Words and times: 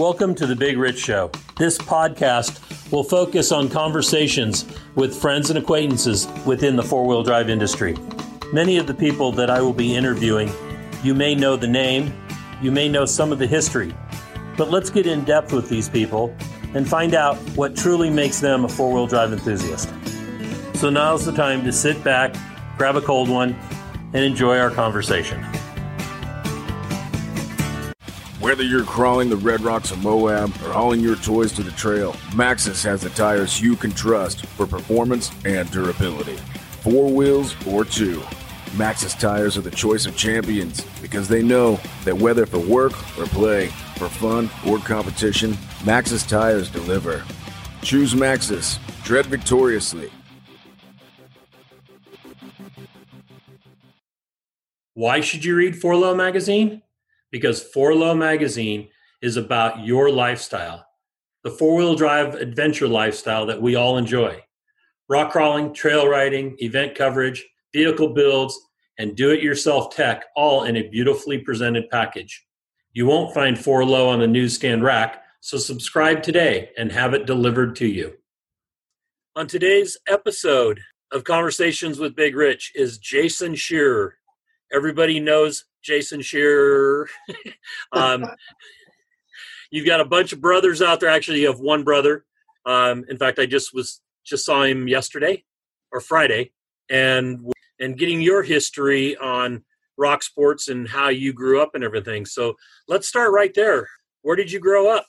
Welcome 0.00 0.34
to 0.34 0.46
the 0.48 0.56
Big 0.56 0.76
Rich 0.76 0.98
Show. 0.98 1.30
This 1.56 1.78
podcast 1.78 2.90
will 2.90 3.04
focus 3.04 3.52
on 3.52 3.68
conversations 3.68 4.64
with 4.96 5.14
friends 5.14 5.50
and 5.50 5.58
acquaintances 5.60 6.26
within 6.44 6.74
the 6.74 6.82
four 6.82 7.06
wheel 7.06 7.22
drive 7.22 7.48
industry. 7.48 7.96
Many 8.52 8.76
of 8.76 8.88
the 8.88 8.94
people 8.94 9.30
that 9.30 9.50
I 9.50 9.60
will 9.60 9.72
be 9.72 9.94
interviewing, 9.94 10.50
you 11.04 11.14
may 11.14 11.36
know 11.36 11.54
the 11.54 11.68
name, 11.68 12.12
you 12.60 12.72
may 12.72 12.88
know 12.88 13.04
some 13.04 13.30
of 13.30 13.38
the 13.38 13.46
history, 13.46 13.94
but 14.56 14.68
let's 14.68 14.90
get 14.90 15.06
in 15.06 15.22
depth 15.22 15.52
with 15.52 15.68
these 15.68 15.88
people 15.88 16.36
and 16.74 16.88
find 16.88 17.14
out 17.14 17.36
what 17.54 17.76
truly 17.76 18.10
makes 18.10 18.40
them 18.40 18.64
a 18.64 18.68
four 18.68 18.92
wheel 18.92 19.06
drive 19.06 19.32
enthusiast. 19.32 19.88
So 20.74 20.90
now's 20.90 21.24
the 21.24 21.30
time 21.30 21.62
to 21.62 21.72
sit 21.72 22.02
back, 22.02 22.34
grab 22.76 22.96
a 22.96 23.00
cold 23.00 23.28
one, 23.28 23.52
and 24.12 24.24
enjoy 24.24 24.58
our 24.58 24.70
conversation. 24.72 25.40
Whether 28.44 28.62
you're 28.62 28.84
crawling 28.84 29.30
the 29.30 29.38
red 29.38 29.62
rocks 29.62 29.90
of 29.90 30.02
Moab 30.02 30.50
or 30.56 30.70
hauling 30.70 31.00
your 31.00 31.16
toys 31.16 31.50
to 31.52 31.62
the 31.62 31.70
trail, 31.70 32.12
Maxxis 32.32 32.84
has 32.84 33.00
the 33.00 33.08
tires 33.08 33.58
you 33.58 33.74
can 33.74 33.90
trust 33.90 34.44
for 34.44 34.66
performance 34.66 35.30
and 35.46 35.70
durability. 35.70 36.36
Four 36.82 37.10
wheels 37.10 37.56
or 37.66 37.86
two. 37.86 38.20
Maxxis 38.76 39.18
tires 39.18 39.56
are 39.56 39.62
the 39.62 39.70
choice 39.70 40.04
of 40.04 40.14
champions 40.14 40.84
because 41.00 41.26
they 41.26 41.42
know 41.42 41.80
that 42.04 42.18
whether 42.18 42.44
for 42.44 42.58
work 42.58 42.92
or 43.18 43.24
play, 43.24 43.68
for 43.96 44.10
fun 44.10 44.50
or 44.66 44.76
competition, 44.76 45.52
Maxxis 45.80 46.28
tires 46.28 46.68
deliver. 46.68 47.24
Choose 47.80 48.12
Maxxis. 48.12 48.78
Tread 49.04 49.24
victoriously. 49.24 50.10
Why 54.92 55.22
should 55.22 55.46
you 55.46 55.56
read 55.56 55.80
Four 55.80 55.96
Low 55.96 56.14
magazine? 56.14 56.82
Because 57.34 57.60
Four 57.60 57.96
Low 57.96 58.14
magazine 58.14 58.90
is 59.20 59.36
about 59.36 59.84
your 59.84 60.08
lifestyle, 60.08 60.86
the 61.42 61.50
four 61.50 61.74
wheel 61.74 61.96
drive 61.96 62.36
adventure 62.36 62.86
lifestyle 62.86 63.44
that 63.46 63.60
we 63.60 63.74
all 63.74 63.98
enjoy. 63.98 64.40
Rock 65.08 65.32
crawling, 65.32 65.74
trail 65.74 66.06
riding, 66.06 66.54
event 66.60 66.94
coverage, 66.94 67.44
vehicle 67.72 68.14
builds, 68.14 68.56
and 69.00 69.16
do 69.16 69.32
it 69.32 69.42
yourself 69.42 69.92
tech 69.92 70.26
all 70.36 70.62
in 70.62 70.76
a 70.76 70.88
beautifully 70.90 71.38
presented 71.38 71.90
package. 71.90 72.46
You 72.92 73.06
won't 73.06 73.34
find 73.34 73.58
Four 73.58 73.84
Low 73.84 74.10
on 74.10 74.20
the 74.20 74.28
newsstand 74.28 74.84
rack, 74.84 75.24
so 75.40 75.58
subscribe 75.58 76.22
today 76.22 76.70
and 76.78 76.92
have 76.92 77.14
it 77.14 77.26
delivered 77.26 77.74
to 77.78 77.88
you. 77.88 78.12
On 79.34 79.48
today's 79.48 79.98
episode 80.06 80.78
of 81.10 81.24
Conversations 81.24 81.98
with 81.98 82.14
Big 82.14 82.36
Rich 82.36 82.70
is 82.76 82.98
Jason 82.98 83.56
Scherer. 83.56 84.18
Everybody 84.72 85.18
knows 85.18 85.64
Jason 85.84 86.22
Scherer. 86.22 87.08
um, 87.92 88.24
you've 89.70 89.86
got 89.86 90.00
a 90.00 90.04
bunch 90.04 90.32
of 90.32 90.40
brothers 90.40 90.82
out 90.82 91.00
there. 91.00 91.10
Actually, 91.10 91.42
you 91.42 91.48
have 91.48 91.60
one 91.60 91.84
brother. 91.84 92.24
Um, 92.66 93.04
in 93.08 93.18
fact, 93.18 93.38
I 93.38 93.46
just 93.46 93.74
was 93.74 94.00
just 94.24 94.46
saw 94.46 94.62
him 94.62 94.88
yesterday 94.88 95.44
or 95.92 96.00
Friday, 96.00 96.52
and 96.90 97.52
and 97.78 97.98
getting 97.98 98.20
your 98.20 98.42
history 98.42 99.16
on 99.16 99.64
rock 99.96 100.22
sports 100.22 100.68
and 100.68 100.88
how 100.88 101.08
you 101.08 101.32
grew 101.32 101.60
up 101.60 101.74
and 101.74 101.84
everything. 101.84 102.26
So 102.26 102.54
let's 102.88 103.06
start 103.06 103.32
right 103.32 103.52
there. 103.54 103.88
Where 104.22 104.36
did 104.36 104.50
you 104.50 104.58
grow 104.58 104.88
up? 104.94 105.06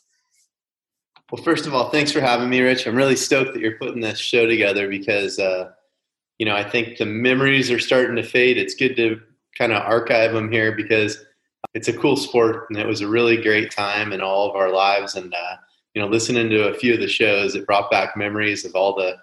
Well, 1.32 1.44
first 1.44 1.66
of 1.66 1.74
all, 1.74 1.90
thanks 1.90 2.12
for 2.12 2.22
having 2.22 2.50
me, 2.50 2.62
Rich. 2.62 2.86
I'm 2.86 2.96
really 2.96 3.16
stoked 3.16 3.54
that 3.54 3.62
you're 3.62 3.80
putting 3.80 4.00
this 4.00 4.20
show 4.20 4.46
together 4.46 4.88
because, 4.88 5.40
uh, 5.40 5.72
you 6.38 6.46
know, 6.46 6.56
I 6.56 6.64
think 6.64 6.98
the 6.98 7.06
memories 7.06 7.72
are 7.72 7.80
starting 7.80 8.16
to 8.18 8.24
fade. 8.24 8.58
It's 8.58 8.76
good 8.76 8.96
to 8.98 9.20
kind 9.58 9.72
of 9.72 9.82
archive 9.84 10.34
them 10.34 10.52
here 10.52 10.72
because 10.72 11.26
it's 11.74 11.88
a 11.88 11.98
cool 11.98 12.16
sport 12.16 12.68
and 12.70 12.78
it 12.78 12.88
was 12.88 13.02
a 13.02 13.08
really 13.08 13.38
great 13.38 13.72
time 13.72 14.14
in 14.14 14.22
all 14.22 14.50
of 14.50 14.56
our 14.56 14.72
lives. 14.72 15.16
And, 15.16 15.34
uh, 15.34 15.56
you 15.94 16.02
know, 16.02 16.08
listening 16.08 16.50
to 16.50 16.70
a 16.70 16.74
few 16.74 16.94
of 16.94 17.00
the 17.00 17.08
shows, 17.08 17.56
it 17.56 17.66
brought 17.66 17.92
back 17.92 18.18
memories 18.18 18.66
of 18.66 18.76
all 18.76 18.96
the 18.96 19.18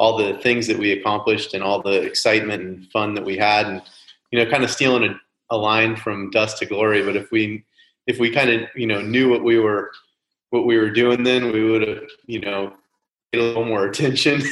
all 0.00 0.16
the 0.16 0.34
things 0.34 0.68
that 0.68 0.78
we 0.78 0.92
accomplished 0.92 1.54
and 1.54 1.62
all 1.62 1.82
the 1.82 2.02
excitement 2.02 2.62
and 2.62 2.88
fun 2.92 3.14
that 3.14 3.24
we 3.24 3.36
had. 3.36 3.66
And 3.66 3.82
you 4.30 4.38
know 4.38 4.50
kind 4.50 4.64
of 4.64 4.70
stealing 4.70 5.04
a, 5.04 5.20
a 5.50 5.56
line 5.56 5.96
from 5.96 6.30
dust 6.30 6.58
to 6.58 6.66
glory 6.66 7.02
but 7.02 7.16
if 7.16 7.30
we 7.30 7.64
if 8.06 8.18
we 8.18 8.30
kind 8.30 8.50
of 8.50 8.68
you 8.74 8.86
know 8.86 9.00
knew 9.00 9.28
what 9.28 9.44
we 9.44 9.58
were 9.58 9.90
what 10.50 10.66
we 10.66 10.76
were 10.76 10.90
doing 10.90 11.22
then 11.22 11.52
we 11.52 11.64
would 11.64 11.86
have 11.86 12.02
you 12.26 12.40
know 12.40 12.72
a 13.34 13.38
little 13.38 13.64
more 13.64 13.86
attention. 13.88 14.42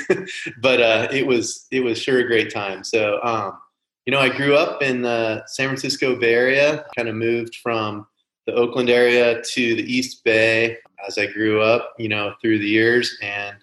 But 0.61 0.83
uh, 0.83 1.09
it 1.11 1.27
was 1.27 1.67
it 1.71 1.81
was 1.81 1.99
sure 1.99 2.19
a 2.19 2.27
great 2.27 2.53
time. 2.53 2.85
So 2.85 3.21
um, 3.23 3.59
you 4.07 4.13
know 4.13 4.21
i 4.21 4.29
grew 4.29 4.57
up 4.57 4.83
in 4.83 5.03
the 5.03 5.43
san 5.47 5.69
francisco 5.69 6.17
bay 6.17 6.33
area 6.33 6.85
kind 6.97 7.09
of 7.09 7.15
moved 7.15 7.57
from 7.57 8.07
the 8.47 8.55
oakland 8.55 8.89
area 8.89 9.43
to 9.43 9.75
the 9.75 9.83
east 9.83 10.25
bay 10.25 10.79
as 11.07 11.19
i 11.19 11.27
grew 11.27 11.61
up 11.61 11.95
you 11.99 12.09
know 12.09 12.33
through 12.41 12.59
the 12.59 12.69
years 12.69 13.19
and 13.23 13.57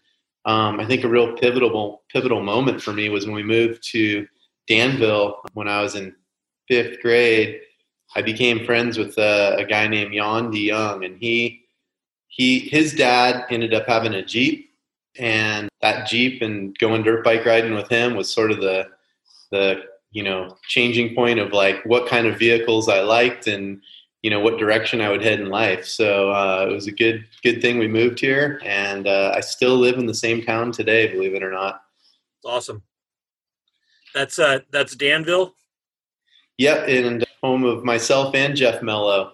um, 0.45 0.79
I 0.79 0.85
think 0.85 1.03
a 1.03 1.09
real 1.09 1.33
pivotal 1.33 2.03
pivotal 2.09 2.41
moment 2.41 2.81
for 2.81 2.93
me 2.93 3.09
was 3.09 3.25
when 3.25 3.35
we 3.35 3.43
moved 3.43 3.83
to 3.91 4.27
Danville 4.67 5.41
when 5.53 5.67
I 5.67 5.81
was 5.81 5.95
in 5.95 6.15
fifth 6.67 7.01
grade. 7.01 7.61
I 8.15 8.21
became 8.21 8.65
friends 8.65 8.97
with 8.97 9.17
a, 9.17 9.55
a 9.57 9.65
guy 9.65 9.87
named 9.87 10.13
Jan 10.13 10.51
De 10.51 10.59
Young, 10.59 11.05
and 11.05 11.17
he 11.17 11.65
he 12.27 12.59
his 12.59 12.93
dad 12.93 13.45
ended 13.49 13.73
up 13.73 13.87
having 13.87 14.13
a 14.13 14.25
Jeep, 14.25 14.69
and 15.17 15.69
that 15.81 16.07
Jeep 16.07 16.41
and 16.41 16.77
going 16.77 17.03
dirt 17.03 17.23
bike 17.23 17.45
riding 17.45 17.73
with 17.73 17.87
him 17.87 18.15
was 18.15 18.31
sort 18.31 18.51
of 18.51 18.59
the 18.59 18.87
the 19.51 19.83
you 20.13 20.23
know 20.23 20.57
changing 20.67 21.13
point 21.15 21.39
of 21.39 21.51
like 21.51 21.83
what 21.85 22.07
kind 22.07 22.27
of 22.27 22.39
vehicles 22.39 22.87
I 22.87 23.01
liked 23.01 23.47
and 23.47 23.81
you 24.21 24.29
know 24.29 24.39
what 24.39 24.57
direction 24.57 25.01
I 25.01 25.09
would 25.09 25.23
head 25.23 25.41
in 25.41 25.49
life. 25.49 25.85
So 25.85 26.31
uh, 26.31 26.67
it 26.69 26.73
was 26.73 26.87
a 26.87 26.91
good 26.91 27.25
good 27.43 27.61
thing 27.61 27.77
we 27.77 27.87
moved 27.87 28.19
here, 28.19 28.61
and 28.63 29.05
uh, 29.07 29.33
I 29.35 29.41
still 29.41 29.75
live 29.75 29.97
in 29.97 30.05
the 30.05 30.13
same 30.13 30.41
town 30.41 30.71
today, 30.71 31.07
believe 31.07 31.35
it 31.35 31.43
or 31.43 31.51
not. 31.51 31.81
It's 32.37 32.45
awesome. 32.45 32.83
That's 34.13 34.39
uh 34.39 34.59
that's 34.71 34.95
Danville. 34.95 35.55
Yep, 36.57 36.87
and 36.87 37.25
home 37.41 37.65
of 37.65 37.83
myself 37.83 38.33
and 38.35 38.55
Jeff 38.55 38.81
Mello. 38.81 39.33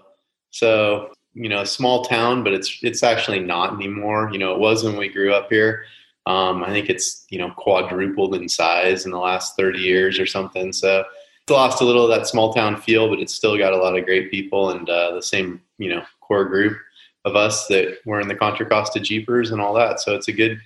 So 0.51 1.11
you 1.33 1.47
know, 1.47 1.61
a 1.61 1.65
small 1.65 2.03
town, 2.05 2.43
but 2.43 2.53
it's 2.53 2.79
it's 2.81 3.03
actually 3.03 3.39
not 3.39 3.73
anymore. 3.73 4.29
You 4.31 4.39
know, 4.39 4.53
it 4.53 4.59
was 4.59 4.83
when 4.83 4.97
we 4.97 5.09
grew 5.09 5.33
up 5.33 5.49
here. 5.49 5.83
Um, 6.25 6.63
I 6.63 6.69
think 6.69 6.89
it's 6.89 7.25
you 7.29 7.39
know 7.39 7.51
quadrupled 7.51 8.35
in 8.35 8.47
size 8.47 9.05
in 9.05 9.11
the 9.11 9.17
last 9.17 9.55
thirty 9.55 9.79
years 9.79 10.19
or 10.19 10.25
something. 10.25 10.73
So 10.73 11.03
it's 11.49 11.51
lost 11.51 11.81
a 11.81 11.85
little 11.85 12.03
of 12.03 12.17
that 12.17 12.27
small 12.27 12.53
town 12.53 12.79
feel, 12.79 13.09
but 13.09 13.19
it's 13.19 13.33
still 13.33 13.57
got 13.57 13.73
a 13.73 13.77
lot 13.77 13.97
of 13.97 14.05
great 14.05 14.29
people 14.29 14.69
and 14.69 14.87
uh, 14.89 15.15
the 15.15 15.21
same, 15.21 15.61
you 15.77 15.89
know, 15.89 16.03
core 16.21 16.45
group 16.45 16.77
of 17.25 17.35
us 17.35 17.67
that 17.67 17.97
were 18.05 18.21
in 18.21 18.27
the 18.27 18.35
Contra 18.35 18.67
Costa 18.67 18.99
Jeepers 18.99 19.51
and 19.51 19.59
all 19.59 19.73
that. 19.73 19.99
So 19.99 20.15
it's 20.15 20.27
a 20.27 20.31
good, 20.31 20.59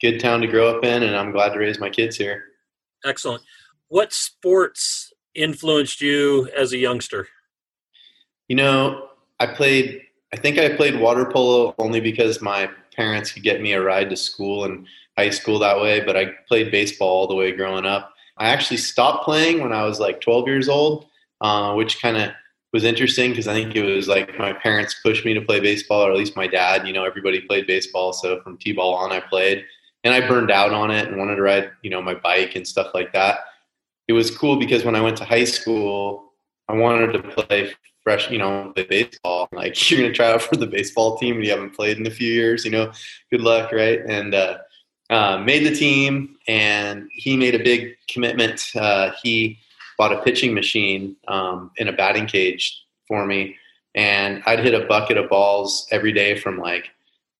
good 0.00 0.20
town 0.20 0.40
to 0.40 0.46
grow 0.46 0.76
up 0.76 0.84
in, 0.84 1.02
and 1.02 1.16
I'm 1.16 1.32
glad 1.32 1.50
to 1.50 1.58
raise 1.58 1.80
my 1.80 1.90
kids 1.90 2.16
here. 2.16 2.44
Excellent. 3.04 3.42
What 3.88 4.12
sports 4.12 5.12
influenced 5.34 6.00
you 6.00 6.48
as 6.56 6.72
a 6.72 6.78
youngster? 6.78 7.28
You 8.48 8.56
know, 8.56 9.08
I 9.40 9.46
played. 9.46 10.02
I 10.32 10.38
think 10.38 10.58
I 10.58 10.76
played 10.76 10.98
water 10.98 11.24
polo 11.24 11.74
only 11.78 12.00
because 12.00 12.40
my 12.40 12.70
parents 12.96 13.32
could 13.32 13.42
get 13.42 13.60
me 13.60 13.72
a 13.72 13.82
ride 13.82 14.10
to 14.10 14.16
school 14.16 14.64
and 14.64 14.86
high 15.16 15.30
school 15.30 15.58
that 15.58 15.80
way. 15.80 16.00
But 16.00 16.16
I 16.16 16.32
played 16.48 16.70
baseball 16.70 17.08
all 17.08 17.26
the 17.26 17.34
way 17.34 17.52
growing 17.52 17.86
up 17.86 18.12
I 18.36 18.48
actually 18.48 18.78
stopped 18.78 19.24
playing 19.24 19.60
when 19.60 19.72
I 19.72 19.84
was 19.84 20.00
like 20.00 20.20
12 20.20 20.48
years 20.48 20.68
old, 20.68 21.06
uh, 21.40 21.74
which 21.74 22.00
kind 22.00 22.16
of 22.16 22.30
was 22.72 22.84
interesting 22.84 23.30
because 23.30 23.48
I 23.48 23.54
think 23.54 23.76
it 23.76 23.84
was 23.84 24.08
like 24.08 24.38
my 24.38 24.52
parents 24.52 24.96
pushed 25.02 25.24
me 25.24 25.34
to 25.34 25.42
play 25.42 25.60
baseball, 25.60 26.06
or 26.06 26.10
at 26.10 26.16
least 26.16 26.36
my 26.36 26.46
dad. 26.46 26.86
You 26.86 26.92
know, 26.94 27.04
everybody 27.04 27.40
played 27.40 27.66
baseball, 27.66 28.12
so 28.12 28.40
from 28.42 28.56
t-ball 28.58 28.94
on, 28.94 29.12
I 29.12 29.20
played, 29.20 29.64
and 30.04 30.14
I 30.14 30.26
burned 30.26 30.50
out 30.50 30.72
on 30.72 30.90
it 30.90 31.06
and 31.08 31.18
wanted 31.18 31.36
to 31.36 31.42
ride, 31.42 31.70
you 31.82 31.90
know, 31.90 32.00
my 32.00 32.14
bike 32.14 32.56
and 32.56 32.66
stuff 32.66 32.92
like 32.94 33.12
that. 33.12 33.40
It 34.08 34.14
was 34.14 34.36
cool 34.36 34.58
because 34.58 34.84
when 34.84 34.96
I 34.96 35.00
went 35.00 35.18
to 35.18 35.24
high 35.24 35.44
school, 35.44 36.32
I 36.68 36.74
wanted 36.74 37.12
to 37.12 37.22
play 37.22 37.72
fresh, 38.02 38.30
you 38.30 38.38
know, 38.38 38.72
play 38.74 38.84
baseball. 38.84 39.48
Like 39.52 39.90
you're 39.90 40.00
gonna 40.00 40.12
try 40.12 40.32
out 40.32 40.42
for 40.42 40.56
the 40.56 40.66
baseball 40.66 41.16
team 41.18 41.36
and 41.36 41.44
you 41.44 41.50
haven't 41.50 41.74
played 41.74 41.98
in 41.98 42.06
a 42.06 42.10
few 42.10 42.32
years, 42.32 42.64
you 42.64 42.70
know, 42.70 42.90
good 43.30 43.42
luck, 43.42 43.70
right? 43.70 44.00
And 44.06 44.34
uh, 44.34 44.58
uh, 45.10 45.36
made 45.38 45.64
the 45.66 45.74
team, 45.74 46.36
and 46.48 47.08
he 47.12 47.36
made 47.36 47.54
a 47.54 47.62
big 47.62 47.96
commitment. 48.08 48.64
Uh, 48.74 49.12
he 49.22 49.58
bought 49.98 50.12
a 50.12 50.22
pitching 50.22 50.54
machine 50.54 51.16
um, 51.28 51.70
in 51.76 51.88
a 51.88 51.92
batting 51.92 52.26
cage 52.26 52.82
for 53.06 53.26
me, 53.26 53.56
and 53.94 54.42
I'd 54.46 54.60
hit 54.60 54.74
a 54.74 54.86
bucket 54.86 55.18
of 55.18 55.28
balls 55.28 55.86
every 55.90 56.12
day 56.12 56.38
from 56.38 56.58
like, 56.58 56.90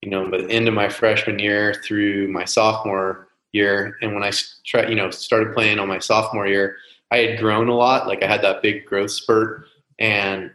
you 0.02 0.10
know, 0.10 0.30
the 0.30 0.48
end 0.50 0.68
of 0.68 0.74
my 0.74 0.88
freshman 0.88 1.38
year 1.38 1.80
through 1.82 2.28
my 2.28 2.44
sophomore 2.44 3.28
year. 3.52 3.96
And 4.02 4.14
when 4.14 4.22
I 4.22 4.32
tried, 4.66 4.90
you 4.90 4.96
know, 4.96 5.10
started 5.10 5.54
playing 5.54 5.78
on 5.78 5.88
my 5.88 5.98
sophomore 5.98 6.46
year, 6.46 6.76
I 7.10 7.18
had 7.18 7.38
grown 7.38 7.68
a 7.68 7.74
lot. 7.74 8.06
Like 8.06 8.22
I 8.22 8.26
had 8.26 8.42
that 8.42 8.62
big 8.62 8.84
growth 8.84 9.12
spurt, 9.12 9.66
and 9.98 10.50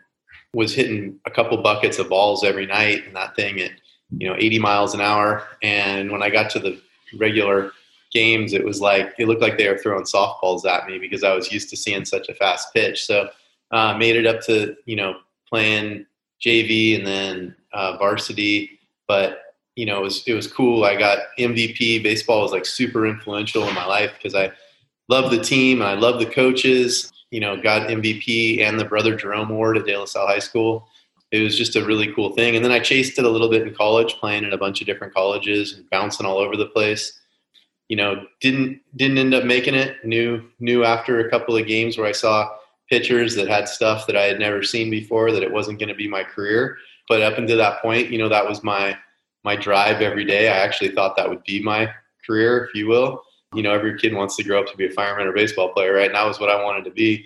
was 0.54 0.74
hitting 0.74 1.20
a 1.26 1.32
couple 1.32 1.58
buckets 1.58 2.00
of 2.00 2.10
balls 2.10 2.44
every 2.44 2.66
night, 2.66 3.06
and 3.06 3.16
that 3.16 3.36
thing 3.36 3.60
at 3.60 3.72
you 4.18 4.28
know 4.28 4.36
80 4.38 4.60
miles 4.60 4.94
an 4.94 5.02
hour. 5.02 5.44
And 5.62 6.12
when 6.12 6.24
I 6.24 6.30
got 6.30 6.50
to 6.52 6.60
the 6.60 6.80
regular 7.18 7.72
games, 8.12 8.54
it 8.54 8.64
was 8.64 8.82
like 8.82 9.14
it 9.18 9.28
looked 9.28 9.42
like 9.42 9.58
they 9.58 9.68
were 9.68 9.78
throwing 9.78 10.06
softballs 10.06 10.66
at 10.66 10.88
me 10.88 10.98
because 11.00 11.24
I 11.24 11.34
was 11.34 11.52
used 11.52 11.70
to 11.70 11.78
seeing 11.78 12.06
such 12.06 12.30
a 12.30 12.34
fast 12.34 12.74
pitch. 12.74 13.06
So 13.06 13.30
uh, 13.72 13.98
made 13.98 14.16
it 14.16 14.26
up 14.26 14.42
to 14.46 14.76
you 14.86 14.96
know 14.96 15.18
playing 15.48 16.06
JV 16.44 16.98
and 16.98 17.06
then 17.06 17.56
uh, 17.74 17.98
varsity, 17.98 18.80
but 19.08 19.44
you 19.78 19.86
know, 19.86 20.00
it 20.00 20.04
was 20.04 20.24
it 20.26 20.34
was 20.34 20.52
cool. 20.52 20.84
I 20.84 20.96
got 20.96 21.20
MVP. 21.38 22.02
Baseball 22.02 22.42
was 22.42 22.52
like 22.52 22.66
super 22.66 23.06
influential 23.06 23.66
in 23.68 23.76
my 23.76 23.86
life 23.86 24.12
because 24.18 24.34
I 24.34 24.52
love 25.08 25.32
the 25.32 25.42
team. 25.42 25.82
And 25.82 25.90
I 25.90 25.94
love 25.94 26.20
the 26.20 26.26
coaches. 26.26 27.14
You 27.32 27.40
know, 27.42 27.62
got 27.62 27.90
MVP 27.90 28.62
and 28.62 28.80
the 28.80 28.86
Brother 28.86 29.16
Jerome 29.16 29.52
Award 29.52 29.78
at 29.78 29.86
De 29.86 29.98
La 29.98 30.06
Salle 30.06 30.28
High 30.28 30.40
School. 30.40 30.88
It 31.32 31.44
was 31.44 31.58
just 31.58 31.76
a 31.76 31.86
really 31.86 32.14
cool 32.14 32.34
thing. 32.34 32.56
And 32.56 32.64
then 32.64 32.72
I 32.72 32.80
chased 32.80 33.20
it 33.20 33.26
a 33.26 33.30
little 33.30 33.50
bit 33.50 33.68
in 33.68 33.74
college, 33.74 34.14
playing 34.16 34.46
in 34.46 34.54
a 34.54 34.58
bunch 34.58 34.80
of 34.80 34.88
different 34.88 35.14
colleges 35.14 35.74
and 35.74 35.90
bouncing 35.90 36.26
all 36.26 36.38
over 36.38 36.56
the 36.56 36.68
place. 36.68 37.20
You 37.90 37.98
know, 37.98 38.26
didn't 38.42 38.82
didn't 38.96 39.18
end 39.18 39.34
up 39.34 39.44
making 39.44 39.76
it. 39.76 40.04
Knew 40.06 40.44
knew 40.60 40.84
after 40.84 41.20
a 41.20 41.30
couple 41.30 41.56
of 41.58 41.68
games 41.68 41.98
where 41.98 42.08
I 42.08 42.14
saw 42.14 42.50
pitchers 42.90 43.36
that 43.36 43.48
had 43.48 43.68
stuff 43.68 44.08
that 44.08 44.16
I 44.16 44.24
had 44.24 44.40
never 44.40 44.64
seen 44.64 44.90
before 44.90 45.32
that 45.32 45.44
it 45.44 45.52
wasn't 45.52 45.80
going 45.80 45.90
to 45.90 45.96
be 45.96 46.08
my 46.08 46.24
career. 46.24 46.78
But 47.10 47.22
up 47.22 47.38
until 47.38 47.58
that 47.58 47.82
point, 47.82 48.10
you 48.10 48.18
know, 48.18 48.30
that 48.30 48.48
was 48.48 48.64
my 48.64 48.98
my 49.44 49.56
drive 49.56 50.02
every 50.02 50.26
day. 50.26 50.50
I 50.50 50.58
actually 50.58 50.92
thought 50.92 51.16
that 51.16 51.30
would 51.30 51.44
be 51.44 51.62
my 51.62 51.90
career, 52.26 52.66
if 52.66 52.76
you 52.76 52.88
will. 52.88 53.22
You 53.58 53.64
know, 53.64 53.74
every 53.74 53.98
kid 53.98 54.14
wants 54.14 54.36
to 54.38 54.44
grow 54.44 54.60
up 54.62 54.68
to 54.68 54.78
be 54.78 54.86
a 54.86 54.92
fireman 54.92 55.28
or 55.28 55.34
baseball 55.34 55.74
player, 55.74 55.94
right? 55.94 56.06
And 56.06 56.16
that 56.16 56.26
was 56.26 56.40
what 56.40 56.50
I 56.50 56.64
wanted 56.64 56.86
to 56.86 56.92
be. 56.92 57.26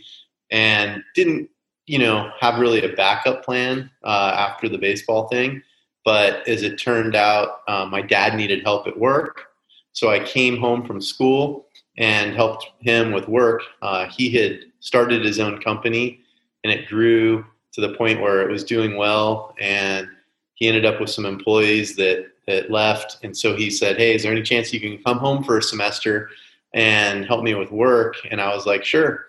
And 0.50 1.04
didn't, 1.14 1.50
you 1.88 2.00
know, 2.00 2.32
have 2.40 2.60
really 2.60 2.84
a 2.84 2.96
backup 2.96 3.44
plan 3.44 3.92
uh, 4.04 4.34
after 4.38 4.70
the 4.70 4.78
baseball 4.78 5.28
thing. 5.28 5.62
But 6.04 6.48
as 6.48 6.64
it 6.64 6.78
turned 6.78 7.16
out, 7.16 7.62
uh, 7.68 7.86
my 7.86 8.02
dad 8.02 8.36
needed 8.36 8.64
help 8.64 8.88
at 8.88 8.98
work. 8.98 9.48
So 9.94 10.10
I 10.10 10.20
came 10.20 10.58
home 10.58 10.86
from 10.86 11.02
school 11.02 11.68
and 11.98 12.34
helped 12.34 12.72
him 12.80 13.12
with 13.12 13.28
work. 13.28 13.62
Uh, 13.82 14.08
he 14.08 14.30
had 14.32 14.62
started 14.80 15.24
his 15.24 15.40
own 15.40 15.62
company 15.62 16.22
and 16.64 16.72
it 16.72 16.88
grew 16.88 17.46
to 17.74 17.82
the 17.82 17.94
point 17.96 18.22
where 18.22 18.42
it 18.42 18.52
was 18.52 18.64
doing 18.64 18.96
well. 18.96 19.54
And 19.60 20.08
he 20.56 20.68
ended 20.68 20.86
up 20.86 21.00
with 21.00 21.10
some 21.10 21.26
employees 21.26 21.96
that 21.98 22.31
that 22.48 22.72
left, 22.72 23.18
and 23.24 23.36
so 23.36 23.56
he 23.56 23.70
said, 23.70 23.98
"Hey, 23.98 24.16
is 24.16 24.24
there 24.24 24.32
any 24.32 24.42
chance 24.42 24.74
you 24.74 24.80
can 24.80 24.98
come 25.04 25.18
home 25.18 25.44
for 25.44 25.58
a 25.58 25.64
semester 25.64 26.30
and 26.74 27.26
help 27.26 27.44
me 27.44 27.56
with 27.56 27.72
work?" 27.72 28.16
And 28.30 28.42
I 28.42 28.54
was 28.56 28.66
like, 28.66 28.84
"Sure." 28.84 29.26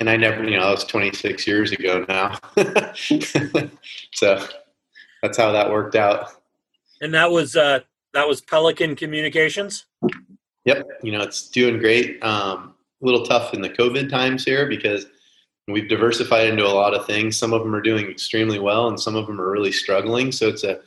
And 0.00 0.08
I 0.08 0.16
never, 0.16 0.44
you 0.44 0.56
know, 0.56 0.64
that 0.64 0.70
was 0.70 0.84
26 0.84 1.46
years 1.46 1.72
ago 1.72 2.04
now, 2.08 2.38
so 4.14 4.46
that's 5.22 5.36
how 5.36 5.50
that 5.52 5.70
worked 5.70 5.96
out. 5.96 6.30
And 7.00 7.12
that 7.14 7.30
was 7.30 7.56
uh, 7.56 7.80
that 8.14 8.26
was 8.26 8.40
Pelican 8.40 8.96
Communications. 8.96 9.86
Yep, 10.64 10.86
you 11.02 11.12
know 11.12 11.22
it's 11.22 11.48
doing 11.48 11.78
great. 11.78 12.22
Um, 12.22 12.74
a 13.02 13.06
little 13.06 13.24
tough 13.24 13.54
in 13.54 13.60
the 13.60 13.70
COVID 13.70 14.10
times 14.10 14.44
here 14.44 14.66
because 14.66 15.06
we've 15.68 15.88
diversified 15.88 16.48
into 16.48 16.66
a 16.66 16.68
lot 16.68 16.94
of 16.94 17.06
things. 17.06 17.36
Some 17.36 17.52
of 17.52 17.62
them 17.62 17.74
are 17.74 17.80
doing 17.80 18.10
extremely 18.10 18.58
well, 18.58 18.88
and 18.88 18.98
some 18.98 19.14
of 19.14 19.26
them 19.26 19.40
are 19.40 19.50
really 19.50 19.72
struggling. 19.72 20.32
So 20.32 20.48
it's 20.48 20.64
a 20.64 20.80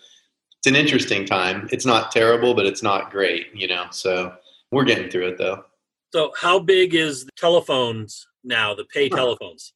it's 0.62 0.68
an 0.68 0.75
interesting 0.75 1.25
time. 1.25 1.68
It's 1.72 1.88
not 1.88 2.12
terrible, 2.12 2.54
but 2.54 2.68
it's 2.68 2.84
not 2.84 3.10
great, 3.10 3.48
you 3.52 3.68
know. 3.68 3.88
So 3.90 4.36
we're 4.72 4.84
getting 4.84 5.10
through 5.10 5.30
it 5.30 5.40
though. 5.40 5.66
So 6.13 6.31
how 6.40 6.60
big 6.60 6.94
is 6.94 7.25
the 7.25 7.31
telephones 7.36 8.28
now? 8.44 8.75
The 8.75 8.86
pay 8.86 9.10
telephones 9.10 9.74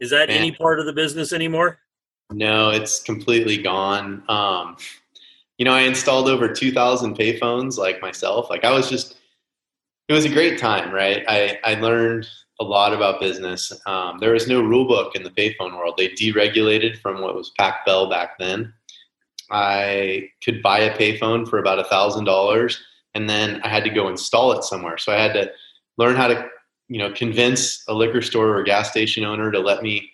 is 0.00 0.08
that 0.10 0.28
Man. 0.28 0.38
any 0.38 0.50
part 0.50 0.80
of 0.80 0.86
the 0.86 0.94
business 0.94 1.34
anymore? 1.34 1.78
No, 2.32 2.70
it's 2.70 3.02
completely 3.02 3.58
gone. 3.58 4.22
Um, 4.30 4.78
you 5.58 5.66
know, 5.66 5.74
I 5.74 5.80
installed 5.80 6.30
over 6.30 6.48
2,000 6.48 7.14
payphones 7.18 7.76
like 7.76 8.00
myself. 8.00 8.48
Like 8.48 8.64
I 8.64 8.70
was 8.70 8.88
just, 8.88 9.16
it 10.08 10.14
was 10.14 10.24
a 10.24 10.30
great 10.30 10.58
time, 10.58 10.90
right? 10.90 11.22
I, 11.28 11.58
I 11.64 11.74
learned 11.74 12.26
a 12.60 12.64
lot 12.64 12.94
about 12.94 13.20
business. 13.20 13.72
Um, 13.84 14.18
there 14.20 14.32
was 14.32 14.48
no 14.48 14.62
rule 14.62 14.86
book 14.86 15.14
in 15.16 15.22
the 15.22 15.30
payphone 15.30 15.76
world. 15.76 15.94
They 15.98 16.08
deregulated 16.08 16.98
from 16.98 17.20
what 17.20 17.34
was 17.34 17.50
Pac 17.50 17.84
Bell 17.84 18.08
back 18.08 18.38
then. 18.38 18.72
I 19.50 20.30
could 20.42 20.62
buy 20.62 20.80
a 20.80 20.96
payphone 20.96 21.48
for 21.48 21.58
about 21.58 21.78
a 21.78 21.84
thousand 21.84 22.24
dollars, 22.24 22.82
and 23.14 23.28
then 23.28 23.60
I 23.62 23.68
had 23.68 23.84
to 23.84 23.90
go 23.90 24.08
install 24.08 24.52
it 24.52 24.64
somewhere. 24.64 24.98
So 24.98 25.12
I 25.12 25.20
had 25.20 25.34
to 25.34 25.50
learn 25.98 26.16
how 26.16 26.28
to, 26.28 26.48
you 26.88 26.98
know, 26.98 27.12
convince 27.12 27.84
a 27.88 27.94
liquor 27.94 28.22
store 28.22 28.56
or 28.56 28.62
gas 28.62 28.90
station 28.90 29.24
owner 29.24 29.50
to 29.50 29.60
let 29.60 29.82
me 29.82 30.10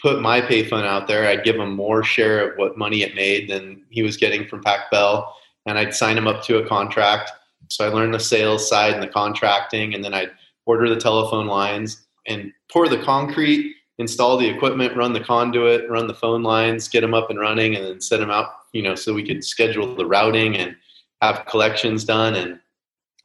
put 0.00 0.22
my 0.22 0.40
payphone 0.40 0.84
out 0.84 1.08
there. 1.08 1.26
I'd 1.26 1.44
give 1.44 1.56
him 1.56 1.74
more 1.74 2.02
share 2.02 2.50
of 2.50 2.56
what 2.56 2.78
money 2.78 3.02
it 3.02 3.14
made 3.14 3.50
than 3.50 3.84
he 3.90 4.02
was 4.02 4.16
getting 4.16 4.46
from 4.46 4.62
Pac 4.62 4.90
Bell, 4.90 5.36
and 5.66 5.78
I'd 5.78 5.94
sign 5.94 6.16
him 6.16 6.28
up 6.28 6.42
to 6.44 6.58
a 6.58 6.66
contract. 6.66 7.32
So 7.68 7.84
I 7.84 7.88
learned 7.88 8.14
the 8.14 8.20
sales 8.20 8.68
side 8.68 8.94
and 8.94 9.02
the 9.02 9.08
contracting, 9.08 9.94
and 9.94 10.04
then 10.04 10.14
I'd 10.14 10.30
order 10.66 10.88
the 10.88 11.00
telephone 11.00 11.46
lines, 11.46 12.06
and 12.26 12.52
pour 12.72 12.88
the 12.88 13.02
concrete, 13.02 13.74
install 13.98 14.36
the 14.36 14.48
equipment, 14.48 14.96
run 14.96 15.12
the 15.12 15.20
conduit, 15.20 15.90
run 15.90 16.06
the 16.06 16.14
phone 16.14 16.42
lines, 16.42 16.88
get 16.88 17.00
them 17.00 17.14
up 17.14 17.30
and 17.30 17.40
running, 17.40 17.74
and 17.74 17.84
then 17.84 18.00
send 18.00 18.22
them 18.22 18.30
out, 18.30 18.50
you 18.72 18.82
know, 18.82 18.94
so 18.94 19.14
we 19.14 19.26
could 19.26 19.44
schedule 19.44 19.94
the 19.94 20.06
routing 20.06 20.56
and 20.56 20.76
have 21.22 21.46
collections 21.46 22.04
done 22.04 22.34
and 22.34 22.60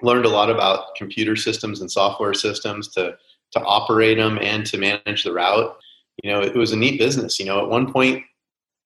learned 0.02 0.26
a 0.26 0.30
lot 0.30 0.50
about 0.50 0.96
computer 0.96 1.36
systems 1.36 1.82
and 1.82 1.92
software 1.92 2.34
systems 2.34 2.88
to 2.90 3.18
to 3.52 3.60
operate 3.62 4.18
them 4.18 4.40
and 4.42 4.66
to 4.66 4.80
manage 4.80 5.24
the 5.24 5.32
route. 5.32 5.78
You 6.24 6.32
know, 6.32 6.42
it 6.42 6.56
was 6.56 6.72
a 6.72 6.78
neat 6.78 6.98
business. 7.00 7.40
You 7.40 7.46
know, 7.46 7.62
at 7.62 7.70
one 7.70 7.92
point 7.92 8.24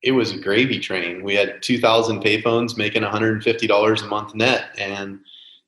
it 0.03 0.11
was 0.11 0.33
a 0.33 0.37
gravy 0.37 0.79
train. 0.79 1.23
We 1.23 1.35
had 1.35 1.61
2,000 1.61 2.21
payphones 2.21 2.77
making 2.77 3.01
$150 3.01 4.03
a 4.03 4.07
month 4.07 4.35
net, 4.35 4.65
and 4.77 5.19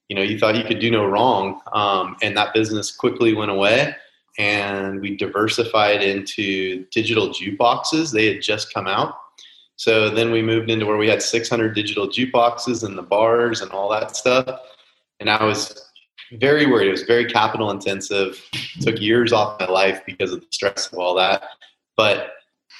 you 0.09 0.15
know, 0.15 0.23
you 0.23 0.37
thought 0.37 0.57
you 0.57 0.63
could 0.63 0.79
do 0.79 0.91
no 0.91 1.05
wrong. 1.05 1.61
Um, 1.71 2.17
and 2.21 2.35
that 2.35 2.53
business 2.53 2.91
quickly 2.91 3.33
went 3.33 3.51
away. 3.51 3.95
And 4.37 5.01
we 5.01 5.15
diversified 5.15 6.01
into 6.01 6.85
digital 6.91 7.29
jukeboxes. 7.29 8.11
They 8.11 8.33
had 8.33 8.41
just 8.41 8.73
come 8.73 8.87
out. 8.87 9.15
So 9.79 10.09
then 10.09 10.29
we 10.29 10.41
moved 10.41 10.69
into 10.69 10.85
where 10.85 10.97
we 10.97 11.07
had 11.07 11.21
600 11.21 11.73
digital 11.73 12.09
jukeboxes 12.09 12.83
and 12.83 12.97
the 12.97 13.01
bars 13.01 13.61
and 13.61 13.71
all 13.71 13.89
that 13.91 14.13
stuff. 14.13 14.59
And 15.21 15.29
I 15.29 15.41
was 15.45 15.89
very 16.33 16.65
worried. 16.65 16.89
It 16.89 16.91
was 16.91 17.03
very 17.03 17.23
capital 17.23 17.71
intensive. 17.71 18.43
It 18.51 18.81
took 18.81 18.99
years 18.99 19.31
off 19.31 19.57
my 19.57 19.67
life 19.67 20.01
because 20.05 20.33
of 20.33 20.41
the 20.41 20.47
stress 20.51 20.91
of 20.91 20.99
all 20.99 21.15
that. 21.15 21.43
But 21.95 22.31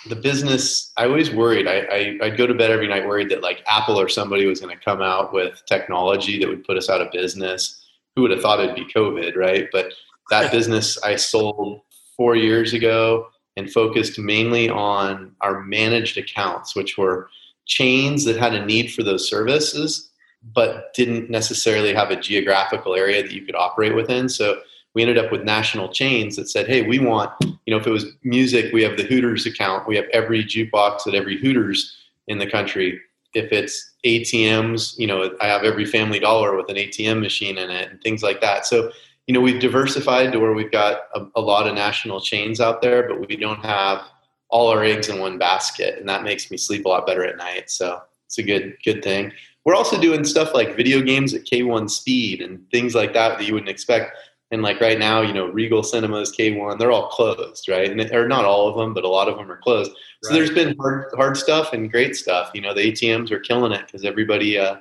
the 0.08 0.16
business 0.16 0.94
i 0.96 1.04
always 1.04 1.30
worried 1.30 1.68
I, 1.68 2.18
I 2.22 2.30
would 2.30 2.38
go 2.38 2.48
to 2.48 2.54
bed 2.54 2.72
every 2.72 2.88
night 2.88 3.06
worried 3.06 3.28
that 3.32 3.42
like 3.42 3.62
apple 3.68 4.00
or 4.00 4.08
somebody 4.08 4.46
was 4.46 4.62
going 4.62 4.74
to 4.74 4.82
come 4.82 5.02
out 5.02 5.34
with 5.34 5.62
technology 5.66 6.40
that 6.40 6.48
would 6.48 6.64
put 6.64 6.78
us 6.78 6.90
out 6.90 7.02
of 7.02 7.12
business 7.12 7.86
who 8.16 8.22
would 8.22 8.32
have 8.32 8.40
thought 8.40 8.62
it'd 8.62 8.78
be 8.78 8.86
covid 8.86 9.36
right 9.36 9.68
but 9.74 9.92
that 10.30 10.54
business 10.54 10.98
i 11.04 11.18
sold 11.18 11.82
four 12.16 12.38
years 12.38 12.72
ago 12.72 13.28
and 13.60 13.72
focused 13.72 14.18
mainly 14.18 14.70
on 14.70 15.32
our 15.42 15.62
managed 15.62 16.18
accounts 16.18 16.76
which 16.76 16.98
were 16.98 17.30
chains 17.66 18.26
that 18.26 18.38
had 18.38 18.56
a 18.56 18.66
need 18.66 18.92
for 18.92 19.04
those 19.04 19.30
services 19.30 20.10
but 20.56 20.94
didn't 20.94 21.30
necessarily 21.30 21.94
have 21.94 22.10
a 22.10 22.20
geographical 22.20 22.96
area 22.96 23.22
that 23.22 23.32
you 23.32 23.46
could 23.46 23.56
operate 23.56 23.94
within 23.94 24.28
so 24.28 24.60
we 24.94 25.02
ended 25.02 25.18
up 25.18 25.32
with 25.32 25.44
national 25.44 25.90
chains 25.90 26.36
that 26.36 26.50
said, 26.50 26.68
hey, 26.68 26.82
we 26.82 27.00
want, 27.00 27.32
you 27.42 27.58
know, 27.68 27.78
if 27.78 27.86
it 27.86 27.92
was 27.92 28.06
music, 28.24 28.74
we 28.74 28.84
have 28.84 28.98
the 28.98 29.04
Hooters 29.04 29.46
account. 29.46 29.88
We 29.88 29.96
have 29.96 30.06
every 30.12 30.44
jukebox 30.44 31.08
at 31.08 31.14
every 31.14 31.38
Hooters 31.38 31.96
in 32.28 32.40
the 32.40 32.50
country. 32.50 33.00
If 33.36 33.52
it's 33.52 33.94
ATMs, 34.06 34.98
you 34.98 35.06
know, 35.06 35.36
I 35.40 35.48
have 35.48 35.64
every 35.64 35.86
family 35.86 36.20
dollar 36.20 36.56
with 36.56 36.70
an 36.70 36.76
ATM 36.76 37.22
machine 37.22 37.58
in 37.58 37.70
it 37.70 37.92
and 37.92 38.02
things 38.02 38.24
like 38.24 38.42
that. 38.42 38.66
So, 38.66 38.92
you 39.30 39.34
know, 39.34 39.42
we've 39.42 39.62
diversified 39.62 40.32
to 40.32 40.40
where 40.40 40.54
we've 40.54 40.72
got 40.72 41.02
a, 41.14 41.28
a 41.36 41.40
lot 41.40 41.68
of 41.68 41.76
national 41.76 42.20
chains 42.20 42.60
out 42.60 42.82
there, 42.82 43.08
but 43.08 43.20
we 43.28 43.36
don't 43.36 43.64
have 43.64 44.02
all 44.50 44.70
our 44.70 44.84
eggs 44.84 45.08
in 45.08 45.20
one 45.20 45.38
basket. 45.38 46.00
And 46.00 46.10
that 46.10 46.24
makes 46.24 46.50
me 46.50 46.58
sleep 46.58 46.86
a 46.86 46.90
lot 46.90 47.06
better 47.06 47.24
at 47.24 47.38
night. 47.38 47.70
So 47.70 48.02
it's 48.26 48.40
a 48.40 48.44
good, 48.44 48.76
good 48.84 49.04
thing. 49.04 49.32
We're 49.66 49.76
also 49.76 50.02
doing 50.02 50.26
stuff 50.26 50.56
like 50.56 50.76
video 50.76 51.00
games 51.04 51.36
at 51.36 51.44
K1 51.44 51.92
speed 51.92 52.42
and 52.42 52.68
things 52.72 52.96
like 52.96 53.14
that 53.14 53.38
that 53.38 53.46
you 53.46 53.54
wouldn't 53.54 53.70
expect 53.70 54.18
and 54.50 54.64
like 54.64 54.82
right 54.82 54.98
now, 54.98 55.22
you 55.22 55.32
know, 55.32 55.46
Regal 55.46 55.84
Cinemas, 55.84 56.36
K1, 56.36 56.80
they're 56.80 56.92
all 56.92 57.10
closed, 57.10 57.70
right? 57.70 57.92
And 57.92 58.02
or 58.12 58.28
not 58.28 58.46
all 58.46 58.68
of 58.68 58.76
them, 58.78 58.96
but 58.96 59.04
a 59.04 59.08
lot 59.08 59.28
of 59.28 59.38
them 59.38 59.52
are 59.52 59.58
closed. 59.58 59.92
So 60.24 60.32
right. 60.32 60.38
there's 60.40 60.50
been 60.50 60.76
hard, 60.80 61.06
hard 61.14 61.38
stuff 61.38 61.74
and 61.74 61.92
great 61.92 62.16
stuff. 62.16 62.50
You 62.56 62.62
know, 62.62 62.74
the 62.74 62.92
ATMs 62.92 63.30
are 63.30 63.40
killing 63.40 63.74
it 63.74 63.86
because 63.86 64.06
everybody 64.06 64.58
uh, 64.58 64.78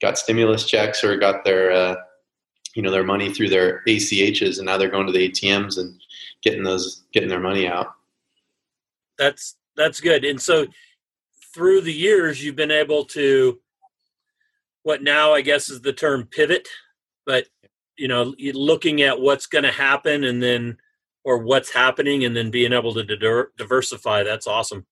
got 0.00 0.18
stimulus 0.18 0.66
checks 0.66 1.02
or 1.02 1.16
got 1.16 1.42
their, 1.42 1.72
uh, 1.72 1.96
you 2.78 2.82
know, 2.82 2.92
their 2.92 3.02
money 3.02 3.34
through 3.34 3.48
their 3.48 3.82
ACHs, 3.88 4.58
and 4.58 4.66
now 4.66 4.78
they're 4.78 4.88
going 4.88 5.04
to 5.04 5.12
the 5.12 5.28
ATMs 5.28 5.78
and 5.78 6.00
getting 6.44 6.62
those, 6.62 7.02
getting 7.12 7.28
their 7.28 7.40
money 7.40 7.66
out. 7.66 7.88
That's 9.18 9.56
that's 9.76 9.98
good. 10.00 10.24
And 10.24 10.40
so 10.40 10.64
through 11.52 11.80
the 11.80 11.92
years, 11.92 12.40
you've 12.40 12.54
been 12.54 12.70
able 12.70 13.04
to, 13.06 13.58
what 14.84 15.02
now 15.02 15.34
I 15.34 15.40
guess 15.40 15.68
is 15.70 15.80
the 15.80 15.92
term 15.92 16.28
pivot, 16.30 16.68
but 17.26 17.48
you 17.96 18.06
know 18.06 18.32
looking 18.54 19.02
at 19.02 19.20
what's 19.20 19.46
going 19.46 19.64
to 19.64 19.72
happen 19.72 20.22
and 20.22 20.40
then 20.40 20.76
or 21.24 21.38
what's 21.38 21.72
happening 21.72 22.26
and 22.26 22.36
then 22.36 22.48
being 22.48 22.72
able 22.72 22.94
to 22.94 23.48
diversify 23.58 24.22
that's 24.22 24.46
awesome 24.46 24.86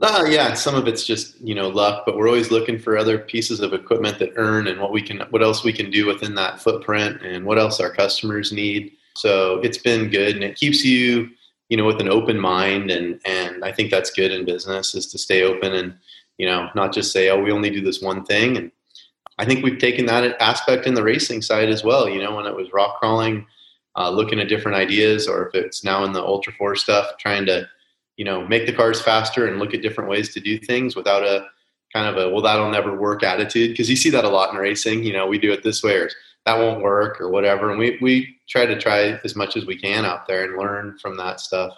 uh, 0.00 0.24
yeah 0.28 0.54
some 0.54 0.74
of 0.74 0.86
it's 0.86 1.04
just 1.04 1.40
you 1.40 1.54
know 1.54 1.68
luck 1.68 2.04
but 2.06 2.16
we're 2.16 2.28
always 2.28 2.50
looking 2.50 2.78
for 2.78 2.96
other 2.96 3.18
pieces 3.18 3.60
of 3.60 3.72
equipment 3.72 4.18
that 4.18 4.32
earn 4.36 4.66
and 4.68 4.80
what 4.80 4.92
we 4.92 5.02
can 5.02 5.20
what 5.30 5.42
else 5.42 5.64
we 5.64 5.72
can 5.72 5.90
do 5.90 6.06
within 6.06 6.34
that 6.34 6.60
footprint 6.60 7.20
and 7.22 7.44
what 7.44 7.58
else 7.58 7.80
our 7.80 7.92
customers 7.92 8.52
need 8.52 8.92
so 9.14 9.60
it's 9.60 9.78
been 9.78 10.08
good 10.08 10.34
and 10.34 10.44
it 10.44 10.56
keeps 10.56 10.84
you 10.84 11.28
you 11.68 11.76
know 11.76 11.84
with 11.84 12.00
an 12.00 12.08
open 12.08 12.38
mind 12.38 12.90
and 12.90 13.20
and 13.24 13.64
i 13.64 13.72
think 13.72 13.90
that's 13.90 14.10
good 14.10 14.30
in 14.30 14.44
business 14.44 14.94
is 14.94 15.06
to 15.06 15.18
stay 15.18 15.42
open 15.42 15.74
and 15.74 15.94
you 16.38 16.46
know, 16.46 16.70
not 16.74 16.94
just 16.94 17.12
say, 17.12 17.28
oh, 17.28 17.40
we 17.40 17.52
only 17.52 17.68
do 17.68 17.82
this 17.82 18.00
one 18.00 18.24
thing. 18.24 18.56
And 18.56 18.70
I 19.38 19.44
think 19.44 19.62
we've 19.62 19.78
taken 19.78 20.06
that 20.06 20.40
aspect 20.40 20.86
in 20.86 20.94
the 20.94 21.02
racing 21.02 21.42
side 21.42 21.68
as 21.68 21.84
well. 21.84 22.08
You 22.08 22.22
know, 22.22 22.34
when 22.34 22.46
it 22.46 22.56
was 22.56 22.72
rock 22.72 22.98
crawling, 22.98 23.44
uh, 23.96 24.10
looking 24.10 24.40
at 24.40 24.48
different 24.48 24.78
ideas, 24.78 25.26
or 25.26 25.48
if 25.48 25.54
it's 25.54 25.84
now 25.84 26.04
in 26.04 26.12
the 26.12 26.22
Ultra 26.22 26.52
Four 26.54 26.76
stuff, 26.76 27.18
trying 27.18 27.44
to, 27.46 27.68
you 28.18 28.24
know, 28.24 28.46
make 28.46 28.66
the 28.66 28.72
cars 28.72 29.00
faster 29.00 29.46
and 29.46 29.58
look 29.58 29.72
at 29.72 29.80
different 29.80 30.10
ways 30.10 30.34
to 30.34 30.40
do 30.40 30.58
things 30.58 30.94
without 30.94 31.22
a 31.22 31.46
kind 31.92 32.06
of 32.06 32.22
a 32.22 32.28
well 32.28 32.42
that'll 32.42 32.70
never 32.70 32.94
work 32.94 33.22
attitude 33.22 33.70
because 33.70 33.88
you 33.88 33.96
see 33.96 34.10
that 34.10 34.24
a 34.24 34.28
lot 34.28 34.52
in 34.52 34.58
racing. 34.58 35.04
You 35.04 35.14
know, 35.14 35.26
we 35.26 35.38
do 35.38 35.52
it 35.52 35.62
this 35.62 35.82
way 35.82 35.94
or 35.94 36.10
that 36.44 36.58
won't 36.58 36.82
work 36.82 37.20
or 37.20 37.30
whatever, 37.30 37.70
and 37.70 37.78
we 37.78 37.96
we 38.02 38.36
try 38.48 38.66
to 38.66 38.78
try 38.78 39.18
as 39.24 39.36
much 39.36 39.56
as 39.56 39.64
we 39.64 39.78
can 39.78 40.04
out 40.04 40.26
there 40.26 40.44
and 40.44 40.58
learn 40.58 40.98
from 40.98 41.16
that 41.16 41.40
stuff. 41.40 41.72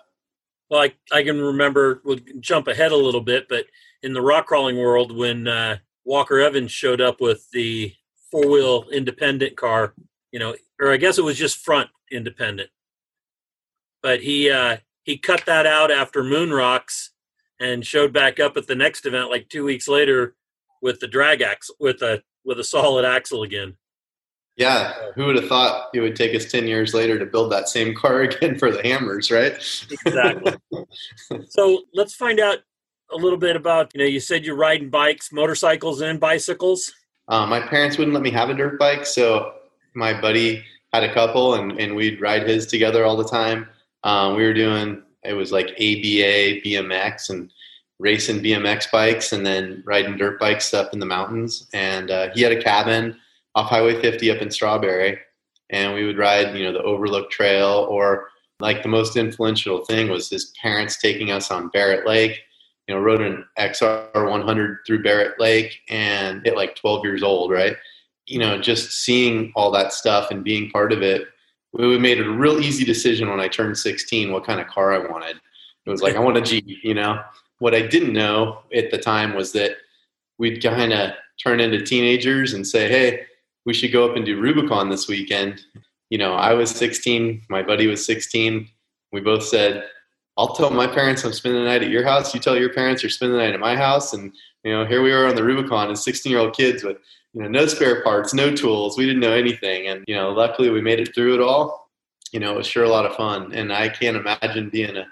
Well, 0.70 0.82
I, 0.82 0.94
I 1.12 1.24
can 1.24 1.40
remember, 1.40 2.00
we'll 2.04 2.20
jump 2.38 2.68
ahead 2.68 2.92
a 2.92 2.96
little 2.96 3.20
bit, 3.20 3.48
but 3.48 3.66
in 4.04 4.12
the 4.12 4.22
rock 4.22 4.46
crawling 4.46 4.78
world, 4.78 5.14
when 5.14 5.48
uh, 5.48 5.78
Walker 6.04 6.38
Evans 6.38 6.70
showed 6.70 7.00
up 7.00 7.20
with 7.20 7.50
the 7.50 7.92
four 8.30 8.48
wheel 8.48 8.86
independent 8.92 9.56
car, 9.56 9.94
you 10.30 10.38
know, 10.38 10.54
or 10.80 10.92
I 10.92 10.96
guess 10.96 11.18
it 11.18 11.24
was 11.24 11.36
just 11.36 11.58
front 11.58 11.90
independent, 12.12 12.70
but 14.00 14.22
he 14.22 14.48
uh, 14.48 14.76
he 15.02 15.18
cut 15.18 15.44
that 15.46 15.66
out 15.66 15.90
after 15.90 16.22
Moon 16.22 16.50
Rocks 16.50 17.10
and 17.58 17.86
showed 17.86 18.12
back 18.12 18.40
up 18.40 18.56
at 18.56 18.66
the 18.66 18.74
next 18.74 19.06
event 19.06 19.30
like 19.30 19.48
two 19.48 19.64
weeks 19.64 19.88
later 19.88 20.34
with 20.82 21.00
the 21.00 21.08
drag 21.08 21.42
axle 21.42 21.76
with 21.78 22.02
a 22.02 22.22
with 22.44 22.58
a 22.58 22.64
solid 22.64 23.04
axle 23.04 23.42
again. 23.42 23.76
Yeah, 24.56 24.92
who 25.14 25.26
would 25.26 25.36
have 25.36 25.48
thought 25.48 25.88
it 25.94 26.00
would 26.00 26.16
take 26.16 26.34
us 26.34 26.50
10 26.50 26.66
years 26.66 26.92
later 26.92 27.18
to 27.18 27.24
build 27.24 27.50
that 27.52 27.68
same 27.68 27.94
car 27.94 28.20
again 28.22 28.58
for 28.58 28.70
the 28.70 28.82
hammers, 28.82 29.30
right? 29.30 29.54
exactly. 29.54 30.54
so 31.48 31.82
let's 31.94 32.14
find 32.14 32.40
out 32.40 32.58
a 33.10 33.16
little 33.16 33.38
bit 33.38 33.56
about, 33.56 33.92
you 33.94 34.00
know, 34.00 34.06
you 34.06 34.20
said 34.20 34.44
you're 34.44 34.56
riding 34.56 34.90
bikes, 34.90 35.32
motorcycles, 35.32 36.00
and 36.00 36.20
bicycles. 36.20 36.92
Um, 37.28 37.48
my 37.48 37.60
parents 37.60 37.96
wouldn't 37.96 38.14
let 38.14 38.22
me 38.22 38.30
have 38.30 38.50
a 38.50 38.54
dirt 38.54 38.78
bike, 38.78 39.06
so 39.06 39.54
my 39.94 40.18
buddy 40.20 40.64
had 40.92 41.04
a 41.04 41.14
couple, 41.14 41.54
and, 41.54 41.78
and 41.80 41.94
we'd 41.94 42.20
ride 42.20 42.46
his 42.46 42.66
together 42.66 43.04
all 43.04 43.16
the 43.16 43.28
time. 43.28 43.68
Um, 44.04 44.36
we 44.36 44.44
were 44.44 44.54
doing, 44.54 45.02
it 45.24 45.34
was 45.34 45.52
like 45.52 45.70
ABA, 45.72 46.62
BMX, 46.64 47.30
and 47.30 47.52
racing 47.98 48.40
BMX 48.40 48.90
bikes, 48.90 49.32
and 49.32 49.44
then 49.44 49.82
riding 49.86 50.16
dirt 50.16 50.40
bikes 50.40 50.72
up 50.72 50.92
in 50.92 50.98
the 50.98 51.06
mountains. 51.06 51.68
And 51.72 52.10
uh, 52.10 52.30
he 52.34 52.42
had 52.42 52.52
a 52.52 52.62
cabin 52.62 53.16
off 53.54 53.68
Highway 53.68 54.00
50 54.00 54.30
up 54.30 54.38
in 54.38 54.50
Strawberry, 54.50 55.18
and 55.70 55.94
we 55.94 56.06
would 56.06 56.18
ride, 56.18 56.56
you 56.56 56.64
know, 56.64 56.72
the 56.72 56.82
Overlook 56.82 57.30
Trail, 57.30 57.86
or 57.90 58.28
like 58.58 58.82
the 58.82 58.88
most 58.88 59.16
influential 59.16 59.84
thing 59.84 60.08
was 60.08 60.30
his 60.30 60.52
parents 60.60 60.98
taking 60.98 61.30
us 61.30 61.50
on 61.50 61.68
Barrett 61.68 62.06
Lake. 62.06 62.40
You 62.88 62.94
know, 62.94 63.00
rode 63.02 63.20
an 63.20 63.44
XR 63.58 64.28
100 64.30 64.78
through 64.86 65.02
Barrett 65.02 65.38
Lake, 65.38 65.80
and 65.88 66.44
at 66.46 66.56
like 66.56 66.74
12 66.76 67.04
years 67.04 67.22
old, 67.22 67.52
right? 67.52 67.76
You 68.26 68.38
know, 68.38 68.60
just 68.60 68.92
seeing 68.92 69.52
all 69.54 69.70
that 69.72 69.92
stuff 69.92 70.30
and 70.30 70.42
being 70.42 70.70
part 70.70 70.92
of 70.92 71.02
it, 71.02 71.28
we 71.72 71.98
made 71.98 72.20
a 72.20 72.28
real 72.28 72.60
easy 72.60 72.84
decision 72.84 73.30
when 73.30 73.40
I 73.40 73.48
turned 73.48 73.78
16 73.78 74.32
what 74.32 74.44
kind 74.44 74.60
of 74.60 74.66
car 74.66 74.92
I 74.92 75.10
wanted. 75.10 75.36
It 75.86 75.90
was 75.90 76.02
like 76.02 76.16
I 76.16 76.20
want 76.20 76.36
a 76.36 76.42
Jeep, 76.42 76.66
you 76.82 76.94
know. 76.94 77.22
What 77.58 77.74
I 77.74 77.86
didn't 77.86 78.12
know 78.12 78.60
at 78.74 78.90
the 78.90 78.98
time 78.98 79.34
was 79.34 79.52
that 79.52 79.72
we'd 80.38 80.62
kind 80.62 80.92
of 80.92 81.12
turn 81.42 81.60
into 81.60 81.82
teenagers 81.82 82.54
and 82.54 82.66
say, 82.66 82.88
"Hey, 82.88 83.26
we 83.66 83.74
should 83.74 83.92
go 83.92 84.08
up 84.08 84.16
and 84.16 84.24
do 84.24 84.40
Rubicon 84.40 84.88
this 84.88 85.08
weekend. 85.08 85.62
You 86.08 86.18
know, 86.18 86.34
I 86.34 86.54
was 86.54 86.70
16, 86.70 87.42
my 87.48 87.62
buddy 87.62 87.86
was 87.86 88.04
16. 88.04 88.68
We 89.12 89.20
both 89.20 89.44
said, 89.44 89.84
I'll 90.36 90.54
tell 90.54 90.70
my 90.70 90.86
parents 90.86 91.24
I'm 91.24 91.32
spending 91.32 91.62
the 91.62 91.68
night 91.68 91.82
at 91.82 91.90
your 91.90 92.04
house. 92.04 92.34
You 92.34 92.40
tell 92.40 92.56
your 92.56 92.72
parents 92.72 93.02
you're 93.02 93.10
spending 93.10 93.36
the 93.36 93.44
night 93.44 93.54
at 93.54 93.60
my 93.60 93.76
house. 93.76 94.12
And, 94.12 94.32
you 94.64 94.72
know, 94.72 94.86
here 94.86 95.02
we 95.02 95.12
are 95.12 95.26
on 95.26 95.34
the 95.34 95.44
Rubicon 95.44 95.90
as 95.90 96.02
16 96.02 96.30
year 96.30 96.40
old 96.40 96.56
kids 96.56 96.82
with, 96.82 96.96
you 97.32 97.42
know, 97.42 97.48
no 97.48 97.66
spare 97.66 98.02
parts, 98.02 98.34
no 98.34 98.54
tools. 98.54 98.96
We 98.98 99.06
didn't 99.06 99.20
know 99.20 99.32
anything. 99.32 99.86
And, 99.88 100.04
you 100.06 100.14
know, 100.14 100.30
luckily 100.30 100.70
we 100.70 100.80
made 100.80 101.00
it 101.00 101.14
through 101.14 101.34
it 101.34 101.40
all. 101.40 101.88
You 102.32 102.40
know, 102.40 102.52
it 102.52 102.56
was 102.56 102.66
sure 102.66 102.84
a 102.84 102.88
lot 102.88 103.06
of 103.06 103.16
fun. 103.16 103.52
And 103.52 103.72
I 103.72 103.88
can't 103.88 104.16
imagine 104.16 104.70
being 104.70 104.96
a 104.96 105.06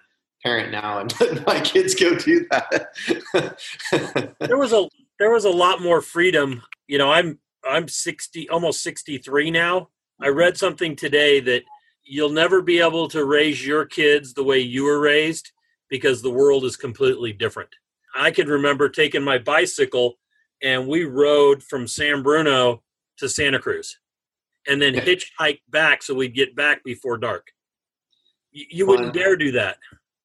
parent 0.44 0.70
now 0.70 1.00
and 1.00 1.12
my 1.46 1.60
kids 1.60 1.94
go 1.94 2.14
do 2.16 2.46
that. 2.50 2.88
there 4.40 4.58
was 4.58 4.72
a, 4.72 4.88
there 5.18 5.30
was 5.30 5.44
a 5.44 5.50
lot 5.50 5.80
more 5.80 6.00
freedom. 6.00 6.62
You 6.86 6.98
know, 6.98 7.10
I'm 7.10 7.38
I'm 7.68 7.88
60, 7.88 8.48
almost 8.48 8.82
63 8.82 9.50
now. 9.50 9.88
I 10.20 10.28
read 10.28 10.56
something 10.56 10.96
today 10.96 11.40
that 11.40 11.64
you'll 12.04 12.30
never 12.30 12.62
be 12.62 12.80
able 12.80 13.08
to 13.08 13.24
raise 13.24 13.66
your 13.66 13.84
kids 13.84 14.32
the 14.32 14.44
way 14.44 14.58
you 14.58 14.84
were 14.84 15.00
raised 15.00 15.52
because 15.90 16.22
the 16.22 16.30
world 16.30 16.64
is 16.64 16.76
completely 16.76 17.32
different. 17.32 17.70
I 18.16 18.30
can 18.30 18.48
remember 18.48 18.88
taking 18.88 19.22
my 19.22 19.38
bicycle 19.38 20.18
and 20.62 20.86
we 20.86 21.04
rode 21.04 21.62
from 21.62 21.86
San 21.86 22.22
Bruno 22.22 22.82
to 23.18 23.28
Santa 23.28 23.58
Cruz 23.58 23.98
and 24.66 24.80
then 24.80 24.94
hitchhiked 24.94 25.62
back 25.68 26.02
so 26.02 26.14
we'd 26.14 26.34
get 26.34 26.54
back 26.54 26.84
before 26.84 27.18
dark. 27.18 27.48
You, 28.52 28.86
wouldn't 28.86 29.14
dare 29.14 29.36
do 29.36 29.52
that. 29.52 29.78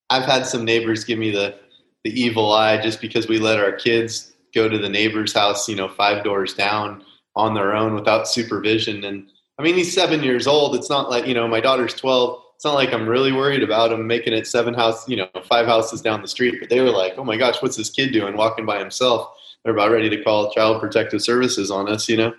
I've 0.09 0.23
had 0.23 0.45
some 0.45 0.65
neighbors 0.65 1.03
give 1.03 1.19
me 1.19 1.31
the, 1.31 1.55
the 2.03 2.19
evil 2.19 2.51
eye 2.51 2.81
just 2.81 3.01
because 3.01 3.27
we 3.27 3.37
let 3.37 3.59
our 3.59 3.71
kids 3.71 4.33
go 4.53 4.69
to 4.69 4.77
the 4.77 4.89
neighbor's 4.89 5.33
house, 5.33 5.67
you 5.67 5.75
know, 5.75 5.87
five 5.87 6.23
doors 6.23 6.53
down 6.53 7.03
on 7.35 7.53
their 7.53 7.75
own 7.75 7.95
without 7.95 8.27
supervision. 8.27 9.03
And 9.03 9.27
I 9.59 9.63
mean, 9.63 9.75
he's 9.75 9.93
seven 9.93 10.23
years 10.23 10.47
old. 10.47 10.75
It's 10.75 10.89
not 10.89 11.09
like, 11.09 11.27
you 11.27 11.33
know, 11.33 11.47
my 11.47 11.59
daughter's 11.59 11.93
12. 11.93 12.41
It's 12.55 12.65
not 12.65 12.75
like 12.75 12.93
I'm 12.93 13.07
really 13.07 13.31
worried 13.31 13.63
about 13.63 13.91
him 13.91 14.07
making 14.07 14.33
it 14.33 14.47
seven 14.47 14.73
house, 14.73 15.07
you 15.07 15.17
know, 15.17 15.27
five 15.49 15.65
houses 15.65 16.01
down 16.01 16.21
the 16.21 16.27
street. 16.27 16.55
But 16.59 16.69
they 16.69 16.81
were 16.81 16.91
like, 16.91 17.15
oh 17.17 17.23
my 17.23 17.37
gosh, 17.37 17.61
what's 17.61 17.75
this 17.75 17.89
kid 17.89 18.13
doing 18.13 18.37
walking 18.37 18.65
by 18.65 18.79
himself? 18.79 19.35
They're 19.63 19.74
about 19.74 19.91
ready 19.91 20.10
to 20.10 20.24
call 20.24 20.51
Child 20.51 20.82
Protective 20.82 21.22
Services 21.22 21.72
on 21.72 21.89
us, 21.89 22.10
you 22.10 22.17
know? 22.17 22.34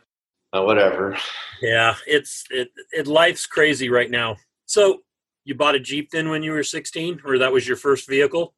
Uh, 0.53 0.63
whatever. 0.63 1.17
Yeah, 1.61 1.97
it's 2.07 2.45
it, 2.51 2.71
it. 2.93 3.07
Life's 3.09 3.47
crazy 3.47 3.89
right 3.89 4.11
now. 4.11 4.37
So 4.67 5.01
you 5.45 5.55
bought 5.55 5.75
a 5.75 5.81
Jeep 5.81 6.11
then 6.11 6.29
when 6.29 6.43
you 6.43 6.53
were 6.53 6.63
16, 6.63 7.23
or 7.25 7.39
that 7.39 7.53
was 7.53 7.67
your 7.67 7.77
first 7.77 8.09
vehicle? 8.09 8.55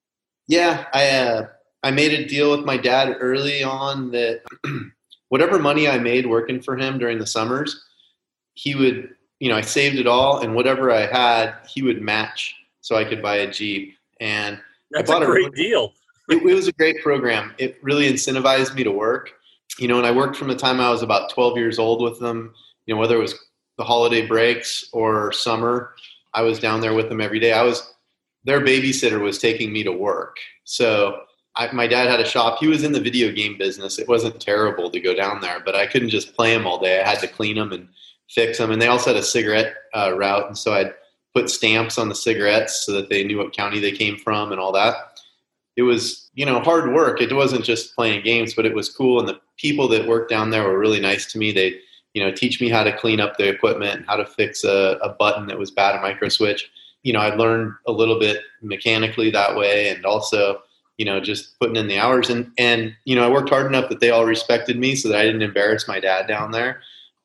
Yeah, 0.46 0.86
I 0.92 1.08
uh, 1.08 1.46
I 1.82 1.90
made 1.92 2.12
a 2.12 2.26
deal 2.26 2.50
with 2.50 2.66
my 2.66 2.76
dad 2.76 3.16
early 3.20 3.62
on 3.62 4.10
that 4.10 4.42
whatever 5.28 5.58
money 5.58 5.88
I 5.88 5.98
made 5.98 6.26
working 6.26 6.60
for 6.60 6.76
him 6.76 6.98
during 6.98 7.18
the 7.18 7.26
summers, 7.26 7.82
he 8.54 8.74
would, 8.74 9.14
you 9.40 9.48
know, 9.48 9.56
I 9.56 9.62
saved 9.62 9.96
it 9.96 10.06
all, 10.06 10.40
and 10.40 10.54
whatever 10.54 10.90
I 10.90 11.06
had, 11.06 11.54
he 11.68 11.82
would 11.82 12.02
match 12.02 12.54
so 12.80 12.96
I 12.96 13.04
could 13.04 13.22
buy 13.22 13.36
a 13.36 13.50
Jeep. 13.50 13.94
And 14.20 14.60
that's 14.90 15.10
a 15.10 15.24
great 15.24 15.48
a, 15.48 15.50
deal. 15.50 15.92
It, 16.28 16.36
it 16.36 16.54
was 16.54 16.68
a 16.68 16.72
great 16.72 17.02
program. 17.02 17.54
It 17.58 17.78
really 17.82 18.10
incentivized 18.10 18.74
me 18.74 18.84
to 18.84 18.92
work. 18.92 19.32
You 19.78 19.88
know, 19.88 19.98
and 19.98 20.06
I 20.06 20.10
worked 20.10 20.36
from 20.36 20.48
the 20.48 20.56
time 20.56 20.80
I 20.80 20.90
was 20.90 21.02
about 21.02 21.30
12 21.30 21.56
years 21.56 21.78
old 21.78 22.02
with 22.02 22.18
them. 22.20 22.54
You 22.86 22.94
know, 22.94 23.00
whether 23.00 23.16
it 23.16 23.20
was 23.20 23.34
the 23.78 23.84
holiday 23.84 24.26
breaks 24.26 24.88
or 24.92 25.32
summer, 25.32 25.94
I 26.34 26.42
was 26.42 26.58
down 26.58 26.80
there 26.80 26.94
with 26.94 27.08
them 27.08 27.20
every 27.20 27.40
day. 27.40 27.52
I 27.52 27.62
was 27.62 27.94
their 28.44 28.60
babysitter 28.60 29.20
was 29.20 29.38
taking 29.38 29.72
me 29.72 29.82
to 29.82 29.92
work. 29.92 30.36
So 30.64 31.22
I, 31.56 31.72
my 31.72 31.86
dad 31.86 32.08
had 32.08 32.20
a 32.20 32.24
shop. 32.24 32.58
He 32.60 32.68
was 32.68 32.84
in 32.84 32.92
the 32.92 33.00
video 33.00 33.32
game 33.32 33.58
business. 33.58 33.98
It 33.98 34.08
wasn't 34.08 34.40
terrible 34.40 34.88
to 34.90 35.00
go 35.00 35.14
down 35.14 35.40
there, 35.40 35.60
but 35.64 35.74
I 35.74 35.86
couldn't 35.86 36.10
just 36.10 36.34
play 36.36 36.54
them 36.54 36.66
all 36.66 36.78
day. 36.78 37.00
I 37.00 37.08
had 37.08 37.18
to 37.20 37.28
clean 37.28 37.56
them 37.56 37.72
and 37.72 37.88
fix 38.30 38.58
them. 38.58 38.70
And 38.70 38.80
they 38.80 38.86
also 38.86 39.12
had 39.12 39.20
a 39.20 39.24
cigarette 39.24 39.74
uh, 39.94 40.14
route, 40.16 40.46
and 40.46 40.56
so 40.56 40.74
I'd 40.74 40.94
put 41.34 41.50
stamps 41.50 41.98
on 41.98 42.08
the 42.08 42.14
cigarettes 42.14 42.86
so 42.86 42.92
that 42.92 43.10
they 43.10 43.24
knew 43.24 43.38
what 43.38 43.52
county 43.52 43.80
they 43.80 43.92
came 43.92 44.16
from 44.16 44.52
and 44.52 44.60
all 44.60 44.72
that. 44.72 45.05
It 45.76 45.82
was, 45.82 46.30
you 46.34 46.46
know, 46.46 46.60
hard 46.60 46.92
work. 46.92 47.20
It 47.20 47.34
wasn't 47.34 47.64
just 47.64 47.94
playing 47.94 48.24
games, 48.24 48.54
but 48.54 48.66
it 48.66 48.74
was 48.74 48.88
cool. 48.88 49.20
And 49.20 49.28
the 49.28 49.40
people 49.56 49.88
that 49.88 50.08
worked 50.08 50.30
down 50.30 50.50
there 50.50 50.64
were 50.64 50.78
really 50.78 51.00
nice 51.00 51.30
to 51.32 51.38
me. 51.38 51.52
They, 51.52 51.78
you 52.14 52.22
know, 52.22 52.32
teach 52.32 52.60
me 52.60 52.68
how 52.68 52.82
to 52.82 52.96
clean 52.96 53.20
up 53.20 53.36
the 53.36 53.48
equipment 53.48 54.06
how 54.06 54.16
to 54.16 54.24
fix 54.24 54.64
a, 54.64 54.98
a 55.02 55.10
button 55.10 55.46
that 55.48 55.58
was 55.58 55.70
bad, 55.70 55.96
a 55.96 56.00
micro 56.00 56.28
switch. 56.28 56.70
You 57.02 57.12
know, 57.12 57.20
I 57.20 57.34
learned 57.34 57.74
a 57.86 57.92
little 57.92 58.18
bit 58.18 58.40
mechanically 58.62 59.30
that 59.30 59.54
way, 59.54 59.90
and 59.90 60.04
also 60.04 60.62
you 60.98 61.04
know, 61.04 61.20
just 61.20 61.58
putting 61.58 61.76
in 61.76 61.88
the 61.88 61.98
hours. 61.98 62.30
And, 62.30 62.50
and, 62.56 62.94
you 63.04 63.14
know, 63.14 63.24
I 63.24 63.30
worked 63.30 63.50
hard 63.50 63.66
enough 63.66 63.88
that 63.90 64.00
they 64.00 64.10
all 64.10 64.24
respected 64.24 64.78
me 64.78 64.94
so 64.94 65.08
that 65.08 65.18
I 65.18 65.24
didn't 65.24 65.42
embarrass 65.42 65.86
my 65.86 66.00
dad 66.00 66.26
down 66.26 66.52
there. 66.52 66.80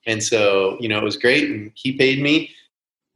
And 0.06 0.24
so, 0.24 0.78
you 0.80 0.90
know, 0.90 0.98
it 0.98 1.04
was 1.04 1.18
great. 1.18 1.50
And 1.50 1.72
he 1.76 1.94
paid 1.94 2.22
me 2.22 2.52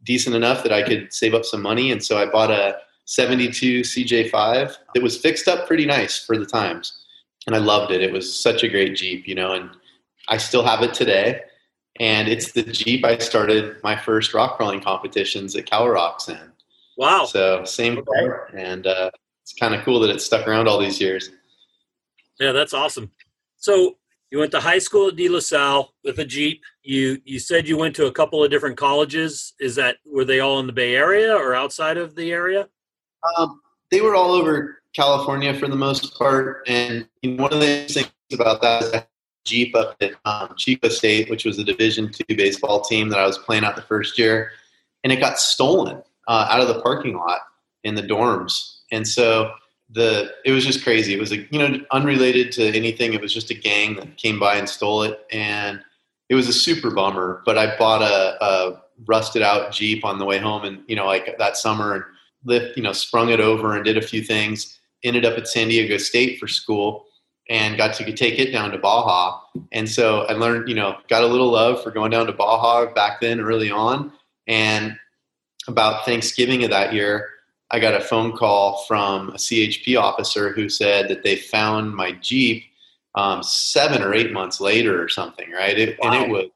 decent 0.04 0.36
enough 0.36 0.64
that 0.64 0.72
I 0.72 0.84
could 0.84 1.12
save 1.12 1.34
up 1.34 1.46
some 1.46 1.62
money. 1.62 1.92
And 1.92 2.04
so 2.04 2.18
I 2.18 2.26
bought 2.28 2.52
a 2.52 2.78
72 3.06 3.82
CJ5 3.82 4.76
It 4.96 5.04
was 5.04 5.18
fixed 5.18 5.48
up 5.48 5.68
pretty 5.68 5.86
nice 5.86 6.24
for 6.24 6.38
the 6.38 6.46
times. 6.46 7.06
And 7.48 7.56
I 7.56 7.60
loved 7.60 7.92
it. 7.92 8.02
It 8.02 8.12
was 8.12 8.34
such 8.34 8.64
a 8.64 8.68
great 8.68 8.96
Jeep, 8.96 9.28
you 9.28 9.36
know, 9.36 9.54
and 9.54 9.70
I 10.30 10.38
still 10.38 10.66
have 10.66 10.82
it 10.82 10.94
today. 10.94 11.42
And 12.00 12.28
it's 12.28 12.52
the 12.52 12.64
Jeep 12.64 13.06
I 13.06 13.18
started 13.20 13.78
my 13.84 13.96
first 13.96 14.34
rock 14.34 14.58
crawling 14.58 14.82
competitions 14.82 15.56
at 15.56 15.66
CalROCS 15.66 16.30
in. 16.30 16.52
Wow. 16.98 17.26
So 17.26 17.64
same 17.64 18.04
car. 18.04 18.50
And, 18.58 18.88
uh, 18.88 19.12
it's 19.46 19.54
kind 19.54 19.76
of 19.76 19.84
cool 19.86 20.00
that 20.00 20.10
it's 20.10 20.26
stuck 20.26 20.48
around 20.48 20.68
all 20.68 20.80
these 20.80 21.00
years. 21.00 21.30
Yeah, 22.40 22.52
that's 22.52 22.74
awesome. 22.74 23.12
So 23.58 23.98
you 24.32 24.40
went 24.40 24.52
to 24.52 24.60
high 24.60 24.80
school 24.80 25.10
at 25.10 25.16
De 25.16 25.30
La 25.30 25.40
Salle 25.40 25.94
with 26.04 26.18
a 26.18 26.26
Jeep. 26.26 26.64
You 26.82 27.20
you 27.26 27.38
said 27.38 27.68
you 27.68 27.78
went 27.78 27.96
to 27.98 28.08
a 28.08 28.12
couple 28.12 28.44
of 28.44 28.50
different 28.50 28.76
colleges. 28.76 29.54
Is 29.60 29.76
that 29.76 29.98
were 30.04 30.26
they 30.26 30.40
all 30.40 30.60
in 30.60 30.66
the 30.66 30.74
Bay 30.74 30.96
Area 30.96 31.36
or 31.36 31.54
outside 31.54 31.98
of 31.98 32.16
the 32.16 32.32
area? 32.32 32.68
Um, 33.38 33.62
they 33.92 34.02
were 34.02 34.16
all 34.16 34.32
over 34.32 34.82
California 34.94 35.54
for 35.54 35.68
the 35.68 35.76
most 35.76 36.18
part. 36.18 36.64
And 36.68 37.08
one 37.24 37.54
of 37.54 37.60
the 37.60 37.86
things 37.88 38.10
about 38.34 38.62
that 38.62 38.84
is 38.84 38.94
I 38.94 39.06
Jeep 39.46 39.76
up 39.76 39.96
at 40.02 40.14
um, 40.26 40.56
Chico 40.58 40.90
State, 40.90 41.30
which 41.30 41.46
was 41.46 41.60
a 41.60 41.64
Division 41.64 42.12
two 42.12 42.36
baseball 42.36 42.82
team 42.82 43.10
that 43.10 43.20
I 43.20 43.28
was 43.28 43.38
playing 43.38 43.64
out 43.64 43.76
the 43.76 43.84
first 43.84 44.18
year, 44.18 44.52
and 45.04 45.14
it 45.14 45.20
got 45.20 45.40
stolen 45.40 46.02
uh, 46.28 46.48
out 46.50 46.62
of 46.62 46.68
the 46.68 46.82
parking 46.82 47.16
lot 47.16 47.42
in 47.84 47.94
the 47.94 48.02
dorms. 48.02 48.80
And 48.92 49.08
so 49.08 49.52
the 49.92 50.32
it 50.46 50.52
was 50.52 50.66
just 50.66 50.84
crazy. 50.84 51.14
It 51.14 51.20
was 51.20 51.32
a, 51.32 51.38
you 51.52 51.60
know 51.60 51.80
unrelated 51.92 52.52
to 52.54 52.76
anything. 52.76 53.14
It 53.14 53.22
was 53.22 53.34
just 53.34 53.52
a 53.52 53.54
gang 53.54 53.96
that 53.98 54.18
came 54.18 54.40
by 54.40 54.56
and 54.56 54.68
stole 54.68 55.04
it, 55.04 55.26
and 55.32 55.80
it 56.30 56.36
was 56.36 56.50
a 56.50 56.54
super 56.54 56.90
bummer. 56.90 57.44
But 57.46 57.58
I 57.58 57.78
bought 57.78 58.02
a, 58.02 58.44
a 58.44 58.84
rusted 59.06 59.44
out 59.44 59.72
Jeep 59.72 60.04
on 60.04 60.18
the 60.18 60.26
way 60.26 60.40
home, 60.40 60.66
and 60.66 60.84
you 60.88 60.96
know 60.96 61.06
like 61.06 61.38
that 61.38 61.56
summer, 61.56 62.08
lift 62.46 62.78
you 62.78 62.84
know 62.84 62.94
sprung 62.94 63.30
it 63.30 63.40
over 63.40 63.76
and 63.76 63.84
did 63.84 63.98
a 63.98 64.02
few 64.02 64.24
things. 64.24 64.80
Ended 65.04 65.26
up 65.26 65.38
at 65.38 65.48
San 65.48 65.68
Diego 65.68 65.98
State 65.98 66.40
for 66.40 66.48
school, 66.48 67.06
and 67.50 67.78
got 67.78 67.94
to 67.96 68.12
take 68.14 68.40
it 68.40 68.52
down 68.52 68.72
to 68.72 68.78
Baja. 68.78 69.40
And 69.72 69.88
so 69.90 70.22
I 70.22 70.34
learned, 70.34 70.68
you 70.68 70.76
know, 70.76 70.98
got 71.10 71.24
a 71.24 71.28
little 71.28 71.52
love 71.52 71.84
for 71.84 71.92
going 71.92 72.12
down 72.12 72.26
to 72.26 72.34
Baja 72.34 72.92
back 72.94 73.22
then 73.22 73.40
early 73.40 73.70
on. 73.70 74.12
And 74.48 74.98
about 75.68 76.06
Thanksgiving 76.06 76.64
of 76.64 76.72
that 76.72 76.94
year, 76.94 77.30
I 77.72 77.80
got 77.80 77.94
a 77.94 78.00
phone 78.00 78.36
call 78.36 78.84
from 78.88 79.30
a 79.30 79.34
CHP 79.34 80.00
officer 80.00 80.54
who 80.54 80.70
said 80.70 81.08
that 81.10 81.24
they 81.24 81.36
found 81.36 81.96
my 81.96 82.14
Jeep 82.14 82.64
um, 83.16 83.42
seven 83.44 84.02
or 84.02 84.14
eight 84.14 84.34
months 84.34 84.60
later 84.60 85.02
or 85.02 85.10
something, 85.10 85.50
right? 85.52 85.78
It, 85.78 85.98
wow. 86.00 86.12
And 86.12 86.24
it 86.24 86.30
was 86.30 86.50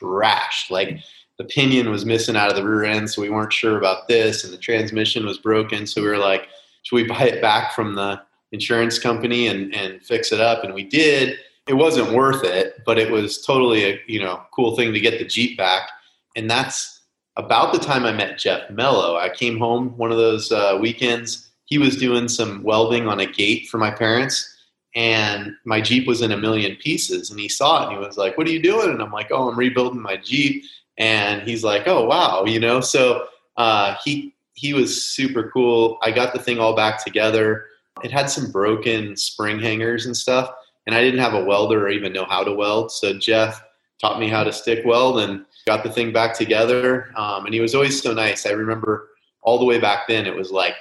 trashed. 0.00 0.70
Like 0.70 0.98
the 1.38 1.44
pinion 1.44 1.90
was 1.90 2.06
missing 2.06 2.36
out 2.36 2.50
of 2.50 2.56
the 2.56 2.64
rear 2.64 2.84
end, 2.84 3.10
so 3.10 3.20
we 3.22 3.30
weren't 3.30 3.52
sure 3.52 3.76
about 3.76 4.08
this, 4.08 4.44
and 4.44 4.52
the 4.52 4.58
transmission 4.58 5.26
was 5.26 5.38
broken. 5.38 5.86
So 5.86 6.02
we 6.02 6.08
were 6.08 6.18
like, 6.18 6.48
should 6.82 6.96
we 6.96 7.06
buy 7.06 7.24
it 7.24 7.42
back 7.42 7.74
from 7.74 7.94
the 7.94 8.20
insurance 8.52 8.98
company 8.98 9.48
and, 9.48 9.74
and 9.74 10.02
fix 10.02 10.32
it 10.32 10.40
up? 10.40 10.64
And 10.64 10.72
we 10.72 10.84
did. 10.84 11.38
It 11.66 11.74
wasn't 11.74 12.12
worth 12.12 12.44
it, 12.44 12.82
but 12.86 12.98
it 12.98 13.10
was 13.10 13.44
totally 13.44 13.84
a 13.84 14.00
you 14.06 14.20
know 14.20 14.42
cool 14.54 14.76
thing 14.76 14.92
to 14.92 15.00
get 15.00 15.18
the 15.18 15.24
Jeep 15.24 15.58
back. 15.58 15.90
And 16.36 16.48
that's 16.48 17.00
about 17.36 17.72
the 17.72 17.78
time 17.78 18.04
I 18.04 18.12
met 18.12 18.38
Jeff 18.38 18.70
Mello, 18.70 19.16
I 19.16 19.28
came 19.28 19.58
home 19.58 19.96
one 19.96 20.10
of 20.10 20.16
those 20.16 20.50
uh, 20.50 20.78
weekends. 20.80 21.50
He 21.66 21.78
was 21.78 21.96
doing 21.96 22.28
some 22.28 22.62
welding 22.62 23.08
on 23.08 23.20
a 23.20 23.26
gate 23.26 23.68
for 23.68 23.78
my 23.78 23.90
parents, 23.90 24.56
and 24.94 25.54
my 25.64 25.80
Jeep 25.80 26.06
was 26.06 26.22
in 26.22 26.32
a 26.32 26.36
million 26.36 26.76
pieces. 26.76 27.30
And 27.30 27.38
he 27.38 27.48
saw 27.48 27.82
it 27.82 27.88
and 27.88 27.98
he 27.98 28.06
was 28.06 28.16
like, 28.16 28.38
What 28.38 28.46
are 28.46 28.52
you 28.52 28.62
doing? 28.62 28.90
And 28.90 29.02
I'm 29.02 29.12
like, 29.12 29.28
Oh, 29.30 29.50
I'm 29.50 29.58
rebuilding 29.58 30.00
my 30.00 30.16
Jeep. 30.16 30.64
And 30.98 31.42
he's 31.42 31.64
like, 31.64 31.86
Oh, 31.86 32.04
wow, 32.04 32.44
you 32.44 32.60
know? 32.60 32.80
So 32.80 33.26
uh, 33.56 33.96
he, 34.04 34.34
he 34.54 34.72
was 34.72 35.06
super 35.08 35.50
cool. 35.50 35.98
I 36.02 36.10
got 36.10 36.32
the 36.32 36.38
thing 36.38 36.58
all 36.58 36.74
back 36.74 37.04
together. 37.04 37.66
It 38.02 38.10
had 38.10 38.30
some 38.30 38.50
broken 38.50 39.16
spring 39.16 39.58
hangers 39.58 40.06
and 40.06 40.16
stuff, 40.16 40.50
and 40.86 40.94
I 40.94 41.02
didn't 41.02 41.20
have 41.20 41.34
a 41.34 41.44
welder 41.44 41.86
or 41.86 41.88
even 41.88 42.12
know 42.12 42.26
how 42.26 42.44
to 42.44 42.52
weld. 42.52 42.92
So 42.92 43.18
Jeff 43.18 43.62
taught 44.00 44.20
me 44.20 44.28
how 44.28 44.44
to 44.44 44.52
stick 44.52 44.84
weld 44.84 45.20
and 45.20 45.44
got 45.66 45.82
the 45.82 45.90
thing 45.90 46.12
back 46.12 46.36
together. 46.36 47.12
Um, 47.16 47.46
and 47.46 47.54
he 47.54 47.60
was 47.60 47.74
always 47.74 48.00
so 48.00 48.12
nice. 48.12 48.46
I 48.46 48.50
remember 48.50 49.08
all 49.42 49.58
the 49.58 49.64
way 49.64 49.80
back 49.80 50.06
then, 50.08 50.26
it 50.26 50.34
was 50.34 50.50
like 50.50 50.74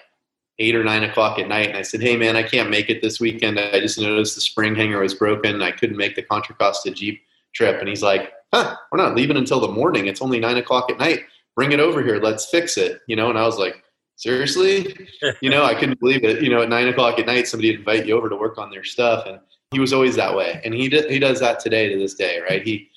eight 0.60 0.76
or 0.76 0.84
nine 0.84 1.04
o'clock 1.04 1.40
at 1.40 1.48
night. 1.48 1.70
And 1.70 1.78
I 1.78 1.82
said, 1.82 2.02
Hey, 2.02 2.16
man, 2.18 2.36
I 2.36 2.44
can't 2.44 2.70
make 2.70 2.90
it 2.90 3.02
this 3.02 3.20
weekend. 3.20 3.60
I 3.60 3.80
just 3.80 4.00
noticed 4.00 4.36
the 4.36 4.42
spring 4.42 4.76
hanger 4.76 5.00
was 5.00 5.14
broken. 5.14 5.62
I 5.62 5.72
couldn't 5.72 5.98
make 5.98 6.16
the 6.16 6.22
Contra 6.22 6.56
Costa 6.56 6.92
Jeep 6.92 7.22
trip. 7.54 7.80
And 7.80 7.90
he's 7.90 8.04
like, 8.04 8.32
Huh, 8.56 8.78
we're 8.90 9.04
not 9.04 9.16
leaving 9.16 9.36
until 9.36 9.60
the 9.60 9.68
morning. 9.68 10.08
It's 10.08 10.22
only 10.22 10.40
nine 10.40 10.56
o'clock 10.56 10.90
at 10.90 10.98
night. 10.98 11.24
Bring 11.58 11.74
it 11.74 11.82
over 11.82 12.02
here. 12.02 12.22
Let's 12.22 12.46
fix 12.46 12.78
it. 12.78 13.02
You 13.06 13.18
know, 13.18 13.30
and 13.30 13.38
I 13.38 13.46
was 13.46 13.58
like, 13.58 13.84
Seriously? 14.16 14.96
you 15.42 15.50
know, 15.50 15.66
I 15.66 15.76
couldn't 15.76 16.00
believe 16.00 16.24
it. 16.24 16.42
You 16.42 16.50
know, 16.50 16.62
at 16.62 16.70
nine 16.70 16.88
o'clock 16.88 17.20
at 17.20 17.26
night, 17.26 17.50
somebody 17.50 17.74
invite 17.74 18.06
you 18.06 18.16
over 18.16 18.30
to 18.30 18.36
work 18.38 18.58
on 18.58 18.70
their 18.70 18.86
stuff. 18.86 19.26
And 19.26 19.42
he 19.72 19.80
was 19.82 19.92
always 19.92 20.16
that 20.16 20.34
way. 20.34 20.62
And 20.64 20.74
he, 20.74 20.88
he 20.88 21.20
does 21.20 21.42
that 21.42 21.60
today 21.60 21.90
to 21.90 22.00
this 22.00 22.14
day, 22.14 22.40
right? 22.50 22.66
He, 22.66 22.90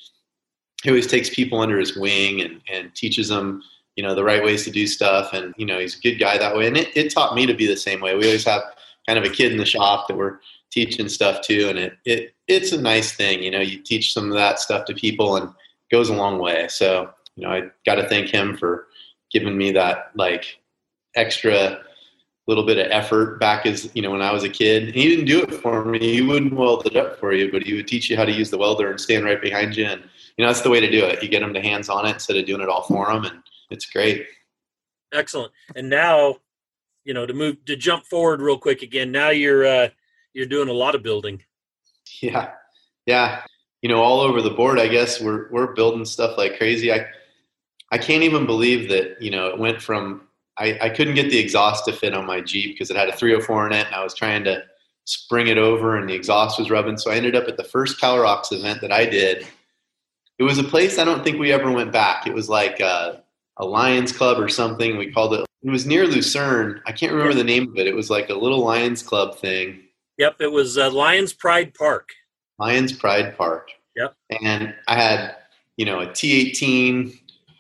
he 0.85 0.91
always 0.91 1.09
takes 1.09 1.29
people 1.29 1.59
under 1.59 1.77
his 1.77 1.97
wing 1.97 2.41
and, 2.41 2.61
and 2.73 2.95
teaches 2.95 3.27
them 3.29 3.63
you 3.97 4.05
know 4.05 4.15
the 4.15 4.23
right 4.23 4.45
ways 4.45 4.63
to 4.63 4.71
do 4.71 4.87
stuff 4.87 5.33
and 5.33 5.53
you 5.59 5.67
know 5.67 5.81
he's 5.81 5.99
a 5.99 6.01
good 6.01 6.21
guy 6.21 6.39
that 6.39 6.57
way 6.57 6.69
and 6.69 6.77
it, 6.77 6.97
it 6.97 7.13
taught 7.13 7.35
me 7.35 7.47
to 7.47 7.53
be 7.53 7.67
the 7.67 7.77
same 7.77 8.01
way 8.01 8.15
we 8.15 8.27
always 8.27 8.45
have 8.45 8.63
kind 9.09 9.19
of 9.19 9.25
a 9.25 9.29
kid 9.29 9.51
in 9.51 9.59
the 9.59 9.67
shop 9.67 10.07
that 10.07 10.17
we're 10.17 10.39
teaching 10.85 11.09
stuff 11.09 11.41
too, 11.43 11.69
and 11.69 11.79
it, 11.79 11.99
it 12.05 12.35
it's 12.47 12.73
a 12.73 12.81
nice 12.81 13.13
thing 13.13 13.43
you 13.43 13.51
know 13.51 13.61
you 13.61 13.79
teach 13.79 14.15
some 14.15 14.29
of 14.31 14.35
that 14.35 14.59
stuff 14.59 14.87
to 14.87 14.95
people 14.95 15.37
and 15.37 15.51
goes 15.91 16.09
a 16.09 16.15
long 16.15 16.39
way 16.39 16.67
so 16.67 17.11
you 17.37 17.43
know 17.43 17.53
i 17.53 17.63
got 17.85 17.97
to 17.97 18.09
thank 18.09 18.31
him 18.31 18.57
for 18.57 18.87
giving 19.31 19.55
me 19.55 19.71
that 19.71 20.11
like 20.15 20.59
extra 21.15 21.79
little 22.47 22.65
bit 22.65 22.79
of 22.79 22.91
effort 22.91 23.39
back 23.39 23.67
as 23.67 23.91
you 23.95 24.01
know 24.01 24.11
when 24.11 24.23
i 24.23 24.33
was 24.33 24.45
a 24.45 24.49
kid 24.49 24.95
he 24.95 25.11
didn't 25.11 25.27
do 25.27 25.43
it 25.43 25.53
for 25.57 25.85
me 25.85 25.99
he 25.99 26.23
wouldn't 26.23 26.55
weld 26.55 26.87
it 26.87 26.97
up 26.97 27.21
for 27.21 27.35
you 27.35 27.53
but 27.53 27.63
he 27.63 27.75
would 27.75 27.87
teach 27.87 28.09
you 28.09 28.17
how 28.17 28.25
to 28.25 28.33
use 28.33 28.49
the 28.49 28.57
welder 28.57 28.91
and 28.91 28.99
stand 28.99 29.27
right 29.27 29.43
behind 29.43 29.77
you 29.77 29.85
and 29.85 30.03
you 30.39 30.45
know 30.45 30.51
that's 30.51 30.63
the 30.63 30.71
way 30.71 30.81
to 30.81 30.91
do 30.91 31.05
it. 31.05 31.23
You 31.23 31.29
get 31.29 31.41
them 31.41 31.53
to 31.53 31.61
hands 31.61 31.89
on 31.89 32.07
it 32.07 32.15
instead 32.15 32.37
of 32.37 32.47
doing 32.47 32.63
it 32.63 32.69
all 32.69 32.83
for 32.83 33.07
them, 33.07 33.25
and 33.25 33.43
it's 33.71 33.87
great. 33.87 34.27
Excellent. 35.13 35.53
And 35.75 35.91
now, 35.91 36.37
you 37.05 37.13
know, 37.13 37.27
to 37.27 37.35
move 37.35 37.65
to 37.65 37.77
jump 37.77 38.05
forward 38.07 38.41
real 38.41 38.57
quick 38.57 38.83
again. 38.83 39.11
Now 39.11 39.31
you're 39.31 39.67
uh, 39.67 39.89
you're 40.39 40.47
doing 40.47 40.69
a 40.69 40.73
lot 40.73 40.95
of 40.95 41.03
building. 41.03 41.43
Yeah, 42.23 42.53
yeah. 43.05 43.43
You 43.83 43.91
know, 43.91 44.03
all 44.03 44.21
over 44.21 44.41
the 44.41 44.51
board. 44.51 44.81
I 44.81 44.89
guess 44.89 45.21
we're 45.21 45.51
we're 45.53 45.75
building 45.75 46.07
stuff 46.07 46.39
like 46.39 46.57
crazy. 46.57 46.91
I 46.91 47.07
I 47.93 47.99
can't 47.99 48.23
even 48.23 48.47
believe 48.47 48.89
that 48.89 49.21
you 49.21 49.31
know 49.31 49.47
it 49.49 49.59
went 49.59 49.83
from 49.83 50.23
I, 50.57 50.79
I 50.81 50.89
couldn't 50.89 51.17
get 51.17 51.31
the 51.31 51.39
exhaust 51.39 51.85
to 51.85 51.93
fit 51.93 52.15
on 52.15 52.27
my 52.27 52.41
Jeep 52.41 52.75
because 52.75 52.91
it 52.91 52.97
had 52.97 53.11
a 53.11 53.15
304 53.15 53.67
in 53.67 53.73
it, 53.75 53.87
and 53.87 53.95
I 53.95 54.03
was 54.03 54.15
trying 54.15 54.43
to 54.45 54.65
spring 55.05 55.49
it 55.49 55.59
over, 55.59 55.97
and 55.97 56.09
the 56.09 56.15
exhaust 56.15 56.59
was 56.59 56.71
rubbing. 56.71 56.97
So 56.97 57.11
I 57.11 57.17
ended 57.17 57.37
up 57.37 57.47
at 57.47 57.59
the 57.59 57.63
first 57.63 58.01
CalROCS 58.01 58.53
event 58.53 58.81
that 58.81 58.91
I 58.91 59.05
did 59.05 59.47
it 60.39 60.45
was 60.45 60.59
a 60.59 60.65
place 60.65 60.99
I 60.99 61.05
don't 61.05 61.25
think 61.25 61.39
we 61.39 61.53
ever 61.53 61.71
went 61.71 61.93
back. 61.93 62.27
It 62.27 62.35
was 62.35 62.49
like 62.49 62.81
a 62.81 63.23
Lions 63.61 64.13
Club 64.13 64.39
or 64.39 64.49
something. 64.49 64.97
We 64.97 65.13
called 65.13 65.35
it. 65.35 65.45
It 65.63 65.71
was 65.71 65.85
near 65.85 66.07
Lucerne. 66.07 66.81
I 66.87 66.93
can't 66.93 67.13
remember 67.13 67.35
the 67.35 67.45
name 67.45 67.69
of 67.69 67.77
it. 67.77 67.89
It 67.89 67.97
was 67.97 68.09
like 68.09 68.31
a 68.31 68.35
little 68.35 68.65
Lions 68.65 69.03
Club 69.03 69.37
thing. 69.37 69.83
Yep, 70.19 70.41
it 70.41 70.53
was 70.53 70.77
uh, 70.77 70.91
Lions 70.91 71.33
Pride 71.33 71.73
Park. 71.75 72.11
Lions 72.59 72.93
Pride 72.93 73.37
Park. 73.37 73.71
Yep. 73.97 74.15
And 74.43 74.75
I 74.89 74.95
had, 74.95 75.37
you 75.77 75.87
know, 75.87 76.01
a 76.01 76.07
T18 76.07 77.17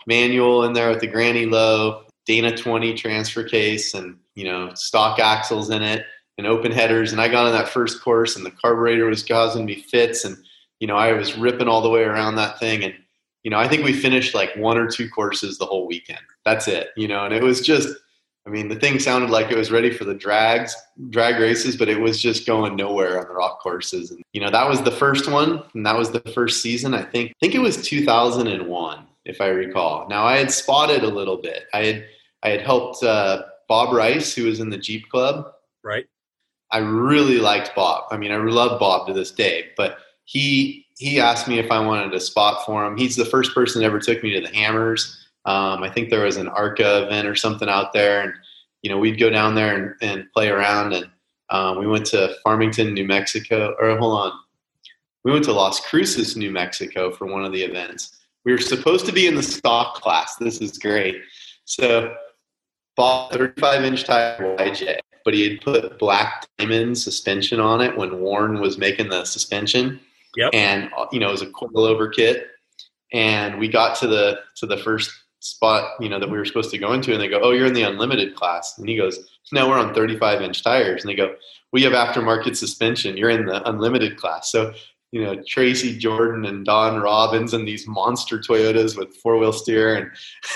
manual 0.07 0.65
in 0.65 0.73
there 0.73 0.91
with 0.91 1.01
the 1.01 1.07
Granny 1.07 1.47
Low, 1.47 2.05
Dana 2.27 2.57
20 2.57 2.95
transfer 2.95 3.45
case, 3.45 3.95
and 3.95 4.19
you 4.35 4.45
know, 4.45 4.73
stock 4.75 5.19
axles 5.19 5.71
in 5.71 5.83
it 5.83 6.05
and 6.37 6.47
open 6.47 6.71
headers. 6.71 7.13
And 7.13 7.21
I 7.21 7.29
got 7.29 7.47
on 7.47 7.53
that 7.53 7.69
first 7.69 8.03
course, 8.03 8.37
and 8.37 8.45
the 8.45 8.51
carburetor 8.51 9.07
was 9.07 9.23
causing 9.23 9.65
me 9.65 9.77
fits, 9.77 10.25
and 10.25 10.37
you 10.81 10.87
know, 10.87 10.97
I 10.97 11.13
was 11.13 11.37
ripping 11.37 11.69
all 11.69 11.83
the 11.83 11.91
way 11.91 12.03
around 12.03 12.37
that 12.37 12.59
thing. 12.59 12.85
And, 12.85 12.95
you 13.43 13.51
know, 13.51 13.59
I 13.59 13.69
think 13.69 13.85
we 13.85 13.93
finished 13.93 14.35
like 14.35 14.55
one 14.57 14.79
or 14.79 14.89
two 14.89 15.09
courses 15.09 15.59
the 15.59 15.67
whole 15.67 15.87
weekend. 15.87 16.21
That's 16.45 16.69
it, 16.69 16.91
you 16.97 17.09
know, 17.09 17.25
and 17.25 17.35
it 17.35 17.43
was 17.43 17.61
just, 17.61 17.89
I 18.49 18.51
mean, 18.51 18.69
the 18.69 18.77
thing 18.77 18.99
sounded 18.99 19.29
like 19.29 19.51
it 19.51 19.59
was 19.59 19.71
ready 19.71 19.91
for 19.91 20.05
the 20.05 20.15
drags, 20.15 20.75
drag 21.11 21.39
races, 21.39 21.77
but 21.77 21.91
it 21.91 22.01
was 22.01 22.21
just 22.21 22.47
going 22.47 22.77
nowhere 22.77 23.21
on 23.21 23.29
the 23.29 23.35
rock 23.35 23.61
courses. 23.61 24.11
And, 24.11 24.23
you 24.33 24.41
know, 24.41 24.51
that 24.51 24.67
was 24.67 24.81
the 24.81 24.91
first 24.91 25.31
one. 25.31 25.63
And 25.75 25.85
that 25.85 25.95
was 25.95 26.11
the 26.11 26.21
first 26.33 26.63
season. 26.63 26.95
I 26.95 27.03
think, 27.03 27.33
I 27.33 27.35
think 27.41 27.55
it 27.55 27.59
was 27.59 27.77
2001, 27.83 29.07
if 29.27 29.43
I 29.43 29.49
recall. 29.49 30.09
Now 30.09 30.25
I 30.25 30.39
had 30.39 30.51
spotted 30.51 31.05
a 31.05 31.09
little 31.09 31.37
bit. 31.37 31.65
I 31.75 31.85
had, 31.85 32.07
I 32.43 32.49
had 32.49 32.63
helped, 32.63 33.03
uh, 33.03 33.43
Bob 33.69 33.95
Rice, 33.95 34.35
who 34.35 34.45
was 34.45 34.61
in 34.61 34.71
the 34.71 34.79
Jeep 34.79 35.11
Club. 35.11 35.53
Right. 35.85 36.07
I 36.71 36.79
really 36.79 37.39
liked 37.39 37.75
Bob. 37.77 38.05
I 38.11 38.17
mean, 38.17 38.33
I 38.33 38.37
love 38.37 38.81
Bob 38.81 39.07
to 39.09 39.13
this 39.13 39.31
day, 39.31 39.67
but 39.77 39.99
he 40.25 40.87
he 40.99 41.21
asked 41.21 41.47
me 41.47 41.59
if 41.59 41.71
I 41.71 41.79
wanted 41.79 42.13
a 42.13 42.21
spot 42.21 42.67
for 42.67 42.85
him. 42.85 42.97
He's 42.97 43.15
the 43.15 43.25
first 43.25 43.55
person 43.55 43.81
that 43.81 43.87
ever 43.87 44.01
took 44.01 44.23
me 44.23 44.33
to 44.35 44.41
the 44.41 44.55
Hammers. 44.55 45.28
Um, 45.45 45.83
I 45.83 45.91
think 45.91 46.11
there 46.11 46.25
was 46.25 46.37
an 46.37 46.49
ARCA 46.49 47.05
event 47.05 47.27
or 47.27 47.35
something 47.35 47.69
out 47.69 47.93
there, 47.93 48.23
and 48.23 48.33
you 48.83 48.91
know 48.91 48.99
we'd 48.99 49.19
go 49.19 49.31
down 49.31 49.55
there 49.55 49.75
and, 49.75 49.95
and 50.03 50.33
play 50.33 50.49
around. 50.49 50.93
And 50.93 51.09
um, 51.51 51.79
we 51.79 51.87
went 51.87 52.07
to 52.07 52.35
Farmington, 52.45 52.95
New 52.95 53.07
Mexico, 53.07 53.75
or 53.81 53.97
hold 53.97 54.19
on, 54.19 54.33
we 55.25 55.33
went 55.33 55.45
to 55.45 55.53
Las 55.53 55.81
Cruces, 55.81 56.37
New 56.37 56.51
Mexico 56.51 57.11
for 57.11 57.27
one 57.27 57.45
of 57.45 57.53
the 57.53 57.63
events. 57.63 58.17
We 58.45 58.53
were 58.53 58.59
supposed 58.59 59.07
to 59.07 59.13
be 59.13 59.27
in 59.27 59.35
the 59.35 59.43
stock 59.43 59.95
class. 59.95 60.37
This 60.37 60.61
is 60.61 60.79
great. 60.79 61.17
So 61.65 62.15
bought 62.97 63.33
35 63.33 63.85
inch 63.85 64.05
tire 64.05 64.57
YJ, 64.59 64.99
but 65.25 65.35
he 65.35 65.49
had 65.49 65.61
put 65.61 65.99
black 65.99 66.47
diamond 66.59 66.99
suspension 66.99 67.61
on 67.61 67.81
it 67.81 67.97
when 67.97 68.21
Warren 68.21 68.61
was 68.61 68.79
making 68.79 69.11
the 69.11 69.25
suspension 69.25 70.01
Yep. 70.37 70.51
And 70.53 70.91
uh, 70.97 71.07
you 71.13 71.21
know, 71.21 71.29
it 71.29 71.33
was 71.33 71.43
a 71.43 71.47
coilover 71.47 72.13
kit. 72.13 72.47
And 73.13 73.59
we 73.59 73.69
got 73.69 73.97
to 73.99 74.07
the 74.07 74.41
to 74.57 74.67
the 74.67 74.77
first 74.77 75.11
spot, 75.41 75.93
you 76.01 76.09
know, 76.09 76.19
that 76.19 76.31
we 76.31 76.39
were 76.39 76.45
supposed 76.45 76.71
to 76.71 76.79
go 76.79 76.93
into, 76.93 77.13
and 77.13 77.21
they 77.21 77.29
go, 77.29 77.41
"Oh, 77.43 77.51
you're 77.51 77.67
in 77.67 77.75
the 77.75 77.83
unlimited 77.83 78.35
class." 78.35 78.77
And 78.79 78.89
he 78.89 78.97
goes, 78.97 79.19
"No, 79.53 79.69
we're 79.69 79.79
on 79.79 79.95
35 79.95 80.43
inch 80.43 80.63
tires." 80.63 81.03
And 81.03 81.11
they 81.11 81.15
go, 81.15 81.35
"We 81.73 81.83
have 81.83 81.93
aftermarket 81.93 82.57
suspension. 82.57 83.17
You're 83.17 83.31
in 83.31 83.47
the 83.47 83.67
unlimited 83.69 84.17
class." 84.17 84.51
So 84.51 84.73
you 85.11 85.23
know 85.23 85.43
Tracy 85.47 85.97
Jordan 85.97 86.45
and 86.45 86.65
Don 86.65 87.01
Robbins 87.01 87.55
and 87.55 87.67
these 87.67 87.87
monster 87.87 88.39
Toyotas 88.39 88.97
with 88.97 89.15
four 89.17 89.39
wheel 89.39 89.53
steer, 89.53 89.95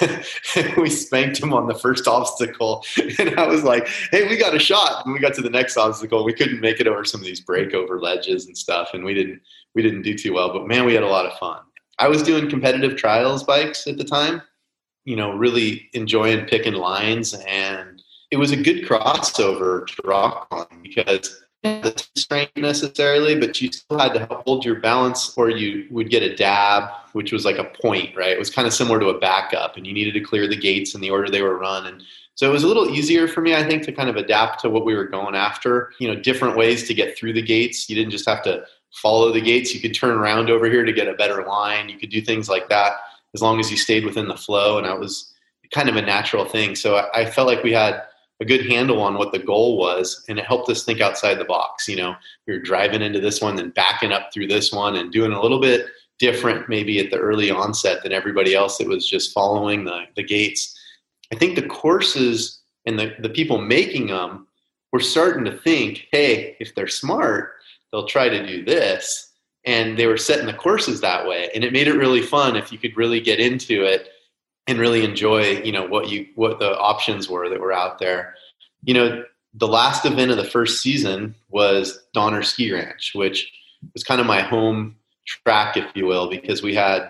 and 0.00 0.76
we 0.76 0.90
spanked 0.90 1.40
him 1.40 1.54
on 1.54 1.66
the 1.66 1.74
first 1.74 2.06
obstacle. 2.06 2.84
And 3.18 3.38
I 3.38 3.46
was 3.46 3.62
like, 3.62 3.88
"Hey, 4.10 4.28
we 4.28 4.36
got 4.36 4.54
a 4.54 4.58
shot!" 4.58 5.04
And 5.04 5.14
we 5.14 5.20
got 5.20 5.34
to 5.34 5.42
the 5.42 5.50
next 5.50 5.76
obstacle. 5.76 6.24
We 6.24 6.32
couldn't 6.32 6.60
make 6.60 6.80
it 6.80 6.86
over 6.86 7.04
some 7.04 7.20
of 7.20 7.26
these 7.26 7.44
breakover 7.44 8.00
ledges 8.00 8.46
and 8.46 8.56
stuff, 8.56 8.90
and 8.94 9.04
we 9.04 9.14
didn't 9.14 9.40
we 9.74 9.82
didn't 9.82 10.02
do 10.02 10.16
too 10.16 10.34
well. 10.34 10.52
But 10.52 10.66
man, 10.66 10.84
we 10.84 10.94
had 10.94 11.02
a 11.02 11.08
lot 11.08 11.26
of 11.26 11.38
fun. 11.38 11.60
I 11.98 12.08
was 12.08 12.22
doing 12.22 12.48
competitive 12.50 12.96
trials 12.96 13.44
bikes 13.44 13.86
at 13.86 13.96
the 13.96 14.04
time, 14.04 14.42
you 15.04 15.16
know, 15.16 15.32
really 15.32 15.90
enjoying 15.92 16.46
picking 16.46 16.74
lines, 16.74 17.34
and 17.46 18.02
it 18.30 18.36
was 18.36 18.52
a 18.52 18.56
good 18.56 18.84
crossover 18.84 19.86
to 19.86 20.02
rock 20.04 20.46
on 20.50 20.66
because 20.82 21.42
the 21.62 22.08
strength 22.16 22.56
necessarily, 22.56 23.38
but 23.38 23.60
you 23.60 23.70
still 23.70 23.98
had 23.98 24.14
to 24.14 24.26
hold 24.44 24.64
your 24.64 24.80
balance, 24.80 25.36
or 25.36 25.50
you 25.50 25.86
would 25.90 26.10
get 26.10 26.22
a 26.22 26.34
dab, 26.34 26.90
which 27.12 27.32
was 27.32 27.44
like 27.44 27.58
a 27.58 27.70
point, 27.80 28.16
right? 28.16 28.30
It 28.30 28.38
was 28.38 28.50
kind 28.50 28.66
of 28.66 28.74
similar 28.74 28.98
to 29.00 29.08
a 29.08 29.18
backup, 29.18 29.76
and 29.76 29.86
you 29.86 29.92
needed 29.92 30.14
to 30.14 30.20
clear 30.20 30.48
the 30.48 30.56
gates 30.56 30.94
in 30.94 31.00
the 31.00 31.10
order 31.10 31.30
they 31.30 31.42
were 31.42 31.58
run. 31.58 31.86
And 31.86 32.02
so 32.34 32.48
it 32.48 32.52
was 32.52 32.64
a 32.64 32.68
little 32.68 32.88
easier 32.88 33.28
for 33.28 33.42
me, 33.42 33.54
I 33.54 33.62
think, 33.62 33.84
to 33.84 33.92
kind 33.92 34.08
of 34.08 34.16
adapt 34.16 34.60
to 34.62 34.70
what 34.70 34.84
we 34.84 34.94
were 34.94 35.04
going 35.04 35.34
after. 35.34 35.92
You 36.00 36.08
know, 36.08 36.20
different 36.20 36.56
ways 36.56 36.88
to 36.88 36.94
get 36.94 37.16
through 37.16 37.34
the 37.34 37.42
gates. 37.42 37.88
You 37.88 37.94
didn't 37.94 38.10
just 38.10 38.28
have 38.28 38.42
to 38.44 38.64
follow 38.94 39.32
the 39.32 39.40
gates. 39.40 39.74
You 39.74 39.80
could 39.80 39.94
turn 39.94 40.18
around 40.18 40.50
over 40.50 40.66
here 40.66 40.84
to 40.84 40.92
get 40.92 41.08
a 41.08 41.14
better 41.14 41.44
line. 41.44 41.88
You 41.88 41.98
could 41.98 42.10
do 42.10 42.20
things 42.20 42.48
like 42.48 42.68
that 42.70 42.92
as 43.34 43.42
long 43.42 43.60
as 43.60 43.70
you 43.70 43.76
stayed 43.76 44.04
within 44.04 44.28
the 44.28 44.36
flow. 44.36 44.78
And 44.78 44.86
that 44.86 44.98
was 44.98 45.32
kind 45.72 45.88
of 45.88 45.96
a 45.96 46.02
natural 46.02 46.44
thing. 46.44 46.74
So 46.76 46.96
I, 46.96 47.22
I 47.22 47.30
felt 47.30 47.48
like 47.48 47.62
we 47.62 47.72
had 47.72 48.02
a 48.42 48.44
good 48.44 48.66
handle 48.66 49.00
on 49.00 49.14
what 49.14 49.30
the 49.30 49.38
goal 49.38 49.78
was 49.78 50.24
and 50.28 50.38
it 50.38 50.44
helped 50.44 50.68
us 50.68 50.84
think 50.84 51.00
outside 51.00 51.38
the 51.38 51.44
box 51.44 51.86
you 51.88 51.94
know 51.94 52.14
we 52.46 52.52
were 52.52 52.60
driving 52.60 53.00
into 53.00 53.20
this 53.20 53.40
one 53.40 53.54
then 53.54 53.70
backing 53.70 54.12
up 54.12 54.30
through 54.32 54.48
this 54.48 54.72
one 54.72 54.96
and 54.96 55.12
doing 55.12 55.32
a 55.32 55.40
little 55.40 55.60
bit 55.60 55.86
different 56.18 56.68
maybe 56.68 56.98
at 56.98 57.10
the 57.10 57.18
early 57.18 57.52
onset 57.52 58.02
than 58.02 58.12
everybody 58.12 58.52
else 58.52 58.78
that 58.78 58.88
was 58.88 59.08
just 59.08 59.32
following 59.32 59.84
the, 59.84 60.02
the 60.16 60.24
gates 60.24 60.76
i 61.32 61.36
think 61.36 61.54
the 61.54 61.66
courses 61.66 62.60
and 62.84 62.98
the, 62.98 63.14
the 63.20 63.28
people 63.28 63.58
making 63.58 64.08
them 64.08 64.46
were 64.92 65.00
starting 65.00 65.44
to 65.44 65.56
think 65.58 66.08
hey 66.10 66.56
if 66.58 66.74
they're 66.74 66.88
smart 66.88 67.52
they'll 67.92 68.06
try 68.08 68.28
to 68.28 68.44
do 68.44 68.64
this 68.64 69.31
and 69.64 69.96
they 69.96 70.06
were 70.06 70.16
setting 70.16 70.46
the 70.46 70.52
courses 70.52 71.00
that 71.00 71.26
way 71.26 71.50
and 71.54 71.64
it 71.64 71.72
made 71.72 71.88
it 71.88 71.94
really 71.94 72.22
fun 72.22 72.56
if 72.56 72.72
you 72.72 72.78
could 72.78 72.96
really 72.96 73.20
get 73.20 73.40
into 73.40 73.84
it 73.84 74.08
and 74.66 74.78
really 74.78 75.04
enjoy 75.04 75.60
you 75.62 75.72
know 75.72 75.86
what 75.86 76.08
you 76.08 76.26
what 76.34 76.58
the 76.58 76.78
options 76.78 77.28
were 77.28 77.48
that 77.48 77.60
were 77.60 77.72
out 77.72 77.98
there. 77.98 78.34
You 78.82 78.94
know 78.94 79.24
the 79.54 79.68
last 79.68 80.06
event 80.06 80.30
of 80.30 80.36
the 80.36 80.44
first 80.44 80.80
season 80.80 81.34
was 81.50 81.98
donner 82.14 82.42
ski 82.42 82.72
ranch 82.72 83.12
which 83.14 83.52
was 83.92 84.04
kind 84.04 84.20
of 84.20 84.26
my 84.26 84.40
home 84.40 84.96
track 85.26 85.76
if 85.76 85.84
you 85.94 86.06
will 86.06 86.28
because 86.28 86.62
we 86.62 86.74
had 86.74 87.02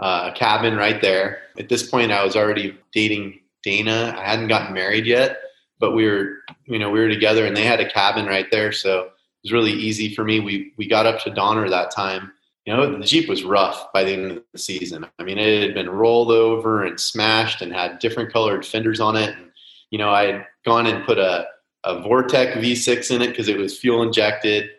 uh, 0.00 0.30
a 0.32 0.38
cabin 0.38 0.76
right 0.76 1.00
there. 1.00 1.40
At 1.58 1.68
this 1.68 1.88
point 1.88 2.12
i 2.12 2.24
was 2.24 2.36
already 2.36 2.76
dating 2.92 3.40
dana. 3.62 4.14
I 4.18 4.24
hadn't 4.24 4.48
gotten 4.48 4.74
married 4.74 5.06
yet 5.06 5.38
but 5.82 5.96
we 5.96 6.06
were 6.06 6.38
you 6.66 6.78
know 6.78 6.90
we 6.90 7.00
were 7.00 7.08
together 7.08 7.44
and 7.44 7.54
they 7.56 7.64
had 7.64 7.80
a 7.80 7.90
cabin 7.90 8.24
right 8.24 8.50
there. 8.50 8.72
So 8.72 9.10
was 9.42 9.52
really 9.52 9.72
easy 9.72 10.14
for 10.14 10.24
me 10.24 10.40
we 10.40 10.72
we 10.76 10.86
got 10.86 11.06
up 11.06 11.20
to 11.20 11.30
donner 11.30 11.68
that 11.68 11.90
time 11.90 12.32
you 12.66 12.72
know, 12.72 12.96
the 12.96 13.04
Jeep 13.04 13.28
was 13.28 13.42
rough 13.42 13.92
by 13.92 14.04
the 14.04 14.12
end 14.12 14.30
of 14.32 14.42
the 14.52 14.58
season. 14.58 15.06
I 15.18 15.24
mean, 15.24 15.38
it 15.38 15.62
had 15.62 15.74
been 15.74 15.90
rolled 15.90 16.30
over 16.30 16.84
and 16.84 16.98
smashed 16.98 17.60
and 17.60 17.72
had 17.72 17.98
different 17.98 18.32
colored 18.32 18.64
fenders 18.64 19.00
on 19.00 19.16
it. 19.16 19.36
And, 19.36 19.50
you 19.90 19.98
know, 19.98 20.10
I 20.10 20.26
had 20.26 20.46
gone 20.64 20.86
and 20.86 21.04
put 21.04 21.18
a, 21.18 21.46
a 21.84 21.96
Vortec 21.96 22.54
V6 22.54 23.10
in 23.10 23.22
it 23.22 23.28
because 23.28 23.48
it 23.48 23.58
was 23.58 23.76
fuel 23.76 24.02
injected. 24.02 24.70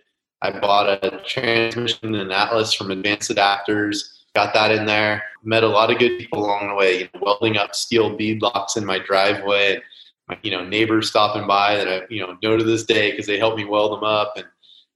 I 0.41 0.57
bought 0.57 1.03
a 1.03 1.21
transmission 1.25 2.15
and 2.15 2.31
Atlas 2.31 2.73
from 2.73 2.91
Advanced 2.91 3.31
Adapters, 3.31 3.97
got 4.33 4.53
that 4.53 4.71
in 4.71 4.85
there. 4.85 5.23
Met 5.43 5.63
a 5.63 5.67
lot 5.67 5.91
of 5.91 5.99
good 5.99 6.17
people 6.17 6.45
along 6.45 6.69
the 6.69 6.75
way, 6.75 6.99
you 6.99 7.09
know, 7.13 7.19
welding 7.21 7.57
up 7.57 7.75
steel 7.75 8.15
bead 8.15 8.41
locks 8.41 8.77
in 8.77 8.85
my 8.85 8.99
driveway. 8.99 9.81
My, 10.27 10.39
you 10.41 10.51
know, 10.51 10.63
neighbors 10.63 11.09
stopping 11.09 11.47
by 11.47 11.75
that 11.75 11.87
I, 11.87 12.01
you 12.09 12.21
know, 12.21 12.37
know 12.41 12.57
to 12.57 12.63
this 12.63 12.83
day 12.83 13.11
because 13.11 13.25
they 13.25 13.37
helped 13.37 13.57
me 13.57 13.65
weld 13.65 13.91
them 13.91 14.03
up. 14.03 14.33
And, 14.37 14.45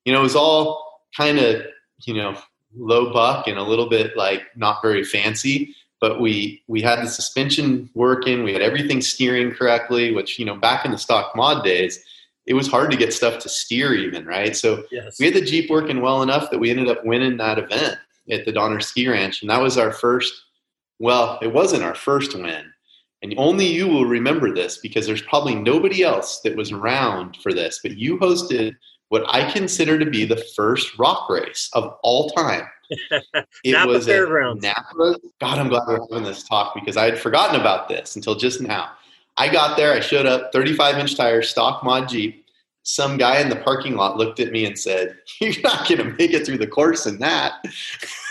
you 0.06 0.14
know, 0.14 0.20
it 0.20 0.24
was 0.24 0.36
all 0.36 1.02
kind 1.16 1.38
of, 1.38 1.64
you 2.06 2.14
know, 2.14 2.38
low 2.76 3.12
buck 3.12 3.48
and 3.48 3.58
a 3.58 3.64
little 3.64 3.90
bit 3.90 4.16
like 4.16 4.44
not 4.56 4.82
very 4.82 5.04
fancy 5.04 5.76
but 6.00 6.20
we 6.20 6.64
we 6.68 6.82
had 6.82 7.02
the 7.02 7.08
suspension 7.08 7.90
working 7.94 8.44
we 8.44 8.54
had 8.54 8.62
everything 8.62 9.02
steering 9.02 9.52
correctly 9.52 10.14
which 10.14 10.38
you 10.38 10.46
know 10.46 10.56
back 10.56 10.86
in 10.86 10.92
the 10.92 10.98
stock 10.98 11.36
mod 11.36 11.64
days 11.64 12.04
it 12.46 12.54
was 12.54 12.68
hard 12.68 12.92
to 12.92 12.98
get 12.98 13.14
stuff 13.14 13.40
to 13.40 13.50
steer 13.50 13.94
even 13.94 14.26
right 14.26 14.56
so 14.56 14.84
yes. 14.92 15.20
we 15.20 15.26
had 15.26 15.34
the 15.34 15.42
jeep 15.42 15.70
working 15.70 16.02
well 16.02 16.22
enough 16.22 16.50
that 16.52 16.60
we 16.60 16.70
ended 16.70 16.90
up 16.90 17.04
winning 17.06 17.38
that 17.38 17.58
event 17.58 17.98
at 18.30 18.46
the 18.46 18.52
donner 18.52 18.80
ski 18.80 19.08
ranch 19.08 19.42
and 19.42 19.50
that 19.50 19.62
was 19.62 19.78
our 19.78 19.92
first 19.92 20.34
well 21.00 21.40
it 21.42 21.54
wasn't 21.54 21.84
our 21.84 21.96
first 21.96 22.36
win 22.36 22.72
and 23.24 23.34
only 23.38 23.66
you 23.66 23.88
will 23.88 24.06
remember 24.06 24.54
this 24.54 24.78
because 24.78 25.06
there's 25.06 25.22
probably 25.22 25.56
nobody 25.56 26.04
else 26.04 26.40
that 26.42 26.56
was 26.56 26.72
around 26.72 27.38
for 27.38 27.54
this 27.54 27.80
but 27.82 27.98
you 27.98 28.18
hosted 28.18 28.76
what 29.10 29.24
I 29.28 29.50
consider 29.52 29.98
to 30.00 30.06
be 30.06 30.26
the 30.26 30.44
first 30.56 30.98
rock 30.98 31.30
race 31.30 31.70
of 31.74 31.98
all 32.04 32.30
time. 32.32 32.64
It 33.66 33.74
Napa 33.74 33.88
was 33.88 34.06
Fairgrounds. 34.06 34.64
Napa. 34.64 35.20
God, 35.42 35.60
I'm 35.60 35.68
glad 35.68 35.88
we're 35.88 36.00
having 36.10 36.24
this 36.24 36.44
talk 36.44 36.74
because 36.74 36.96
I 36.96 37.04
had 37.04 37.20
forgotten 37.20 37.60
about 37.60 37.90
this 37.90 38.16
until 38.16 38.36
just 38.36 38.62
now. 38.62 38.92
I 39.36 39.50
got 39.50 39.76
there, 39.76 39.92
I 39.92 40.00
showed 40.00 40.26
up, 40.26 40.54
35 40.54 40.98
inch 40.98 41.16
tires, 41.16 41.50
stock 41.50 41.84
mod 41.84 42.08
Jeep. 42.08 42.46
Some 42.84 43.18
guy 43.18 43.42
in 43.42 43.50
the 43.50 43.58
parking 43.58 43.98
lot 43.98 44.16
looked 44.16 44.40
at 44.40 44.54
me 44.54 44.66
and 44.66 44.80
said, 44.80 45.18
You're 45.42 45.62
not 45.64 45.88
going 45.88 46.00
to 46.00 46.16
make 46.18 46.32
it 46.32 46.46
through 46.46 46.60
the 46.60 46.68
course 46.68 47.06
in 47.06 47.20
that. 47.20 47.56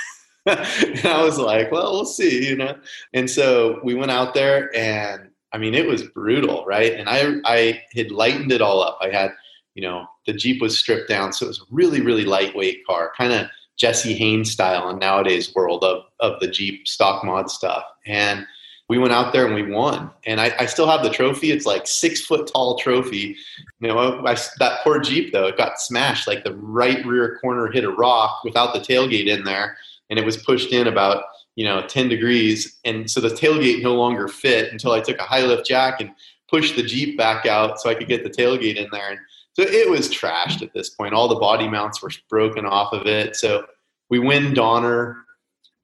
and 0.86 1.06
I 1.06 1.22
was 1.22 1.38
like, 1.38 1.70
Well, 1.70 1.92
we'll 1.92 2.04
see, 2.06 2.48
you 2.48 2.56
know. 2.56 2.76
And 3.12 3.30
so 3.30 3.80
we 3.82 3.94
went 3.94 4.10
out 4.10 4.34
there, 4.34 4.74
and 4.76 5.30
I 5.52 5.58
mean, 5.58 5.74
it 5.74 5.86
was 5.86 6.02
brutal, 6.02 6.64
right? 6.66 6.92
And 6.92 7.08
I, 7.08 7.36
I 7.44 7.82
had 7.94 8.10
lightened 8.10 8.52
it 8.52 8.60
all 8.60 8.82
up. 8.82 8.98
I 9.00 9.10
had 9.10 9.32
you 9.76 9.82
know, 9.82 10.06
the 10.24 10.32
Jeep 10.32 10.60
was 10.60 10.76
stripped 10.76 11.08
down. 11.08 11.32
So 11.32 11.44
it 11.44 11.48
was 11.48 11.60
a 11.60 11.64
really, 11.70 12.00
really 12.00 12.24
lightweight 12.24 12.84
car, 12.86 13.12
kind 13.16 13.32
of 13.32 13.46
Jesse 13.76 14.14
Haines 14.14 14.50
style 14.50 14.88
in 14.88 14.98
nowadays 14.98 15.54
world 15.54 15.84
of, 15.84 16.04
of 16.18 16.40
the 16.40 16.48
Jeep 16.48 16.88
stock 16.88 17.22
mod 17.22 17.50
stuff. 17.50 17.84
And 18.06 18.46
we 18.88 18.96
went 18.98 19.12
out 19.12 19.34
there 19.34 19.44
and 19.44 19.54
we 19.54 19.70
won. 19.70 20.10
And 20.24 20.40
I, 20.40 20.54
I 20.58 20.66
still 20.66 20.88
have 20.88 21.02
the 21.02 21.10
trophy. 21.10 21.50
It's 21.50 21.66
like 21.66 21.86
six 21.86 22.22
foot 22.24 22.50
tall 22.50 22.78
trophy. 22.78 23.36
You 23.80 23.88
know, 23.88 24.24
I, 24.26 24.34
that 24.58 24.80
poor 24.82 24.98
Jeep 24.98 25.32
though, 25.32 25.46
it 25.46 25.58
got 25.58 25.78
smashed. 25.78 26.26
Like 26.26 26.42
the 26.42 26.54
right 26.54 27.04
rear 27.04 27.38
corner 27.42 27.70
hit 27.70 27.84
a 27.84 27.90
rock 27.90 28.44
without 28.44 28.72
the 28.72 28.80
tailgate 28.80 29.26
in 29.26 29.44
there. 29.44 29.76
And 30.10 30.18
it 30.18 30.24
was 30.24 30.36
pushed 30.36 30.72
in 30.72 30.86
about, 30.86 31.24
you 31.56 31.64
know, 31.64 31.86
10 31.86 32.08
degrees. 32.08 32.78
And 32.84 33.10
so 33.10 33.20
the 33.20 33.28
tailgate 33.28 33.82
no 33.82 33.94
longer 33.94 34.28
fit 34.28 34.72
until 34.72 34.92
I 34.92 35.00
took 35.00 35.18
a 35.18 35.24
high 35.24 35.42
lift 35.42 35.66
jack 35.66 36.00
and 36.00 36.10
pushed 36.48 36.76
the 36.76 36.82
Jeep 36.82 37.16
back 37.16 37.46
out 37.46 37.80
so 37.80 37.90
I 37.90 37.94
could 37.94 38.08
get 38.08 38.22
the 38.22 38.30
tailgate 38.30 38.76
in 38.76 38.88
there. 38.92 39.10
And 39.10 39.18
so 39.54 39.62
it 39.62 39.88
was 39.88 40.08
trashed 40.08 40.62
at 40.62 40.74
this 40.74 40.90
point. 40.90 41.14
All 41.14 41.28
the 41.28 41.36
body 41.36 41.68
mounts 41.68 42.02
were 42.02 42.10
broken 42.28 42.66
off 42.66 42.92
of 42.92 43.06
it. 43.06 43.36
So 43.36 43.64
we 44.10 44.18
win 44.18 44.54
Donner. 44.54 45.16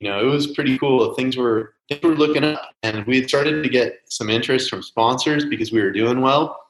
You 0.00 0.10
know, 0.10 0.20
it 0.20 0.30
was 0.30 0.48
pretty 0.48 0.78
cool. 0.78 1.14
Things 1.14 1.36
were 1.36 1.74
things 1.88 2.02
were 2.02 2.16
looking 2.16 2.44
up, 2.44 2.70
and 2.82 3.06
we 3.06 3.20
had 3.20 3.28
started 3.28 3.62
to 3.62 3.68
get 3.68 4.00
some 4.06 4.30
interest 4.30 4.68
from 4.68 4.82
sponsors 4.82 5.44
because 5.44 5.72
we 5.72 5.80
were 5.80 5.92
doing 5.92 6.20
well. 6.20 6.60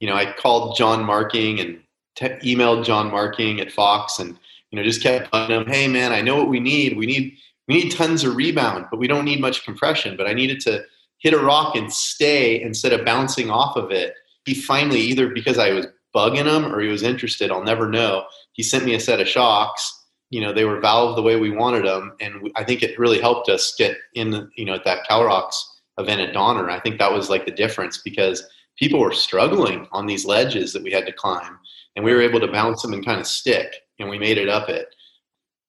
You 0.00 0.08
know, 0.08 0.16
I 0.16 0.32
called 0.32 0.76
John 0.76 1.04
Marking 1.04 1.60
and 1.60 1.80
te- 2.16 2.54
emailed 2.56 2.84
John 2.84 3.10
Marking 3.10 3.60
at 3.60 3.70
Fox, 3.70 4.18
and 4.18 4.38
you 4.74 4.80
know, 4.80 4.84
just 4.84 5.04
kept 5.04 5.32
telling 5.32 5.52
him, 5.52 5.66
"Hey, 5.72 5.86
man, 5.86 6.12
I 6.12 6.20
know 6.20 6.36
what 6.36 6.48
we 6.48 6.58
need. 6.58 6.96
We 6.96 7.06
need 7.06 7.36
we 7.68 7.76
need 7.76 7.90
tons 7.90 8.24
of 8.24 8.34
rebound, 8.34 8.86
but 8.90 8.98
we 8.98 9.06
don't 9.06 9.24
need 9.24 9.40
much 9.40 9.64
compression. 9.64 10.16
But 10.16 10.26
I 10.26 10.34
needed 10.34 10.58
to 10.62 10.82
hit 11.18 11.32
a 11.32 11.38
rock 11.38 11.76
and 11.76 11.92
stay 11.92 12.60
instead 12.60 12.92
of 12.92 13.04
bouncing 13.04 13.50
off 13.50 13.76
of 13.76 13.92
it." 13.92 14.14
He 14.44 14.52
finally, 14.52 14.98
either 15.00 15.28
because 15.28 15.58
I 15.58 15.70
was 15.70 15.86
bugging 16.12 16.52
him 16.52 16.74
or 16.74 16.80
he 16.80 16.88
was 16.88 17.04
interested. 17.04 17.52
I'll 17.52 17.62
never 17.62 17.88
know. 17.88 18.24
He 18.52 18.64
sent 18.64 18.84
me 18.84 18.94
a 18.94 19.00
set 19.00 19.20
of 19.20 19.28
shocks. 19.28 20.06
You 20.30 20.40
know, 20.40 20.52
they 20.52 20.64
were 20.64 20.80
valved 20.80 21.14
the 21.14 21.22
way 21.22 21.36
we 21.36 21.50
wanted 21.50 21.84
them, 21.84 22.16
and 22.20 22.50
I 22.56 22.64
think 22.64 22.82
it 22.82 22.98
really 22.98 23.20
helped 23.20 23.48
us 23.48 23.76
get 23.78 23.96
in. 24.14 24.50
You 24.56 24.64
know, 24.64 24.74
at 24.74 24.84
that 24.86 25.06
CalROCS 25.08 25.54
event 25.98 26.20
at 26.20 26.32
Donner, 26.32 26.68
I 26.68 26.80
think 26.80 26.98
that 26.98 27.12
was 27.12 27.30
like 27.30 27.46
the 27.46 27.52
difference 27.52 27.98
because 27.98 28.44
people 28.76 28.98
were 28.98 29.12
struggling 29.12 29.86
on 29.92 30.06
these 30.06 30.24
ledges 30.24 30.72
that 30.72 30.82
we 30.82 30.90
had 30.90 31.06
to 31.06 31.12
climb, 31.12 31.60
and 31.94 32.04
we 32.04 32.12
were 32.12 32.22
able 32.22 32.40
to 32.40 32.50
bounce 32.50 32.82
them 32.82 32.92
and 32.92 33.06
kind 33.06 33.20
of 33.20 33.26
stick, 33.28 33.76
and 33.98 34.08
we 34.08 34.16
mm-hmm. 34.16 34.22
made 34.22 34.38
it 34.38 34.48
up 34.48 34.68
it. 34.68 34.94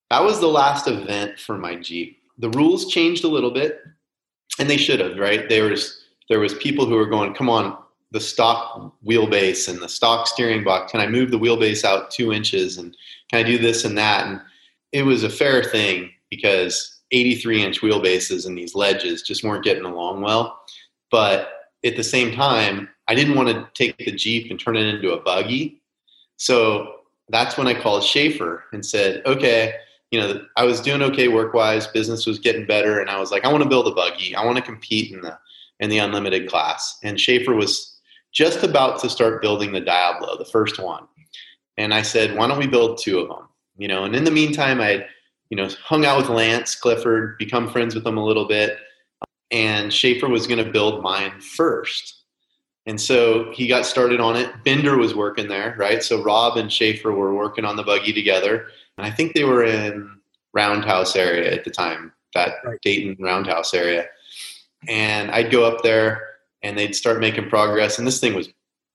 That 0.10 0.24
was 0.24 0.40
the 0.40 0.48
last 0.48 0.88
event 0.88 1.40
for 1.40 1.58
my 1.58 1.76
Jeep. 1.76 2.22
The 2.38 2.50
rules 2.52 2.92
changed 2.92 3.24
a 3.24 3.30
little 3.30 3.52
bit, 3.52 3.82
and 4.60 4.70
they 4.70 4.78
should 4.78 5.00
have. 5.00 5.18
Right 5.18 5.50
there 5.50 5.70
was 5.70 6.02
there 6.30 6.40
was 6.40 6.54
people 6.56 6.86
who 6.86 6.96
were 6.96 7.08
going, 7.08 7.34
"Come 7.34 7.50
on, 7.50 7.78
the 8.16 8.22
stock 8.22 8.94
wheelbase 9.06 9.68
and 9.68 9.82
the 9.82 9.90
stock 9.90 10.26
steering 10.26 10.64
box. 10.64 10.92
Can 10.92 11.02
I 11.02 11.08
move 11.08 11.32
the 11.32 11.40
wheelbase 11.40 11.84
out 11.84 12.12
two 12.12 12.32
inches 12.32 12.78
and 12.78 12.96
can 13.30 13.40
I 13.40 13.44
do 13.44 13.58
this 13.58 13.84
and 13.84 13.98
that? 13.98 14.26
And 14.26 14.40
it 14.94 15.04
was 15.04 15.24
a 15.24 15.30
fair 15.30 15.64
thing 15.64 16.12
because 16.30 17.02
83 17.12 17.64
inch 17.64 17.82
wheelbases 17.82 18.48
and 18.48 18.58
these 18.58 18.74
ledges 18.74 19.22
just 19.22 19.44
weren't 19.44 19.66
getting 19.66 19.84
along 19.84 20.22
well. 20.22 20.62
But 21.12 21.50
at 21.84 21.98
the 21.98 22.04
same 22.04 22.34
time, 22.34 22.88
I 23.10 23.16
didn't 23.16 23.36
want 23.36 23.50
to 23.50 23.68
take 23.74 23.98
the 23.98 24.12
Jeep 24.12 24.50
and 24.50 24.58
turn 24.58 24.78
it 24.78 24.88
into 24.88 25.12
a 25.12 25.22
buggy. 25.22 25.82
So 26.38 26.95
that's 27.30 27.58
when 27.58 27.68
I 27.68 27.74
called 27.74 28.04
Schaefer 28.04 28.66
and 28.72 28.86
said, 28.86 29.22
okay, 29.26 29.74
you 30.12 30.20
know, 30.20 30.46
I 30.56 30.64
was 30.64 30.80
doing 30.80 31.02
okay 31.02 31.28
work 31.28 31.54
wise, 31.54 31.88
business 31.88 32.26
was 32.26 32.40
getting 32.40 32.66
better, 32.66 33.00
and 33.00 33.10
I 33.10 33.20
was 33.20 33.32
like, 33.32 33.44
I 33.46 33.52
want 33.52 33.64
to 33.64 33.70
build 33.70 33.88
a 33.88 33.92
buggy. 33.92 34.36
I 34.36 34.46
want 34.46 34.58
to 34.58 34.64
compete 34.64 35.12
in 35.12 35.22
the 35.22 35.38
in 35.80 35.90
the 35.90 35.98
unlimited 35.98 36.48
class. 36.48 36.98
And 37.04 37.20
Schaefer 37.20 37.54
was 37.54 38.00
just 38.32 38.64
about 38.64 39.00
to 39.02 39.10
start 39.10 39.42
building 39.42 39.74
the 39.74 39.82
Diablo, 39.82 40.38
the 40.38 40.46
first 40.46 40.80
one. 40.80 41.06
And 41.78 41.94
I 41.94 42.02
said, 42.02 42.38
why 42.38 42.48
don't 42.48 42.60
we 42.60 42.68
build 42.68 42.98
two 42.98 43.20
of 43.20 43.28
them? 43.28 43.50
You 43.78 43.90
know, 43.90 44.06
and 44.06 44.16
in 44.16 44.24
the 44.24 44.32
meantime, 44.32 44.80
I 44.80 45.06
you 45.50 45.58
know, 45.58 45.70
hung 45.84 46.06
out 46.06 46.18
with 46.18 46.30
Lance 46.30 46.76
Clifford, 46.76 47.38
become 47.38 47.70
friends 47.70 47.96
with 47.96 48.06
him 48.06 48.18
a 48.18 48.26
little 48.26 48.48
bit, 48.48 48.78
and 49.52 49.94
Schaefer 49.94 50.28
was 50.28 50.48
going 50.48 50.64
to 50.64 50.72
build 50.72 51.04
mine 51.04 51.40
first. 51.40 52.25
And 52.86 53.02
so 53.02 53.52
he 53.52 53.68
got 53.68 53.86
started 53.86 54.20
on 54.20 54.36
it. 54.36 54.52
Bender 54.64 54.98
was 54.98 55.16
working 55.16 55.48
there, 55.48 55.76
right? 55.78 56.04
So 56.04 56.22
Rob 56.22 56.58
and 56.58 56.72
Schaefer 56.72 57.12
were 57.12 57.34
working 57.34 57.66
on 57.66 57.76
the 57.76 57.84
buggy 57.84 58.14
together. 58.14 58.68
And 58.98 59.06
I 59.06 59.12
think 59.12 59.34
they 59.34 59.44
were 59.44 59.64
in 59.64 60.20
Roundhouse 60.54 61.16
area 61.16 61.52
at 61.52 61.64
the 61.64 61.72
time, 61.72 62.14
that 62.34 62.56
right. 62.64 62.80
Dayton 62.82 63.18
Roundhouse 63.20 63.74
area. 63.74 64.06
And 64.88 65.32
I'd 65.32 65.52
go 65.52 65.66
up 65.66 65.82
there 65.82 66.22
and 66.62 66.78
they'd 66.78 66.96
start 66.96 67.20
making 67.20 67.50
progress. 67.50 67.98
And 67.98 68.08
this 68.08 68.20
thing 68.20 68.36
was 68.36 68.50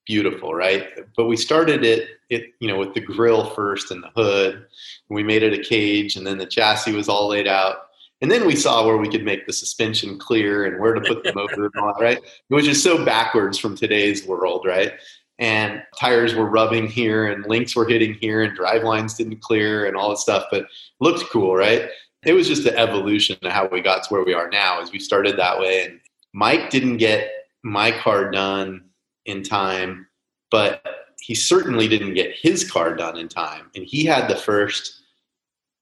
beautiful, 0.07 0.55
right? 0.55 0.88
But 1.16 1.26
we 1.26 1.37
started 1.37 1.85
it, 1.85 2.09
it 2.31 2.53
you 2.61 2.68
know, 2.68 2.79
with 2.79 2.94
the 2.94 3.00
grill 3.00 3.50
first 3.50 3.90
and 3.90 4.03
the 4.03 4.11
hood. 4.16 4.55
And 4.55 4.64
we 5.09 5.22
made 5.22 5.42
it 5.42 5.53
a 5.53 5.62
cage, 5.62 6.16
and 6.16 6.26
then 6.26 6.38
the 6.38 6.46
chassis 6.46 6.92
was 6.92 7.09
all 7.09 7.29
laid 7.29 7.46
out. 7.46 7.89
And 8.20 8.30
then 8.30 8.46
we 8.46 8.54
saw 8.54 8.87
where 8.87 8.98
we 8.98 9.09
could 9.09 9.24
make 9.24 9.46
the 9.46 9.52
suspension 9.52 10.18
clear 10.18 10.66
and 10.66 10.80
where 10.80 10.92
to 10.92 11.00
put 11.00 11.24
the 11.24 11.33
motor 11.35 11.66
and 11.66 11.74
all 11.76 11.94
that, 11.94 12.02
right? 12.02 12.18
It 12.18 12.54
was 12.54 12.66
just 12.66 12.85
so 12.85 13.04
backwards 13.04 13.59
from 13.59 13.76
today's 13.76 14.26
world, 14.26 14.66
right? 14.66 14.92
And 15.38 15.83
tires 15.98 16.35
were 16.35 16.44
rubbing 16.44 16.87
here 16.87 17.28
and 17.28 17.46
links 17.46 17.74
were 17.74 17.88
hitting 17.88 18.14
here 18.14 18.42
and 18.42 18.54
drive 18.54 18.83
lines 18.83 19.14
didn't 19.14 19.40
clear 19.40 19.87
and 19.87 19.96
all 19.96 20.11
that 20.11 20.18
stuff, 20.18 20.44
but 20.50 20.66
looked 21.00 21.30
cool, 21.30 21.56
right? 21.56 21.88
It 22.24 22.35
was 22.35 22.46
just 22.46 22.64
the 22.64 22.76
evolution 22.78 23.38
of 23.42 23.50
how 23.50 23.66
we 23.66 23.80
got 23.80 24.02
to 24.02 24.09
where 24.11 24.24
we 24.24 24.35
are 24.35 24.50
now 24.50 24.83
as 24.83 24.92
we 24.92 24.98
started 24.98 25.38
that 25.38 25.59
way. 25.59 25.87
And 25.87 26.00
Mike 26.35 26.68
didn't 26.68 26.98
get 26.98 27.30
my 27.62 27.90
car 27.90 28.30
done 28.30 28.85
in 29.24 29.42
time, 29.42 30.06
but 30.50 30.83
he 31.20 31.35
certainly 31.35 31.88
didn't 31.88 32.14
get 32.14 32.37
his 32.37 32.70
car 32.70 32.94
done 32.94 33.16
in 33.16 33.28
time. 33.28 33.70
And 33.74 33.85
he 33.85 34.04
had 34.04 34.28
the 34.28 34.37
first 34.37 35.00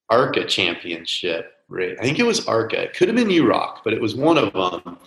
ARCA 0.08 0.44
championship 0.44 1.52
I 1.70 2.02
think 2.02 2.18
it 2.18 2.24
was 2.24 2.46
Arca. 2.46 2.82
It 2.82 2.94
could 2.94 3.08
have 3.08 3.16
been 3.16 3.28
UROC, 3.28 3.78
but 3.84 3.92
it 3.92 4.00
was 4.00 4.14
one 4.14 4.38
of 4.38 4.52
them. 4.52 4.98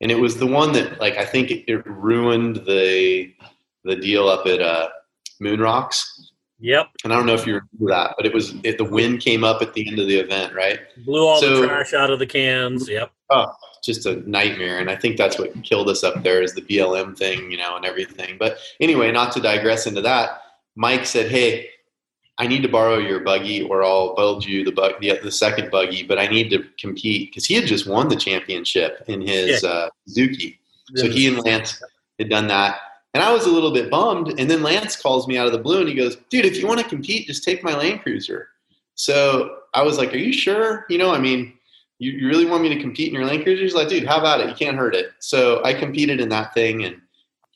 And 0.00 0.10
it 0.10 0.18
was 0.18 0.36
the 0.38 0.46
one 0.46 0.72
that, 0.72 1.00
like, 1.00 1.16
I 1.16 1.24
think 1.24 1.50
it, 1.50 1.64
it 1.70 1.86
ruined 1.86 2.56
the 2.66 3.34
the 3.84 3.96
deal 3.96 4.28
up 4.28 4.46
at 4.46 4.60
uh, 4.60 4.88
Moon 5.40 5.60
Rocks. 5.60 6.30
Yep. 6.60 6.88
And 7.04 7.12
I 7.12 7.16
don't 7.16 7.26
know 7.26 7.34
if 7.34 7.46
you 7.46 7.54
remember 7.54 7.94
that, 7.94 8.14
but 8.16 8.26
it 8.26 8.34
was 8.34 8.54
it, 8.64 8.78
the 8.78 8.84
wind 8.84 9.20
came 9.20 9.44
up 9.44 9.62
at 9.62 9.74
the 9.74 9.86
end 9.88 9.98
of 9.98 10.08
the 10.08 10.16
event, 10.16 10.54
right? 10.54 10.80
Blew 11.04 11.26
all 11.26 11.40
so, 11.40 11.60
the 11.60 11.66
trash 11.66 11.94
out 11.94 12.10
of 12.10 12.18
the 12.18 12.26
cans. 12.26 12.88
Yep. 12.88 13.10
Oh, 13.30 13.52
just 13.84 14.06
a 14.06 14.28
nightmare. 14.28 14.80
And 14.80 14.90
I 14.90 14.96
think 14.96 15.16
that's 15.16 15.38
what 15.38 15.62
killed 15.62 15.88
us 15.88 16.02
up 16.02 16.22
there 16.22 16.42
is 16.42 16.54
the 16.54 16.62
BLM 16.62 17.16
thing, 17.16 17.50
you 17.50 17.58
know, 17.58 17.76
and 17.76 17.84
everything. 17.84 18.36
But 18.38 18.58
anyway, 18.80 19.12
not 19.12 19.32
to 19.32 19.40
digress 19.40 19.86
into 19.86 20.00
that, 20.02 20.42
Mike 20.74 21.06
said, 21.06 21.30
"Hey, 21.30 21.70
I 22.38 22.46
need 22.46 22.62
to 22.62 22.68
borrow 22.68 22.98
your 22.98 23.20
buggy 23.20 23.62
or 23.62 23.82
I'll 23.82 24.14
build 24.14 24.44
you 24.44 24.64
the, 24.64 24.70
bug, 24.70 24.92
the, 25.00 25.18
the 25.22 25.30
second 25.30 25.70
buggy, 25.70 26.04
but 26.04 26.18
I 26.18 26.28
need 26.28 26.50
to 26.50 26.64
compete 26.78 27.30
because 27.30 27.46
he 27.46 27.54
had 27.54 27.66
just 27.66 27.88
won 27.88 28.08
the 28.08 28.16
championship 28.16 29.04
in 29.08 29.20
his 29.20 29.62
yeah. 29.62 29.68
uh, 29.68 29.88
Suzuki. 30.06 30.60
So 30.94 31.10
he 31.10 31.26
and 31.26 31.44
Lance 31.44 31.82
had 32.18 32.30
done 32.30 32.46
that. 32.48 32.78
And 33.12 33.22
I 33.22 33.32
was 33.32 33.46
a 33.46 33.50
little 33.50 33.72
bit 33.72 33.90
bummed. 33.90 34.38
And 34.38 34.48
then 34.48 34.62
Lance 34.62 34.94
calls 34.94 35.26
me 35.26 35.36
out 35.36 35.46
of 35.46 35.52
the 35.52 35.58
blue 35.58 35.80
and 35.80 35.88
he 35.88 35.94
goes, 35.94 36.16
dude, 36.30 36.44
if 36.44 36.56
you 36.56 36.66
want 36.66 36.80
to 36.80 36.88
compete, 36.88 37.26
just 37.26 37.42
take 37.42 37.64
my 37.64 37.76
Land 37.76 38.02
Cruiser. 38.02 38.48
So 38.94 39.58
I 39.74 39.82
was 39.82 39.98
like, 39.98 40.14
are 40.14 40.18
you 40.18 40.32
sure? 40.32 40.86
You 40.88 40.98
know, 40.98 41.12
I 41.12 41.18
mean, 41.18 41.54
you, 41.98 42.12
you 42.12 42.28
really 42.28 42.46
want 42.46 42.62
me 42.62 42.68
to 42.68 42.80
compete 42.80 43.08
in 43.08 43.14
your 43.14 43.26
Land 43.26 43.42
Cruiser? 43.42 43.62
He's 43.62 43.74
like, 43.74 43.88
dude, 43.88 44.06
how 44.06 44.18
about 44.18 44.40
it? 44.40 44.48
You 44.48 44.54
can't 44.54 44.76
hurt 44.76 44.94
it. 44.94 45.10
So 45.18 45.62
I 45.64 45.74
competed 45.74 46.20
in 46.20 46.28
that 46.28 46.54
thing 46.54 46.84
and 46.84 47.00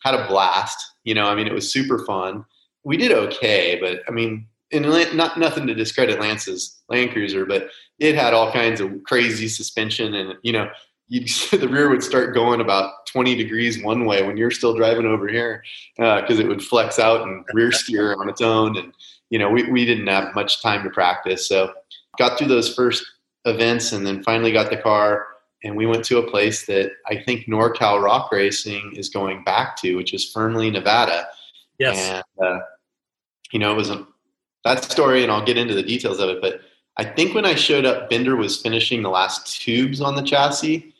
had 0.02 0.14
a 0.14 0.26
blast. 0.26 0.94
You 1.04 1.14
know, 1.14 1.26
I 1.26 1.34
mean, 1.34 1.46
it 1.46 1.52
was 1.52 1.72
super 1.72 2.04
fun. 2.04 2.44
We 2.84 2.96
did 2.96 3.12
okay, 3.12 3.78
but 3.80 4.02
I 4.08 4.10
mean, 4.10 4.46
and 4.72 5.16
not 5.16 5.38
nothing 5.38 5.66
to 5.66 5.74
discredit 5.74 6.20
Lance's 6.20 6.82
Land 6.88 7.12
Cruiser, 7.12 7.44
but 7.44 7.68
it 7.98 8.14
had 8.14 8.34
all 8.34 8.50
kinds 8.52 8.80
of 8.80 8.90
crazy 9.04 9.48
suspension, 9.48 10.14
and 10.14 10.34
you 10.42 10.52
know, 10.52 10.70
the 11.10 11.68
rear 11.70 11.90
would 11.90 12.02
start 12.02 12.34
going 12.34 12.60
about 12.60 13.06
20 13.06 13.34
degrees 13.34 13.82
one 13.82 14.06
way 14.06 14.22
when 14.22 14.36
you're 14.36 14.50
still 14.50 14.74
driving 14.74 15.04
over 15.04 15.28
here 15.28 15.62
because 15.96 16.38
uh, 16.38 16.42
it 16.42 16.48
would 16.48 16.62
flex 16.62 16.98
out 16.98 17.26
and 17.26 17.44
rear 17.52 17.70
steer 17.70 18.14
on 18.18 18.28
its 18.28 18.40
own, 18.40 18.76
and 18.76 18.92
you 19.30 19.38
know, 19.38 19.50
we 19.50 19.70
we 19.70 19.84
didn't 19.84 20.06
have 20.06 20.34
much 20.34 20.62
time 20.62 20.82
to 20.84 20.90
practice, 20.90 21.48
so 21.48 21.72
got 22.18 22.38
through 22.38 22.48
those 22.48 22.74
first 22.74 23.04
events, 23.44 23.92
and 23.92 24.06
then 24.06 24.22
finally 24.22 24.52
got 24.52 24.70
the 24.70 24.76
car. 24.76 25.26
And 25.64 25.76
we 25.76 25.86
went 25.86 26.04
to 26.06 26.18
a 26.18 26.28
place 26.28 26.66
that 26.66 26.90
I 27.06 27.22
think 27.22 27.46
NorCal 27.46 28.02
Rock 28.02 28.32
Racing 28.32 28.94
is 28.96 29.08
going 29.08 29.44
back 29.44 29.76
to, 29.76 29.94
which 29.94 30.12
is 30.12 30.32
Fernley, 30.32 30.70
Nevada. 30.72 31.28
Yes. 31.78 31.96
And, 31.98 32.44
uh, 32.44 32.58
you 33.52 33.60
know, 33.60 33.70
it 33.70 33.76
was 33.76 33.90
a 33.90 34.04
that 34.64 34.84
story, 34.84 35.22
and 35.22 35.32
I'll 35.32 35.44
get 35.44 35.58
into 35.58 35.74
the 35.74 35.82
details 35.82 36.20
of 36.20 36.28
it. 36.28 36.40
But 36.40 36.60
I 36.96 37.04
think 37.04 37.34
when 37.34 37.46
I 37.46 37.54
showed 37.54 37.84
up, 37.84 38.10
Bender 38.10 38.36
was 38.36 38.60
finishing 38.60 39.02
the 39.02 39.10
last 39.10 39.60
tubes 39.60 40.00
on 40.00 40.14
the 40.14 40.22
chassis, 40.22 40.94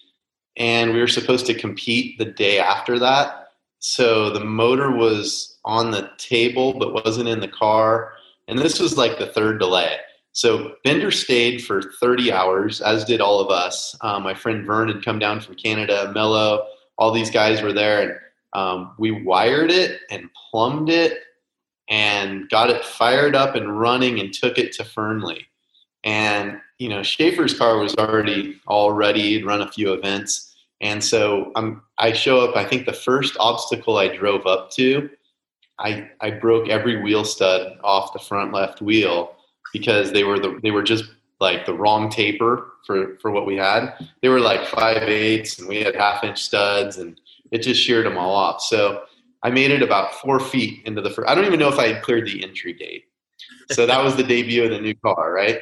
and 0.57 0.93
we 0.93 1.01
were 1.01 1.09
supposed 1.09 1.47
to 1.47 1.55
compete 1.55 2.19
the 2.19 2.25
day 2.25 2.59
after 2.59 2.99
that. 2.99 3.49
So 3.79 4.31
the 4.31 4.45
motor 4.45 4.91
was 4.91 5.59
on 5.65 5.91
the 5.91 6.11
table 6.19 6.75
but 6.75 7.05
wasn't 7.05 7.29
in 7.29 7.41
the 7.41 7.49
car, 7.49 8.13
and 8.49 8.59
this 8.59 8.81
was 8.81 8.97
like 8.97 9.19
the 9.19 9.27
third 9.27 9.59
delay. 9.59 9.97
So 10.33 10.77
Bender 10.83 11.11
stayed 11.11 11.63
for 11.63 11.83
30 11.83 12.33
hours, 12.33 12.81
as 12.81 13.05
did 13.05 13.21
all 13.21 13.39
of 13.41 13.51
us. 13.51 13.95
Um, 14.01 14.23
my 14.23 14.35
friend 14.35 14.65
Vern 14.65 14.89
had 14.89 15.05
come 15.05 15.19
down 15.19 15.41
from 15.41 15.57
Canada, 15.57 16.11
Mello, 16.15 16.67
all 16.97 17.13
these 17.13 17.31
guys 17.31 17.61
were 17.61 17.73
there, 17.73 18.03
and 18.03 18.13
um, 18.55 18.95
we 18.99 19.11
wired 19.11 19.71
it 19.71 20.01
and 20.11 20.31
plumbed 20.51 20.89
it 20.89 21.19
and 21.93 22.49
got 22.49 22.71
it 22.71 22.83
fired 22.83 23.37
up 23.37 23.55
and 23.55 23.79
running 23.79 24.19
and 24.19 24.33
took 24.33 24.57
it 24.57 24.73
to 24.73 24.83
Fernley. 24.83 25.47
And, 26.05 26.59
you 26.79 26.89
know, 26.89 27.03
Schaefer's 27.03 27.53
car 27.53 27.77
was 27.77 27.95
already 27.97 28.59
all 28.67 28.93
ready, 28.93 29.35
he'd 29.35 29.45
run 29.45 29.61
a 29.61 29.71
few 29.71 29.93
events. 29.93 30.55
And 30.81 31.05
so 31.05 31.53
I'm, 31.55 31.83
I 31.99 32.15
show 32.15 32.41
up, 32.41 32.57
I 32.57 32.65
think 32.65 32.87
the 32.87 32.95
first 32.95 33.37
obstacle 33.39 33.99
I 33.99 34.09
drove 34.09 34.47
up 34.47 34.71
to, 34.73 35.11
I, 35.79 36.09
I 36.23 36.31
broke 36.31 36.71
every 36.71 37.03
wheel 37.03 37.27
stud 37.27 37.77
off 37.85 38.15
the 38.15 38.19
front 38.19 38.55
left 38.55 38.81
wheel 38.81 39.37
because 39.75 40.13
they 40.13 40.25
were 40.25 40.39
the, 40.39 40.59
they 40.63 40.71
were 40.71 40.83
just 40.83 41.05
like 41.41 41.67
the 41.67 41.75
wrong 41.75 42.09
taper 42.09 42.73
for, 42.87 43.19
for 43.19 43.31
what 43.31 43.45
we 43.45 43.57
had. 43.57 43.93
They 44.23 44.31
were 44.31 44.41
like 44.41 44.67
five 44.67 45.03
eighths 45.03 45.59
and 45.59 45.69
we 45.69 45.83
had 45.83 45.95
half 45.95 46.25
inch 46.25 46.43
studs 46.43 46.97
and 46.97 47.21
it 47.51 47.59
just 47.59 47.83
sheared 47.83 48.07
them 48.07 48.17
all 48.17 48.35
off. 48.35 48.63
So 48.63 49.03
I 49.43 49.51
made 49.51 49.71
it 49.71 49.83
about 49.83 50.15
four 50.15 50.39
feet 50.39 50.83
into 50.87 51.01
the 51.01 51.11
first. 51.11 51.29
I 51.29 51.35
don't 51.35 51.45
even 51.47 51.59
know 51.59 51.69
if 51.69 51.79
I 51.79 51.89
had 51.89 52.03
cleared 52.03 52.27
the 52.27 52.43
entry 52.45 52.73
gate. 52.73 53.05
So 53.73 53.87
that 53.87 54.03
was 54.03 54.17
the 54.17 54.23
debut 54.23 54.65
of 54.65 54.71
the 54.71 54.81
new 54.81 54.95
car, 54.95 55.33
right? 55.33 55.61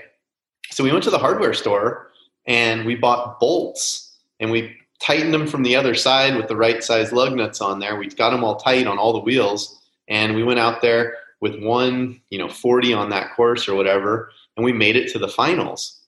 So 0.71 0.85
we 0.85 0.93
went 0.93 1.05
to 1.05 1.11
the 1.11 1.19
hardware 1.19 1.55
store 1.55 2.11
and 2.47 2.85
we 2.85 2.95
bought 2.95 3.40
bolts 3.40 4.19
and 4.38 4.51
we 4.51 4.77
tightened 5.01 5.33
them 5.33 5.47
from 5.47 5.62
the 5.62 5.77
other 5.77 5.95
side 5.95 6.37
with 6.37 6.49
the 6.49 6.57
right 6.57 6.85
size 6.85 7.12
lug 7.12 7.35
nuts 7.35 7.61
on 7.61 7.79
there. 7.79 7.97
We 7.97 8.09
got 8.09 8.31
them 8.31 8.45
all 8.45 8.57
tight 8.57 8.87
on 8.87 8.99
all 8.99 9.12
the 9.12 9.21
wheels 9.21 9.81
and 10.09 10.35
we 10.35 10.43
went 10.43 10.61
out 10.61 10.83
there 10.83 11.16
with 11.40 11.62
one, 11.62 12.21
you 12.31 12.38
know, 12.38 12.49
40 12.49 12.93
on 12.93 13.11
that 13.11 13.35
course 13.35 13.69
or 13.69 13.75
whatever, 13.75 14.31
and 14.57 14.64
we 14.64 14.73
made 14.73 14.97
it 14.97 15.11
to 15.12 15.19
the 15.19 15.29
finals. 15.29 15.99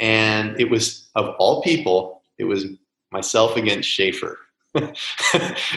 And 0.00 0.58
it 0.60 0.70
was 0.70 1.08
of 1.14 1.34
all 1.38 1.62
people, 1.62 2.22
it 2.38 2.44
was 2.44 2.66
myself 3.12 3.56
against 3.56 3.88
Schaefer. 3.88 4.38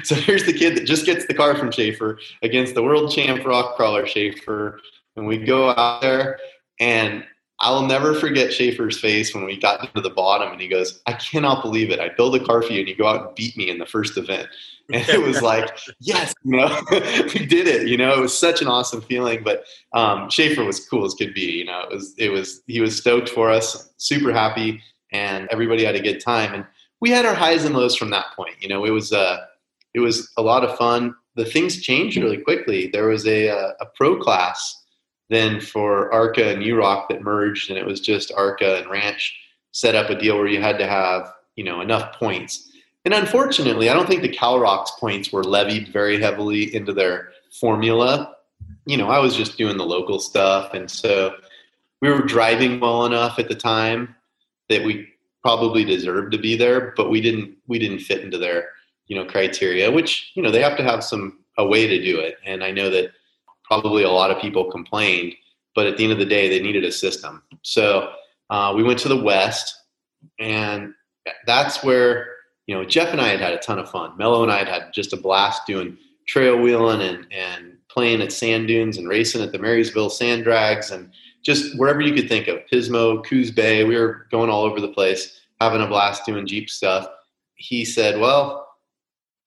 so 0.04 0.16
here's 0.16 0.46
the 0.46 0.54
kid 0.54 0.78
that 0.78 0.86
just 0.86 1.06
gets 1.06 1.26
the 1.26 1.34
car 1.34 1.56
from 1.56 1.72
Schaefer 1.72 2.20
against 2.42 2.76
the 2.76 2.84
world 2.84 3.12
champ 3.12 3.46
rock 3.46 3.76
crawler 3.76 4.06
Schaefer. 4.06 4.80
And 5.16 5.28
we 5.28 5.38
go 5.38 5.70
out 5.70 6.02
there, 6.02 6.40
and 6.80 7.24
I'll 7.60 7.86
never 7.86 8.14
forget 8.14 8.52
Schaefer's 8.52 9.00
face 9.00 9.34
when 9.34 9.46
we 9.46 9.58
got 9.58 9.94
to 9.96 10.02
the 10.02 10.10
bottom 10.10 10.52
and 10.52 10.60
he 10.60 10.68
goes, 10.68 11.02
I 11.06 11.14
cannot 11.14 11.62
believe 11.62 11.92
it. 11.92 12.00
I 12.00 12.10
build 12.10 12.36
a 12.36 12.44
car 12.44 12.62
for 12.62 12.74
you 12.74 12.80
and 12.80 12.90
you 12.90 12.96
go 12.96 13.08
out 13.08 13.28
and 13.28 13.36
beat 13.36 13.56
me 13.56 13.70
in 13.70 13.78
the 13.78 13.86
first 13.86 14.18
event. 14.18 14.50
And 14.92 15.08
it 15.08 15.22
was 15.22 15.42
like, 15.44 15.78
yes, 16.00 16.34
you 16.44 16.58
know, 16.58 16.82
we 16.92 17.46
did 17.46 17.68
it. 17.68 17.88
You 17.88 17.96
know, 17.96 18.14
it 18.14 18.20
was 18.20 18.38
such 18.38 18.62
an 18.62 18.68
awesome 18.68 19.02
feeling. 19.02 19.44
But 19.44 19.64
um, 19.94 20.30
Schaefer 20.30 20.66
was 20.66 20.86
cool 20.88 21.06
as 21.06 21.14
could 21.14 21.34
be. 21.34 21.52
You 21.52 21.66
know, 21.66 21.84
it 21.90 21.94
was, 21.94 22.14
it 22.18 22.30
was, 22.30 22.62
he 22.68 22.82
was 22.82 22.98
stoked 22.98 23.30
for 23.30 23.50
us, 23.50 23.94
super 23.98 24.34
happy, 24.34 24.82
and 25.14 25.48
everybody 25.50 25.86
had 25.86 25.96
a 25.96 26.02
good 26.02 26.20
time. 26.20 26.54
And 26.54 26.66
we 27.04 27.10
had 27.10 27.26
our 27.26 27.36
highs 27.36 27.66
and 27.66 27.76
lows 27.76 27.98
from 27.98 28.12
that 28.12 28.28
point. 28.34 28.56
You 28.62 28.70
know, 28.70 28.86
it 28.86 28.92
was 28.92 29.12
uh, 29.12 29.40
it 29.94 30.00
was 30.00 30.32
a 30.38 30.42
lot 30.42 30.64
of 30.64 30.78
fun. 30.78 31.14
The 31.36 31.44
things 31.44 31.82
changed 31.82 32.16
really 32.16 32.38
quickly. 32.38 32.88
There 32.88 33.10
was 33.10 33.28
a 33.28 33.50
uh, 33.50 33.74
a 33.82 33.86
pro 33.94 34.18
class 34.18 34.82
then 35.30 35.60
for 35.60 36.14
ARCA 36.14 36.54
and 36.54 36.64
UROC 36.64 37.10
that 37.10 37.22
merged, 37.22 37.70
and 37.70 37.78
it 37.78 37.86
was 37.86 38.00
just 38.00 38.32
ARCA 38.38 38.78
and 38.78 38.90
Ranch 38.90 39.38
set 39.72 39.96
up 39.96 40.10
a 40.10 40.16
deal 40.18 40.38
where 40.38 40.48
you 40.48 40.62
had 40.62 40.78
to 40.78 40.88
have 40.88 41.30
you 41.58 41.66
know 41.66 41.82
enough 41.82 42.18
points. 42.18 42.72
And 43.04 43.14
unfortunately, 43.14 43.90
I 43.90 43.94
don't 43.94 44.08
think 44.08 44.22
the 44.22 44.30
CalROC's 44.30 44.94
points 44.98 45.34
were 45.34 45.44
levied 45.44 45.90
very 45.90 46.22
heavily 46.22 46.74
into 46.74 46.94
their 46.94 47.32
formula. 47.60 48.34
you 48.86 48.96
know, 48.96 49.10
I 49.10 49.20
was 49.20 49.36
just 49.36 49.58
doing 49.58 49.76
the 49.76 49.86
local 49.86 50.20
stuff. 50.20 50.74
And 50.74 50.90
so 50.90 51.36
we 52.02 52.10
were 52.10 52.22
driving 52.22 52.80
well 52.80 53.06
enough 53.06 53.40
at 53.40 53.50
the 53.50 53.56
time 53.56 54.16
that 54.70 54.86
we 54.86 55.13
probably 55.44 55.84
deserved 55.84 56.32
to 56.32 56.38
be 56.38 56.56
there, 56.56 56.94
but 56.96 57.10
we 57.10 57.22
didn't, 57.22 57.56
we 57.68 57.78
didn't 57.78 58.00
fit 58.00 58.22
into 58.22 58.38
their, 58.38 58.70
you 59.08 59.16
know, 59.16 59.26
criteria, 59.26 59.92
which, 59.92 60.32
you 60.36 60.42
know, 60.42 60.50
they 60.50 60.62
have 60.62 60.78
to 60.78 60.84
have 60.84 61.04
some, 61.04 61.40
a 61.58 61.68
way 61.68 61.86
to 61.86 62.02
do 62.02 62.20
it. 62.20 62.38
And 62.46 62.64
I 62.64 62.72
know 62.72 62.90
that 62.90 63.12
probably 63.64 64.04
a 64.04 64.10
lot 64.10 64.32
of 64.32 64.42
people 64.42 64.72
complained, 64.72 65.36
but 65.76 65.86
at 65.86 65.98
the 65.98 66.04
end 66.04 66.14
of 66.14 66.20
the 66.20 66.26
day, 66.26 66.50
they 66.50 66.62
needed 66.62 66.84
a 66.84 66.92
system. 66.92 67.44
So 67.62 68.14
uh, 68.50 68.74
we 68.76 68.84
went 68.84 69.00
to 69.00 69.10
the 69.10 69.22
West 69.22 69.76
and 70.40 70.94
that's 71.46 71.84
where, 71.84 72.30
you 72.68 72.76
know, 72.76 72.86
Jeff 72.86 73.10
and 73.12 73.22
I 73.22 73.28
had 73.28 73.42
had 73.42 73.54
a 73.54 73.60
ton 73.60 73.80
of 73.80 73.92
fun. 73.92 74.18
Mello 74.18 74.44
and 74.44 74.52
I 74.52 74.60
had 74.60 74.68
had 74.68 74.94
just 74.94 75.14
a 75.14 75.18
blast 75.18 75.68
doing 75.68 75.98
trail 76.28 76.58
wheeling 76.58 77.02
and, 77.02 77.28
and 77.32 77.78
playing 77.90 78.22
at 78.22 78.32
sand 78.32 78.68
dunes 78.68 78.98
and 78.98 79.10
racing 79.10 79.42
at 79.42 79.52
the 79.52 79.60
Marysville 79.60 80.10
sand 80.10 80.44
drags 80.44 80.92
and 80.92 81.12
just 81.44 81.78
wherever 81.78 82.02
you 82.02 82.14
could 82.14 82.30
think 82.30 82.48
of 82.48 82.60
Pismo, 82.72 83.24
Coos 83.26 83.52
Bay. 83.52 83.84
We 83.84 83.98
were 83.98 84.28
going 84.32 84.50
all 84.50 84.64
over 84.64 84.80
the 84.80 84.88
place, 84.88 85.42
having 85.62 85.82
a 85.82 85.88
blast 85.88 86.26
doing 86.26 86.48
Jeep 86.48 86.70
stuff. 86.70 87.08
He 87.56 87.86
said, 87.86 88.20
Well, 88.20 88.68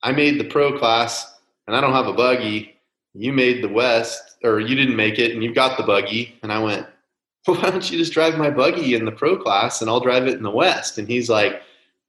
I 0.03 0.13
made 0.13 0.39
the 0.39 0.45
pro 0.45 0.79
class 0.79 1.35
and 1.67 1.75
I 1.75 1.81
don't 1.81 1.93
have 1.93 2.07
a 2.07 2.13
buggy. 2.13 2.79
You 3.15 3.33
made 3.33 3.65
the 3.65 3.69
West, 3.69 4.37
or 4.45 4.61
you 4.61 4.77
didn't 4.77 4.97
make 4.97 5.19
it 5.19 5.33
and 5.33 5.43
you've 5.43 5.55
got 5.55 5.77
the 5.77 5.83
buggy. 5.83 6.39
And 6.43 6.53
I 6.53 6.59
went, 6.59 6.87
well, 7.47 7.57
Why 7.61 7.71
don't 7.71 7.91
you 7.91 7.99
just 7.99 8.13
drive 8.13 8.39
my 8.39 8.51
buggy 8.51 8.95
in 8.95 9.05
the 9.05 9.13
pro 9.13 9.37
class 9.37 9.81
and 9.81 9.89
I'll 9.89 10.01
drive 10.01 10.27
it 10.27 10.37
in 10.37 10.43
the 10.43 10.51
West? 10.51 10.99
And 10.99 11.09
he's 11.09 11.31
like, 11.31 11.63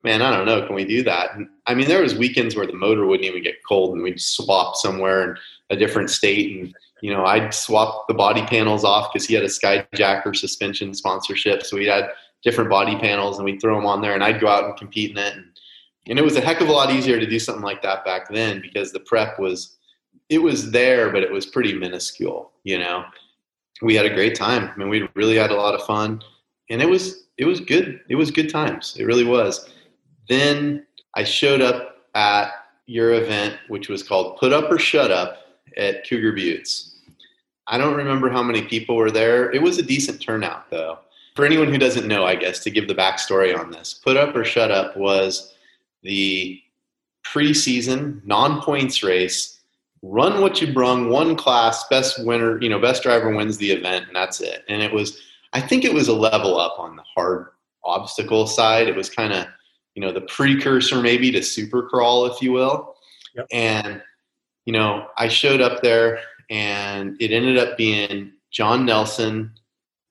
man, 0.04 0.22
I 0.22 0.36
don't 0.36 0.46
know. 0.46 0.66
Can 0.66 0.76
we 0.76 0.86
do 0.86 1.04
that? 1.04 1.36
And, 1.36 1.48
I 1.66 1.74
mean, 1.74 1.88
there 1.88 2.02
was 2.02 2.16
weekends 2.16 2.56
where 2.56 2.68
the 2.68 2.74
motor 2.74 3.06
wouldn't 3.06 3.28
even 3.28 3.44
get 3.44 3.64
cold, 3.68 3.94
and 3.94 4.04
we'd 4.04 4.22
swap 4.22 4.76
somewhere 4.76 5.32
in 5.32 5.38
a 5.70 5.76
different 5.76 6.10
state, 6.10 6.58
and 6.58 6.76
you 7.02 7.14
know, 7.14 7.26
I'd 7.26 7.54
swap 7.54 8.08
the 8.08 8.14
body 8.14 8.44
panels 8.44 8.84
off 8.84 9.12
because 9.12 9.28
he 9.28 9.34
had 9.34 9.44
a 9.44 9.48
Skyjacker 9.48 10.36
suspension 10.36 10.94
sponsorship, 10.94 11.64
so 11.64 11.78
we 11.78 11.86
had 11.86 12.10
different 12.44 12.70
body 12.70 12.98
panels, 12.98 13.38
and 13.38 13.46
we'd 13.46 13.62
throw 13.62 13.76
them 13.76 13.86
on 13.86 14.02
there, 14.02 14.14
and 14.14 14.24
I'd 14.24 14.40
go 14.40 14.48
out 14.48 14.66
and 14.66 14.78
compete 14.78 15.12
in 15.12 15.18
it, 15.18 15.36
and, 15.36 15.46
and 16.08 16.20
it 16.20 16.24
was 16.24 16.36
a 16.36 16.42
heck 16.42 16.62
of 16.62 16.70
a 16.70 16.72
lot 16.72 16.92
easier 16.92 17.20
to 17.20 17.28
do 17.28 17.40
something 17.40 17.64
like 17.64 17.82
that 17.82 18.06
back 18.06 18.30
then 18.30 18.62
because 18.62 18.92
the 18.92 19.02
prep 19.02 19.40
was 19.40 19.78
it 20.30 20.40
was 20.40 20.72
there, 20.72 21.12
but 21.12 21.24
it 21.24 21.32
was 21.32 21.46
pretty 21.46 21.74
minuscule, 21.74 22.52
you 22.64 22.78
know. 22.78 23.06
We 23.82 23.96
had 23.96 24.06
a 24.06 24.14
great 24.14 24.36
time. 24.36 24.70
I 24.74 24.78
mean, 24.78 24.90
we 24.90 25.08
really 25.14 25.38
had 25.38 25.52
a 25.52 25.56
lot 25.56 25.76
of 25.76 25.86
fun, 25.86 26.22
and 26.70 26.82
it 26.82 26.90
was 26.90 27.28
it 27.38 27.46
was 27.46 27.60
good. 27.60 28.02
It 28.10 28.16
was 28.16 28.32
good 28.32 28.50
times. 28.50 28.98
It 29.00 29.06
really 29.06 29.24
was 29.24 29.70
then 30.28 30.86
I 31.16 31.24
showed 31.24 31.62
up 31.62 32.08
at 32.16 32.52
your 32.86 33.14
event, 33.14 33.58
which 33.68 33.90
was 33.90 34.04
called 34.04 34.38
Put 34.38 34.54
Up 34.54 34.72
or 34.72 34.80
Shut 34.80 35.12
Up 35.12 35.38
at 35.78 36.08
Cougar 36.08 36.34
Buttes. 36.34 36.96
I 37.68 37.78
don't 37.78 37.96
remember 37.96 38.30
how 38.30 38.44
many 38.44 38.64
people 38.64 38.96
were 38.96 39.12
there. 39.12 39.52
It 39.52 39.62
was 39.62 39.78
a 39.78 39.84
decent 39.84 40.22
turnout, 40.22 40.70
though. 40.70 41.00
For 41.36 41.46
anyone 41.46 41.68
who 41.68 41.78
doesn't 41.78 42.08
know, 42.08 42.26
I 42.26 42.36
guess, 42.36 42.60
to 42.62 42.72
give 42.72 42.88
the 42.88 42.96
backstory 42.96 43.58
on 43.58 43.72
this, 43.72 43.94
Put 43.94 44.18
Up 44.18 44.36
or 44.36 44.44
Shut 44.44 44.72
Up 44.72 44.98
was 44.98 45.54
the 46.02 46.60
preseason 47.26 48.26
non 48.26 48.62
points 48.62 49.04
race. 49.04 49.60
Run 50.02 50.42
what 50.42 50.62
you 50.62 50.74
brung, 50.74 51.10
one 51.10 51.36
class, 51.36 51.88
best 51.90 52.24
winner, 52.26 52.62
you 52.62 52.70
know, 52.70 52.80
best 52.80 53.04
driver 53.04 53.36
wins 53.36 53.58
the 53.58 53.72
event, 53.72 54.08
and 54.08 54.16
that's 54.16 54.40
it. 54.40 54.64
And 54.70 54.82
it 54.82 54.94
was, 54.94 55.20
I 55.54 55.60
think 55.60 55.84
it 55.84 55.94
was 55.94 56.08
a 56.08 56.14
level 56.14 56.60
up 56.60 56.80
on 56.80 56.96
the 56.96 57.04
hard 57.04 57.48
obstacle 57.84 58.48
side. 58.48 58.88
It 58.88 58.96
was 58.96 59.10
kind 59.10 59.34
of 59.34 59.48
you 59.98 60.02
know 60.02 60.14
the 60.14 60.22
precursor 60.22 61.02
maybe 61.02 61.32
to 61.32 61.42
super 61.42 61.90
crawl 61.90 62.28
if 62.28 62.40
you 62.40 62.52
will 62.52 62.96
yep. 63.36 63.48
and 63.52 64.00
you 64.68 64.74
know 64.74 65.08
i 65.18 65.28
showed 65.28 65.62
up 65.62 65.82
there 65.82 66.20
and 66.52 67.20
it 67.20 67.32
ended 67.32 67.58
up 67.58 67.78
being 67.78 68.32
john 68.52 68.86
nelson 68.86 69.52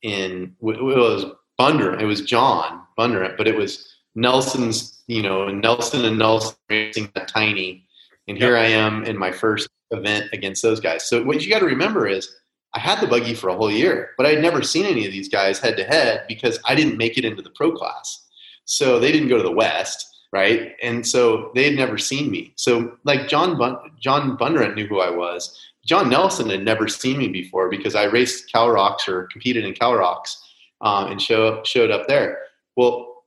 in 0.03 0.57
it 0.61 0.83
was 0.83 1.27
Bondurant 1.61 2.01
it 2.01 2.07
was 2.07 2.23
john 2.23 2.83
Bondurant 2.99 3.37
but 3.37 3.47
it 3.47 3.57
was 3.57 3.87
nelson's 4.17 5.03
you 5.07 5.23
know 5.23 5.49
nelson 5.49 6.05
and 6.05 6.19
nelson 6.19 6.57
racing 6.69 7.13
that 7.15 7.29
tiny. 7.29 7.87
And 8.29 8.37
here 8.37 8.57
i 8.57 8.67
am 8.67 9.05
in 9.05 9.17
my 9.17 9.31
first 9.31 9.69
event 9.93 10.31
against 10.33 10.63
those 10.65 10.81
guys. 10.81 11.09
So 11.09 11.23
what 11.23 11.41
you 11.43 11.49
got 11.49 11.61
to 11.61 11.67
remember 11.67 12.09
is 12.09 12.35
i 12.75 12.81
had 12.81 13.01
the 13.01 13.07
buggy 13.07 13.35
for 13.35 13.49
a 13.49 13.57
whole 13.57 13.71
year 13.71 14.11
but 14.17 14.27
i 14.27 14.31
had 14.31 14.43
never 14.43 14.63
seen 14.63 14.87
any 14.87 15.07
of 15.07 15.13
these 15.13 15.29
guys 15.29 15.59
head 15.59 15.77
to 15.77 15.85
head 15.85 16.25
because 16.29 16.59
i 16.65 16.75
didn't 16.75 16.97
make 16.97 17.19
it 17.19 17.25
into 17.25 17.43
the 17.43 17.51
pro 17.51 17.71
class. 17.73 18.23
So 18.65 18.99
they 18.99 19.13
didn't 19.13 19.29
go 19.29 19.37
to 19.37 19.45
the 19.45 19.53
West, 19.53 20.16
right? 20.33 20.75
And 20.83 21.07
so 21.07 21.51
they 21.55 21.65
had 21.65 21.75
never 21.75 21.99
seen 21.99 22.31
me. 22.31 22.53
So 22.57 22.97
like 23.05 23.29
John 23.29 23.57
Bun- 23.57 23.79
John 24.01 24.37
Bondurant 24.37 24.75
knew 24.75 24.87
who 24.87 25.01
I 25.01 25.11
was. 25.11 25.59
John 25.85 26.11
Nelson 26.11 26.51
had 26.51 26.65
never 26.65 26.89
seen 26.89 27.19
me 27.19 27.29
before 27.29 27.69
because 27.69 27.95
I 27.95 28.05
raced 28.05 28.53
CalROCS 28.53 29.09
or 29.09 29.29
competed 29.31 29.65
in 29.65 29.73
CalROCS 29.75 30.37
um, 30.81 31.13
and 31.13 31.23
show, 31.23 31.63
showed 31.65 31.91
up 31.91 32.09
there. 32.09 32.39
Well, 32.77 33.25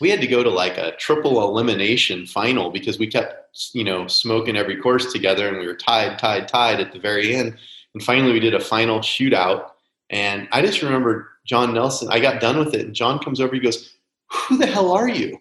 we 0.00 0.10
had 0.10 0.20
to 0.20 0.26
go 0.26 0.42
to 0.42 0.50
like 0.50 0.76
a 0.76 0.96
triple 0.96 1.42
elimination 1.42 2.26
final 2.26 2.70
because 2.70 2.98
we 2.98 3.06
kept, 3.06 3.56
you 3.74 3.84
know, 3.84 4.06
smoking 4.06 4.56
every 4.56 4.76
course 4.76 5.12
together 5.12 5.46
and 5.48 5.58
we 5.58 5.66
were 5.66 5.76
tied, 5.76 6.18
tied, 6.18 6.48
tied 6.48 6.80
at 6.80 6.92
the 6.92 6.98
very 6.98 7.34
end. 7.34 7.56
And 7.94 8.02
finally, 8.02 8.32
we 8.32 8.40
did 8.40 8.54
a 8.54 8.60
final 8.60 9.00
shootout. 9.00 9.70
And 10.10 10.48
I 10.52 10.62
just 10.62 10.82
remember 10.82 11.28
John 11.46 11.74
Nelson, 11.74 12.08
I 12.10 12.18
got 12.18 12.40
done 12.40 12.58
with 12.58 12.74
it. 12.74 12.86
And 12.86 12.94
John 12.94 13.18
comes 13.18 13.40
over, 13.40 13.54
he 13.54 13.60
goes, 13.60 13.94
who 14.30 14.56
the 14.56 14.66
hell 14.66 14.90
are 14.92 15.08
you? 15.08 15.40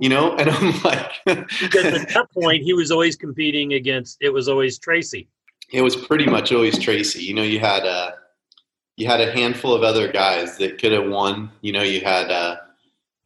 You 0.00 0.08
know, 0.08 0.36
and 0.36 0.50
I'm 0.50 0.82
like, 0.84 1.12
because 1.24 1.86
at 1.86 2.08
that 2.10 2.28
point 2.32 2.62
he 2.62 2.72
was 2.72 2.90
always 2.90 3.16
competing 3.16 3.74
against. 3.74 4.18
It 4.20 4.30
was 4.30 4.48
always 4.48 4.78
Tracy. 4.78 5.28
It 5.72 5.82
was 5.82 5.96
pretty 5.96 6.26
much 6.26 6.52
always 6.52 6.78
Tracy. 6.78 7.22
You 7.22 7.34
know, 7.34 7.42
you 7.42 7.60
had 7.60 7.84
a 7.84 7.88
uh, 7.88 8.10
you 8.96 9.06
had 9.06 9.20
a 9.20 9.32
handful 9.32 9.74
of 9.74 9.82
other 9.82 10.12
guys 10.12 10.58
that 10.58 10.78
could 10.78 10.92
have 10.92 11.06
won. 11.06 11.50
You 11.62 11.72
know, 11.72 11.82
you 11.82 12.00
had 12.00 12.30
uh, 12.30 12.56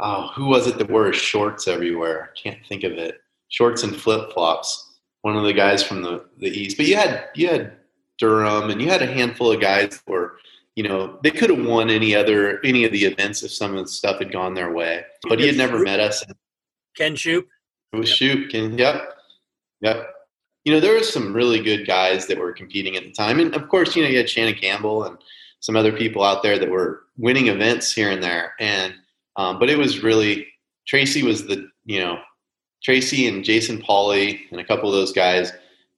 oh, 0.01 0.29
who 0.35 0.47
was 0.47 0.67
it 0.67 0.79
that 0.79 0.91
wore 0.91 1.13
shorts 1.13 1.67
everywhere? 1.67 2.31
I 2.31 2.39
Can't 2.39 2.65
think 2.67 2.85
of 2.85 2.93
it. 2.93 3.21
Shorts 3.49 3.83
and 3.83 3.97
flip 3.97 4.33
flops. 4.33 4.99
One 5.23 5.37
of 5.37 5.45
the 5.45 5.53
guys 5.53 5.83
from 5.83 6.03
the 6.03 6.27
the 6.39 6.49
east. 6.49 6.77
But 6.77 6.87
you 6.87 6.97
had 6.97 7.29
you 7.35 7.49
had 7.49 7.73
Durham, 8.19 8.71
and 8.71 8.81
you 8.81 8.89
had 8.89 9.03
a 9.03 9.07
handful 9.07 9.51
of 9.51 9.61
guys 9.61 9.91
that 9.91 10.03
were 10.07 10.37
you 10.77 10.83
know, 10.83 11.19
they 11.23 11.31
could 11.31 11.51
have 11.51 11.65
won 11.65 11.89
any 11.89 12.15
other 12.15 12.65
any 12.65 12.85
of 12.85 12.93
the 12.93 13.05
events 13.05 13.43
if 13.43 13.53
some 13.53 13.77
of 13.77 13.85
the 13.85 13.91
stuff 13.91 14.19
had 14.19 14.33
gone 14.33 14.55
their 14.55 14.73
way. 14.73 15.05
But 15.29 15.39
he 15.39 15.47
had 15.47 15.57
never 15.57 15.79
met 15.79 16.01
us. 16.01 16.25
Ken 16.97 17.17
Shoop. 17.17 17.49
It 17.93 17.97
was 17.97 18.09
Shoop. 18.09 18.51
Ken. 18.51 18.77
Yep. 18.77 19.03
Yep. 19.81 20.11
You 20.65 20.73
know, 20.73 20.81
there 20.81 20.95
were 20.95 21.03
some 21.03 21.35
really 21.35 21.63
good 21.63 21.87
guys 21.87 22.27
that 22.27 22.39
were 22.39 22.53
competing 22.53 22.97
at 22.97 23.05
the 23.05 23.13
time, 23.13 23.39
and 23.39 23.55
of 23.55 23.69
course, 23.69 23.95
you 23.95 24.03
know, 24.03 24.09
you 24.09 24.17
had 24.17 24.31
Shannon 24.31 24.55
Campbell 24.55 25.05
and 25.05 25.19
some 25.61 25.77
other 25.77 25.93
people 25.93 26.23
out 26.23 26.43
there 26.43 26.59
that 26.59 26.71
were 26.71 27.05
winning 27.17 27.49
events 27.49 27.93
here 27.93 28.11
and 28.11 28.23
there. 28.23 28.53
And 28.61 28.95
um, 29.37 29.59
but 29.59 29.71
it 29.71 29.79
was 29.79 30.03
really 30.03 30.47
Tracy 30.87 31.23
was 31.23 31.47
the 31.47 31.69
you 31.85 32.01
know 32.01 32.19
Tracy 32.83 33.27
and 33.27 33.45
Jason 33.45 33.81
Pauly 33.81 34.41
and 34.51 34.61
a 34.61 34.65
couple 34.65 34.89
of 34.89 34.95
those 34.95 35.13
guys 35.13 35.53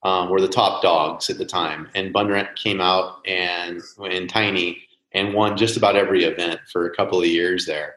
um, 0.04 0.30
were 0.30 0.40
the 0.40 0.48
top 0.48 0.82
dogs 0.82 1.28
at 1.30 1.38
the 1.38 1.44
time. 1.44 1.88
And 1.94 2.14
Bondurant 2.14 2.54
came 2.54 2.80
out 2.80 3.26
and 3.26 3.82
in 4.04 4.28
Tiny 4.28 4.82
and 5.12 5.34
won 5.34 5.56
just 5.56 5.76
about 5.76 5.96
every 5.96 6.24
event 6.24 6.60
for 6.70 6.86
a 6.86 6.94
couple 6.94 7.18
of 7.18 7.26
years 7.26 7.66
there. 7.66 7.96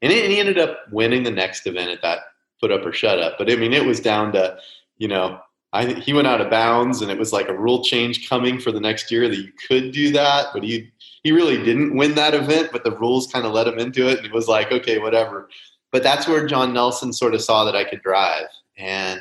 And, 0.00 0.12
it, 0.12 0.22
and 0.22 0.32
he 0.32 0.38
ended 0.38 0.58
up 0.58 0.78
winning 0.92 1.24
the 1.24 1.32
next 1.32 1.66
event 1.66 1.90
at 1.90 2.02
that 2.02 2.20
put 2.60 2.72
up 2.72 2.84
or 2.84 2.92
shut 2.92 3.18
up. 3.18 3.36
But 3.38 3.50
I 3.50 3.56
mean, 3.56 3.72
it 3.72 3.84
was 3.84 4.00
down 4.00 4.32
to, 4.32 4.58
you 4.96 5.08
know, 5.08 5.40
I, 5.72 5.86
he 5.86 6.12
went 6.12 6.26
out 6.26 6.40
of 6.40 6.50
bounds 6.50 7.02
and 7.02 7.10
it 7.10 7.18
was 7.18 7.32
like 7.32 7.48
a 7.48 7.58
rule 7.58 7.84
change 7.84 8.28
coming 8.28 8.58
for 8.58 8.72
the 8.72 8.80
next 8.80 9.10
year 9.10 9.28
that 9.28 9.36
you 9.36 9.52
could 9.68 9.92
do 9.92 10.12
that, 10.12 10.46
but 10.52 10.62
he 10.62 10.90
he 11.22 11.32
really 11.32 11.62
didn't 11.62 11.96
win 11.96 12.14
that 12.14 12.34
event, 12.34 12.70
but 12.72 12.84
the 12.84 12.96
rules 12.96 13.26
kind 13.26 13.44
of 13.44 13.52
let 13.52 13.66
him 13.66 13.78
into 13.78 14.08
it 14.08 14.18
and 14.18 14.26
it 14.26 14.32
was 14.32 14.48
like, 14.48 14.72
okay, 14.72 14.98
whatever. 14.98 15.48
But 15.90 16.02
that's 16.02 16.28
where 16.28 16.46
John 16.46 16.72
Nelson 16.72 17.12
sort 17.12 17.34
of 17.34 17.42
saw 17.42 17.64
that 17.64 17.76
I 17.76 17.84
could 17.84 18.02
drive. 18.02 18.46
And 18.76 19.20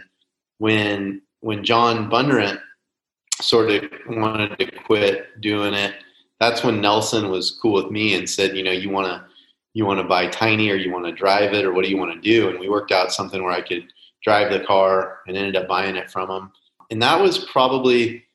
when 0.60 1.21
when 1.41 1.63
John 1.63 2.10
Bondurant 2.10 2.60
sort 3.41 3.69
of 3.69 3.84
wanted 4.08 4.58
to 4.58 4.71
quit 4.71 5.39
doing 5.41 5.73
it, 5.73 5.95
that's 6.39 6.63
when 6.63 6.82
Nelson 6.82 7.30
was 7.30 7.52
cool 7.52 7.73
with 7.73 7.91
me 7.91 8.13
and 8.13 8.30
said, 8.30 8.56
you 8.56 8.63
know, 8.63 8.71
you 8.71 8.89
want 8.89 9.08
to 9.08 9.26
you 9.78 9.86
want 9.86 10.00
to 10.00 10.04
buy 10.04 10.26
tiny 10.26 10.72
or 10.72 10.76
you 10.76 10.92
want 10.92 11.06
to 11.06 11.12
drive 11.12 11.54
it 11.54 11.63
or 11.63 11.72
what 11.72 11.86
do 11.86 11.92
you 11.92 11.98
want 11.98 12.12
to 12.12 12.20
do? 12.20 12.50
And 12.50 12.60
we 12.60 12.68
worked 12.68 12.92
out 12.92 13.13
something 13.13 13.44
where 13.44 13.54
I 13.54 13.62
could 13.62 13.86
drive 14.24 14.52
the 14.52 14.66
car 14.66 15.20
and 15.28 15.38
ended 15.38 15.56
up 15.56 15.68
buying 15.68 15.96
it 15.96 16.10
from 16.10 16.30
them. 16.30 16.52
And 16.90 17.00
that 17.04 17.21
was 17.21 17.46
probably 17.46 18.25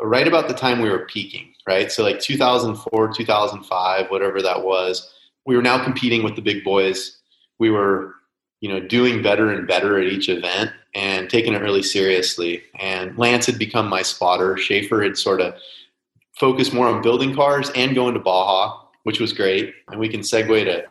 right 0.00 0.26
about 0.26 0.48
the 0.48 0.54
time 0.54 0.80
we 0.80 0.88
were 0.88 1.04
peaking, 1.04 1.52
right? 1.68 1.92
So 1.92 2.02
like 2.02 2.18
2004, 2.18 3.12
2005, 3.12 4.10
whatever 4.10 4.40
that 4.40 4.64
was. 4.64 5.12
We 5.44 5.54
were 5.54 5.60
now 5.62 5.84
competing 5.84 6.22
with 6.22 6.34
the 6.34 6.40
big 6.40 6.64
boys. 6.64 7.18
We 7.58 7.68
were, 7.68 8.14
you 8.62 8.70
know, 8.70 8.80
doing 8.80 9.22
better 9.22 9.52
and 9.52 9.68
better 9.68 10.00
at 10.00 10.06
each 10.06 10.30
event 10.30 10.70
and 10.94 11.28
taking 11.28 11.52
it 11.52 11.60
really 11.60 11.82
seriously. 11.82 12.62
And 12.78 13.18
Lance 13.18 13.44
had 13.44 13.58
become 13.58 13.90
my 13.90 14.00
spotter. 14.00 14.56
Schaefer 14.56 15.02
had 15.02 15.18
sort 15.18 15.42
of 15.42 15.56
focused 16.40 16.72
more 16.72 16.88
on 16.88 17.02
building 17.02 17.34
cars 17.34 17.70
and 17.76 17.94
going 17.94 18.14
to 18.14 18.20
Baja, 18.20 18.85
which 19.06 19.20
was 19.20 19.32
great. 19.32 19.72
And 19.88 20.00
we 20.00 20.08
can 20.08 20.22
segue 20.22 20.64
to 20.64 20.82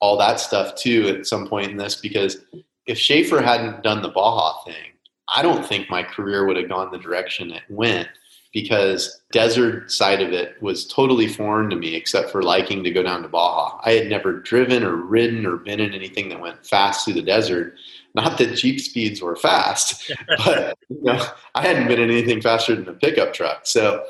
all 0.00 0.16
that 0.16 0.40
stuff 0.40 0.74
too 0.76 1.08
at 1.08 1.26
some 1.26 1.46
point 1.46 1.70
in 1.70 1.76
this 1.76 1.96
because 1.96 2.38
if 2.86 2.96
Schaefer 2.96 3.42
hadn't 3.42 3.82
done 3.82 4.00
the 4.00 4.08
Baja 4.08 4.64
thing, 4.64 4.92
I 5.36 5.42
don't 5.42 5.64
think 5.64 5.90
my 5.90 6.02
career 6.02 6.46
would 6.46 6.56
have 6.56 6.70
gone 6.70 6.90
the 6.90 6.96
direction 6.96 7.50
it 7.50 7.64
went 7.68 8.08
because 8.54 9.20
desert 9.30 9.92
side 9.92 10.22
of 10.22 10.32
it 10.32 10.54
was 10.62 10.86
totally 10.86 11.28
foreign 11.28 11.68
to 11.68 11.76
me 11.76 11.94
except 11.94 12.30
for 12.30 12.42
liking 12.42 12.82
to 12.82 12.90
go 12.90 13.02
down 13.02 13.20
to 13.20 13.28
Baja. 13.28 13.78
I 13.84 13.92
had 13.92 14.08
never 14.08 14.40
driven 14.40 14.82
or 14.82 14.96
ridden 14.96 15.44
or 15.44 15.58
been 15.58 15.80
in 15.80 15.92
anything 15.92 16.30
that 16.30 16.40
went 16.40 16.64
fast 16.64 17.04
through 17.04 17.14
the 17.14 17.22
desert. 17.22 17.74
Not 18.14 18.38
that 18.38 18.56
Jeep 18.56 18.80
speeds 18.80 19.20
were 19.20 19.36
fast, 19.36 20.10
but 20.46 20.78
you 20.88 21.02
know, 21.02 21.22
I 21.54 21.60
hadn't 21.60 21.88
been 21.88 22.00
in 22.00 22.10
anything 22.10 22.40
faster 22.40 22.74
than 22.74 22.88
a 22.88 22.94
pickup 22.94 23.34
truck. 23.34 23.66
So, 23.66 24.02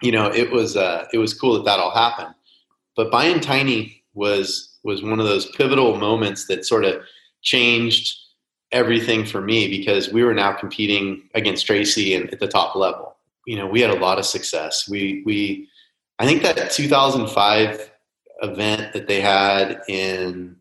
you 0.00 0.12
know, 0.12 0.32
it 0.32 0.50
was 0.50 0.74
uh, 0.74 1.06
it 1.12 1.18
was 1.18 1.34
cool 1.34 1.52
that 1.54 1.66
that 1.66 1.80
all 1.80 1.90
happened. 1.90 2.34
But 2.96 3.10
buying 3.10 3.40
Tiny 3.40 4.02
was 4.14 4.76
was 4.82 5.02
one 5.02 5.20
of 5.20 5.26
those 5.26 5.46
pivotal 5.46 5.96
moments 5.96 6.46
that 6.46 6.64
sort 6.64 6.84
of 6.84 7.02
changed 7.42 8.16
everything 8.72 9.24
for 9.24 9.40
me 9.40 9.68
because 9.68 10.12
we 10.12 10.24
were 10.24 10.34
now 10.34 10.52
competing 10.52 11.28
against 11.34 11.66
Tracy 11.66 12.14
and 12.14 12.32
at 12.32 12.40
the 12.40 12.48
top 12.48 12.74
level. 12.76 13.16
You 13.46 13.56
know, 13.56 13.66
we 13.66 13.80
had 13.80 13.90
a 13.90 13.98
lot 13.98 14.18
of 14.18 14.24
success. 14.24 14.88
We 14.88 15.22
we 15.26 15.68
I 16.18 16.26
think 16.26 16.42
that 16.42 16.70
2005 16.70 17.90
event 18.42 18.92
that 18.92 19.08
they 19.08 19.20
had 19.20 19.82
in 19.88 20.56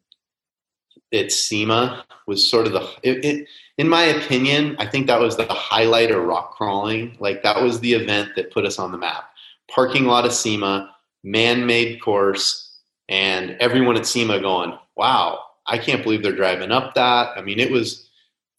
at 1.14 1.32
SEMA 1.32 2.06
was 2.28 2.50
sort 2.50 2.68
of 2.68 2.74
the 2.74 2.82
it, 3.04 3.24
it, 3.24 3.48
in 3.78 3.88
my 3.88 4.04
opinion 4.04 4.76
i 4.80 4.86
think 4.86 5.08
that 5.08 5.20
was 5.20 5.38
the 5.38 5.46
highlight 5.46 6.12
of 6.12 6.24
rock 6.24 6.56
crawling 6.56 7.16
like 7.20 7.44
that 7.44 7.62
was 7.62 7.80
the 7.80 7.94
event 7.94 8.30
that 8.36 8.52
put 8.52 8.66
us 8.66 8.80
on 8.80 8.92
the 8.92 8.98
map 8.98 9.30
parking 9.70 10.06
lot 10.06 10.26
of 10.26 10.34
sema 10.34 10.95
man-made 11.26 12.02
course 12.02 12.80
and 13.10 13.58
everyone 13.60 13.98
at 13.98 14.06
sema 14.06 14.40
going 14.40 14.78
wow 14.96 15.40
i 15.68 15.78
can't 15.78 16.04
believe 16.04 16.24
they're 16.24 16.36
driving 16.36 16.72
up 16.72 16.94
that 16.96 17.38
i 17.38 17.42
mean 17.42 17.60
it 17.60 17.72
was 17.72 18.10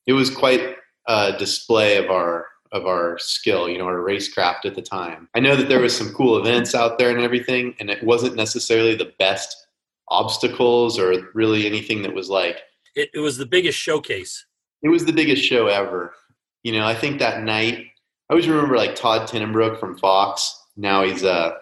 it 0.07 0.12
was 0.12 0.29
quite 0.29 0.77
a 1.09 1.35
display 1.39 1.97
of 1.97 2.11
our 2.11 2.47
of 2.73 2.87
our 2.87 3.17
skill 3.19 3.69
you 3.69 3.79
know 3.79 3.87
our 3.87 4.01
racecraft 4.01 4.64
at 4.64 4.75
the 4.75 4.83
time 4.83 5.29
i 5.35 5.41
know 5.41 5.57
that 5.57 5.69
there 5.69 5.81
was 5.81 5.97
some 5.97 6.12
cool 6.12 6.37
events 6.37 6.75
out 6.75 6.99
there 6.99 7.11
and 7.11 7.21
everything 7.21 7.75
and 7.81 7.89
it 7.89 8.03
wasn't 8.03 8.35
necessarily 8.37 8.95
the 8.95 9.12
best 9.19 9.67
obstacles 10.09 10.99
or 10.99 11.31
really 11.35 11.67
anything 11.67 12.03
that 12.03 12.12
was 12.12 12.29
like 12.29 12.59
it, 12.97 13.11
it 13.12 13.21
was 13.21 13.37
the 13.37 13.47
biggest 13.47 13.79
showcase. 13.79 14.47
It 14.83 14.89
was 14.89 15.05
the 15.05 15.12
biggest 15.12 15.45
show 15.45 15.69
ever. 15.69 16.14
You 16.64 16.73
know, 16.73 16.87
I 16.87 16.95
think 16.95 17.19
that 17.21 17.45
night 17.45 17.87
I 18.29 18.33
always 18.33 18.49
remember 18.49 18.77
like 18.77 18.97
Todd 18.97 19.29
Tenenbrook 19.29 19.79
from 19.79 19.99
Fox. 19.99 20.64
Now 20.77 21.05
he's 21.05 21.23
uh 21.23 21.53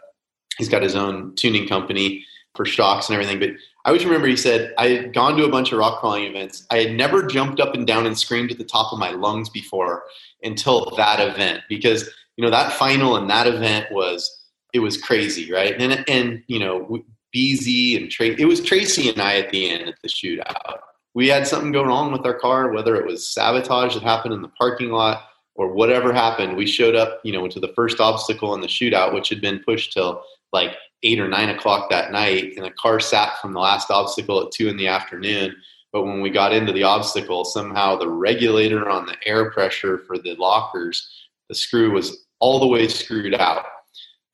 he's 0.59 0.69
got 0.69 0.83
his 0.83 0.95
own 0.95 1.35
tuning 1.35 1.67
company 1.69 2.25
for 2.55 2.65
shocks 2.65 3.09
and 3.09 3.15
everything. 3.15 3.41
But 3.41 3.51
I 3.85 3.91
always 3.91 4.05
remember 4.05 4.27
he 4.27 4.37
said 4.37 4.73
I 4.79 4.89
had 4.89 5.15
gone 5.15 5.37
to 5.37 5.45
a 5.45 5.51
bunch 5.51 5.73
of 5.73 5.79
rock 5.79 6.01
crawling 6.01 6.25
events. 6.25 6.67
I 6.71 6.79
had 6.79 6.93
never 6.93 7.27
jumped 7.27 7.61
up 7.61 7.75
and 7.75 7.87
down 7.87 8.07
and 8.07 8.19
screamed 8.19 8.51
at 8.51 8.59
the 8.59 8.65
top 8.65 8.93
of 8.93 8.99
my 8.99 9.11
lungs 9.11 9.49
before 9.49 10.05
until 10.43 10.95
that 10.97 11.21
event 11.21 11.63
because 11.69 12.09
you 12.37 12.45
know 12.45 12.51
that 12.51 12.73
final 12.73 13.17
and 13.17 13.29
that 13.31 13.47
event 13.47 13.93
was 13.93 14.31
it 14.73 14.81
was 14.81 14.97
crazy, 14.97 15.53
right? 15.53 15.81
And 15.81 16.09
and 16.09 16.43
you 16.47 16.59
know 16.59 17.03
BZ 17.35 18.01
and 18.01 18.11
Tracy. 18.11 18.41
It 18.41 18.47
was 18.47 18.61
Tracy 18.61 19.09
and 19.09 19.21
I 19.21 19.39
at 19.39 19.51
the 19.51 19.71
end 19.71 19.89
at 19.89 19.97
the 20.03 20.09
shootout. 20.09 20.79
We 21.15 21.29
had 21.29 21.47
something 21.47 21.71
go 21.71 21.85
wrong 21.85 22.11
with 22.11 22.27
our 22.27 22.35
car, 22.35 22.73
whether 22.73 22.97
it 22.97 23.07
was 23.07 23.29
sabotage 23.29 23.95
that 23.95 24.03
happened 24.03 24.35
in 24.35 24.43
the 24.43 24.49
parking 24.49 24.91
lot 24.91 25.23
or 25.55 25.73
whatever 25.73 26.13
happened. 26.13 26.57
We 26.57 26.67
showed 26.67 26.95
up, 26.95 27.21
you 27.25 27.33
know, 27.33 27.47
to 27.49 27.61
the 27.61 27.73
first 27.75 28.01
obstacle 28.01 28.55
in 28.55 28.61
the 28.61 28.67
shootout, 28.67 29.15
which 29.15 29.29
had 29.29 29.41
been 29.41 29.61
pushed 29.61 29.93
till 29.93 30.23
like 30.53 30.77
eight 31.03 31.21
or 31.21 31.29
nine 31.29 31.51
o'clock 31.51 31.91
that 31.91 32.13
night, 32.13 32.55
and 32.57 32.65
the 32.65 32.71
car 32.71 33.01
sat 33.01 33.41
from 33.41 33.53
the 33.53 33.61
last 33.61 33.91
obstacle 33.91 34.43
at 34.43 34.53
two 34.53 34.69
in 34.69 34.77
the 34.77 34.89
afternoon. 34.89 35.55
But 35.93 36.05
when 36.05 36.21
we 36.21 36.31
got 36.31 36.53
into 36.53 36.73
the 36.73 36.83
obstacle, 36.83 37.45
somehow 37.45 37.97
the 37.97 38.09
regulator 38.09 38.89
on 38.89 39.07
the 39.07 39.17
air 39.25 39.51
pressure 39.51 39.99
for 40.07 40.19
the 40.19 40.35
lockers, 40.37 41.09
the 41.49 41.55
screw 41.55 41.93
was 41.93 42.27
all 42.41 42.59
the 42.59 42.67
way 42.67 42.89
screwed 42.89 43.35
out 43.35 43.65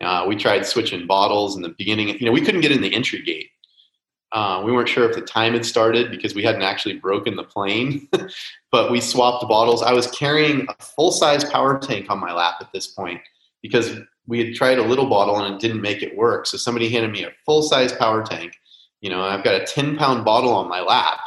uh, 0.01 0.25
we 0.27 0.37
tried 0.37 0.67
switching 0.67 1.07
bottles 1.07 1.57
in 1.57 1.63
the 1.63 1.75
beginning. 1.77 2.09
You 2.09 2.27
know, 2.27 2.33
we 2.33 2.41
couldn't 2.41 2.63
get 2.63 2.73
in 2.73 2.81
the 2.81 2.95
entry 2.95 3.23
gate. 3.23 3.51
Uh, 4.33 4.63
we 4.65 4.71
weren't 4.71 4.89
sure 4.89 5.09
if 5.09 5.17
the 5.17 5.23
time 5.23 5.55
had 5.55 5.67
started 5.67 6.11
because 6.11 6.35
we 6.35 6.43
hadn't 6.43 6.63
actually 6.63 6.97
broken 6.97 7.35
the 7.35 7.45
plane, 7.45 8.09
but 8.71 8.91
we 8.91 9.01
swapped 9.01 9.47
bottles. 9.49 9.83
I 9.83 9.93
was 9.93 10.07
carrying 10.09 10.67
a 10.69 10.83
full 10.83 11.11
size 11.11 11.45
power 11.45 11.79
tank 11.79 12.07
on 12.11 12.21
my 12.21 12.33
lap 12.33 12.57
at 12.61 12.73
this 12.73 12.87
point 12.87 13.21
because 13.63 13.99
we 14.27 14.45
had 14.45 14.55
tried 14.55 14.79
a 14.79 14.83
little 14.83 15.09
bottle 15.09 15.39
and 15.39 15.55
it 15.55 15.61
didn't 15.61 15.81
make 15.81 16.03
it 16.03 16.17
work. 16.17 16.47
So 16.47 16.57
somebody 16.57 16.89
handed 16.89 17.11
me 17.11 17.25
a 17.25 17.33
full 17.45 17.63
size 17.63 17.93
power 17.93 18.23
tank. 18.23 18.55
You 19.01 19.11
know, 19.11 19.23
I've 19.23 19.43
got 19.43 19.61
a 19.61 19.65
10 19.65 19.97
pound 19.97 20.25
bottle 20.25 20.53
on 20.53 20.69
my 20.69 20.81
lap 20.81 21.19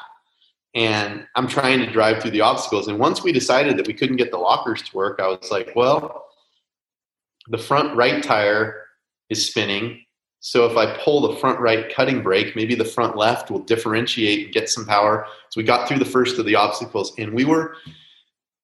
and 0.74 1.28
I'm 1.36 1.48
trying 1.48 1.80
to 1.80 1.92
drive 1.92 2.22
through 2.22 2.32
the 2.32 2.42
obstacles. 2.42 2.88
And 2.88 2.98
once 2.98 3.24
we 3.24 3.32
decided 3.32 3.78
that 3.78 3.88
we 3.88 3.94
couldn't 3.94 4.16
get 4.16 4.32
the 4.32 4.38
lockers 4.38 4.82
to 4.84 4.98
work, 4.98 5.20
I 5.20 5.28
was 5.28 5.52
like, 5.52 5.74
well, 5.76 6.26
the 7.50 7.58
front 7.58 7.96
right 7.96 8.24
tire 8.24 8.86
is 9.30 9.48
spinning. 9.48 10.04
So 10.46 10.66
if 10.66 10.76
I 10.76 10.98
pull 10.98 11.22
the 11.22 11.38
front 11.38 11.62
right 11.62 11.90
cutting 11.90 12.22
brake, 12.22 12.54
maybe 12.54 12.76
the 12.76 12.84
front 12.84 13.16
left 13.16 13.50
will 13.50 13.62
differentiate 13.62 14.46
and 14.46 14.54
get 14.54 14.70
some 14.70 14.86
power. 14.86 15.26
So 15.48 15.62
we 15.62 15.64
got 15.64 15.88
through 15.88 16.00
the 16.00 16.06
first 16.06 16.38
of 16.38 16.46
the 16.46 16.56
obstacles 16.56 17.14
and 17.18 17.34
we 17.34 17.46
were 17.46 17.78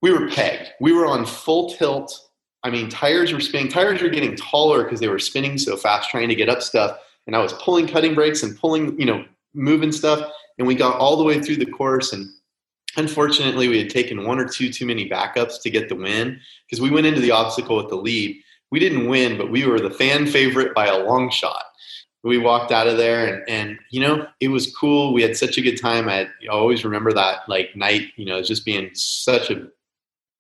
we 0.02 0.12
were 0.12 0.28
pegged. 0.28 0.72
We 0.82 0.92
were 0.92 1.06
on 1.06 1.26
full 1.26 1.70
tilt. 1.70 2.20
I 2.64 2.70
mean, 2.70 2.90
tires 2.90 3.32
were 3.32 3.40
spinning. 3.40 3.72
Tires 3.72 4.02
were 4.02 4.10
getting 4.10 4.36
taller 4.36 4.84
because 4.84 5.00
they 5.00 5.08
were 5.08 5.20
spinning 5.20 5.58
so 5.58 5.78
fast 5.78 6.10
trying 6.10 6.28
to 6.28 6.36
get 6.36 6.50
up 6.50 6.62
stuff. 6.62 6.98
And 7.28 7.36
I 7.36 7.40
was 7.40 7.54
pulling 7.54 7.88
cutting 7.88 8.14
brakes 8.14 8.44
and 8.44 8.60
pulling, 8.60 9.00
you 9.00 9.06
know, 9.06 9.24
moving 9.54 9.94
stuff. 9.94 10.30
And 10.58 10.68
we 10.68 10.76
got 10.76 10.98
all 10.98 11.16
the 11.16 11.24
way 11.24 11.42
through 11.42 11.58
the 11.58 11.66
course. 11.66 12.12
And 12.12 12.30
unfortunately, 12.98 13.70
we 13.70 13.78
had 13.78 13.90
taken 13.90 14.26
one 14.26 14.40
or 14.40 14.50
two 14.50 14.70
too 14.70 14.86
many 14.86 15.10
backups 15.10 15.62
to 15.62 15.70
get 15.70 15.88
the 15.88 15.96
win 15.96 16.42
because 16.68 16.82
we 16.82 16.90
went 16.90 17.08
into 17.08 17.22
the 17.22 17.32
obstacle 17.32 17.78
with 17.78 17.88
the 17.88 17.96
lead 17.96 18.44
we 18.72 18.80
didn't 18.80 19.08
win, 19.08 19.38
but 19.38 19.52
we 19.52 19.66
were 19.66 19.80
the 19.80 19.90
fan 19.90 20.26
favorite 20.28 20.76
by 20.76 20.88
a 20.88 21.04
long 21.04 21.30
shot. 21.30 21.66
We 22.24 22.38
walked 22.38 22.72
out 22.72 22.88
of 22.88 22.98
there 22.98 23.34
and, 23.34 23.50
and 23.50 23.80
you 23.92 24.02
know, 24.02 24.28
it 24.40 24.50
was 24.50 24.76
cool. 24.76 25.14
We 25.14 25.22
had 25.22 25.38
such 25.38 25.58
a 25.58 25.62
good 25.62 25.80
time. 25.80 26.10
I, 26.10 26.28
always 26.50 26.84
remember 26.84 27.14
that 27.14 27.48
like 27.48 27.76
night, 27.76 28.12
you 28.18 28.26
know, 28.26 28.42
just 28.42 28.66
being 28.66 28.90
such 28.94 29.50
a 29.50 29.68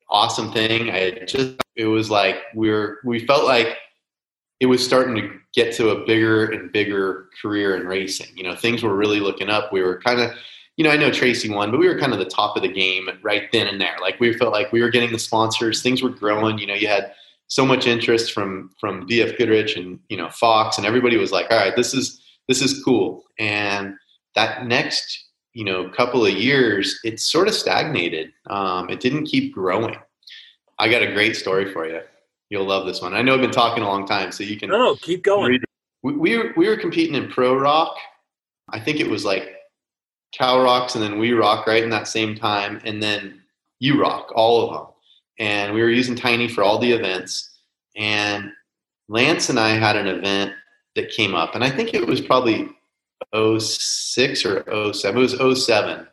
awesome 0.09 0.51
thing. 0.51 0.89
I 0.89 1.11
just, 1.25 1.55
it 1.75 1.85
was 1.85 2.09
like 2.09 2.37
we 2.53 2.69
were, 2.69 2.99
we 3.05 3.25
felt 3.25 3.45
like 3.45 3.77
it 4.59 4.65
was 4.65 4.83
starting 4.83 5.15
to 5.15 5.39
get 5.53 5.73
to 5.75 5.89
a 5.89 6.05
bigger 6.05 6.51
and 6.51 6.71
bigger 6.71 7.29
career 7.41 7.77
in 7.77 7.87
racing. 7.87 8.35
You 8.35 8.43
know, 8.43 8.55
things 8.55 8.83
were 8.83 8.95
really 8.95 9.19
looking 9.19 9.49
up. 9.49 9.71
We 9.71 9.81
were 9.81 10.01
kind 10.01 10.19
of, 10.19 10.31
you 10.75 10.83
know, 10.83 10.91
I 10.91 10.97
know 10.97 11.11
Tracy 11.11 11.49
won, 11.49 11.71
but 11.71 11.79
we 11.79 11.87
were 11.87 11.99
kind 11.99 12.13
of 12.13 12.19
the 12.19 12.25
top 12.25 12.55
of 12.55 12.61
the 12.61 12.71
game 12.71 13.09
right 13.21 13.49
then 13.51 13.67
and 13.67 13.79
there. 13.79 13.95
Like 14.01 14.19
we 14.19 14.33
felt 14.37 14.51
like 14.51 14.71
we 14.71 14.81
were 14.81 14.89
getting 14.89 15.11
the 15.11 15.19
sponsors, 15.19 15.81
things 15.81 16.01
were 16.01 16.09
growing. 16.09 16.57
You 16.57 16.67
know, 16.67 16.73
you 16.73 16.87
had 16.87 17.13
so 17.49 17.65
much 17.65 17.87
interest 17.87 18.31
from 18.31 18.71
from 18.79 19.07
BF 19.07 19.37
Goodrich 19.37 19.75
and 19.75 19.99
you 20.07 20.15
know 20.15 20.29
Fox 20.29 20.77
and 20.77 20.87
everybody 20.87 21.17
was 21.17 21.31
like, 21.31 21.47
all 21.51 21.57
right, 21.57 21.75
this 21.75 21.93
is 21.93 22.21
this 22.47 22.61
is 22.61 22.81
cool. 22.83 23.23
And 23.37 23.95
that 24.35 24.65
next 24.65 25.25
you 25.53 25.65
know 25.65 25.89
couple 25.89 26.25
of 26.25 26.33
years, 26.33 26.99
it 27.03 27.19
sort 27.19 27.47
of 27.47 27.53
stagnated. 27.53 28.31
Um, 28.49 28.89
it 28.89 29.01
didn't 29.01 29.25
keep 29.25 29.53
growing. 29.53 29.97
I 30.77 30.89
got 30.89 31.01
a 31.01 31.11
great 31.11 31.35
story 31.35 31.71
for 31.73 31.87
you. 31.87 32.01
You'll 32.49 32.65
love 32.65 32.85
this 32.85 33.01
one. 33.01 33.13
I 33.13 33.21
know 33.21 33.35
I've 33.35 33.41
been 33.41 33.51
talking 33.51 33.83
a 33.83 33.87
long 33.87 34.07
time, 34.07 34.31
so 34.31 34.43
you 34.43 34.57
can. 34.57 34.69
No, 34.69 34.95
keep 34.95 35.23
going. 35.23 35.59
We, 36.03 36.13
we 36.13 36.37
were 36.37 36.53
we 36.55 36.69
were 36.69 36.77
competing 36.77 37.15
in 37.15 37.29
pro 37.29 37.55
rock. 37.55 37.95
I 38.71 38.79
think 38.79 38.99
it 38.99 39.09
was 39.09 39.25
like 39.25 39.55
CalROCS 40.39 40.93
and 40.93 41.03
then 41.03 41.17
We 41.17 41.33
Rock 41.33 41.65
right 41.65 41.83
in 41.83 41.89
that 41.89 42.07
same 42.07 42.35
time, 42.35 42.79
and 42.85 43.01
then 43.01 43.41
UROC, 43.83 44.25
all 44.35 44.61
of 44.61 44.73
them 44.73 44.93
and 45.39 45.73
we 45.73 45.81
were 45.81 45.89
using 45.89 46.15
Tiny 46.15 46.47
for 46.47 46.63
all 46.63 46.77
the 46.77 46.91
events. 46.91 47.49
And 47.95 48.51
Lance 49.07 49.49
and 49.49 49.59
I 49.59 49.69
had 49.69 49.95
an 49.95 50.07
event 50.07 50.53
that 50.95 51.09
came 51.09 51.33
up, 51.33 51.55
and 51.55 51.63
I 51.63 51.69
think 51.69 51.93
it 51.93 52.05
was 52.05 52.21
probably 52.21 52.69
06 53.33 54.45
or 54.45 54.93
07. 54.93 55.17
It 55.17 55.39
was 55.41 55.65
07. 55.65 56.07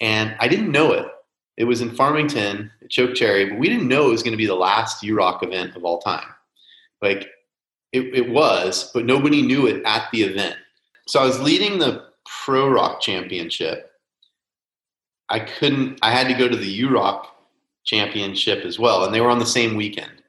And 0.00 0.34
I 0.40 0.48
didn't 0.48 0.72
know 0.72 0.92
it. 0.92 1.06
It 1.56 1.64
was 1.64 1.80
in 1.80 1.94
Farmington 1.94 2.70
Choke 2.90 3.14
Cherry, 3.14 3.46
but 3.46 3.58
we 3.58 3.68
didn't 3.68 3.88
know 3.88 4.08
it 4.08 4.12
was 4.12 4.22
going 4.22 4.32
to 4.32 4.38
be 4.38 4.46
the 4.46 4.54
last 4.54 5.02
UROC 5.02 5.42
event 5.42 5.74
of 5.74 5.84
all 5.84 6.00
time. 6.00 6.28
Like 7.00 7.28
it, 7.92 8.14
it 8.14 8.28
was, 8.28 8.90
but 8.92 9.06
nobody 9.06 9.40
knew 9.42 9.66
it 9.66 9.82
at 9.86 10.08
the 10.12 10.22
event. 10.22 10.56
So 11.08 11.20
I 11.20 11.24
was 11.24 11.40
leading 11.40 11.78
the 11.78 12.06
Pro 12.44 12.68
Rock 12.68 13.00
Championship. 13.00 13.90
I 15.28 15.40
couldn't, 15.40 15.98
I 16.02 16.10
had 16.10 16.28
to 16.28 16.34
go 16.34 16.48
to 16.48 16.56
the 16.56 16.82
UROC 16.82 17.26
championship 17.86 18.64
as 18.64 18.78
well, 18.78 19.04
and 19.04 19.14
they 19.14 19.20
were 19.20 19.30
on 19.30 19.38
the 19.38 19.46
same 19.46 19.76
weekend. 19.76 20.22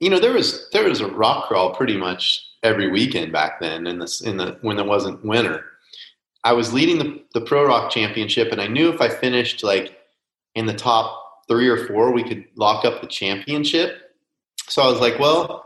You 0.00 0.10
know, 0.10 0.18
there 0.18 0.34
was 0.34 0.68
there 0.72 0.88
was 0.88 1.00
a 1.00 1.08
rock 1.08 1.48
crawl 1.48 1.74
pretty 1.74 1.96
much 1.96 2.44
every 2.62 2.90
weekend 2.90 3.32
back 3.32 3.60
then 3.60 3.86
in 3.86 3.98
the 3.98 4.22
in 4.24 4.36
the 4.36 4.58
when 4.60 4.76
there 4.76 4.84
wasn't 4.84 5.24
winter. 5.24 5.64
I 6.44 6.52
was 6.52 6.72
leading 6.72 6.98
the, 6.98 7.22
the 7.34 7.40
pro 7.40 7.66
rock 7.66 7.90
championship, 7.90 8.52
and 8.52 8.60
I 8.60 8.68
knew 8.68 8.92
if 8.92 9.00
I 9.00 9.08
finished 9.08 9.64
like 9.64 9.98
in 10.54 10.66
the 10.66 10.74
top 10.74 11.24
three 11.48 11.68
or 11.68 11.86
four, 11.86 12.12
we 12.12 12.22
could 12.22 12.44
lock 12.56 12.84
up 12.84 13.00
the 13.00 13.06
championship. 13.06 14.14
So 14.68 14.82
I 14.82 14.90
was 14.90 15.00
like, 15.00 15.18
well, 15.18 15.64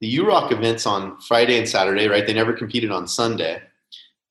the 0.00 0.16
UROC 0.16 0.52
events 0.52 0.86
on 0.86 1.20
Friday 1.20 1.58
and 1.58 1.68
Saturday, 1.68 2.08
right? 2.08 2.26
They 2.26 2.32
never 2.32 2.52
competed 2.52 2.90
on 2.90 3.06
Sunday, 3.06 3.60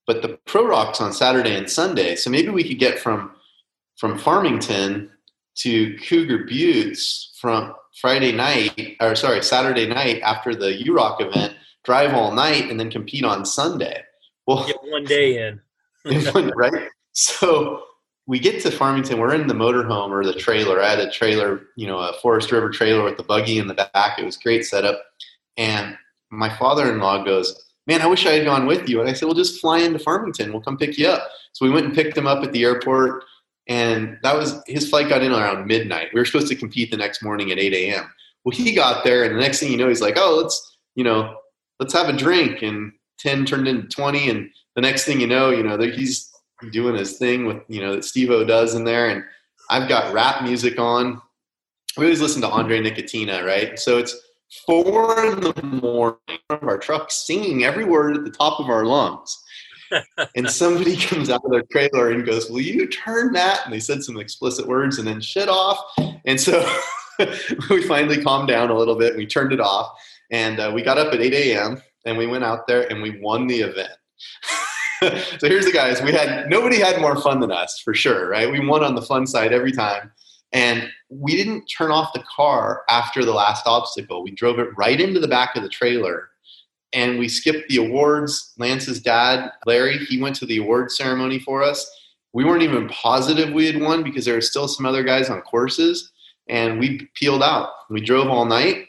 but 0.07 0.21
the 0.21 0.39
Pro 0.45 0.65
Rocks 0.65 1.01
on 1.01 1.13
Saturday 1.13 1.55
and 1.55 1.69
Sunday. 1.69 2.15
So 2.15 2.30
maybe 2.30 2.49
we 2.49 2.63
could 2.63 2.80
get 2.80 2.99
from 2.99 3.32
from 3.97 4.17
Farmington 4.17 5.11
to 5.60 5.97
Cougar 5.99 6.45
Buttes 6.45 7.38
from 7.39 7.74
Friday 7.99 8.32
night, 8.32 8.95
or 9.01 9.16
sorry, 9.16 9.43
Saturday 9.43 9.88
night 9.88 10.22
after 10.22 10.55
the 10.55 10.84
UROC 10.86 11.22
event, 11.22 11.55
drive 11.84 12.14
all 12.14 12.32
night, 12.32 12.70
and 12.70 12.80
then 12.80 12.89
compete 12.89 13.26
on 13.26 13.45
Sunday. 13.45 14.03
Well, 14.47 14.66
get 14.66 14.78
one 14.84 15.03
day 15.03 15.47
in, 15.47 15.62
right? 16.55 16.89
So 17.12 17.84
we 18.26 18.39
get 18.39 18.62
to 18.62 18.72
Farmington. 18.72 19.20
We're 19.20 19.34
in 19.34 19.47
the 19.47 19.53
motorhome 19.53 20.12
or 20.12 20.24
the 20.24 20.34
trailer. 20.34 20.82
I 20.82 20.89
had 20.89 20.99
a 20.99 21.12
trailer, 21.12 21.62
you 21.76 21.88
know, 21.88 21.99
a 21.99 22.14
Forest 22.22 22.51
River 22.51 22.70
trailer 22.70 23.03
with 23.03 23.18
the 23.18 23.24
buggy 23.24 23.57
in 23.57 23.68
the 23.68 23.74
back. 23.74 24.18
It 24.18 24.26
was 24.26 24.38
great 24.38 24.66
setup. 24.66 25.01
And 25.57 25.97
my 26.30 26.49
father-in-law 26.49 27.26
goes, 27.26 27.66
"Man, 27.86 28.01
I 28.01 28.07
wish 28.07 28.26
I 28.26 28.34
had 28.34 28.45
gone 28.45 28.66
with 28.66 28.88
you." 28.88 29.01
And 29.01 29.10
I 29.10 29.14
said, 29.14 29.26
"Well, 29.26 29.36
just 29.36 29.60
fly 29.60 29.80
into 29.80 29.99
Farmington. 29.99 30.53
We'll 30.53 30.62
come 30.62 30.78
pick 30.78 30.97
you 30.97 31.07
up." 31.07 31.28
So 31.53 31.66
we 31.66 31.72
went 31.72 31.88
and 31.88 31.95
picked 31.95 32.18
him 32.18 32.28
up 32.28 32.43
at 32.43 32.53
the 32.53 32.64
airport 32.64 33.26
and 33.70 34.17
that 34.24 34.36
was 34.36 34.61
his 34.65 34.89
flight 34.89 35.07
got 35.07 35.22
in 35.22 35.32
around 35.32 35.67
midnight. 35.67 36.09
We 36.13 36.20
were 36.20 36.26
supposed 36.26 36.47
to 36.47 36.55
compete 36.55 36.89
the 36.89 36.97
next 36.97 37.24
morning 37.24 37.51
at 37.51 37.59
8 37.59 37.74
a.m. 37.74 38.11
Well, 38.43 38.55
he 38.55 38.74
got 38.74 39.03
there, 39.03 39.24
and 39.24 39.36
the 39.36 39.39
next 39.39 39.59
thing 39.59 39.72
you 39.72 39.78
know, 39.78 39.88
he's 39.88 40.01
like, 40.01 40.17
"Oh, 40.17 40.39
let's 40.41 40.78
you 40.95 41.03
know, 41.03 41.38
let's 41.80 41.93
have 41.93 42.09
a 42.09 42.13
drink." 42.13 42.63
And 42.63 42.91
10 43.20 43.45
turned 43.45 43.67
into 43.67 43.88
20, 43.88 44.30
and 44.30 44.49
the 44.76 44.82
next 44.82 45.05
thing 45.05 45.22
you 45.22 45.28
know, 45.28 45.51
you 45.51 45.61
know, 45.61 45.78
he's 45.78 46.32
doing 46.72 46.95
his 46.95 47.17
thing 47.17 47.45
with 47.45 47.61
you 47.67 47.80
know 47.80 47.95
that 47.95 48.05
Steve-O 48.05 48.43
does 48.43 48.74
in 48.74 48.84
there, 48.84 49.09
and 49.09 49.24
I've 49.70 49.88
got 49.88 50.13
rap 50.13 50.43
music 50.43 50.80
on. 50.80 51.22
We 51.95 52.05
always 52.05 52.22
listen 52.22 52.41
to 52.41 52.49
Andre 52.49 52.82
Nickatina, 52.82 53.45
right? 53.45 53.78
So 53.78 53.97
it's 53.97 54.15
four 54.65 55.26
in 55.26 55.41
the 55.41 55.63
morning 55.63 56.39
of 56.49 56.63
our 56.63 56.78
truck 56.78 57.11
singing 57.11 57.63
every 57.63 57.86
word 57.86 58.17
at 58.17 58.24
the 58.24 58.32
top 58.32 58.59
of 58.59 58.70
our 58.70 58.86
lungs 58.86 59.38
and 60.36 60.50
somebody 60.50 60.98
comes 61.08 61.30
out 61.30 61.44
of 61.44 61.52
their 61.52 61.64
trailer 61.72 62.12
and 62.12 62.26
goes, 62.26 62.50
"Will 62.50 62.62
you 62.62 62.88
turn 62.88 63.34
that?" 63.34 63.62
And 63.66 63.74
they 63.74 63.80
said 63.80 64.04
some 64.04 64.20
explicit 64.20 64.68
words 64.68 64.98
and 64.98 65.08
then 65.08 65.22
shit 65.22 65.50
off. 65.50 65.80
And 66.26 66.40
so 66.40 66.66
we 67.70 67.84
finally 67.84 68.22
calmed 68.22 68.48
down 68.48 68.70
a 68.70 68.78
little 68.78 68.96
bit. 68.96 69.16
We 69.16 69.26
turned 69.26 69.54
it 69.54 69.60
off, 69.60 69.92
and 70.32 70.60
uh, 70.60 70.72
we 70.74 70.82
got 70.82 70.98
up 70.98 71.14
at 71.14 71.22
8 71.22 71.34
a.m. 71.34 71.82
and 72.06 72.18
we 72.18 72.28
went 72.28 72.44
out 72.44 72.68
there 72.68 72.90
and 72.92 73.02
we 73.02 73.20
won 73.20 73.48
the 73.48 73.62
event. 73.62 73.92
so 75.02 75.48
here's 75.48 75.66
the 75.66 75.72
guys. 75.72 76.02
We 76.02 76.12
had 76.12 76.50
nobody 76.50 76.78
had 76.78 77.02
more 77.02 77.16
fun 77.16 77.40
than 77.40 77.52
us 77.52 77.80
for 77.80 77.94
sure, 77.94 78.30
right? 78.30 78.52
We 78.52 78.66
won 78.66 78.84
on 78.84 78.96
the 78.96 79.02
fun 79.02 79.28
side 79.28 79.54
every 79.54 79.72
time. 79.72 80.12
And 80.52 80.90
we 81.10 81.36
didn't 81.36 81.68
turn 81.68 81.92
off 81.92 82.14
the 82.14 82.24
car 82.24 82.82
after 82.90 83.24
the 83.24 83.34
last 83.34 83.68
obstacle. 83.68 84.24
We 84.24 84.32
drove 84.32 84.58
it 84.58 84.70
right 84.76 85.00
into 85.00 85.20
the 85.20 85.28
back 85.28 85.56
of 85.56 85.62
the 85.62 85.70
trailer 85.70 86.28
and 86.94 87.20
we 87.20 87.28
skipped 87.28 87.70
the 87.70 87.78
awards. 87.78 88.54
Lance's 88.58 89.02
dad, 89.02 89.52
Larry, 89.66 89.98
he 90.06 90.22
went 90.22 90.36
to 90.38 90.46
the 90.46 90.58
award 90.58 90.92
ceremony 90.92 91.40
for 91.40 91.64
us. 91.64 91.90
We 92.34 92.46
weren't 92.46 92.64
even 92.64 92.90
positive 92.90 93.54
we 93.54 93.66
had 93.66 93.82
won 93.82 94.04
because 94.04 94.26
there 94.26 94.36
were 94.36 94.42
still 94.42 94.68
some 94.68 94.86
other 94.86 95.04
guys 95.04 95.30
on 95.30 95.42
courses, 95.42 96.12
and 96.48 96.80
we 96.80 97.10
peeled 97.16 97.44
out. 97.44 97.70
We 97.90 98.02
drove 98.02 98.28
all 98.28 98.46
night. 98.46 98.88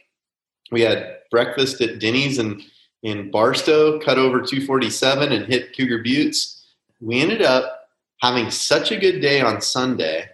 We 0.70 0.82
had 0.82 1.18
breakfast 1.30 1.80
at 1.80 1.98
Denny's 1.98 2.38
in, 2.38 2.62
in 3.02 3.30
Barstow, 3.30 3.98
cut 4.00 4.18
over 4.18 4.40
247 4.40 5.32
and 5.32 5.46
hit 5.46 5.76
Cougar 5.76 6.02
Buttes. 6.02 6.64
We 7.00 7.20
ended 7.20 7.42
up 7.42 7.88
having 8.20 8.50
such 8.50 8.92
a 8.92 8.98
good 8.98 9.20
day 9.20 9.40
on 9.40 9.60
Sunday 9.60 10.28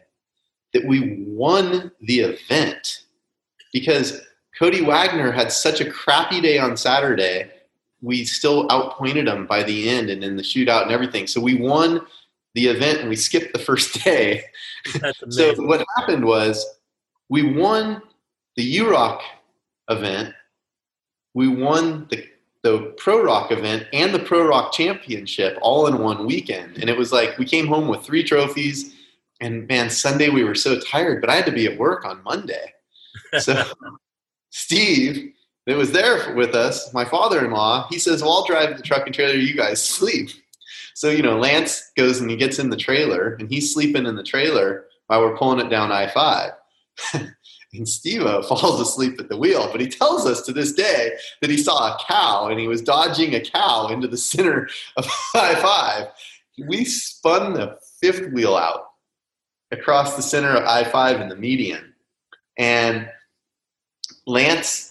that 0.73 0.85
we 0.85 1.25
won 1.27 1.93
the 2.01 2.21
event 2.21 3.05
because 3.73 4.21
Cody 4.59 4.83
Waggoner 4.83 5.31
had 5.31 5.53
such 5.53 5.81
a 5.81 5.91
crappy 5.91 6.41
day 6.41 6.59
on 6.59 6.77
Saturday 6.77 7.51
we 8.07 8.24
still 8.24 8.70
outpointed 8.70 9.26
them 9.26 9.46
by 9.46 9.64
the 9.64 9.88
end 9.90 10.11
and 10.11 10.22
in 10.22 10.36
the 10.36 10.42
shootout 10.42 10.82
and 10.82 10.92
everything. 10.92 11.26
So 11.26 11.40
we 11.40 11.57
won 11.57 12.07
the 12.54 12.68
event 12.68 13.00
and 13.00 13.09
we 13.09 13.16
skipped 13.16 13.52
the 13.52 13.59
first 13.59 13.94
day. 14.04 14.44
so 15.28 15.54
what 15.64 15.84
happened 15.96 16.24
was 16.24 16.64
we 17.28 17.42
won 17.42 18.00
the 18.54 18.76
UROC 18.76 19.20
event, 19.90 20.32
we 21.34 21.48
won 21.48 22.07
the 22.09 22.24
the 22.62 22.94
Pro 22.96 23.22
Rock 23.22 23.52
event 23.52 23.86
and 23.92 24.12
the 24.12 24.18
Pro 24.18 24.44
Rock 24.44 24.72
Championship 24.72 25.57
all 25.61 25.86
in 25.86 25.98
one 25.98 26.26
weekend. 26.26 26.78
And 26.78 26.90
it 26.90 26.96
was 26.96 27.12
like 27.12 27.38
we 27.38 27.44
came 27.44 27.66
home 27.66 27.86
with 27.86 28.02
three 28.02 28.24
trophies. 28.24 28.94
And 29.40 29.68
man, 29.68 29.88
Sunday 29.88 30.30
we 30.30 30.42
were 30.42 30.57
so 30.57 30.80
tired, 30.80 31.20
but 31.20 31.30
I 31.30 31.36
had 31.36 31.46
to 31.46 31.52
be 31.52 31.66
at 31.66 31.78
work 31.78 32.04
on 32.04 32.22
Monday. 32.22 32.72
So 33.40 33.64
Steve 34.50 35.36
that 35.67 35.77
was 35.77 35.93
there 35.93 36.35
with 36.35 36.55
us, 36.55 36.93
my 36.95 37.05
father-in-law, 37.05 37.89
he 37.91 37.99
says, 37.99 38.23
"Well, 38.23 38.33
I'll 38.33 38.47
drive 38.47 38.77
the 38.77 38.83
truck 38.83 39.07
and 39.07 39.14
trailer. 39.14 39.35
You 39.35 39.57
guys 39.57 39.83
sleep." 39.85 40.31
So 40.95 41.11
you 41.11 41.23
know, 41.23 41.39
Lance 41.39 41.91
goes 41.97 42.21
and 42.21 42.31
he 42.31 42.37
gets 42.37 42.59
in 42.59 42.71
the 42.71 42.77
trailer, 42.77 43.35
and 43.35 43.51
he's 43.51 43.75
sleeping 43.75 44.07
in 44.07 44.17
the 44.17 44.23
trailer 44.23 44.87
while 45.09 45.21
we're 45.21 45.37
pulling 45.37 45.64
it 45.64 45.71
down 45.71 45.93
I 45.93 46.09
five. 46.09 46.53
and 47.73 47.89
Steve 47.89 48.23
uh, 48.23 48.43
falls 48.49 48.81
asleep 48.81 49.21
at 49.21 49.29
the 49.29 49.37
wheel, 49.37 49.69
but 49.71 49.81
he 49.81 49.89
tells 49.89 50.27
us 50.27 50.43
to 50.43 50.53
this 50.53 50.73
day 50.73 51.12
that 51.41 51.51
he 51.51 51.57
saw 51.57 51.95
a 51.95 51.99
cow 52.09 52.49
and 52.49 52.59
he 52.59 52.69
was 52.69 52.83
dodging 52.83 53.35
a 53.35 53.41
cow 53.41 53.89
into 53.89 54.09
the 54.09 54.17
center 54.17 54.69
of 54.97 55.07
I 55.35 55.55
five. 55.57 56.09
We 56.67 56.85
spun 56.85 57.53
the 57.53 57.79
fifth 58.01 58.33
wheel 58.33 58.57
out 58.57 58.87
across 59.71 60.17
the 60.17 60.23
center 60.23 60.51
of 60.51 60.64
I 60.64 60.85
five 60.85 61.21
in 61.21 61.29
the 61.29 61.37
median, 61.37 61.93
and 62.57 63.09
Lance 64.27 64.86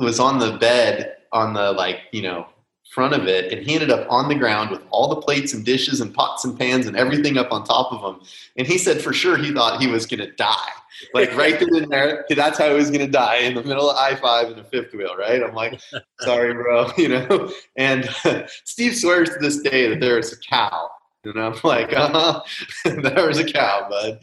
was 0.00 0.18
on 0.18 0.38
the 0.38 0.56
bed 0.58 1.16
on 1.32 1.54
the 1.54 1.72
like 1.72 2.00
you 2.12 2.22
know 2.22 2.46
front 2.92 3.14
of 3.14 3.28
it 3.28 3.52
and 3.52 3.64
he 3.64 3.74
ended 3.74 3.90
up 3.90 4.04
on 4.10 4.28
the 4.28 4.34
ground 4.34 4.70
with 4.70 4.82
all 4.90 5.08
the 5.08 5.20
plates 5.20 5.54
and 5.54 5.64
dishes 5.64 6.00
and 6.00 6.12
pots 6.12 6.44
and 6.44 6.58
pans 6.58 6.86
and 6.86 6.96
everything 6.96 7.38
up 7.38 7.52
on 7.52 7.62
top 7.62 7.92
of 7.92 8.02
him. 8.02 8.20
And 8.56 8.66
he 8.66 8.78
said 8.78 9.00
for 9.00 9.12
sure 9.12 9.36
he 9.36 9.52
thought 9.52 9.80
he 9.80 9.86
was 9.86 10.06
going 10.06 10.18
to 10.18 10.32
die. 10.32 10.70
Like 11.14 11.34
right 11.36 11.58
then 11.58 11.68
and 11.76 11.90
there 11.90 12.26
that's 12.30 12.58
how 12.58 12.68
he 12.68 12.74
was 12.74 12.90
going 12.90 13.06
to 13.06 13.10
die 13.10 13.36
in 13.36 13.54
the 13.54 13.62
middle 13.62 13.90
of 13.90 13.96
i5 13.96 14.50
in 14.50 14.56
the 14.56 14.64
fifth 14.64 14.92
wheel 14.92 15.16
right? 15.16 15.42
I'm 15.42 15.54
like 15.54 15.80
sorry 16.20 16.52
bro 16.52 16.90
you 16.98 17.08
know? 17.08 17.52
And 17.76 18.08
steve 18.64 18.96
swears 18.96 19.30
to 19.30 19.38
this 19.38 19.60
day 19.60 19.88
that 19.88 20.00
there 20.00 20.18
is 20.18 20.32
a 20.32 20.38
cow 20.38 20.90
and 21.24 21.38
I'm 21.38 21.54
like, 21.64 21.92
uh 21.92 22.08
huh, 22.08 22.42
there 23.02 23.26
was 23.26 23.38
a 23.38 23.44
cow, 23.44 23.88
bud. 23.90 24.20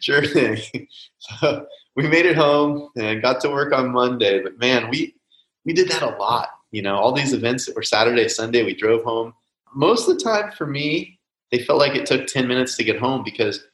sure 0.00 0.24
thing. 0.24 0.86
So 1.18 1.66
we 1.96 2.08
made 2.08 2.26
it 2.26 2.36
home 2.36 2.90
and 2.96 3.22
got 3.22 3.40
to 3.42 3.50
work 3.50 3.72
on 3.72 3.92
Monday. 3.92 4.42
But 4.42 4.58
man, 4.58 4.88
we 4.90 5.14
we 5.64 5.72
did 5.72 5.88
that 5.90 6.02
a 6.02 6.16
lot. 6.16 6.48
You 6.70 6.82
know, 6.82 6.96
all 6.96 7.12
these 7.12 7.32
events 7.32 7.66
that 7.66 7.76
were 7.76 7.82
Saturday, 7.82 8.28
Sunday, 8.28 8.64
we 8.64 8.74
drove 8.74 9.04
home. 9.04 9.32
Most 9.74 10.08
of 10.08 10.18
the 10.18 10.24
time 10.24 10.50
for 10.52 10.66
me, 10.66 11.18
they 11.50 11.60
felt 11.60 11.78
like 11.78 11.94
it 11.94 12.06
took 12.06 12.26
10 12.26 12.48
minutes 12.48 12.76
to 12.76 12.84
get 12.84 12.98
home 12.98 13.22
because 13.22 13.64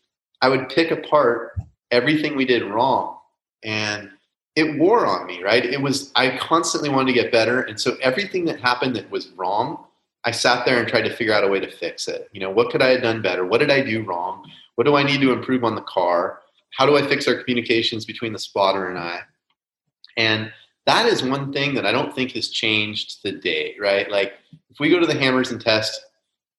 I 0.42 0.48
would 0.48 0.68
pick 0.68 0.90
apart 0.90 1.52
everything 1.90 2.36
we 2.36 2.44
did 2.44 2.62
wrong. 2.62 3.16
And 3.62 4.10
it 4.54 4.78
wore 4.78 5.06
on 5.06 5.26
me, 5.26 5.42
right? 5.42 5.64
It 5.64 5.80
was, 5.80 6.12
I 6.14 6.36
constantly 6.36 6.90
wanted 6.90 7.14
to 7.14 7.22
get 7.22 7.32
better. 7.32 7.62
And 7.62 7.80
so 7.80 7.96
everything 8.02 8.44
that 8.46 8.60
happened 8.60 8.96
that 8.96 9.10
was 9.10 9.30
wrong, 9.30 9.84
I 10.24 10.30
sat 10.30 10.66
there 10.66 10.78
and 10.78 10.86
tried 10.86 11.02
to 11.02 11.14
figure 11.14 11.32
out 11.32 11.44
a 11.44 11.48
way 11.48 11.60
to 11.60 11.70
fix 11.70 12.06
it. 12.08 12.28
You 12.32 12.40
know, 12.40 12.50
what 12.50 12.70
could 12.70 12.82
I 12.82 12.88
have 12.88 13.02
done 13.02 13.22
better? 13.22 13.46
What 13.46 13.60
did 13.60 13.70
I 13.70 13.80
do 13.80 14.02
wrong? 14.02 14.44
What 14.74 14.84
do 14.84 14.96
I 14.96 15.02
need 15.02 15.20
to 15.22 15.32
improve 15.32 15.64
on 15.64 15.74
the 15.74 15.82
car? 15.82 16.40
How 16.76 16.86
do 16.86 16.96
I 16.96 17.06
fix 17.06 17.26
our 17.28 17.36
communications 17.36 18.04
between 18.04 18.32
the 18.32 18.38
spotter 18.38 18.88
and 18.88 18.98
I? 18.98 19.20
And 20.16 20.52
that 20.86 21.06
is 21.06 21.22
one 21.22 21.52
thing 21.52 21.74
that 21.74 21.86
I 21.86 21.92
don't 21.92 22.14
think 22.14 22.32
has 22.32 22.48
changed 22.48 23.22
today, 23.22 23.76
right? 23.80 24.10
Like 24.10 24.34
if 24.70 24.80
we 24.80 24.90
go 24.90 24.98
to 25.00 25.06
the 25.06 25.18
hammers 25.18 25.50
and 25.50 25.60
test 25.60 26.00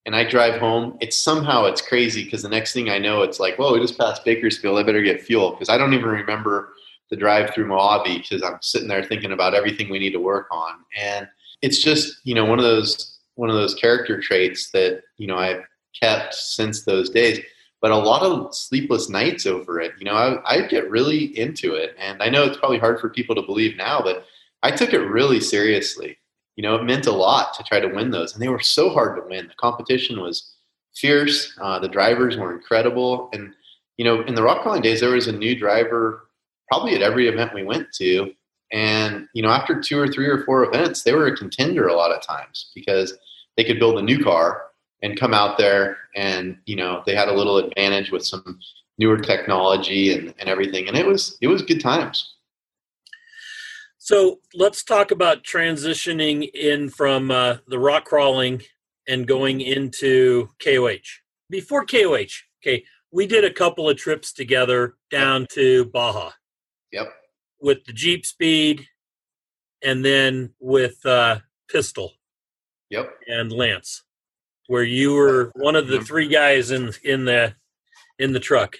and 0.05 0.15
I 0.15 0.23
drive 0.23 0.59
home, 0.59 0.97
it's 1.01 1.17
somehow 1.17 1.65
it's 1.65 1.81
crazy 1.81 2.23
because 2.23 2.41
the 2.41 2.49
next 2.49 2.73
thing 2.73 2.89
I 2.89 2.97
know, 2.97 3.21
it's 3.23 3.39
like, 3.39 3.57
whoa, 3.57 3.73
we 3.73 3.79
just 3.79 3.97
passed 3.97 4.25
Bakersfield. 4.25 4.77
I 4.77 4.83
better 4.83 5.01
get 5.01 5.21
fuel 5.21 5.51
because 5.51 5.69
I 5.69 5.77
don't 5.77 5.93
even 5.93 6.09
remember 6.09 6.73
the 7.09 7.17
drive 7.17 7.53
through 7.53 7.67
Mojave 7.67 8.19
because 8.19 8.41
I'm 8.41 8.57
sitting 8.61 8.87
there 8.87 9.03
thinking 9.03 9.33
about 9.33 9.53
everything 9.53 9.89
we 9.89 9.99
need 9.99 10.13
to 10.13 10.19
work 10.19 10.47
on. 10.49 10.75
And 10.97 11.27
it's 11.61 11.81
just, 11.81 12.21
you 12.23 12.33
know, 12.33 12.45
one 12.45 12.57
of 12.57 12.63
those 12.63 13.19
one 13.35 13.49
of 13.49 13.55
those 13.55 13.75
character 13.75 14.19
traits 14.19 14.71
that, 14.71 15.01
you 15.17 15.27
know, 15.27 15.37
I've 15.37 15.63
kept 15.99 16.33
since 16.33 16.83
those 16.83 17.09
days 17.09 17.39
but 17.81 17.91
a 17.91 17.97
lot 17.97 18.21
of 18.21 18.53
sleepless 18.55 19.09
nights 19.09 19.45
over 19.45 19.79
it. 19.81 19.93
You 19.97 20.05
know, 20.05 20.13
I, 20.13 20.57
I 20.57 20.67
get 20.67 20.89
really 20.89 21.37
into 21.37 21.73
it, 21.73 21.95
and 21.97 22.21
I 22.21 22.29
know 22.29 22.43
it's 22.43 22.57
probably 22.57 22.77
hard 22.77 22.99
for 22.99 23.09
people 23.09 23.35
to 23.35 23.41
believe 23.41 23.75
now, 23.75 24.01
but 24.01 24.25
I 24.63 24.71
took 24.71 24.93
it 24.93 24.99
really 24.99 25.41
seriously. 25.41 26.17
You 26.55 26.63
know, 26.63 26.75
it 26.75 26.83
meant 26.83 27.07
a 27.07 27.11
lot 27.11 27.55
to 27.55 27.63
try 27.63 27.79
to 27.79 27.87
win 27.87 28.11
those, 28.11 28.33
and 28.33 28.41
they 28.41 28.49
were 28.49 28.59
so 28.59 28.89
hard 28.89 29.17
to 29.17 29.27
win. 29.27 29.47
The 29.47 29.53
competition 29.55 30.21
was 30.21 30.53
fierce. 30.95 31.57
Uh, 31.59 31.79
the 31.79 31.89
drivers 31.89 32.37
were 32.37 32.53
incredible, 32.53 33.29
and 33.33 33.53
you 33.97 34.05
know, 34.05 34.21
in 34.21 34.35
the 34.35 34.43
rock 34.43 34.61
crawling 34.61 34.81
days, 34.81 35.01
there 35.01 35.11
was 35.11 35.27
a 35.27 35.31
new 35.31 35.55
driver 35.55 36.27
probably 36.69 36.95
at 36.95 37.01
every 37.01 37.27
event 37.27 37.53
we 37.53 37.63
went 37.63 37.91
to. 37.93 38.31
And 38.71 39.27
you 39.33 39.41
know, 39.41 39.49
after 39.49 39.81
two 39.81 39.99
or 39.99 40.07
three 40.07 40.27
or 40.27 40.43
four 40.45 40.63
events, 40.63 41.01
they 41.01 41.13
were 41.13 41.27
a 41.27 41.35
contender 41.35 41.87
a 41.87 41.95
lot 41.95 42.11
of 42.11 42.21
times 42.21 42.71
because 42.75 43.17
they 43.57 43.63
could 43.63 43.79
build 43.79 43.97
a 43.97 44.01
new 44.01 44.23
car 44.23 44.70
and 45.01 45.19
come 45.19 45.33
out 45.33 45.57
there 45.57 45.97
and 46.15 46.57
you 46.65 46.75
know 46.75 47.03
they 47.05 47.15
had 47.15 47.27
a 47.27 47.33
little 47.33 47.57
advantage 47.57 48.11
with 48.11 48.25
some 48.25 48.59
newer 48.97 49.17
technology 49.17 50.13
and, 50.13 50.33
and 50.39 50.49
everything 50.49 50.87
and 50.87 50.97
it 50.97 51.05
was 51.05 51.37
it 51.41 51.47
was 51.47 51.61
good 51.61 51.81
times 51.81 52.35
so 53.97 54.39
let's 54.55 54.83
talk 54.83 55.11
about 55.11 55.43
transitioning 55.43 56.49
in 56.53 56.89
from 56.89 57.29
uh, 57.29 57.57
the 57.67 57.79
rock 57.79 58.05
crawling 58.05 58.61
and 59.07 59.27
going 59.27 59.61
into 59.61 60.49
koh 60.63 60.89
before 61.49 61.85
koh 61.85 62.15
okay 62.15 62.83
we 63.11 63.27
did 63.27 63.43
a 63.43 63.53
couple 63.53 63.89
of 63.89 63.97
trips 63.97 64.31
together 64.31 64.95
down 65.09 65.45
to 65.51 65.85
Baja. 65.85 66.31
Yep. 66.91 67.13
With 67.59 67.85
the 67.85 67.93
Jeep 67.93 68.25
Speed, 68.25 68.87
and 69.83 70.03
then 70.03 70.53
with 70.59 71.05
uh, 71.05 71.39
Pistol. 71.69 72.13
Yep. 72.89 73.09
And 73.27 73.51
Lance, 73.51 74.03
where 74.71 74.83
you 74.83 75.13
were 75.13 75.51
one 75.55 75.75
of 75.75 75.87
the 75.87 75.99
three 75.99 76.29
guys 76.29 76.71
in 76.71 76.93
in 77.03 77.25
the 77.25 77.53
in 78.19 78.31
the 78.31 78.39
truck. 78.39 78.77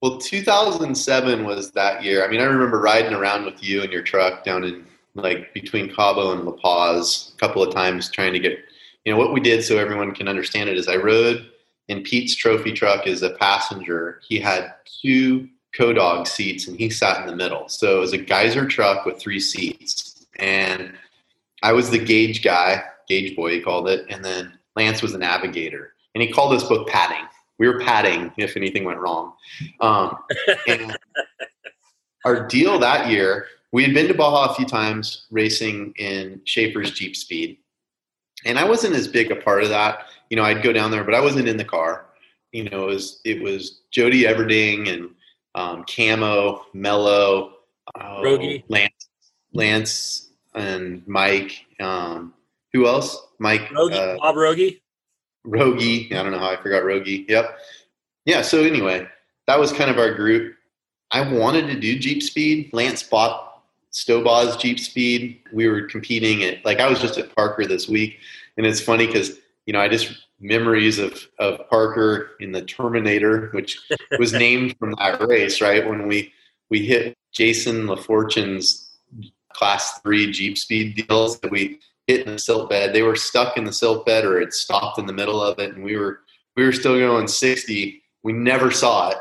Well, 0.00 0.16
2007 0.16 1.44
was 1.44 1.70
that 1.72 2.02
year. 2.02 2.24
I 2.24 2.28
mean, 2.28 2.40
I 2.40 2.44
remember 2.44 2.80
riding 2.80 3.12
around 3.12 3.44
with 3.44 3.62
you 3.62 3.82
in 3.82 3.92
your 3.92 4.02
truck 4.02 4.42
down 4.42 4.64
in 4.64 4.86
like 5.14 5.52
between 5.52 5.94
Cabo 5.94 6.32
and 6.32 6.44
La 6.44 6.52
Paz 6.52 7.32
a 7.34 7.38
couple 7.38 7.62
of 7.62 7.74
times 7.74 8.10
trying 8.10 8.32
to 8.32 8.38
get, 8.38 8.58
you 9.04 9.12
know, 9.12 9.18
what 9.18 9.34
we 9.34 9.40
did 9.40 9.62
so 9.62 9.76
everyone 9.76 10.14
can 10.14 10.28
understand 10.28 10.70
it 10.70 10.78
is 10.78 10.88
I 10.88 10.96
rode 10.96 11.46
in 11.88 12.02
Pete's 12.02 12.34
trophy 12.34 12.72
truck 12.72 13.06
as 13.06 13.20
a 13.20 13.34
passenger. 13.34 14.18
He 14.26 14.40
had 14.40 14.72
two 15.02 15.46
co-dog 15.76 16.26
seats 16.26 16.68
and 16.68 16.78
he 16.78 16.88
sat 16.88 17.20
in 17.20 17.26
the 17.26 17.36
middle. 17.36 17.68
So 17.68 17.98
it 17.98 18.00
was 18.00 18.14
a 18.14 18.18
Geiser 18.18 18.66
truck 18.66 19.04
with 19.04 19.20
three 19.20 19.40
seats. 19.40 20.24
And 20.36 20.94
I 21.62 21.74
was 21.74 21.90
the 21.90 21.98
gauge 21.98 22.42
guy, 22.42 22.82
gauge 23.08 23.36
boy, 23.36 23.50
he 23.52 23.60
called 23.60 23.90
it. 23.90 24.06
And 24.08 24.24
then 24.24 24.58
Lance 24.76 25.02
was 25.02 25.14
a 25.14 25.18
navigator. 25.18 25.92
And 26.14 26.22
he 26.22 26.30
called 26.30 26.54
us 26.54 26.68
both 26.68 26.86
padding 26.88 27.26
we 27.62 27.68
were 27.68 27.78
padding 27.78 28.32
if 28.36 28.56
anything 28.56 28.82
went 28.82 28.98
wrong. 28.98 29.34
Um, 29.80 30.16
and 30.66 30.96
our 32.24 32.48
deal 32.48 32.76
that 32.80 33.08
year, 33.08 33.46
we 33.70 33.84
had 33.84 33.94
been 33.94 34.08
to 34.08 34.14
Baja 34.14 34.50
a 34.50 34.54
few 34.56 34.66
times 34.66 35.26
racing 35.30 35.94
in 35.96 36.40
Schaefer's 36.44 36.90
Jeep 36.90 37.14
Speed. 37.14 37.58
And 38.44 38.58
I 38.58 38.64
wasn't 38.64 38.96
as 38.96 39.06
big 39.06 39.30
a 39.30 39.36
part 39.36 39.62
of 39.62 39.68
that. 39.68 40.06
You 40.28 40.36
know, 40.36 40.42
I'd 40.42 40.64
go 40.64 40.72
down 40.72 40.90
there, 40.90 41.04
but 41.04 41.14
I 41.14 41.20
wasn't 41.20 41.46
in 41.46 41.56
the 41.56 41.64
car. 41.64 42.06
You 42.50 42.64
know, 42.64 42.88
it 42.88 42.94
was, 42.94 43.20
it 43.24 43.40
was 43.40 43.82
Jody 43.92 44.24
Everding 44.24 44.92
and 44.92 45.10
um, 45.54 45.84
Camo, 45.84 46.66
Mello, 46.74 47.52
uh, 47.94 48.22
Lance, 48.68 49.08
Lance, 49.52 50.30
and 50.54 51.06
Mike. 51.06 51.64
Um, 51.78 52.34
who 52.72 52.86
else? 52.86 53.16
Mike. 53.38 53.70
Rogie, 53.72 53.96
uh, 53.96 54.16
Bob 54.16 54.36
Rogie. 54.36 54.82
Rogie. 55.44 56.14
I 56.14 56.22
don't 56.22 56.32
know 56.32 56.38
how 56.38 56.50
I 56.50 56.56
forgot 56.56 56.84
Rogie. 56.84 57.26
Yep. 57.28 57.58
Yeah. 58.24 58.42
So 58.42 58.62
anyway, 58.62 59.06
that 59.46 59.58
was 59.58 59.72
kind 59.72 59.90
of 59.90 59.98
our 59.98 60.14
group. 60.14 60.54
I 61.10 61.20
wanted 61.30 61.66
to 61.66 61.78
do 61.78 61.98
Jeep 61.98 62.22
Speed. 62.22 62.70
Lance 62.72 63.02
bought 63.02 63.62
Stobaugh's 63.92 64.56
Jeep 64.56 64.78
Speed. 64.78 65.40
We 65.52 65.68
were 65.68 65.82
competing 65.82 66.42
at 66.44 66.64
like 66.64 66.80
I 66.80 66.88
was 66.88 67.00
just 67.00 67.18
at 67.18 67.34
Parker 67.34 67.66
this 67.66 67.88
week, 67.88 68.18
and 68.56 68.66
it's 68.66 68.80
funny 68.80 69.06
because 69.06 69.38
you 69.66 69.72
know 69.72 69.80
I 69.80 69.88
just 69.88 70.26
memories 70.40 70.98
of 70.98 71.26
of 71.38 71.68
Parker 71.68 72.30
in 72.40 72.52
the 72.52 72.62
Terminator, 72.62 73.50
which 73.52 73.78
was 74.18 74.32
named 74.32 74.76
from 74.78 74.94
that 74.98 75.20
race, 75.26 75.60
right? 75.60 75.86
When 75.86 76.06
we 76.06 76.32
we 76.70 76.86
hit 76.86 77.16
Jason 77.32 77.86
LaFortune's 77.86 78.96
Class 79.52 80.00
Three 80.00 80.30
Jeep 80.32 80.56
Speed 80.56 81.06
deals 81.06 81.38
that 81.40 81.50
we 81.50 81.78
hit 82.06 82.26
in 82.26 82.32
the 82.32 82.38
silt 82.38 82.68
bed. 82.68 82.92
They 82.92 83.02
were 83.02 83.16
stuck 83.16 83.56
in 83.56 83.64
the 83.64 83.72
silt 83.72 84.06
bed 84.06 84.24
or 84.24 84.40
it 84.40 84.52
stopped 84.52 84.98
in 84.98 85.06
the 85.06 85.12
middle 85.12 85.42
of 85.42 85.58
it, 85.58 85.74
and 85.74 85.84
we 85.84 85.96
were 85.96 86.20
we 86.56 86.64
were 86.64 86.72
still 86.72 86.98
going 86.98 87.28
60. 87.28 88.02
We 88.22 88.32
never 88.32 88.70
saw 88.70 89.10
it, 89.10 89.18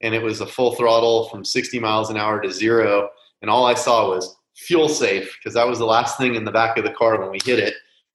and 0.00 0.14
it 0.14 0.22
was 0.22 0.40
a 0.40 0.46
full 0.46 0.74
throttle 0.74 1.28
from 1.28 1.44
60 1.44 1.78
miles 1.78 2.10
an 2.10 2.16
hour 2.16 2.40
to 2.40 2.50
zero. 2.50 3.08
And 3.40 3.50
all 3.50 3.66
I 3.66 3.74
saw 3.74 4.08
was 4.08 4.36
fuel 4.56 4.88
safe 4.88 5.36
because 5.38 5.54
that 5.54 5.66
was 5.66 5.78
the 5.78 5.86
last 5.86 6.18
thing 6.18 6.34
in 6.34 6.44
the 6.44 6.52
back 6.52 6.76
of 6.76 6.84
the 6.84 6.92
car 6.92 7.20
when 7.20 7.30
we 7.30 7.38
hit 7.44 7.58
it, 7.58 7.74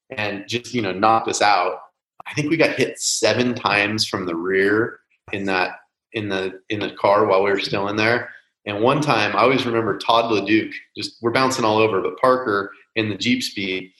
and 0.09 0.47
just 0.47 0.73
you 0.73 0.81
know 0.81 0.93
knocked 0.93 1.27
us 1.27 1.41
out. 1.41 1.79
I 2.25 2.33
think 2.33 2.49
we 2.49 2.57
got 2.57 2.77
hit 2.77 2.99
seven 2.99 3.55
times 3.55 4.05
from 4.05 4.25
the 4.25 4.35
rear 4.35 4.99
in 5.31 5.45
that 5.45 5.77
in 6.13 6.29
the 6.29 6.59
in 6.69 6.79
the 6.79 6.91
car 6.91 7.25
while 7.25 7.43
we 7.43 7.51
were 7.51 7.59
still 7.59 7.87
in 7.87 7.95
there. 7.95 8.31
And 8.65 8.81
one 8.81 8.99
time, 8.99 9.33
I 9.33 9.39
always 9.39 9.65
remember 9.65 9.97
Todd 9.97 10.25
LeDuc. 10.25 10.73
Just 10.97 11.17
we're 11.21 11.31
bouncing 11.31 11.63
all 11.63 11.77
over, 11.77 12.01
but 12.01 12.17
Parker 12.19 12.71
in 12.97 13.09
the 13.09 13.15
Jeep 13.15 13.43
Speed 13.43 13.93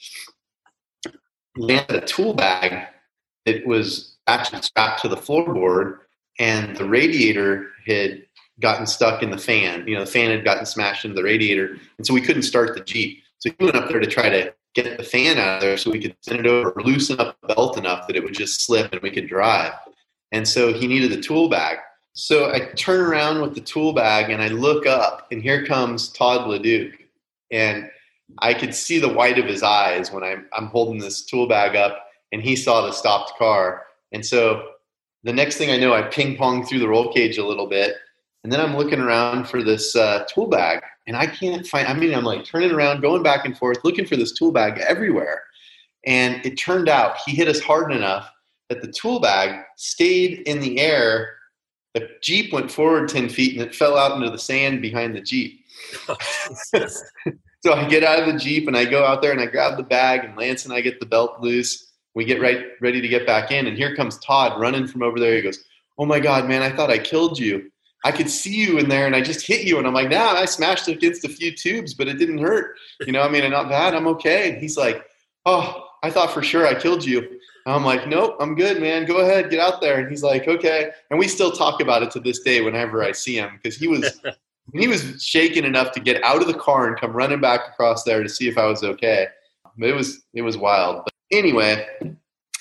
landed 1.56 2.02
a 2.02 2.06
tool 2.06 2.34
bag 2.34 2.86
that 3.46 3.66
was 3.66 4.16
actually 4.26 4.60
strapped 4.62 5.00
to 5.02 5.08
the 5.08 5.16
floorboard, 5.16 5.98
and 6.38 6.76
the 6.76 6.84
radiator 6.84 7.70
had 7.86 8.22
gotten 8.60 8.86
stuck 8.86 9.22
in 9.22 9.30
the 9.30 9.38
fan. 9.38 9.86
You 9.86 9.94
know, 9.94 10.04
the 10.04 10.10
fan 10.10 10.30
had 10.30 10.44
gotten 10.44 10.66
smashed 10.66 11.04
into 11.04 11.16
the 11.16 11.22
radiator, 11.22 11.78
and 11.96 12.06
so 12.06 12.12
we 12.12 12.20
couldn't 12.20 12.42
start 12.42 12.74
the 12.74 12.84
Jeep. 12.84 13.22
So 13.38 13.50
he 13.50 13.64
went 13.64 13.76
up 13.76 13.88
there 13.88 14.00
to 14.00 14.06
try 14.06 14.28
to 14.28 14.52
get 14.74 14.98
the 14.98 15.04
fan 15.04 15.38
out 15.38 15.56
of 15.56 15.60
there 15.62 15.76
so 15.76 15.90
we 15.90 16.00
could 16.00 16.16
send 16.20 16.40
it 16.40 16.46
over, 16.46 16.74
loosen 16.84 17.18
up 17.20 17.36
the 17.40 17.54
belt 17.54 17.78
enough 17.78 18.06
that 18.06 18.16
it 18.16 18.22
would 18.22 18.34
just 18.34 18.66
slip 18.66 18.92
and 18.92 19.00
we 19.00 19.10
could 19.10 19.28
drive. 19.28 19.72
And 20.32 20.46
so 20.46 20.72
he 20.72 20.86
needed 20.86 21.10
the 21.10 21.20
tool 21.20 21.48
bag. 21.48 21.78
So 22.12 22.52
I 22.52 22.66
turn 22.74 23.00
around 23.00 23.40
with 23.40 23.54
the 23.54 23.60
tool 23.60 23.92
bag 23.92 24.30
and 24.30 24.42
I 24.42 24.48
look 24.48 24.86
up, 24.86 25.28
and 25.30 25.40
here 25.40 25.64
comes 25.64 26.08
Todd 26.08 26.48
LeDuc. 26.48 26.92
And 27.50 27.88
I 28.38 28.54
could 28.54 28.74
see 28.74 28.98
the 28.98 29.12
white 29.12 29.38
of 29.38 29.46
his 29.46 29.62
eyes 29.62 30.12
when 30.12 30.22
I'm, 30.22 30.46
I'm 30.52 30.66
holding 30.66 30.98
this 30.98 31.24
tool 31.24 31.48
bag 31.48 31.76
up, 31.76 32.06
and 32.32 32.42
he 32.42 32.56
saw 32.56 32.84
the 32.84 32.92
stopped 32.92 33.38
car. 33.38 33.84
And 34.12 34.24
so 34.24 34.68
the 35.24 35.32
next 35.32 35.56
thing 35.56 35.70
I 35.70 35.78
know, 35.78 35.94
I 35.94 36.02
ping 36.02 36.36
pong 36.36 36.64
through 36.64 36.80
the 36.80 36.88
roll 36.88 37.12
cage 37.12 37.38
a 37.38 37.46
little 37.46 37.66
bit, 37.66 37.96
and 38.44 38.52
then 38.52 38.60
I'm 38.60 38.76
looking 38.76 39.00
around 39.00 39.48
for 39.48 39.62
this 39.62 39.96
uh, 39.96 40.24
tool 40.32 40.46
bag, 40.46 40.82
and 41.06 41.16
I 41.16 41.26
can't 41.26 41.66
find. 41.66 41.88
I 41.88 41.94
mean, 41.94 42.14
I'm 42.14 42.24
like 42.24 42.44
turning 42.44 42.70
around, 42.70 43.00
going 43.00 43.22
back 43.22 43.44
and 43.44 43.56
forth, 43.56 43.78
looking 43.82 44.06
for 44.06 44.16
this 44.16 44.32
tool 44.32 44.52
bag 44.52 44.78
everywhere. 44.78 45.42
And 46.06 46.44
it 46.46 46.56
turned 46.56 46.88
out 46.88 47.18
he 47.26 47.34
hit 47.34 47.48
us 47.48 47.60
hard 47.60 47.92
enough 47.92 48.30
that 48.68 48.82
the 48.82 48.92
tool 48.92 49.20
bag 49.20 49.64
stayed 49.76 50.40
in 50.46 50.60
the 50.60 50.78
air. 50.78 51.34
The 51.94 52.08
Jeep 52.22 52.52
went 52.52 52.70
forward 52.70 53.08
10 53.08 53.28
feet 53.28 53.58
and 53.58 53.66
it 53.66 53.74
fell 53.74 53.96
out 53.96 54.16
into 54.16 54.30
the 54.30 54.38
sand 54.38 54.82
behind 54.82 55.16
the 55.16 55.20
Jeep. 55.20 55.64
Oh, 56.08 56.16
so 57.60 57.72
I 57.72 57.88
get 57.88 58.04
out 58.04 58.20
of 58.20 58.32
the 58.32 58.38
Jeep 58.38 58.68
and 58.68 58.76
I 58.76 58.84
go 58.84 59.04
out 59.04 59.20
there 59.20 59.32
and 59.32 59.40
I 59.40 59.46
grab 59.46 59.76
the 59.76 59.82
bag 59.82 60.24
and 60.24 60.36
Lance 60.36 60.64
and 60.64 60.72
I 60.72 60.80
get 60.80 61.00
the 61.00 61.06
belt 61.06 61.40
loose. 61.40 61.92
We 62.14 62.24
get 62.24 62.40
right 62.40 62.66
ready 62.80 63.00
to 63.00 63.08
get 63.08 63.26
back 63.26 63.50
in 63.50 63.66
and 63.66 63.76
here 63.76 63.94
comes 63.94 64.18
Todd 64.18 64.60
running 64.60 64.86
from 64.86 65.02
over 65.02 65.18
there. 65.18 65.34
He 65.34 65.42
goes, 65.42 65.64
"Oh 65.98 66.06
my 66.06 66.20
God, 66.20 66.48
man! 66.48 66.62
I 66.62 66.74
thought 66.74 66.90
I 66.90 66.98
killed 66.98 67.38
you. 67.38 67.70
I 68.04 68.12
could 68.12 68.30
see 68.30 68.54
you 68.54 68.78
in 68.78 68.88
there 68.88 69.06
and 69.06 69.14
I 69.16 69.20
just 69.20 69.46
hit 69.46 69.66
you." 69.66 69.78
And 69.78 69.86
I'm 69.86 69.94
like, 69.94 70.08
"Nah, 70.08 70.32
I 70.32 70.44
smashed 70.44 70.88
against 70.88 71.24
a 71.24 71.28
few 71.28 71.52
tubes, 71.54 71.94
but 71.94 72.08
it 72.08 72.18
didn't 72.18 72.38
hurt. 72.38 72.76
You 73.06 73.12
know, 73.12 73.22
I 73.22 73.28
mean, 73.28 73.44
I'm 73.44 73.50
not 73.50 73.68
bad. 73.68 73.94
I'm 73.94 74.06
okay." 74.08 74.50
And 74.50 74.60
he's 74.60 74.76
like, 74.76 75.04
"Oh, 75.44 75.86
I 76.02 76.10
thought 76.10 76.32
for 76.32 76.42
sure 76.42 76.66
I 76.66 76.74
killed 76.74 77.04
you." 77.04 77.38
I'm 77.66 77.84
like, 77.84 78.08
"Nope, 78.08 78.36
I'm 78.40 78.54
good, 78.54 78.80
man. 78.80 79.04
Go 79.04 79.18
ahead, 79.18 79.50
get 79.50 79.60
out 79.60 79.80
there." 79.80 79.98
And 80.00 80.08
he's 80.08 80.22
like, 80.22 80.48
"Okay." 80.48 80.90
And 81.10 81.18
we 81.18 81.28
still 81.28 81.52
talk 81.52 81.80
about 81.80 82.02
it 82.02 82.10
to 82.12 82.20
this 82.20 82.40
day 82.40 82.60
whenever 82.62 83.02
I 83.02 83.12
see 83.12 83.36
him 83.36 83.60
because 83.62 83.76
he 83.76 83.88
was 83.88 84.20
he 84.72 84.86
was 84.86 85.22
shaken 85.22 85.64
enough 85.64 85.92
to 85.92 86.00
get 86.00 86.22
out 86.22 86.42
of 86.42 86.48
the 86.48 86.58
car 86.58 86.88
and 86.88 86.96
come 86.96 87.12
running 87.12 87.40
back 87.40 87.60
across 87.68 88.04
there 88.04 88.22
to 88.22 88.28
see 88.28 88.48
if 88.48 88.58
I 88.58 88.66
was 88.66 88.82
okay. 88.82 89.28
It 89.78 89.94
was 89.94 90.22
it 90.34 90.42
was 90.42 90.56
wild. 90.56 91.04
But 91.04 91.14
anyway, 91.30 91.86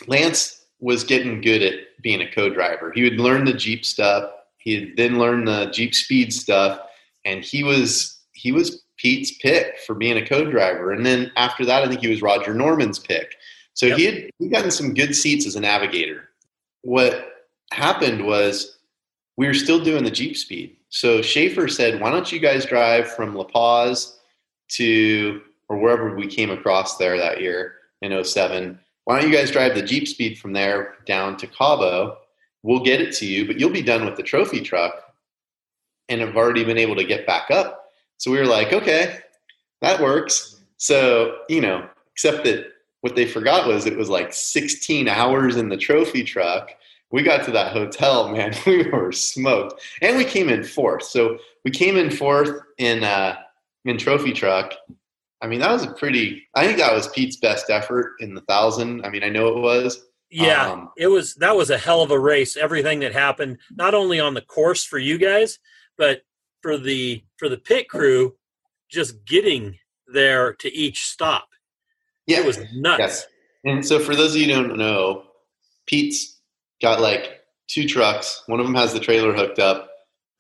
Lance 0.07 0.65
was 0.79 1.03
getting 1.03 1.41
good 1.41 1.61
at 1.63 2.01
being 2.01 2.21
a 2.21 2.31
co-driver. 2.31 2.91
He 2.93 3.03
would 3.03 3.19
learn 3.19 3.45
the 3.45 3.53
Jeep 3.53 3.83
stuff. 3.85 4.29
He 4.59 4.73
had 4.75 4.97
then 4.97 5.17
learned 5.17 5.47
the 5.47 5.71
Jeep 5.71 5.95
speed 5.95 6.31
stuff, 6.31 6.79
and 7.25 7.43
he 7.43 7.63
was 7.63 8.21
he 8.33 8.51
was 8.51 8.83
Pete's 8.97 9.31
pick 9.37 9.79
for 9.79 9.95
being 9.95 10.17
a 10.17 10.25
co-driver. 10.25 10.91
And 10.91 11.05
then 11.05 11.31
after 11.35 11.65
that, 11.65 11.83
I 11.83 11.87
think 11.87 12.01
he 12.01 12.07
was 12.07 12.21
Roger 12.21 12.53
Norman's 12.53 12.99
pick. 12.99 13.35
So 13.73 13.87
yep. 13.87 13.97
he 13.97 14.05
had 14.05 14.29
he 14.39 14.47
gotten 14.47 14.71
some 14.71 14.93
good 14.93 15.15
seats 15.15 15.45
as 15.45 15.55
a 15.55 15.59
navigator. 15.59 16.29
What 16.81 17.33
happened 17.71 18.25
was 18.25 18.77
we 19.35 19.47
were 19.47 19.53
still 19.53 19.83
doing 19.83 20.03
the 20.03 20.11
Jeep 20.11 20.37
speed. 20.37 20.76
So 20.89 21.21
Schaefer 21.21 21.67
said, 21.67 21.99
why 21.99 22.11
don't 22.11 22.31
you 22.31 22.39
guys 22.39 22.65
drive 22.65 23.11
from 23.11 23.35
La 23.35 23.43
Paz 23.43 24.17
to, 24.69 25.41
or 25.69 25.77
wherever 25.77 26.15
we 26.15 26.27
came 26.27 26.49
across 26.49 26.97
there 26.97 27.17
that 27.17 27.41
year 27.41 27.75
in 28.01 28.23
07. 28.23 28.79
Why 29.05 29.19
don't 29.19 29.29
you 29.29 29.35
guys 29.35 29.51
drive 29.51 29.75
the 29.75 29.81
Jeep 29.81 30.07
speed 30.07 30.37
from 30.37 30.53
there 30.53 30.95
down 31.05 31.37
to 31.37 31.47
Cabo? 31.47 32.17
We'll 32.63 32.83
get 32.83 33.01
it 33.01 33.13
to 33.15 33.25
you, 33.25 33.45
but 33.47 33.59
you'll 33.59 33.69
be 33.69 33.81
done 33.81 34.05
with 34.05 34.17
the 34.17 34.23
trophy 34.23 34.61
truck 34.61 34.93
and 36.09 36.21
have 36.21 36.35
already 36.35 36.63
been 36.63 36.77
able 36.77 36.95
to 36.95 37.03
get 37.03 37.27
back 37.27 37.51
up. 37.51 37.91
So 38.17 38.31
we 38.31 38.39
were 38.39 38.45
like, 38.45 38.73
okay, 38.73 39.19
that 39.81 40.01
works. 40.01 40.59
So, 40.77 41.39
you 41.49 41.61
know, 41.61 41.87
except 42.13 42.43
that 42.45 42.67
what 43.01 43.15
they 43.15 43.25
forgot 43.25 43.67
was 43.67 43.85
it 43.85 43.97
was 43.97 44.09
like 44.09 44.33
16 44.33 45.07
hours 45.07 45.55
in 45.55 45.69
the 45.69 45.77
trophy 45.77 46.23
truck 46.23 46.71
we 47.11 47.23
got 47.23 47.45
to 47.45 47.51
that 47.51 47.73
hotel, 47.73 48.29
man, 48.31 48.53
we 48.65 48.89
were 48.89 49.11
smoked, 49.11 49.81
and 50.01 50.17
we 50.17 50.25
came 50.25 50.49
in 50.49 50.63
fourth. 50.63 51.03
So 51.03 51.37
we 51.63 51.71
came 51.71 51.97
in 51.97 52.09
fourth 52.09 52.61
in 52.77 53.03
uh, 53.03 53.37
in 53.85 53.97
trophy 53.97 54.33
truck. 54.33 54.73
I 55.41 55.47
mean, 55.47 55.59
that 55.59 55.71
was 55.71 55.83
a 55.83 55.91
pretty. 55.91 56.47
I 56.55 56.65
think 56.65 56.77
that 56.79 56.93
was 56.93 57.07
Pete's 57.09 57.37
best 57.37 57.69
effort 57.69 58.15
in 58.19 58.33
the 58.33 58.41
thousand. 58.41 59.05
I 59.05 59.09
mean, 59.09 59.23
I 59.23 59.29
know 59.29 59.47
it 59.47 59.59
was. 59.59 60.03
Yeah, 60.29 60.71
um, 60.71 60.89
it 60.97 61.07
was. 61.07 61.35
That 61.35 61.55
was 61.55 61.69
a 61.69 61.77
hell 61.77 62.01
of 62.01 62.11
a 62.11 62.19
race. 62.19 62.57
Everything 62.57 62.99
that 63.01 63.13
happened, 63.13 63.59
not 63.75 63.93
only 63.93 64.19
on 64.19 64.33
the 64.33 64.41
course 64.41 64.83
for 64.83 64.97
you 64.97 65.17
guys, 65.17 65.59
but 65.97 66.21
for 66.61 66.77
the 66.77 67.23
for 67.37 67.49
the 67.49 67.57
pit 67.57 67.87
crew, 67.87 68.35
just 68.89 69.23
getting 69.25 69.77
there 70.07 70.53
to 70.53 70.73
each 70.73 71.05
stop. 71.05 71.49
Yeah, 72.25 72.39
it 72.39 72.45
was 72.45 72.59
nuts. 72.73 72.99
Yes. 72.99 73.27
And 73.63 73.85
so, 73.85 73.99
for 73.99 74.15
those 74.15 74.35
of 74.35 74.41
you 74.41 74.53
who 74.53 74.67
don't 74.67 74.77
know, 74.77 75.23
Pete's 75.85 76.36
got 76.81 77.01
like 77.01 77.41
two 77.67 77.87
trucks. 77.87 78.43
One 78.47 78.59
of 78.59 78.65
them 78.65 78.75
has 78.75 78.93
the 78.93 78.99
trailer 78.99 79.33
hooked 79.33 79.59
up, 79.59 79.89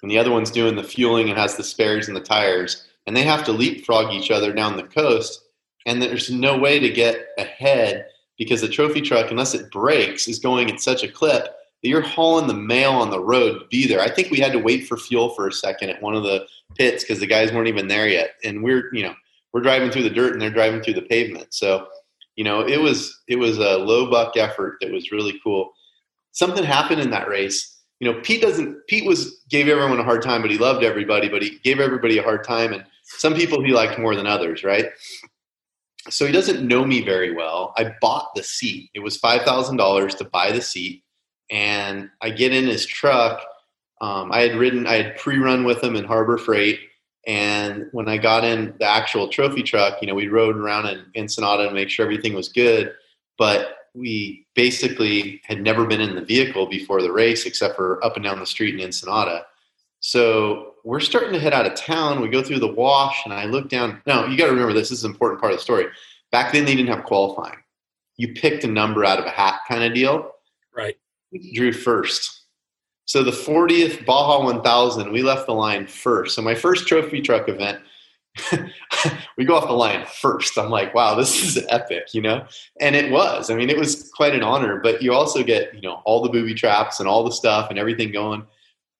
and 0.01 0.11
the 0.11 0.17
other 0.17 0.31
one's 0.31 0.51
doing 0.51 0.75
the 0.75 0.83
fueling 0.83 1.29
and 1.29 1.37
has 1.37 1.55
the 1.55 1.63
spares 1.63 2.07
and 2.07 2.15
the 2.15 2.21
tires. 2.21 2.85
And 3.05 3.15
they 3.15 3.23
have 3.23 3.43
to 3.45 3.53
leapfrog 3.53 4.13
each 4.13 4.31
other 4.31 4.53
down 4.53 4.75
the 4.75 4.83
coast. 4.83 5.41
And 5.85 6.01
there's 6.01 6.29
no 6.29 6.57
way 6.57 6.79
to 6.79 6.89
get 6.89 7.27
ahead 7.37 8.05
because 8.37 8.61
the 8.61 8.67
trophy 8.67 9.01
truck, 9.01 9.31
unless 9.31 9.53
it 9.53 9.71
breaks, 9.71 10.27
is 10.27 10.39
going 10.39 10.69
at 10.69 10.81
such 10.81 11.03
a 11.03 11.07
clip 11.07 11.45
that 11.81 11.89
you're 11.89 12.01
hauling 12.01 12.47
the 12.47 12.53
mail 12.53 12.91
on 12.91 13.09
the 13.09 13.23
road 13.23 13.59
to 13.59 13.65
be 13.67 13.87
there. 13.87 14.01
I 14.01 14.09
think 14.09 14.29
we 14.29 14.39
had 14.39 14.51
to 14.51 14.59
wait 14.59 14.87
for 14.87 14.97
fuel 14.97 15.29
for 15.29 15.47
a 15.47 15.53
second 15.53 15.89
at 15.89 16.01
one 16.01 16.15
of 16.15 16.23
the 16.23 16.45
pits 16.75 17.03
because 17.03 17.19
the 17.19 17.27
guys 17.27 17.51
weren't 17.51 17.67
even 17.67 17.87
there 17.87 18.07
yet. 18.07 18.31
And 18.43 18.63
we're, 18.63 18.93
you 18.93 19.03
know, 19.03 19.13
we're 19.53 19.61
driving 19.61 19.91
through 19.91 20.03
the 20.03 20.09
dirt 20.09 20.33
and 20.33 20.41
they're 20.41 20.49
driving 20.49 20.81
through 20.81 20.95
the 20.95 21.03
pavement. 21.03 21.53
So, 21.53 21.87
you 22.35 22.43
know, 22.43 22.61
it 22.61 22.81
was 22.81 23.19
it 23.27 23.37
was 23.37 23.57
a 23.57 23.77
low 23.77 24.09
buck 24.09 24.37
effort 24.37 24.77
that 24.81 24.91
was 24.91 25.11
really 25.11 25.39
cool. 25.43 25.71
Something 26.37 26.63
happened 26.63 27.01
in 27.01 27.09
that 27.09 27.27
race. 27.27 27.81
You 27.99 28.11
know, 28.11 28.21
Pete 28.21 28.43
doesn't 28.43 28.85
Pete 28.85 29.05
was 29.05 29.43
gave 29.49 29.67
everyone 29.67 29.99
a 29.99 30.03
hard 30.03 30.21
time, 30.21 30.43
but 30.43 30.51
he 30.51 30.59
loved 30.59 30.83
everybody, 30.83 31.29
but 31.29 31.41
he 31.41 31.57
gave 31.63 31.79
everybody 31.79 32.19
a 32.19 32.23
hard 32.23 32.43
time 32.43 32.73
and 32.73 32.85
some 33.01 33.33
people 33.33 33.63
he 33.63 33.73
liked 33.73 33.97
more 33.97 34.15
than 34.15 34.27
others, 34.27 34.63
right? 34.63 34.85
So 36.11 36.27
he 36.27 36.31
doesn't 36.31 36.65
know 36.65 36.85
me 36.85 37.03
very 37.03 37.33
well. 37.33 37.73
I 37.75 37.95
bought 38.01 38.35
the 38.35 38.43
seat. 38.43 38.91
It 38.93 38.99
was 38.99 39.17
five 39.17 39.41
thousand 39.41 39.77
dollars 39.77 40.13
to 40.15 40.25
buy 40.25 40.51
the 40.51 40.61
seat, 40.61 41.03
and 41.49 42.11
I 42.21 42.29
get 42.29 42.53
in 42.53 42.67
his 42.67 42.85
truck. 42.85 43.41
Um, 43.99 44.31
I 44.31 44.41
had 44.41 44.55
ridden, 44.55 44.85
I 44.85 45.01
had 45.01 45.17
pre-run 45.17 45.63
with 45.63 45.83
him 45.83 45.95
in 45.95 46.05
Harbor 46.05 46.37
Freight, 46.37 46.79
and 47.25 47.87
when 47.93 48.07
I 48.07 48.17
got 48.17 48.43
in 48.43 48.75
the 48.79 48.85
actual 48.85 49.27
trophy 49.27 49.63
truck, 49.63 49.97
you 50.01 50.07
know, 50.07 50.13
we 50.13 50.27
rode 50.27 50.55
around 50.55 50.85
in 50.85 51.05
Ensenada 51.15 51.67
to 51.67 51.73
make 51.73 51.89
sure 51.89 52.05
everything 52.05 52.35
was 52.35 52.49
good. 52.49 52.93
But 53.39 53.76
we 53.97 54.45
basically 54.55 55.41
had 55.43 55.61
never 55.61 55.85
been 55.85 56.01
in 56.01 56.15
the 56.15 56.21
vehicle 56.21 56.67
before 56.67 57.01
the 57.01 57.11
race, 57.11 57.45
except 57.45 57.75
for 57.75 58.03
up 58.05 58.15
and 58.15 58.23
down 58.23 58.39
the 58.39 58.45
street 58.45 58.75
in 58.75 58.81
Ensenada. 58.81 59.45
So 59.99 60.75
we're 60.83 60.99
starting 60.99 61.33
to 61.33 61.39
head 61.39 61.53
out 61.53 61.65
of 61.65 61.73
town. 61.73 62.21
We 62.21 62.29
go 62.29 62.43
through 62.43 62.59
the 62.59 62.71
wash, 62.71 63.23
and 63.25 63.33
I 63.33 63.45
look 63.45 63.69
down. 63.69 64.01
Now, 64.05 64.25
you 64.25 64.37
got 64.37 64.45
to 64.45 64.51
remember 64.51 64.73
this, 64.73 64.89
this 64.89 64.99
is 64.99 65.05
an 65.05 65.11
important 65.11 65.41
part 65.41 65.51
of 65.51 65.59
the 65.59 65.63
story. 65.63 65.87
Back 66.31 66.53
then, 66.53 66.65
they 66.65 66.75
didn't 66.75 66.93
have 66.93 67.05
qualifying. 67.05 67.57
You 68.17 68.33
picked 68.33 68.63
a 68.63 68.67
number 68.67 69.03
out 69.03 69.19
of 69.19 69.25
a 69.25 69.29
hat 69.29 69.61
kind 69.67 69.83
of 69.83 69.93
deal. 69.93 70.31
Right. 70.75 70.97
We 71.31 71.53
drew 71.53 71.73
first. 71.73 72.45
So 73.05 73.23
the 73.23 73.31
40th 73.31 74.05
Baja 74.05 74.43
1000, 74.43 75.11
we 75.11 75.23
left 75.23 75.47
the 75.47 75.53
line 75.53 75.87
first. 75.87 76.35
So 76.35 76.41
my 76.41 76.55
first 76.55 76.87
trophy 76.87 77.21
truck 77.21 77.47
event, 77.47 77.79
we 79.37 79.45
go 79.45 79.55
off 79.55 79.67
the 79.67 79.73
line 79.73 80.05
first. 80.05 80.57
I'm 80.57 80.69
like, 80.69 80.93
wow, 80.93 81.15
this 81.15 81.43
is 81.43 81.65
epic, 81.69 82.13
you 82.13 82.21
know? 82.21 82.45
And 82.79 82.95
it 82.95 83.11
was. 83.11 83.49
I 83.49 83.55
mean, 83.55 83.69
it 83.69 83.77
was 83.77 84.09
quite 84.15 84.35
an 84.35 84.43
honor, 84.43 84.79
but 84.81 85.01
you 85.01 85.13
also 85.13 85.43
get, 85.43 85.73
you 85.73 85.81
know, 85.81 86.01
all 86.05 86.21
the 86.21 86.29
booby 86.29 86.53
traps 86.53 86.99
and 86.99 87.07
all 87.07 87.23
the 87.23 87.31
stuff 87.31 87.69
and 87.69 87.79
everything 87.79 88.11
going. 88.11 88.45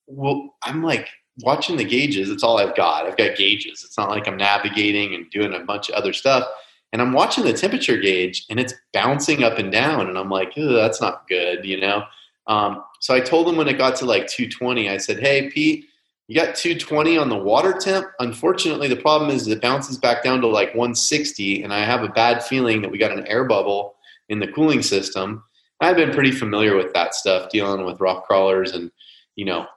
Well, 0.08 0.56
I'm 0.64 0.84
like 0.84 1.10
watching 1.42 1.78
the 1.78 1.84
gauges. 1.84 2.30
It's 2.30 2.44
all 2.44 2.58
I've 2.58 2.76
got. 2.76 3.06
I've 3.06 3.18
got 3.18 3.38
gauges. 3.38 3.84
It's 3.84 3.98
not 3.98 4.10
like 4.10 4.28
I'm 4.28 4.38
navigating 4.38 5.16
and 5.16 5.30
doing 5.30 5.54
a 5.54 5.60
bunch 5.60 5.90
of 5.90 5.96
other 5.96 6.14
stuff. 6.14 6.48
And 6.94 7.02
I'm 7.02 7.14
watching 7.14 7.44
the 7.44 7.54
temperature 7.54 7.98
gauge 7.98 8.46
and 8.50 8.60
it's 8.60 8.74
bouncing 8.94 9.44
up 9.44 9.58
and 9.58 9.72
down. 9.72 10.08
And 10.08 10.18
I'm 10.18 10.30
like, 10.30 10.54
that's 10.56 11.02
not 11.02 11.28
good, 11.28 11.66
you 11.66 11.80
know? 11.80 12.04
Um, 12.48 12.84
so 13.00 13.14
I 13.14 13.20
told 13.20 13.48
him 13.48 13.58
when 13.58 13.68
it 13.68 13.78
got 13.78 13.96
to 13.98 14.06
like 14.06 14.28
220, 14.28 14.90
I 14.90 14.98
said, 14.98 15.20
"Hey, 15.20 15.50
Pete, 15.50 15.86
you 16.28 16.36
got 16.36 16.56
220 16.56 17.18
on 17.18 17.30
the 17.30 17.38
water 17.38 17.74
temp. 17.74 18.08
Unfortunately, 18.20 18.88
the 18.88 18.98
problem 18.98 19.30
is 19.30 19.48
it 19.48 19.62
bounces 19.62 19.98
back 19.98 20.24
down 20.24 20.42
to 20.42 20.48
like 20.48 20.70
160, 20.70 21.64
and 21.64 21.74
I 21.74 21.86
have 21.86 22.04
a 22.04 22.10
bad 22.10 22.44
feeling 22.44 22.82
that 22.82 22.92
we 22.92 22.98
got 22.98 23.18
an 23.18 23.26
air 23.28 23.46
bubble 23.46 23.96
in 24.30 24.40
the 24.40 24.48
cooling 24.48 24.82
system. 24.82 25.44
I've 25.80 25.96
been 25.96 26.12
pretty 26.12 26.32
familiar 26.32 26.76
with 26.76 26.94
that 26.94 27.16
stuff, 27.16 27.50
dealing 27.50 27.86
with 27.86 28.02
rock 28.02 28.26
crawlers 28.26 28.74
and 28.74 28.92
you 29.36 29.46
know 29.46 29.68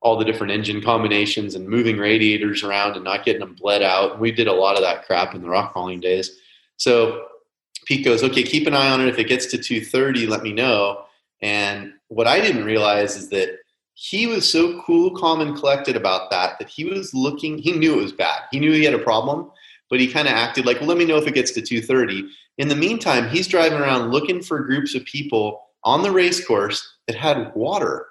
all 0.00 0.16
the 0.16 0.24
different 0.24 0.52
engine 0.52 0.80
combinations 0.80 1.54
and 1.54 1.68
moving 1.68 1.96
radiators 1.96 2.62
around 2.62 2.94
and 2.94 3.02
not 3.02 3.24
getting 3.24 3.40
them 3.40 3.54
bled 3.54 3.82
out. 3.82 4.20
We 4.20 4.30
did 4.30 4.46
a 4.46 4.52
lot 4.52 4.76
of 4.76 4.82
that 4.82 5.04
crap 5.06 5.34
in 5.34 5.42
the 5.42 5.48
rock 5.48 5.72
crawling 5.72 5.98
days. 5.98 6.30
So 6.76 7.26
Pete 7.86 8.04
goes, 8.04 8.22
okay, 8.22 8.42
keep 8.42 8.66
an 8.66 8.74
eye 8.74 8.90
on 8.90 9.00
it. 9.00 9.08
If 9.08 9.18
it 9.18 9.26
gets 9.26 9.46
to 9.46 9.58
230, 9.58 10.26
let 10.26 10.42
me 10.42 10.52
know. 10.52 11.04
And 11.40 11.94
what 12.08 12.26
I 12.26 12.40
didn't 12.40 12.64
realize 12.64 13.16
is 13.16 13.30
that 13.30 13.55
he 13.98 14.26
was 14.26 14.50
so 14.50 14.78
cool, 14.82 15.10
calm, 15.10 15.40
and 15.40 15.56
collected 15.56 15.96
about 15.96 16.30
that 16.30 16.58
that 16.58 16.68
he 16.68 16.84
was 16.84 17.14
looking, 17.14 17.56
he 17.56 17.72
knew 17.72 17.94
it 17.94 18.02
was 18.02 18.12
bad. 18.12 18.42
He 18.50 18.60
knew 18.60 18.70
he 18.70 18.84
had 18.84 18.92
a 18.92 18.98
problem, 18.98 19.50
but 19.88 20.00
he 20.00 20.06
kind 20.06 20.28
of 20.28 20.34
acted 20.34 20.66
like, 20.66 20.78
well, 20.78 20.88
let 20.90 20.98
me 20.98 21.06
know 21.06 21.16
if 21.16 21.26
it 21.26 21.32
gets 21.32 21.50
to 21.52 21.62
230. 21.62 22.28
In 22.58 22.68
the 22.68 22.76
meantime, 22.76 23.30
he's 23.30 23.48
driving 23.48 23.78
around 23.78 24.10
looking 24.10 24.42
for 24.42 24.60
groups 24.60 24.94
of 24.94 25.02
people 25.06 25.62
on 25.82 26.02
the 26.02 26.10
race 26.10 26.46
course 26.46 26.96
that 27.06 27.16
had 27.16 27.54
water. 27.54 28.08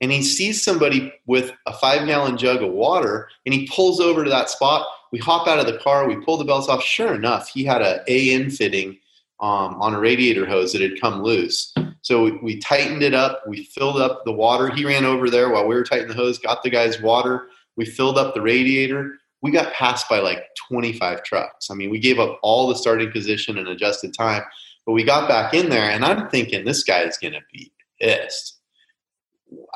And 0.00 0.10
he 0.10 0.20
sees 0.20 0.64
somebody 0.64 1.12
with 1.26 1.52
a 1.66 1.74
five 1.74 2.08
gallon 2.08 2.36
jug 2.36 2.62
of 2.62 2.72
water 2.72 3.28
and 3.46 3.54
he 3.54 3.68
pulls 3.68 4.00
over 4.00 4.24
to 4.24 4.30
that 4.30 4.50
spot. 4.50 4.84
We 5.12 5.20
hop 5.20 5.46
out 5.46 5.60
of 5.60 5.66
the 5.66 5.78
car, 5.78 6.08
we 6.08 6.24
pull 6.24 6.38
the 6.38 6.44
belts 6.44 6.68
off. 6.68 6.82
Sure 6.82 7.14
enough, 7.14 7.48
he 7.48 7.62
had 7.62 7.82
a 7.82 8.02
AN 8.08 8.50
fitting 8.50 8.98
um, 9.38 9.80
on 9.80 9.94
a 9.94 10.00
radiator 10.00 10.46
hose 10.46 10.72
that 10.72 10.82
had 10.82 11.00
come 11.00 11.22
loose. 11.22 11.72
So 12.02 12.24
we, 12.24 12.32
we, 12.38 12.58
tightened 12.58 13.02
it 13.02 13.14
up. 13.14 13.42
We 13.46 13.64
filled 13.64 14.00
up 14.00 14.24
the 14.24 14.32
water. 14.32 14.70
He 14.74 14.84
ran 14.84 15.04
over 15.04 15.28
there 15.28 15.50
while 15.50 15.66
we 15.66 15.74
were 15.74 15.84
tightening 15.84 16.08
the 16.08 16.14
hose, 16.14 16.38
got 16.38 16.62
the 16.62 16.70
guy's 16.70 17.00
water. 17.00 17.48
We 17.76 17.84
filled 17.84 18.18
up 18.18 18.34
the 18.34 18.40
radiator. 18.40 19.18
We 19.42 19.50
got 19.50 19.72
passed 19.72 20.08
by 20.08 20.20
like 20.20 20.44
25 20.68 21.22
trucks. 21.22 21.70
I 21.70 21.74
mean, 21.74 21.90
we 21.90 21.98
gave 21.98 22.18
up 22.18 22.38
all 22.42 22.68
the 22.68 22.74
starting 22.74 23.10
position 23.10 23.58
and 23.58 23.68
adjusted 23.68 24.14
time, 24.14 24.42
but 24.86 24.92
we 24.92 25.04
got 25.04 25.28
back 25.28 25.54
in 25.54 25.68
there, 25.68 25.90
and 25.90 26.04
I'm 26.04 26.28
thinking 26.28 26.64
this 26.64 26.84
guy 26.84 27.02
is 27.02 27.16
going 27.16 27.32
to 27.34 27.40
be 27.52 27.72
pissed. 28.00 28.58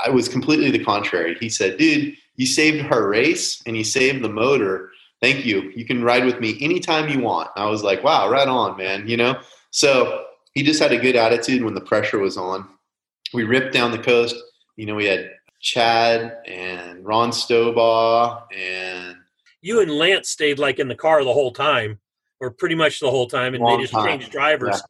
I 0.05 0.11
was 0.11 0.29
completely 0.29 0.71
the 0.71 0.85
contrary. 0.85 1.37
He 1.41 1.49
said, 1.49 1.79
dude, 1.79 2.15
you 2.37 2.47
saved 2.47 2.85
her 2.87 3.09
race 3.09 3.63
and 3.67 3.77
you 3.77 3.85
saved 3.85 4.23
the 4.23 4.29
motor. 4.29 4.91
Thank 5.21 5.45
you. 5.45 5.73
You 5.75 5.85
can 5.85 6.03
ride 6.03 6.25
with 6.25 6.41
me 6.41 6.57
anytime 6.61 7.09
you 7.09 7.21
want. 7.21 7.51
I 7.57 7.67
was 7.67 7.83
like, 7.83 8.05
wow, 8.05 8.29
right 8.29 8.49
on, 8.49 8.77
man. 8.77 9.09
You 9.09 9.17
know? 9.17 9.41
So 9.71 10.25
he 10.55 10.63
just 10.63 10.81
had 10.81 10.93
a 10.93 10.99
good 10.99 11.17
attitude 11.17 11.63
when 11.63 11.75
the 11.75 11.81
pressure 11.81 12.19
was 12.19 12.37
on. 12.37 12.69
We 13.33 13.45
ripped 13.45 13.73
down 13.73 13.91
the 13.91 13.99
coast. 13.99 14.37
You 14.77 14.87
know, 14.87 14.95
we 14.95 15.07
had 15.07 15.31
Chad 15.61 16.39
and 16.47 17.05
Ron 17.05 17.31
Stobaugh 17.31 18.43
and 18.57 19.17
you 19.61 19.81
and 19.81 19.91
Lance 19.91 20.29
stayed 20.29 20.59
like 20.59 20.79
in 20.79 20.89
the 20.89 20.95
car 20.95 21.25
the 21.25 21.33
whole 21.33 21.53
time, 21.53 21.99
or 22.39 22.51
pretty 22.51 22.75
much 22.75 23.01
the 23.01 23.11
whole 23.11 23.27
time, 23.27 23.55
and 23.55 23.67
they 23.67 23.79
just 23.79 23.95
time. 23.95 24.07
changed 24.07 24.31
drivers. 24.31 24.83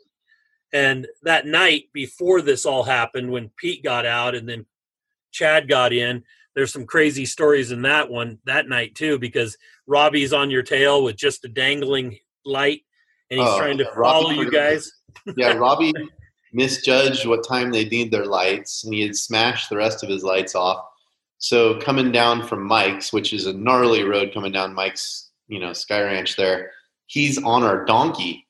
Yeah. 0.72 0.80
And 0.80 1.06
that 1.22 1.46
night 1.46 1.84
before 1.92 2.42
this 2.42 2.66
all 2.66 2.82
happened, 2.82 3.30
when 3.30 3.52
Pete 3.56 3.84
got 3.84 4.04
out 4.04 4.34
and 4.34 4.48
then 4.48 4.66
Chad 5.30 5.68
got 5.68 5.92
in, 5.92 6.24
there's 6.56 6.72
some 6.72 6.86
crazy 6.86 7.24
stories 7.24 7.70
in 7.70 7.82
that 7.82 8.10
one 8.10 8.40
that 8.46 8.68
night 8.68 8.96
too, 8.96 9.16
because 9.16 9.56
Robbie's 9.86 10.32
on 10.32 10.50
your 10.50 10.64
tail 10.64 11.04
with 11.04 11.14
just 11.14 11.44
a 11.44 11.48
dangling 11.48 12.18
light, 12.44 12.80
and 13.30 13.38
he's 13.38 13.48
oh, 13.48 13.58
trying 13.58 13.78
to 13.78 13.88
follow 13.94 14.30
you 14.30 14.50
guys 14.50 14.90
yeah, 15.36 15.52
Robbie 15.52 15.92
misjudged 16.52 17.26
what 17.26 17.46
time 17.46 17.70
they 17.70 17.84
need 17.84 18.10
their 18.10 18.26
lights, 18.26 18.84
and 18.84 18.94
he 18.94 19.02
had 19.02 19.16
smashed 19.16 19.68
the 19.68 19.76
rest 19.76 20.02
of 20.02 20.08
his 20.08 20.22
lights 20.22 20.54
off. 20.54 20.84
So 21.38 21.78
coming 21.80 22.12
down 22.12 22.46
from 22.46 22.64
Mike's, 22.64 23.12
which 23.12 23.32
is 23.32 23.46
a 23.46 23.52
gnarly 23.52 24.04
road 24.04 24.32
coming 24.32 24.52
down 24.52 24.74
Mike's, 24.74 25.30
you 25.48 25.58
know, 25.58 25.72
Sky 25.72 26.00
Ranch 26.02 26.36
there, 26.36 26.70
he's 27.06 27.42
on 27.42 27.64
our 27.64 27.84
donkey. 27.84 28.46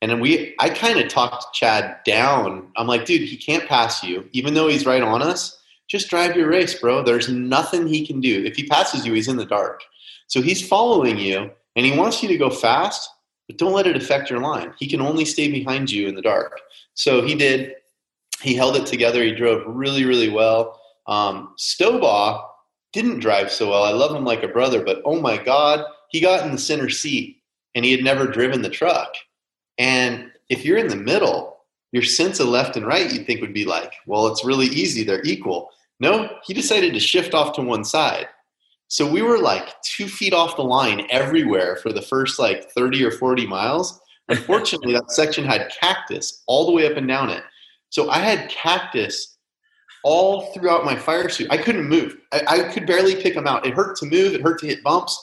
And 0.00 0.10
then 0.10 0.20
we, 0.20 0.54
I 0.60 0.70
kind 0.70 1.00
of 1.00 1.08
talked 1.08 1.54
Chad 1.54 1.98
down. 2.04 2.70
I'm 2.76 2.86
like, 2.86 3.04
dude, 3.04 3.28
he 3.28 3.36
can't 3.36 3.68
pass 3.68 4.04
you, 4.04 4.28
even 4.32 4.54
though 4.54 4.68
he's 4.68 4.86
right 4.86 5.02
on 5.02 5.20
us. 5.20 5.60
Just 5.88 6.08
drive 6.08 6.36
your 6.36 6.48
race, 6.48 6.78
bro. 6.78 7.02
There's 7.02 7.28
nothing 7.28 7.86
he 7.86 8.06
can 8.06 8.20
do. 8.20 8.44
If 8.44 8.56
he 8.56 8.66
passes 8.66 9.04
you, 9.04 9.14
he's 9.14 9.28
in 9.28 9.36
the 9.36 9.44
dark. 9.44 9.82
So 10.28 10.40
he's 10.40 10.66
following 10.66 11.18
you, 11.18 11.50
and 11.74 11.84
he 11.84 11.98
wants 11.98 12.22
you 12.22 12.28
to 12.28 12.36
go 12.36 12.50
fast 12.50 13.08
but 13.48 13.56
don't 13.58 13.72
let 13.72 13.86
it 13.86 13.96
affect 13.96 14.30
your 14.30 14.38
line. 14.38 14.72
He 14.78 14.86
can 14.86 15.00
only 15.00 15.24
stay 15.24 15.50
behind 15.50 15.90
you 15.90 16.06
in 16.06 16.14
the 16.14 16.22
dark. 16.22 16.60
So 16.94 17.22
he 17.22 17.34
did. 17.34 17.74
He 18.40 18.54
held 18.54 18.76
it 18.76 18.86
together. 18.86 19.24
He 19.24 19.34
drove 19.34 19.64
really, 19.66 20.04
really 20.04 20.28
well. 20.28 20.80
Um, 21.08 21.54
Stobaugh 21.58 22.44
didn't 22.92 23.20
drive 23.20 23.50
so 23.50 23.70
well. 23.70 23.84
I 23.84 23.90
love 23.90 24.14
him 24.14 24.24
like 24.24 24.42
a 24.42 24.48
brother, 24.48 24.84
but 24.84 25.02
oh 25.04 25.20
my 25.20 25.42
God, 25.42 25.84
he 26.10 26.20
got 26.20 26.44
in 26.44 26.52
the 26.52 26.58
center 26.58 26.88
seat 26.88 27.42
and 27.74 27.84
he 27.84 27.92
had 27.92 28.04
never 28.04 28.26
driven 28.26 28.62
the 28.62 28.70
truck. 28.70 29.12
And 29.78 30.30
if 30.48 30.64
you're 30.64 30.78
in 30.78 30.88
the 30.88 30.96
middle, 30.96 31.58
your 31.92 32.02
sense 32.02 32.40
of 32.40 32.48
left 32.48 32.76
and 32.76 32.86
right 32.86 33.10
you'd 33.12 33.26
think 33.26 33.40
would 33.40 33.54
be 33.54 33.64
like, 33.64 33.94
well, 34.06 34.26
it's 34.26 34.44
really 34.44 34.66
easy. 34.66 35.04
They're 35.04 35.24
equal. 35.24 35.70
No, 36.00 36.30
he 36.44 36.54
decided 36.54 36.92
to 36.94 37.00
shift 37.00 37.34
off 37.34 37.54
to 37.54 37.62
one 37.62 37.84
side. 37.84 38.28
So 38.88 39.10
we 39.10 39.22
were 39.22 39.38
like 39.38 39.80
two 39.82 40.08
feet 40.08 40.32
off 40.32 40.56
the 40.56 40.64
line 40.64 41.06
everywhere 41.10 41.76
for 41.76 41.92
the 41.92 42.02
first 42.02 42.38
like 42.38 42.70
30 42.70 43.04
or 43.04 43.10
40 43.10 43.46
miles. 43.46 44.00
Unfortunately, 44.28 44.92
that 44.94 45.10
section 45.10 45.44
had 45.44 45.70
cactus 45.80 46.42
all 46.46 46.66
the 46.66 46.72
way 46.72 46.90
up 46.90 46.96
and 46.96 47.06
down 47.06 47.30
it. 47.30 47.42
So 47.90 48.10
I 48.10 48.18
had 48.18 48.50
cactus 48.50 49.38
all 50.04 50.52
throughout 50.52 50.84
my 50.84 50.96
fire 50.96 51.28
suit. 51.28 51.48
I 51.50 51.58
couldn't 51.58 51.88
move. 51.88 52.16
I, 52.32 52.42
I, 52.48 52.72
could 52.72 52.86
barely 52.86 53.14
pick 53.14 53.34
them 53.34 53.46
out. 53.46 53.66
It 53.66 53.74
hurt 53.74 53.96
to 53.98 54.06
move. 54.06 54.34
It 54.34 54.42
hurt 54.42 54.60
to 54.60 54.66
hit 54.66 54.82
bumps. 54.82 55.18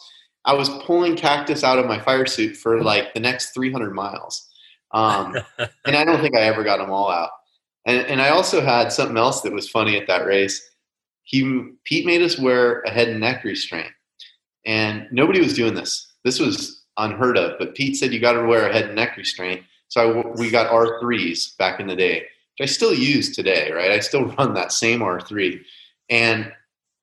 I 0.45 0.53
was 0.53 0.69
pulling 0.83 1.15
cactus 1.15 1.63
out 1.63 1.79
of 1.79 1.87
my 1.87 1.99
fire 1.99 2.25
suit 2.25 2.55
for 2.57 2.83
like 2.83 3.13
the 3.13 3.19
next 3.19 3.53
300 3.53 3.93
miles. 3.93 4.47
Um, 4.91 5.35
and 5.85 5.95
I 5.95 6.03
don't 6.03 6.21
think 6.21 6.35
I 6.35 6.41
ever 6.41 6.63
got 6.63 6.77
them 6.77 6.91
all 6.91 7.09
out. 7.09 7.29
And, 7.85 8.05
and 8.07 8.21
I 8.21 8.29
also 8.29 8.61
had 8.61 8.91
something 8.91 9.17
else 9.17 9.41
that 9.41 9.53
was 9.53 9.69
funny 9.69 9.97
at 9.97 10.07
that 10.07 10.25
race. 10.25 10.74
He 11.25 11.73
Pete 11.83 12.05
made 12.05 12.21
us 12.21 12.39
wear 12.39 12.81
a 12.81 12.89
head 12.89 13.09
and 13.09 13.19
neck 13.19 13.43
restraint, 13.43 13.91
and 14.65 15.07
nobody 15.11 15.41
was 15.41 15.55
doing 15.55 15.73
this. 15.73 16.13
This 16.23 16.39
was 16.39 16.83
unheard 16.97 17.37
of. 17.37 17.59
But 17.59 17.75
Pete 17.75 17.97
said 17.97 18.13
you 18.13 18.19
got 18.19 18.33
to 18.33 18.45
wear 18.45 18.69
a 18.69 18.73
head 18.73 18.85
and 18.85 18.95
neck 18.95 19.17
restraint. 19.17 19.63
So 19.89 20.21
I, 20.21 20.39
we 20.39 20.49
got 20.49 20.71
R3s 20.71 21.57
back 21.57 21.79
in 21.79 21.87
the 21.87 21.95
day, 21.95 22.21
which 22.57 22.69
I 22.69 22.71
still 22.71 22.93
use 22.93 23.35
today. 23.35 23.71
Right, 23.71 23.91
I 23.91 23.99
still 23.99 24.25
run 24.25 24.53
that 24.53 24.71
same 24.71 25.01
R3, 25.01 25.59
and 26.09 26.51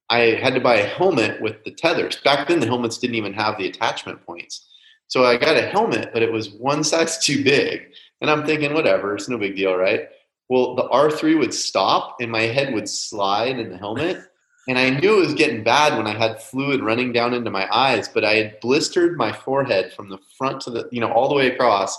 I 0.09 0.39
had 0.41 0.55
to 0.55 0.61
buy 0.61 0.77
a 0.77 0.87
helmet 0.87 1.41
with 1.41 1.65
the 1.65 1.71
tethers. 1.71 2.17
Back 2.17 2.47
then, 2.47 2.61
the 2.61 2.67
helmets 2.67 2.99
didn't 2.99 3.17
even 3.17 3.33
have 3.33 3.59
the 3.59 3.67
attachment 3.67 4.25
points. 4.25 4.69
So 5.09 5.25
I 5.25 5.37
got 5.37 5.57
a 5.57 5.67
helmet, 5.67 6.11
but 6.13 6.23
it 6.23 6.33
was 6.33 6.53
one 6.53 6.85
size 6.85 7.19
too 7.19 7.43
big. 7.43 7.89
And 8.21 8.31
I'm 8.31 8.47
thinking, 8.47 8.73
whatever, 8.73 9.15
it's 9.15 9.29
no 9.29 9.37
big 9.37 9.57
deal, 9.57 9.75
right? 9.75 10.09
Well, 10.49 10.75
the 10.75 10.89
R3 10.89 11.39
would 11.39 11.55
stop 11.55 12.17
and 12.21 12.31
my 12.31 12.43
head 12.43 12.75
would 12.75 12.89
slide 12.89 13.59
in 13.59 13.71
the 13.71 13.79
helmet. 13.79 14.23
And 14.69 14.79
I 14.79 14.91
knew 14.91 15.17
it 15.17 15.27
was 15.27 15.35
getting 15.35 15.65
bad 15.65 15.97
when 15.97 16.07
I 16.07 16.17
had 16.17 16.41
fluid 16.41 16.83
running 16.83 17.13
down 17.13 17.35
into 17.35 17.51
my 17.51 17.67
eyes, 17.75 18.09
but 18.09 18.25
I 18.25 18.35
had 18.35 18.61
blistered 18.61 19.17
my 19.17 19.33
forehead 19.33 19.93
from 19.93 20.09
the 20.09 20.19
front 20.39 20.61
to 20.63 20.71
the, 20.71 20.89
you 20.93 21.01
know, 21.01 21.11
all 21.11 21.29
the 21.29 21.35
way 21.35 21.49
across. 21.49 21.99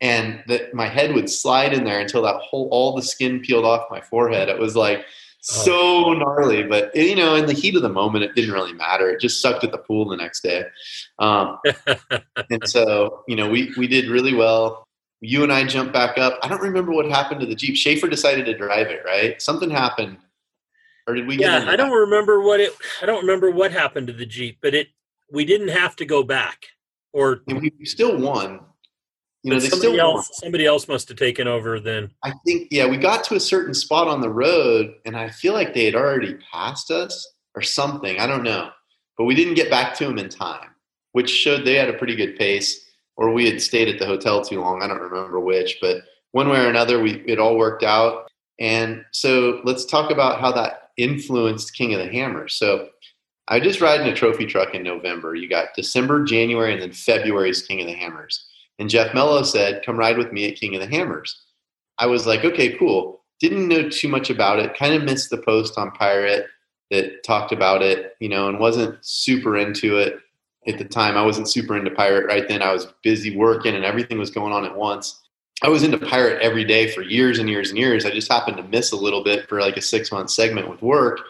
And 0.00 0.42
that 0.48 0.74
my 0.74 0.88
head 0.88 1.14
would 1.14 1.28
slide 1.28 1.72
in 1.72 1.84
there 1.84 2.00
until 2.00 2.22
that 2.22 2.36
whole, 2.36 2.68
all 2.72 2.96
the 2.96 3.02
skin 3.02 3.40
peeled 3.40 3.66
off 3.66 3.90
my 3.90 4.00
forehead. 4.00 4.48
It 4.48 4.58
was 4.58 4.74
like 4.74 5.04
so 5.40 6.12
gnarly, 6.14 6.62
but 6.62 6.94
you 6.94 7.16
know, 7.16 7.34
in 7.34 7.46
the 7.46 7.52
heat 7.52 7.76
of 7.76 7.82
the 7.82 7.88
moment, 7.88 8.24
it 8.24 8.34
didn't 8.34 8.52
really 8.52 8.72
matter. 8.72 9.10
It 9.10 9.20
just 9.20 9.40
sucked 9.40 9.64
at 9.64 9.72
the 9.72 9.78
pool 9.78 10.08
the 10.08 10.16
next 10.16 10.42
day. 10.42 10.64
Um, 11.18 11.58
and 12.50 12.66
so, 12.66 13.24
you 13.28 13.36
know, 13.36 13.48
we, 13.48 13.72
we 13.76 13.86
did 13.86 14.08
really 14.08 14.34
well 14.34 14.86
you 15.20 15.42
and 15.42 15.52
I 15.52 15.64
jumped 15.64 15.92
back 15.92 16.18
up. 16.18 16.38
I 16.42 16.48
don't 16.48 16.62
remember 16.62 16.92
what 16.92 17.06
happened 17.06 17.40
to 17.40 17.46
the 17.46 17.54
Jeep. 17.54 17.76
Schaefer 17.76 18.08
decided 18.08 18.46
to 18.46 18.56
drive 18.56 18.88
it, 18.88 19.02
right? 19.04 19.40
Something 19.40 19.70
happened. 19.70 20.18
Or 21.06 21.14
did 21.14 21.26
we 21.26 21.38
Yeah, 21.38 21.66
I 21.68 21.76
don't 21.76 21.90
remember 21.90 22.40
what 22.40 22.60
it 22.60 22.74
I 23.02 23.06
don't 23.06 23.20
remember 23.20 23.50
what 23.50 23.72
happened 23.72 24.06
to 24.08 24.12
the 24.12 24.26
Jeep, 24.26 24.58
but 24.62 24.74
it 24.74 24.88
we 25.30 25.44
didn't 25.44 25.68
have 25.68 25.96
to 25.96 26.04
go 26.04 26.22
back. 26.22 26.66
Or 27.12 27.42
and 27.48 27.60
we 27.60 27.84
still 27.84 28.18
won. 28.18 28.60
You 29.42 29.52
know, 29.52 29.58
somebody 29.58 29.98
else 29.98 30.14
won. 30.14 30.34
somebody 30.34 30.66
else 30.66 30.88
must 30.88 31.08
have 31.08 31.16
taken 31.16 31.48
over 31.48 31.80
then. 31.80 32.10
I 32.22 32.32
think 32.46 32.68
yeah, 32.70 32.86
we 32.86 32.96
got 32.96 33.24
to 33.24 33.34
a 33.34 33.40
certain 33.40 33.74
spot 33.74 34.08
on 34.08 34.20
the 34.20 34.30
road 34.30 34.94
and 35.04 35.16
I 35.16 35.30
feel 35.30 35.52
like 35.52 35.74
they 35.74 35.84
had 35.84 35.94
already 35.94 36.36
passed 36.52 36.90
us 36.90 37.34
or 37.54 37.62
something. 37.62 38.18
I 38.18 38.26
don't 38.26 38.42
know. 38.42 38.70
But 39.18 39.24
we 39.24 39.34
didn't 39.34 39.54
get 39.54 39.70
back 39.70 39.94
to 39.96 40.06
them 40.06 40.18
in 40.18 40.30
time, 40.30 40.70
which 41.12 41.28
showed 41.28 41.64
they 41.64 41.74
had 41.74 41.90
a 41.90 41.94
pretty 41.94 42.16
good 42.16 42.38
pace 42.38 42.89
or 43.20 43.30
we 43.30 43.48
had 43.48 43.60
stayed 43.60 43.86
at 43.86 43.98
the 43.98 44.06
hotel 44.06 44.42
too 44.42 44.60
long. 44.60 44.82
I 44.82 44.88
don't 44.88 44.98
remember 44.98 45.38
which, 45.38 45.76
but 45.80 45.98
one 46.32 46.48
way 46.48 46.58
or 46.58 46.68
another, 46.68 47.00
we 47.00 47.22
it 47.26 47.38
all 47.38 47.56
worked 47.56 47.84
out. 47.84 48.28
And 48.58 49.04
so 49.12 49.60
let's 49.62 49.84
talk 49.84 50.10
about 50.10 50.40
how 50.40 50.50
that 50.52 50.90
influenced 50.96 51.74
King 51.74 51.92
of 51.92 52.00
the 52.00 52.10
Hammers. 52.10 52.54
So 52.54 52.88
I 53.46 53.60
just 53.60 53.82
ride 53.82 54.00
in 54.00 54.08
a 54.08 54.16
trophy 54.16 54.46
truck 54.46 54.74
in 54.74 54.82
November. 54.82 55.34
You 55.34 55.48
got 55.48 55.74
December, 55.76 56.24
January, 56.24 56.72
and 56.72 56.80
then 56.80 56.92
February 56.92 57.50
is 57.50 57.62
King 57.62 57.82
of 57.82 57.86
the 57.86 57.92
Hammers. 57.92 58.46
And 58.78 58.88
Jeff 58.88 59.12
Mello 59.12 59.42
said, 59.42 59.84
"Come 59.84 59.98
ride 59.98 60.16
with 60.16 60.32
me 60.32 60.48
at 60.48 60.56
King 60.56 60.74
of 60.74 60.80
the 60.80 60.88
Hammers." 60.88 61.42
I 61.98 62.06
was 62.06 62.26
like, 62.26 62.42
"Okay, 62.42 62.72
cool." 62.78 63.22
Didn't 63.38 63.68
know 63.68 63.90
too 63.90 64.08
much 64.08 64.30
about 64.30 64.60
it. 64.60 64.76
Kind 64.76 64.94
of 64.94 65.04
missed 65.04 65.28
the 65.28 65.42
post 65.42 65.76
on 65.76 65.90
Pirate 65.90 66.46
that 66.90 67.22
talked 67.22 67.52
about 67.52 67.82
it, 67.82 68.14
you 68.18 68.30
know, 68.30 68.48
and 68.48 68.58
wasn't 68.58 68.98
super 69.02 69.58
into 69.58 69.98
it 69.98 70.20
at 70.66 70.78
the 70.78 70.84
time. 70.84 71.16
I 71.16 71.24
wasn't 71.24 71.48
super 71.48 71.76
into 71.76 71.90
pirate 71.90 72.26
right 72.26 72.46
then. 72.46 72.62
I 72.62 72.72
was 72.72 72.86
busy 73.02 73.36
working 73.36 73.74
and 73.74 73.84
everything 73.84 74.18
was 74.18 74.30
going 74.30 74.52
on 74.52 74.64
at 74.64 74.76
once. 74.76 75.20
I 75.62 75.68
was 75.68 75.82
into 75.82 75.98
pirate 75.98 76.40
every 76.40 76.64
day 76.64 76.90
for 76.90 77.02
years 77.02 77.38
and 77.38 77.48
years 77.48 77.70
and 77.70 77.78
years. 77.78 78.06
I 78.06 78.10
just 78.10 78.30
happened 78.30 78.56
to 78.56 78.62
miss 78.62 78.92
a 78.92 78.96
little 78.96 79.22
bit 79.22 79.48
for 79.48 79.60
like 79.60 79.76
a 79.76 79.82
six 79.82 80.10
month 80.10 80.30
segment 80.30 80.70
with 80.70 80.82
work. 80.82 81.20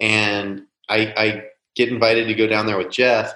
And 0.00 0.66
I, 0.88 1.12
I 1.16 1.44
get 1.74 1.88
invited 1.88 2.26
to 2.26 2.34
go 2.34 2.46
down 2.46 2.66
there 2.66 2.78
with 2.78 2.90
Jeff. 2.90 3.32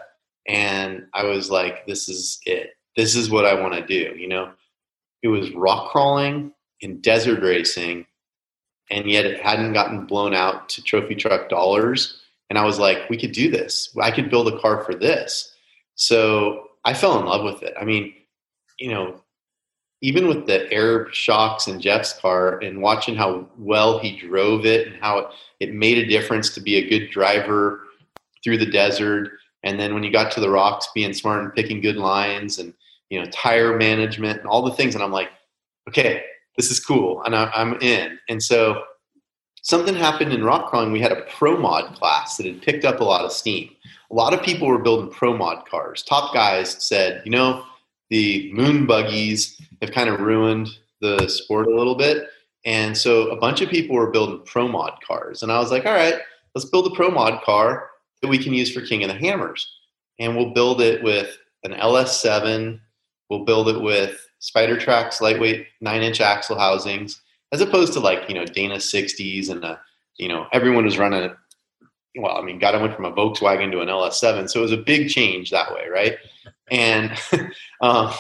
And 0.47 1.07
I 1.15 1.25
was 1.25 1.51
like, 1.51 1.87
this 1.87 2.09
is 2.09 2.41
it. 2.47 2.71
This 2.97 3.17
is 3.17 3.31
what 3.31 3.45
I 3.45 3.61
want 3.61 3.75
to 3.75 3.87
do. 3.87 4.17
You 4.17 4.29
know, 4.29 4.53
it 5.23 5.29
was 5.29 5.51
rock 5.53 5.91
crawling 5.91 6.53
and 6.83 7.03
desert 7.03 7.43
racing. 7.43 8.07
And 8.91 9.11
yet 9.11 9.27
it 9.27 9.41
hadn't 9.41 9.73
gotten 9.73 10.07
blown 10.07 10.33
out 10.33 10.69
to 10.71 10.83
trophy 10.83 11.17
truck 11.17 11.49
dollars 11.49 12.21
and 12.51 12.59
I 12.59 12.65
was 12.65 12.79
like, 12.79 13.09
we 13.11 13.17
could 13.17 13.33
do 13.33 13.51
this. 13.51 13.95
I 14.01 14.11
could 14.11 14.31
build 14.31 14.49
a 14.49 14.61
car 14.61 14.85
for 14.85 14.95
this. 14.95 15.53
So 15.95 16.69
I 16.85 16.95
fell 16.95 17.19
in 17.19 17.27
love 17.27 17.45
with 17.45 17.63
it. 17.63 17.75
I 17.81 17.85
mean, 17.85 18.15
you 18.79 18.91
know, 18.91 19.21
even 20.03 20.29
with 20.29 20.47
the 20.47 20.71
air 20.73 21.11
shocks 21.13 21.67
in 21.67 21.81
Jeff's 21.81 22.13
car 22.13 22.59
and 22.59 22.83
watching 22.83 23.17
how 23.17 23.49
well 23.59 23.99
he 23.99 24.17
drove 24.17 24.67
it 24.67 24.87
and 24.87 24.97
how 25.03 25.19
it, 25.19 25.27
it 25.61 25.75
made 25.75 25.99
a 25.99 26.07
difference 26.07 26.51
to 26.51 26.61
be 26.61 26.77
a 26.77 26.89
good 26.89 27.11
driver 27.11 27.85
through 28.45 28.59
the 28.59 28.67
desert. 28.67 29.31
And 29.65 29.81
then 29.81 29.95
when 29.95 30.05
you 30.05 30.13
got 30.13 30.31
to 30.33 30.41
the 30.41 30.51
rocks, 30.51 30.89
being 30.95 31.15
smart 31.15 31.43
and 31.43 31.55
picking 31.55 31.81
good 31.81 31.97
lines 31.97 32.59
and, 32.59 32.75
you 33.11 33.19
know, 33.19 33.29
tire 33.33 33.77
management 33.77 34.39
and 34.39 34.47
all 34.47 34.63
the 34.63 34.75
things. 34.75 34.95
And 34.95 35.03
I'm 35.03 35.13
like, 35.13 35.31
okay, 35.89 36.23
this 36.57 36.71
is 36.71 36.79
cool. 36.79 37.23
And 37.25 37.35
I, 37.35 37.51
I'm 37.55 37.81
in. 37.81 38.19
And 38.29 38.43
so 38.43 38.83
something 39.67 39.97
happened 39.97 40.33
in 40.33 40.45
rock 40.45 40.71
crawling. 40.71 40.93
We 40.93 41.01
had 41.01 41.11
a 41.11 41.23
pro 41.23 41.57
mod 41.59 41.97
class 41.97 42.37
that 42.37 42.47
had 42.47 42.63
picked 42.63 42.85
up 42.85 43.01
a 43.01 43.05
lot 43.05 43.25
of 43.25 43.33
steam. 43.33 43.69
A 44.13 44.15
lot 44.15 44.33
of 44.33 44.41
people 44.41 44.69
were 44.69 44.79
building 44.79 45.11
pro 45.11 45.37
mod 45.37 45.69
cars. 45.69 46.05
Top 46.05 46.33
guys 46.33 46.81
said, 46.85 47.21
you 47.25 47.33
know, 47.33 47.65
the 48.09 48.49
moon 48.53 48.87
buggies 48.87 49.61
have 49.83 49.91
kind 49.91 50.09
of 50.09 50.21
ruined 50.21 50.69
the 51.01 51.27
sport 51.27 51.67
a 51.67 51.75
little 51.75 51.97
bit. 51.97 52.29
And 52.65 52.97
so 52.97 53.29
a 53.31 53.37
bunch 53.37 53.61
of 53.61 53.69
people 53.69 53.97
were 53.97 54.13
building 54.13 54.41
pro 54.47 54.69
mod 54.69 55.01
cars. 55.05 55.43
And 55.43 55.51
I 55.51 55.59
was 55.59 55.73
like, 55.73 55.85
all 55.85 55.95
right, 55.95 56.21
let's 56.55 56.71
build 56.71 56.87
a 56.87 56.95
pro 56.95 57.11
mod 57.11 57.43
car 57.43 57.91
that 58.23 58.29
we 58.29 58.39
can 58.39 58.55
use 58.55 58.73
for 58.73 58.83
King 58.83 59.03
of 59.03 59.09
the 59.09 59.19
Hammers. 59.19 59.69
And 60.21 60.37
we'll 60.37 60.55
build 60.55 60.81
it 60.81 61.03
with 61.03 61.37
an 61.65 61.73
LS7. 61.73 62.79
We'll 63.31 63.45
build 63.45 63.69
it 63.69 63.81
with 63.81 64.17
Spider 64.39 64.79
Tracks 64.79 65.21
lightweight 65.21 65.67
nine 65.81 66.03
inch 66.03 66.21
axle 66.21 66.57
housings 66.57 67.21
as 67.53 67.61
opposed 67.61 67.93
to 67.95 68.01
like 68.01 68.29
you 68.29 68.35
know 68.35 68.45
Dana 68.45 68.77
60s 68.77 69.51
and 69.51 69.65
you 70.17 70.29
know 70.29 70.47
everyone 70.53 70.85
was 70.85 70.99
running. 70.99 71.31
Well, 72.19 72.37
I 72.37 72.43
mean, 72.43 72.59
God, 72.59 72.75
I 72.75 72.81
went 72.81 72.95
from 72.97 73.05
a 73.05 73.13
Volkswagen 73.13 73.71
to 73.73 73.81
an 73.81 73.89
LS7, 73.89 74.49
so 74.49 74.61
it 74.61 74.63
was 74.63 74.73
a 74.73 74.79
big 74.79 75.11
change 75.11 75.51
that 75.51 75.75
way, 75.75 75.87
right? 75.93 76.17
And 76.71 77.13
um, 77.83 78.13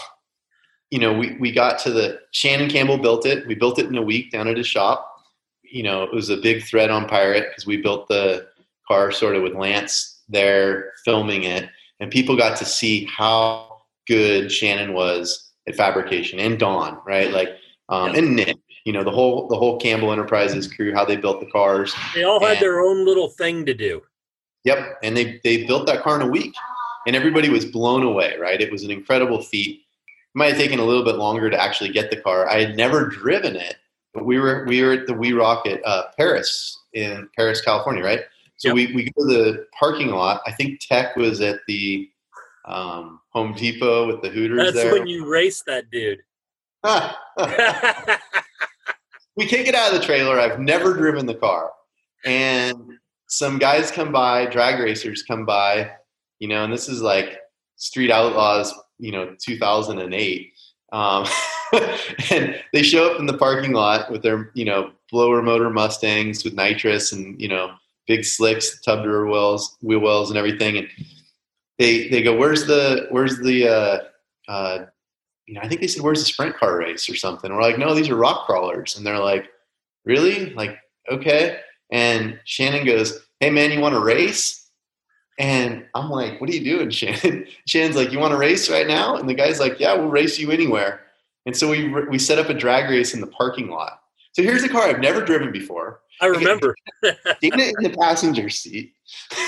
you 0.90 0.98
know, 0.98 1.12
we 1.12 1.36
we 1.38 1.50
got 1.52 1.78
to 1.80 1.90
the 1.90 2.20
Shannon 2.32 2.70
Campbell 2.70 2.98
built 2.98 3.26
it. 3.26 3.46
We 3.46 3.54
built 3.54 3.78
it 3.78 3.86
in 3.86 3.96
a 3.96 4.02
week 4.02 4.30
down 4.30 4.48
at 4.48 4.56
his 4.56 4.66
shop. 4.66 5.12
You 5.62 5.82
know, 5.82 6.02
it 6.04 6.12
was 6.12 6.30
a 6.30 6.36
big 6.36 6.64
thread 6.64 6.90
on 6.90 7.08
Pirate 7.08 7.48
because 7.48 7.66
we 7.66 7.78
built 7.78 8.08
the 8.08 8.46
car 8.86 9.10
sort 9.10 9.34
of 9.34 9.42
with 9.42 9.54
Lance 9.54 10.22
there 10.28 10.92
filming 11.04 11.44
it, 11.44 11.68
and 12.00 12.10
people 12.10 12.36
got 12.36 12.56
to 12.58 12.64
see 12.64 13.04
how 13.06 13.82
good 14.06 14.52
Shannon 14.52 14.92
was 14.92 15.52
at 15.66 15.74
fabrication 15.74 16.38
and 16.38 16.58
Don, 16.58 16.98
right? 17.04 17.32
Like, 17.32 17.48
um, 17.88 18.14
and 18.14 18.36
Nick, 18.36 18.56
you 18.86 18.92
know 18.92 19.02
the 19.02 19.10
whole 19.10 19.48
the 19.48 19.56
whole 19.56 19.78
Campbell 19.78 20.12
Enterprises 20.12 20.72
crew, 20.72 20.94
how 20.94 21.04
they 21.04 21.16
built 21.16 21.40
the 21.40 21.46
cars. 21.46 21.92
They 22.14 22.22
all 22.22 22.40
had 22.40 22.52
and, 22.52 22.60
their 22.60 22.80
own 22.80 23.04
little 23.04 23.28
thing 23.28 23.66
to 23.66 23.74
do. 23.74 24.00
Yep, 24.62 24.98
and 25.02 25.16
they 25.16 25.40
they 25.42 25.66
built 25.66 25.86
that 25.88 26.02
car 26.02 26.14
in 26.14 26.22
a 26.22 26.30
week, 26.30 26.54
and 27.06 27.16
everybody 27.16 27.48
was 27.48 27.64
blown 27.64 28.04
away. 28.04 28.36
Right, 28.40 28.60
it 28.60 28.70
was 28.70 28.84
an 28.84 28.92
incredible 28.92 29.42
feat. 29.42 29.80
It 29.80 30.38
might 30.38 30.50
have 30.50 30.56
taken 30.56 30.78
a 30.78 30.84
little 30.84 31.04
bit 31.04 31.16
longer 31.16 31.50
to 31.50 31.60
actually 31.60 31.90
get 31.90 32.10
the 32.10 32.16
car. 32.16 32.48
I 32.48 32.60
had 32.60 32.76
never 32.76 33.08
driven 33.08 33.56
it, 33.56 33.74
but 34.14 34.24
we 34.24 34.38
were 34.38 34.64
we 34.68 34.80
were 34.84 34.92
at 34.92 35.08
the 35.08 35.14
We 35.14 35.32
Rock 35.32 35.66
at 35.66 35.84
uh, 35.84 36.04
Perris 36.16 36.78
in 36.92 37.28
Paris, 37.36 37.60
California, 37.60 38.04
right? 38.04 38.20
So 38.56 38.68
yep. 38.68 38.76
we 38.76 38.94
we 38.94 39.10
go 39.10 39.26
to 39.26 39.34
the 39.34 39.66
parking 39.76 40.10
lot. 40.12 40.42
I 40.46 40.52
think 40.52 40.78
Tech 40.78 41.16
was 41.16 41.40
at 41.40 41.58
the 41.66 42.08
um, 42.66 43.20
Home 43.30 43.52
Depot 43.52 44.06
with 44.06 44.22
the 44.22 44.28
Hooters. 44.28 44.58
That's 44.58 44.76
there. 44.76 44.92
when 44.92 45.08
you 45.08 45.28
raced 45.28 45.66
that 45.66 45.90
dude. 45.90 46.22
we 49.36 49.46
take 49.46 49.68
it 49.68 49.74
out 49.74 49.92
of 49.92 50.00
the 50.00 50.04
trailer. 50.04 50.40
I've 50.40 50.58
never 50.58 50.94
driven 50.94 51.26
the 51.26 51.34
car. 51.34 51.70
And 52.24 52.92
some 53.28 53.58
guys 53.58 53.90
come 53.90 54.12
by, 54.12 54.46
drag 54.46 54.80
racers 54.80 55.22
come 55.22 55.44
by, 55.44 55.90
you 56.38 56.48
know, 56.48 56.64
and 56.64 56.72
this 56.72 56.88
is 56.88 57.02
like 57.02 57.38
Street 57.76 58.10
Outlaws, 58.10 58.72
you 58.98 59.12
know, 59.12 59.34
2008. 59.40 60.52
Um, 60.92 61.26
and 62.30 62.62
they 62.72 62.82
show 62.82 63.10
up 63.10 63.20
in 63.20 63.26
the 63.26 63.36
parking 63.36 63.72
lot 63.72 64.10
with 64.10 64.22
their, 64.22 64.50
you 64.54 64.64
know, 64.64 64.92
blower 65.10 65.42
motor 65.42 65.70
Mustangs 65.70 66.44
with 66.44 66.54
nitrous 66.54 67.12
and, 67.12 67.40
you 67.40 67.48
know, 67.48 67.74
big 68.06 68.24
slicks, 68.24 68.80
tub 68.80 69.04
rear 69.04 69.26
wheels, 69.26 69.76
wheel 69.82 69.98
wells 69.98 70.30
and 70.30 70.38
everything. 70.38 70.78
And 70.78 70.88
they, 71.78 72.08
they 72.08 72.22
go, 72.22 72.36
where's 72.36 72.66
the, 72.66 73.06
where's 73.10 73.38
the, 73.38 73.68
uh, 73.68 73.98
uh, 74.50 74.86
you 75.46 75.54
know, 75.54 75.60
I 75.62 75.68
think 75.68 75.80
they 75.80 75.86
said, 75.86 76.02
where's 76.02 76.20
the 76.20 76.26
sprint 76.26 76.56
car 76.56 76.78
race 76.78 77.08
or 77.08 77.14
something? 77.14 77.52
We're 77.52 77.62
like, 77.62 77.78
no, 77.78 77.94
these 77.94 78.08
are 78.08 78.16
rock 78.16 78.46
crawlers. 78.46 78.96
And 78.96 79.06
they're 79.06 79.18
like, 79.18 79.48
really? 80.04 80.50
Like, 80.54 80.78
okay. 81.10 81.60
And 81.92 82.40
Shannon 82.44 82.84
goes, 82.84 83.26
hey 83.40 83.50
man, 83.50 83.70
you 83.70 83.80
want 83.80 83.94
to 83.94 84.00
race? 84.00 84.70
And 85.38 85.84
I'm 85.94 86.10
like, 86.10 86.40
what 86.40 86.50
are 86.50 86.54
you 86.54 86.64
doing, 86.64 86.90
Shannon? 86.90 87.46
Shannon's 87.66 87.96
like, 87.96 88.10
you 88.10 88.18
want 88.18 88.32
to 88.32 88.38
race 88.38 88.70
right 88.70 88.86
now? 88.86 89.16
And 89.16 89.28
the 89.28 89.34
guy's 89.34 89.60
like, 89.60 89.78
yeah, 89.78 89.94
we'll 89.94 90.08
race 90.08 90.38
you 90.38 90.50
anywhere. 90.50 91.02
And 91.44 91.56
so 91.56 91.70
we, 91.70 91.88
we 92.08 92.18
set 92.18 92.38
up 92.38 92.48
a 92.48 92.54
drag 92.54 92.90
race 92.90 93.14
in 93.14 93.20
the 93.20 93.26
parking 93.28 93.70
lot. 93.70 94.00
So 94.32 94.42
here's 94.42 94.64
a 94.64 94.68
car 94.68 94.82
I've 94.82 94.98
never 94.98 95.24
driven 95.24 95.52
before. 95.52 96.00
I 96.20 96.26
remember. 96.26 96.74
Dana 97.02 97.72
in 97.78 97.82
the 97.82 97.96
passenger 97.98 98.48
seat, 98.48 98.92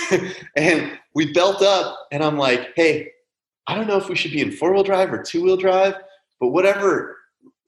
and 0.57 0.99
we 1.15 1.33
belt 1.33 1.63
up, 1.63 2.09
and 2.13 2.23
I'm 2.23 2.39
like, 2.39 2.73
"Hey, 2.75 3.11
I 3.69 3.75
don't 3.75 3.87
know 3.87 3.99
if 3.99 4.09
we 4.09 4.17
should 4.17 4.33
be 4.33 4.41
in 4.41 4.51
four 4.51 4.73
wheel 4.73 4.83
drive 4.83 5.13
or 5.13 5.23
two 5.23 5.43
wheel 5.43 5.57
drive, 5.57 5.95
but 6.41 6.49
whatever. 6.49 7.17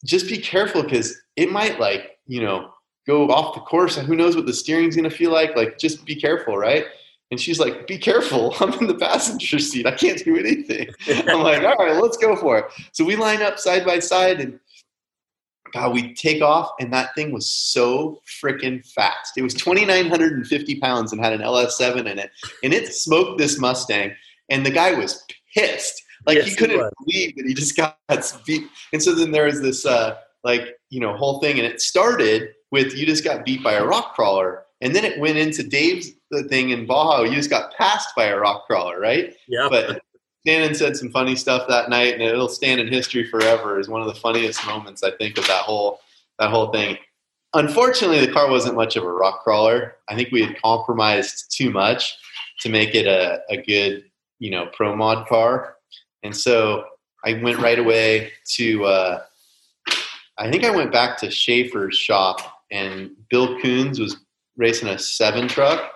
Just 0.04 0.28
be 0.28 0.38
careful 0.38 0.82
because 0.82 1.20
it 1.36 1.52
might 1.52 1.78
like 1.78 2.18
you 2.26 2.40
know 2.40 2.72
go 3.06 3.28
off 3.28 3.54
the 3.54 3.60
course, 3.60 3.98
and 3.98 4.08
who 4.08 4.16
knows 4.16 4.34
what 4.34 4.46
the 4.46 4.54
steering's 4.54 4.96
gonna 4.96 5.10
feel 5.10 5.30
like. 5.30 5.54
Like, 5.54 5.78
just 5.78 6.04
be 6.06 6.16
careful, 6.16 6.56
right?" 6.56 6.86
And 7.30 7.38
she's 7.38 7.60
like, 7.60 7.86
"Be 7.86 7.98
careful! 7.98 8.54
I'm 8.60 8.72
in 8.74 8.86
the 8.86 8.94
passenger 8.94 9.58
seat. 9.58 9.86
I 9.86 9.92
can't 9.92 10.24
do 10.24 10.36
anything." 10.38 10.88
I'm 11.28 11.42
like, 11.42 11.62
"All 11.62 11.76
right, 11.76 12.00
let's 12.02 12.16
go 12.16 12.34
for 12.34 12.58
it." 12.58 12.64
So 12.92 13.04
we 13.04 13.14
line 13.14 13.42
up 13.42 13.58
side 13.58 13.84
by 13.84 13.98
side, 13.98 14.40
and 14.40 14.58
God, 15.72 15.92
we 15.92 16.14
take 16.14 16.42
off, 16.42 16.70
and 16.80 16.92
that 16.94 17.14
thing 17.14 17.30
was 17.30 17.48
so 17.50 18.22
freaking 18.42 18.84
fast. 18.92 19.36
It 19.36 19.42
was 19.42 19.54
2,950 19.54 20.80
pounds 20.80 21.12
and 21.12 21.22
had 21.22 21.32
an 21.32 21.42
LS7 21.42 22.10
in 22.10 22.18
it, 22.18 22.30
and 22.64 22.72
it 22.72 22.94
smoked 22.94 23.38
this 23.38 23.58
Mustang. 23.58 24.14
And 24.48 24.66
the 24.66 24.70
guy 24.70 24.92
was 24.94 25.24
pissed, 25.54 26.02
like 26.26 26.36
Yes, 26.36 26.44
he 26.46 26.50
he 26.50 26.56
couldn't 26.56 26.78
was. 26.78 26.92
believe 27.04 27.36
that 27.36 27.46
he 27.46 27.54
just 27.54 27.76
got 27.76 27.96
beat. 28.46 28.64
And 28.92 29.02
so 29.02 29.14
then 29.14 29.30
there 29.30 29.46
was 29.46 29.60
this, 29.60 29.86
uh, 29.86 30.16
like 30.44 30.76
you 30.90 31.00
know, 31.00 31.16
whole 31.16 31.40
thing, 31.40 31.58
and 31.58 31.66
it 31.66 31.80
started 31.80 32.50
with 32.70 32.94
you 32.96 33.06
just 33.06 33.24
got 33.24 33.44
beat 33.44 33.62
by 33.62 33.74
a 33.74 33.84
rock 33.84 34.14
crawler, 34.14 34.64
and 34.80 34.94
then 34.94 35.04
it 35.04 35.18
went 35.18 35.36
into 35.38 35.62
Dave's 35.62 36.10
the 36.30 36.44
thing 36.44 36.70
in 36.70 36.86
Baja. 36.86 37.22
You 37.22 37.34
just 37.34 37.50
got 37.50 37.74
passed 37.74 38.08
by 38.16 38.26
a 38.26 38.38
rock 38.38 38.66
crawler, 38.66 39.00
right? 39.00 39.34
yeah. 39.48 39.68
but 39.68 40.00
Shannon 40.46 40.74
said 40.74 40.96
some 40.96 41.10
funny 41.10 41.36
stuff 41.36 41.68
that 41.68 41.90
night, 41.90 42.14
and 42.14 42.22
it'll 42.22 42.48
stand 42.48 42.80
in 42.80 42.88
history 42.88 43.26
forever. 43.28 43.78
Is 43.78 43.88
one 43.88 44.00
of 44.00 44.06
the 44.06 44.14
funniest 44.14 44.64
moments 44.66 45.02
I 45.02 45.10
think 45.12 45.36
of 45.38 45.46
that 45.46 45.62
whole 45.62 46.00
that 46.38 46.50
whole 46.50 46.72
thing. 46.72 46.96
Unfortunately, 47.52 48.24
the 48.24 48.32
car 48.32 48.48
wasn't 48.48 48.76
much 48.76 48.96
of 48.96 49.02
a 49.04 49.12
rock 49.12 49.42
crawler. 49.42 49.96
I 50.08 50.14
think 50.14 50.30
we 50.30 50.42
had 50.44 50.60
compromised 50.62 51.52
too 51.54 51.70
much 51.70 52.16
to 52.60 52.68
make 52.68 52.94
it 52.94 53.06
a, 53.06 53.40
a 53.50 53.56
good, 53.60 54.04
you 54.40 54.50
know, 54.50 54.66
pro 54.72 54.96
mod 54.96 55.28
car, 55.28 55.76
and 56.24 56.36
so 56.36 56.84
I 57.24 57.34
went 57.34 57.58
right 57.58 57.78
away 57.78 58.32
to. 58.56 58.84
Uh, 58.84 59.22
I 60.38 60.50
think 60.50 60.64
I 60.64 60.70
went 60.70 60.90
back 60.90 61.18
to 61.18 61.30
Schaefer's 61.30 61.96
shop, 61.96 62.40
and 62.72 63.10
Bill 63.28 63.60
Coons 63.60 64.00
was 64.00 64.16
racing 64.56 64.88
a 64.88 64.98
seven 64.98 65.46
truck, 65.46 65.92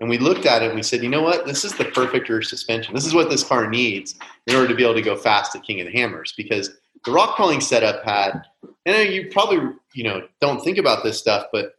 and 0.00 0.10
we 0.10 0.18
looked 0.18 0.46
at 0.46 0.62
it 0.62 0.66
and 0.66 0.74
we 0.74 0.82
said, 0.82 1.02
you 1.02 1.08
know 1.08 1.22
what? 1.22 1.46
This 1.46 1.64
is 1.64 1.74
the 1.74 1.84
perfect 1.84 2.28
rear 2.28 2.42
suspension. 2.42 2.94
This 2.94 3.06
is 3.06 3.14
what 3.14 3.30
this 3.30 3.44
car 3.44 3.68
needs 3.68 4.14
in 4.46 4.56
order 4.56 4.68
to 4.68 4.74
be 4.74 4.82
able 4.82 4.94
to 4.94 5.02
go 5.02 5.16
fast 5.16 5.54
at 5.54 5.62
King 5.62 5.80
of 5.80 5.86
the 5.86 5.92
Hammers 5.92 6.34
because 6.36 6.70
the 7.04 7.12
rock 7.12 7.36
crawling 7.36 7.60
setup 7.60 8.04
had, 8.04 8.42
and 8.86 9.12
you 9.12 9.28
probably, 9.30 9.58
you 9.94 10.04
know, 10.04 10.26
don't 10.40 10.62
think 10.62 10.78
about 10.78 11.04
this 11.04 11.18
stuff, 11.18 11.46
but 11.52 11.74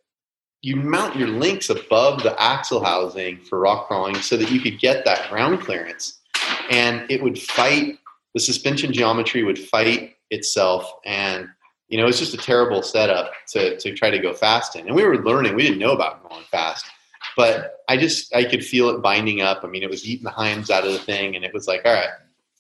you 0.65 0.75
mount 0.75 1.15
your 1.15 1.27
links 1.27 1.69
above 1.69 2.23
the 2.23 2.41
axle 2.41 2.83
housing 2.83 3.37
for 3.37 3.59
rock 3.59 3.87
crawling 3.87 4.15
so 4.15 4.35
that 4.35 4.49
you 4.49 4.59
could 4.59 4.79
get 4.79 5.05
that 5.05 5.29
ground 5.29 5.61
clearance. 5.61 6.21
And 6.71 7.05
it 7.07 7.21
would 7.21 7.37
fight, 7.37 7.99
the 8.33 8.39
suspension 8.39 8.91
geometry 8.91 9.43
would 9.43 9.59
fight 9.59 10.15
itself. 10.31 10.91
And, 11.05 11.47
you 11.87 11.99
know, 11.99 12.07
it's 12.07 12.17
just 12.17 12.33
a 12.33 12.37
terrible 12.37 12.81
setup 12.81 13.31
to, 13.49 13.77
to 13.77 13.93
try 13.93 14.09
to 14.09 14.17
go 14.17 14.33
fast 14.33 14.75
in. 14.75 14.87
And 14.87 14.95
we 14.95 15.03
were 15.03 15.23
learning, 15.23 15.53
we 15.53 15.61
didn't 15.61 15.77
know 15.77 15.91
about 15.91 16.27
going 16.27 16.43
fast 16.49 16.87
but 17.35 17.79
I 17.89 17.97
just 17.97 18.33
I 18.33 18.45
could 18.45 18.63
feel 18.63 18.87
it 18.89 19.01
binding 19.01 19.41
up. 19.41 19.61
I 19.63 19.67
mean, 19.67 19.83
it 19.83 19.89
was 19.89 20.07
eating 20.07 20.23
the 20.23 20.29
Heims 20.29 20.69
out 20.69 20.85
of 20.85 20.93
the 20.93 20.99
thing, 20.99 21.35
and 21.35 21.43
it 21.43 21.53
was 21.53 21.67
like, 21.67 21.81
all 21.83 21.91
right. 21.91 22.07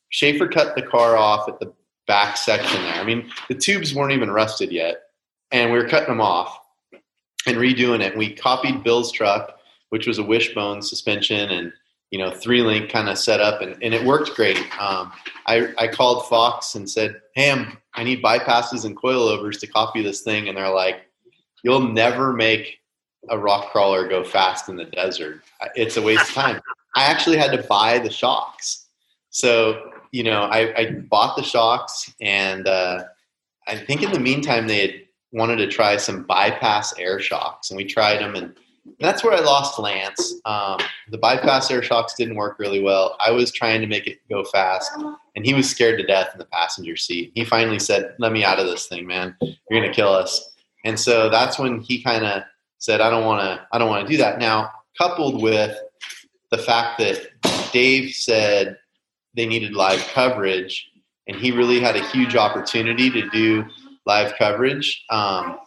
Schaefer 0.09 0.47
cut 0.47 0.75
the 0.75 0.81
car 0.81 1.15
off 1.15 1.47
at 1.47 1.59
the 1.59 1.71
back 2.07 2.35
section 2.35 2.81
there. 2.81 2.95
I 2.95 3.03
mean, 3.03 3.31
the 3.47 3.55
tubes 3.55 3.93
weren't 3.93 4.11
even 4.11 4.31
rusted 4.31 4.71
yet, 4.71 5.03
and 5.51 5.71
we 5.71 5.77
were 5.77 5.87
cutting 5.87 6.09
them 6.09 6.19
off 6.19 6.59
and 7.47 7.57
redoing 7.57 8.01
it. 8.01 8.17
We 8.17 8.33
copied 8.33 8.83
Bill's 8.83 9.11
truck, 9.11 9.59
which 9.89 10.07
was 10.07 10.17
a 10.17 10.23
wishbone 10.23 10.81
suspension 10.81 11.49
and 11.51 11.71
you 12.11 12.19
know 12.19 12.31
three 12.31 12.61
link 12.61 12.89
kind 12.89 13.09
of 13.09 13.17
setup, 13.17 13.61
and, 13.61 13.81
and 13.81 13.93
it 13.93 14.03
worked 14.05 14.35
great. 14.35 14.57
Um, 14.79 15.11
I 15.47 15.73
I 15.77 15.87
called 15.87 16.27
Fox 16.27 16.75
and 16.75 16.89
said, 16.89 17.21
"Hey, 17.33 17.51
I'm, 17.51 17.77
I 17.93 18.03
need 18.03 18.23
bypasses 18.23 18.85
and 18.85 18.95
coilovers 18.95 19.59
to 19.59 19.67
copy 19.67 20.01
this 20.01 20.21
thing," 20.21 20.47
and 20.47 20.57
they're 20.57 20.69
like, 20.69 21.01
"You'll 21.63 21.87
never 21.87 22.33
make." 22.33 22.79
a 23.29 23.37
rock 23.37 23.71
crawler 23.71 24.07
go 24.07 24.23
fast 24.23 24.69
in 24.69 24.75
the 24.75 24.85
desert. 24.85 25.41
It's 25.75 25.97
a 25.97 26.01
waste 26.01 26.29
of 26.29 26.35
time. 26.35 26.61
I 26.95 27.05
actually 27.05 27.37
had 27.37 27.51
to 27.51 27.63
buy 27.63 27.99
the 27.99 28.09
shocks. 28.09 28.87
So, 29.29 29.91
you 30.11 30.23
know, 30.23 30.43
I, 30.43 30.79
I 30.79 30.91
bought 31.09 31.35
the 31.35 31.43
shocks 31.43 32.13
and 32.21 32.67
uh, 32.67 33.03
I 33.67 33.77
think 33.77 34.03
in 34.03 34.11
the 34.11 34.19
meantime 34.19 34.67
they 34.67 34.79
had 34.79 35.01
wanted 35.35 35.57
to 35.57 35.67
try 35.67 35.97
some 35.97 36.23
bypass 36.23 36.97
air 36.97 37.19
shocks 37.19 37.69
and 37.69 37.77
we 37.77 37.85
tried 37.85 38.19
them 38.19 38.35
and 38.35 38.55
that's 38.99 39.23
where 39.23 39.33
I 39.33 39.39
lost 39.39 39.79
Lance. 39.79 40.35
Um, 40.45 40.79
the 41.09 41.17
bypass 41.17 41.69
air 41.71 41.81
shocks 41.81 42.13
didn't 42.15 42.35
work 42.35 42.59
really 42.59 42.81
well. 42.81 43.17
I 43.19 43.31
was 43.31 43.51
trying 43.51 43.81
to 43.81 43.87
make 43.87 44.05
it 44.05 44.19
go 44.29 44.43
fast 44.43 44.91
and 45.35 45.45
he 45.45 45.53
was 45.53 45.69
scared 45.69 45.99
to 45.99 46.05
death 46.05 46.29
in 46.33 46.39
the 46.39 46.45
passenger 46.45 46.95
seat. 46.95 47.31
He 47.35 47.43
finally 47.43 47.79
said, 47.79 48.15
let 48.19 48.31
me 48.31 48.43
out 48.43 48.59
of 48.59 48.67
this 48.67 48.87
thing, 48.87 49.07
man. 49.07 49.35
You're 49.69 49.81
to 49.81 49.91
kill 49.91 50.09
us. 50.09 50.51
And 50.85 50.99
so 50.99 51.29
that's 51.29 51.57
when 51.57 51.81
he 51.81 52.01
kind 52.01 52.25
of 52.25 52.43
said 52.77 53.01
I 53.01 53.09
don't 53.09 53.25
want 53.25 53.41
to 53.41 53.67
I 53.71 53.77
don't 53.77 53.89
want 53.89 54.05
to 54.05 54.11
do 54.11 54.17
that. 54.17 54.39
Now, 54.39 54.71
coupled 54.97 55.41
with 55.41 55.77
the 56.51 56.57
fact 56.57 56.99
that 56.99 57.27
Dave 57.73 58.11
said 58.11 58.77
they 59.35 59.45
needed 59.45 59.73
live 59.73 59.99
coverage, 60.13 60.87
and 61.27 61.35
he 61.35 61.51
really 61.51 61.79
had 61.79 61.95
a 61.95 62.07
huge 62.09 62.35
opportunity 62.35 63.09
to 63.09 63.29
do 63.31 63.65
live 64.05 64.33
coverage. 64.37 65.03
Um, 65.09 65.57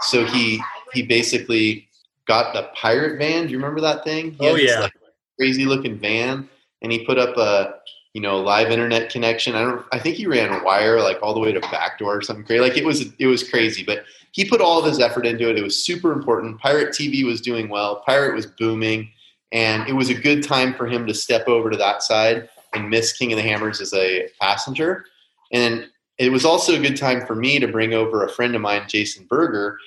so 0.00 0.24
he 0.24 0.60
he 0.92 1.02
basically 1.02 1.88
got 2.26 2.54
the 2.54 2.68
pirate 2.74 3.18
van. 3.18 3.46
Do 3.46 3.52
you 3.52 3.58
remember 3.58 3.80
that 3.80 4.04
thing? 4.04 4.32
He 4.32 4.46
Oh, 4.46 4.50
had 4.50 4.56
this, 4.56 4.70
yeah. 4.70 4.80
like, 4.80 4.92
crazy 5.38 5.64
looking 5.64 5.98
van, 5.98 6.48
and 6.82 6.92
he 6.92 7.04
put 7.04 7.18
up 7.18 7.36
a 7.36 7.74
you 8.14 8.20
know 8.20 8.40
live 8.40 8.70
internet 8.70 9.10
connection. 9.10 9.54
I 9.54 9.62
don't. 9.62 9.84
I 9.92 9.98
think 9.98 10.16
he 10.16 10.26
ran 10.26 10.52
a 10.52 10.62
wire 10.62 11.00
like 11.00 11.18
all 11.22 11.34
the 11.34 11.40
way 11.40 11.52
to 11.52 11.60
backdoor 11.60 12.18
or 12.18 12.22
something 12.22 12.44
crazy. 12.44 12.60
Like 12.60 12.76
it 12.76 12.84
was 12.84 13.12
it 13.18 13.26
was 13.26 13.48
crazy, 13.48 13.82
but 13.82 14.04
he 14.32 14.44
put 14.44 14.60
all 14.60 14.78
of 14.78 14.84
his 14.86 15.00
effort 15.00 15.26
into 15.26 15.48
it. 15.50 15.58
It 15.58 15.62
was 15.62 15.82
super 15.84 16.12
important. 16.12 16.58
Pirate 16.60 16.90
TV 16.90 17.24
was 17.24 17.40
doing 17.40 17.68
well. 17.68 18.02
Pirate 18.06 18.34
was 18.34 18.46
booming, 18.46 19.10
and 19.52 19.86
it 19.88 19.92
was 19.92 20.08
a 20.10 20.14
good 20.14 20.42
time 20.42 20.74
for 20.74 20.86
him 20.86 21.06
to 21.06 21.14
step 21.14 21.48
over 21.48 21.70
to 21.70 21.76
that 21.76 22.02
side 22.02 22.48
and 22.74 22.88
miss 22.88 23.12
King 23.12 23.32
of 23.32 23.36
the 23.36 23.42
Hammers 23.42 23.80
as 23.82 23.92
a 23.92 24.28
passenger. 24.40 25.04
And 25.52 25.88
it 26.18 26.30
was 26.30 26.44
also 26.44 26.74
a 26.74 26.82
good 26.82 26.96
time 26.96 27.26
for 27.26 27.34
me 27.34 27.58
to 27.58 27.68
bring 27.68 27.94
over 27.94 28.24
a 28.24 28.30
friend 28.30 28.54
of 28.54 28.60
mine, 28.60 28.84
Jason 28.88 29.26
Berger, 29.28 29.78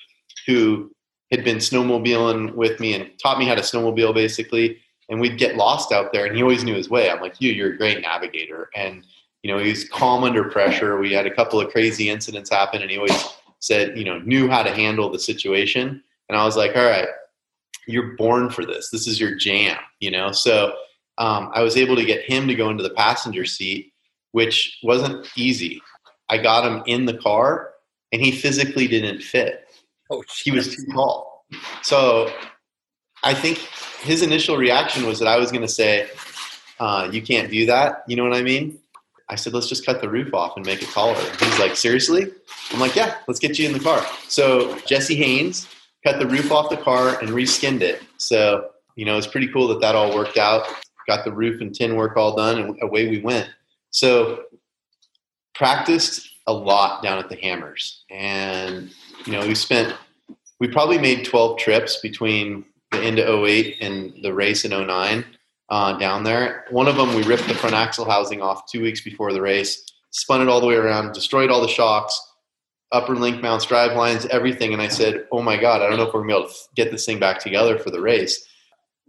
who 0.47 0.91
had 1.31 1.43
been 1.43 1.57
snowmobiling 1.57 2.53
with 2.55 2.79
me 2.79 2.93
and 2.93 3.09
taught 3.21 3.39
me 3.39 3.45
how 3.45 3.55
to 3.55 3.61
snowmobile 3.61 4.13
basically. 4.13 4.79
And 5.07 5.19
we'd 5.21 5.37
get 5.37 5.55
lost 5.55 5.91
out 5.91 6.11
there, 6.11 6.25
and 6.25 6.35
he 6.35 6.41
always 6.41 6.63
knew 6.63 6.73
his 6.73 6.89
way. 6.89 7.11
I'm 7.11 7.21
like, 7.21 7.39
you, 7.39 7.51
you're 7.51 7.73
a 7.73 7.77
great 7.77 8.01
navigator. 8.01 8.69
And, 8.75 9.05
you 9.43 9.51
know, 9.51 9.59
he 9.59 9.69
was 9.69 9.87
calm 9.87 10.23
under 10.23 10.45
pressure. 10.45 10.97
We 10.97 11.13
had 11.13 11.27
a 11.27 11.33
couple 11.33 11.61
of 11.61 11.71
crazy 11.71 12.09
incidents 12.09 12.49
happen, 12.49 12.81
and 12.81 12.89
he 12.89 12.97
always 12.97 13.27
said, 13.59 13.95
you 13.97 14.03
know, 14.03 14.17
knew 14.19 14.49
how 14.49 14.63
to 14.63 14.73
handle 14.73 15.11
the 15.11 15.19
situation. 15.19 16.01
And 16.27 16.37
I 16.37 16.43
was 16.43 16.57
like, 16.57 16.75
all 16.75 16.85
right, 16.85 17.07
you're 17.87 18.15
born 18.15 18.49
for 18.49 18.65
this. 18.65 18.89
This 18.89 19.05
is 19.05 19.19
your 19.19 19.35
jam, 19.35 19.77
you 19.99 20.09
know? 20.09 20.31
So 20.31 20.73
um, 21.19 21.51
I 21.53 21.61
was 21.61 21.77
able 21.77 21.95
to 21.95 22.05
get 22.05 22.27
him 22.27 22.47
to 22.47 22.55
go 22.55 22.71
into 22.71 22.81
the 22.81 22.89
passenger 22.89 23.45
seat, 23.45 23.93
which 24.31 24.79
wasn't 24.81 25.27
easy. 25.37 25.81
I 26.29 26.37
got 26.37 26.65
him 26.65 26.83
in 26.85 27.05
the 27.05 27.17
car 27.17 27.71
and 28.11 28.21
he 28.21 28.31
physically 28.31 28.87
didn't 28.87 29.21
fit. 29.21 29.67
Oh, 30.09 30.23
He 30.43 30.51
was 30.51 30.75
too 30.75 30.85
tall. 30.93 31.45
So 31.81 32.31
I 33.23 33.33
think 33.33 33.57
his 34.01 34.21
initial 34.21 34.57
reaction 34.57 35.05
was 35.05 35.19
that 35.19 35.27
I 35.27 35.37
was 35.37 35.51
going 35.51 35.61
to 35.61 35.67
say, 35.67 36.07
uh, 36.79 37.09
you 37.11 37.21
can't 37.21 37.49
do 37.49 37.65
that. 37.65 38.03
You 38.07 38.15
know 38.15 38.23
what 38.23 38.33
I 38.33 38.43
mean? 38.43 38.79
I 39.29 39.35
said, 39.35 39.53
let's 39.53 39.67
just 39.67 39.85
cut 39.85 40.01
the 40.01 40.09
roof 40.09 40.33
off 40.33 40.55
and 40.55 40.65
make 40.65 40.83
it 40.83 40.89
taller. 40.89 41.19
He's 41.39 41.59
like, 41.59 41.75
seriously? 41.75 42.31
I'm 42.71 42.79
like, 42.79 42.95
yeah, 42.95 43.15
let's 43.27 43.39
get 43.39 43.57
you 43.57 43.65
in 43.65 43.73
the 43.73 43.79
car. 43.79 44.05
So 44.27 44.77
Jesse 44.81 45.15
Haines 45.15 45.67
cut 46.05 46.19
the 46.19 46.27
roof 46.27 46.51
off 46.51 46.69
the 46.69 46.77
car 46.77 47.19
and 47.19 47.29
reskinned 47.29 47.81
it. 47.81 48.03
So, 48.17 48.69
you 48.95 49.05
know, 49.05 49.17
it's 49.17 49.27
pretty 49.27 49.47
cool 49.47 49.67
that 49.69 49.81
that 49.81 49.95
all 49.95 50.13
worked 50.13 50.37
out. 50.37 50.67
Got 51.07 51.25
the 51.25 51.31
roof 51.31 51.61
and 51.61 51.73
tin 51.73 51.95
work 51.95 52.17
all 52.17 52.35
done, 52.35 52.59
and 52.59 52.77
away 52.81 53.07
we 53.09 53.19
went. 53.19 53.49
So, 53.91 54.44
practiced 55.55 56.29
a 56.47 56.53
lot 56.53 57.01
down 57.01 57.17
at 57.17 57.29
the 57.29 57.35
Hammers. 57.35 58.03
And, 58.11 58.91
you 59.25 59.31
know, 59.31 59.47
we 59.47 59.55
spent, 59.55 59.95
we 60.59 60.67
probably 60.67 60.97
made 60.97 61.25
12 61.25 61.57
trips 61.57 61.99
between 62.01 62.65
the 62.91 62.99
end 62.99 63.19
of 63.19 63.43
08 63.43 63.77
and 63.81 64.13
the 64.21 64.33
race 64.33 64.65
in 64.65 64.71
09 64.71 65.25
uh, 65.69 65.97
down 65.97 66.23
there. 66.23 66.65
One 66.69 66.87
of 66.87 66.95
them, 66.95 67.15
we 67.15 67.23
ripped 67.23 67.47
the 67.47 67.55
front 67.55 67.75
axle 67.75 68.05
housing 68.05 68.41
off 68.41 68.69
two 68.71 68.81
weeks 68.81 69.01
before 69.01 69.33
the 69.33 69.41
race, 69.41 69.85
spun 70.11 70.41
it 70.41 70.47
all 70.47 70.61
the 70.61 70.67
way 70.67 70.75
around, 70.75 71.13
destroyed 71.13 71.49
all 71.49 71.61
the 71.61 71.67
shocks, 71.67 72.19
upper 72.91 73.15
link 73.15 73.41
mounts, 73.41 73.65
drive 73.65 73.97
lines, 73.97 74.25
everything. 74.27 74.73
And 74.73 74.81
I 74.81 74.87
said, 74.87 75.25
oh 75.31 75.41
my 75.41 75.57
God, 75.57 75.81
I 75.81 75.89
don't 75.89 75.97
know 75.97 76.07
if 76.07 76.13
we're 76.13 76.21
going 76.21 76.29
to 76.29 76.35
be 76.35 76.39
able 76.39 76.49
to 76.49 76.55
get 76.75 76.91
this 76.91 77.05
thing 77.05 77.19
back 77.19 77.39
together 77.39 77.79
for 77.79 77.89
the 77.89 78.01
race. 78.01 78.45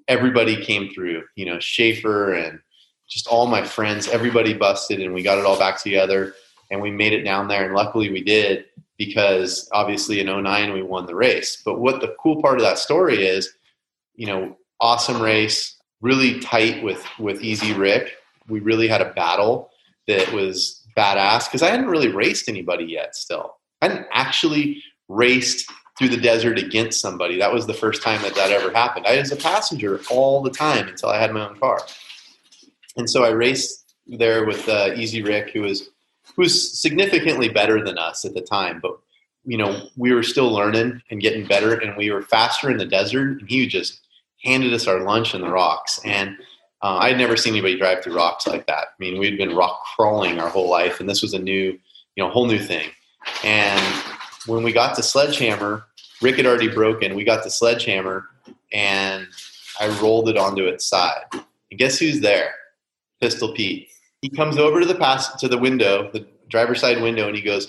Everybody 0.09 0.65
came 0.65 0.93
through, 0.95 1.25
you 1.35 1.45
know, 1.45 1.59
Schaefer 1.59 2.35
and 2.35 2.61
just 3.09 3.27
all 3.29 3.47
my 3.47 3.63
friends, 3.65 4.09
everybody 4.09 4.55
busted 4.55 5.01
and 5.01 5.15
we 5.15 5.23
got 5.23 5.39
it 5.39 5.45
all 5.45 5.59
back 5.59 5.83
together 5.83 6.35
and 6.71 6.81
we 6.81 6.91
made 6.91 7.13
it 7.13 7.23
down 7.23 7.49
there. 7.49 7.65
And 7.65 7.75
luckily 7.75 8.11
we 8.11 8.23
did. 8.23 8.65
because 8.99 9.69
obviously 9.73 10.21
in 10.21 10.27
09 10.27 10.73
we 10.73 10.83
won 10.83 11.07
the 11.07 11.15
race. 11.15 11.63
But 11.65 11.81
what 11.81 12.01
the 12.01 12.15
cool 12.21 12.41
part 12.41 12.57
of 12.57 12.63
that 12.63 12.79
story 12.79 13.27
is, 13.27 13.53
you 14.15 14.27
know, 14.27 14.57
awesome 14.81 15.21
race, 15.21 15.77
really 16.01 16.41
tight 16.41 16.83
with 16.83 17.05
with 17.19 17.43
Easy 17.43 17.73
Rick. 17.73 18.15
We 18.49 18.61
really 18.61 18.89
had 18.89 19.01
a 19.01 19.13
battle 19.13 19.71
that 20.07 20.33
was 20.33 20.83
badass 20.97 21.47
because 21.47 21.63
I 21.63 21.71
hadn't 21.71 21.89
really 21.89 22.09
raced 22.09 22.49
anybody 22.49 22.85
yet. 22.85 23.15
Still, 23.15 23.57
I 23.83 23.89
hadn't 23.89 24.07
actually 24.13 24.83
raced 25.09 25.71
through 25.99 26.09
the 26.09 26.17
desert 26.17 26.59
against 26.59 27.01
somebody. 27.01 27.39
That 27.39 27.53
was 27.53 27.67
the 27.67 27.75
first 27.75 28.03
time 28.03 28.21
that 28.23 28.35
that 28.35 28.51
ever 28.51 28.71
happened. 28.71 29.07
I 29.07 29.19
was 29.19 29.33
a 29.33 29.37
passenger 29.37 30.01
all 30.11 30.43
the 30.43 30.51
time 30.51 30.89
until 30.89 31.09
I 31.09 31.19
had 31.19 31.33
my 31.33 31.49
own 31.49 31.59
car, 31.59 31.81
and 32.97 33.09
so 33.09 33.25
I 33.25 33.31
raced 33.31 33.95
there 34.07 34.45
with 34.45 34.69
uh, 34.69 34.91
Easy 34.95 35.23
Rick, 35.23 35.51
who 35.51 35.63
was 35.63 35.89
who 36.35 36.43
was 36.43 36.81
significantly 36.81 37.49
better 37.49 37.85
than 37.85 37.99
us 37.99 38.25
at 38.25 38.35
the 38.35 38.41
time, 38.41 38.81
but 38.81 38.99
you 39.45 39.57
know 39.57 39.89
we 39.97 40.13
were 40.13 40.23
still 40.23 40.51
learning 40.51 41.03
and 41.11 41.21
getting 41.21 41.47
better, 41.47 41.75
and 41.79 41.97
we 41.97 42.11
were 42.11 42.23
faster 42.23 42.71
in 42.71 42.79
the 42.79 42.87
desert, 42.87 43.41
and 43.41 43.49
he 43.49 43.67
just 43.67 44.01
handed 44.43 44.73
us 44.73 44.87
our 44.87 45.01
lunch 45.01 45.35
in 45.35 45.41
the 45.41 45.49
rocks 45.49 45.99
and 46.05 46.37
uh, 46.83 46.99
I'd 46.99 47.19
never 47.19 47.37
seen 47.37 47.55
anybody 47.55 47.79
drive 47.79 48.03
through 48.03 48.17
rocks 48.17 48.47
like 48.47 48.67
that. 48.67 48.89
I 48.89 48.95
mean, 48.99 49.19
we'd 49.19 49.39
been 49.39 49.57
rock 49.57 49.83
crawling 49.97 50.39
our 50.39 50.49
whole 50.49 50.69
life, 50.69 51.01
and 51.01 51.09
this 51.09 51.23
was 51.23 51.33
a 51.33 51.39
new, 51.39 51.79
you 52.15 52.25
know, 52.25 52.29
whole 52.29 52.47
new 52.47 52.59
thing. 52.59 52.91
And 53.43 53.81
when 54.47 54.63
we 54.63 54.73
got 54.73 54.95
to 54.97 55.03
Sledgehammer, 55.03 55.85
Rick 56.21 56.37
had 56.37 56.47
already 56.47 56.69
broken. 56.69 57.15
We 57.15 57.25
got 57.25 57.45
the 57.45 57.51
Sledgehammer, 57.51 58.27
and 58.73 59.27
I 59.81 59.89
rolled 60.01 60.29
it 60.29 60.37
onto 60.37 60.67
its 60.67 60.87
side. 60.87 61.25
And 61.33 61.79
guess 61.79 61.99
who's 61.99 62.21
there? 62.21 62.55
Pistol 63.21 63.53
Pete. 63.53 63.89
He 64.23 64.29
comes 64.29 64.57
over 64.57 64.81
to 64.81 64.87
the 64.87 64.95
pass 64.95 65.35
to 65.37 65.49
the 65.49 65.59
window, 65.59 66.11
the 66.13 66.27
driver's 66.49 66.81
side 66.81 67.01
window, 67.03 67.27
and 67.27 67.37
he 67.37 67.43
goes, 67.43 67.67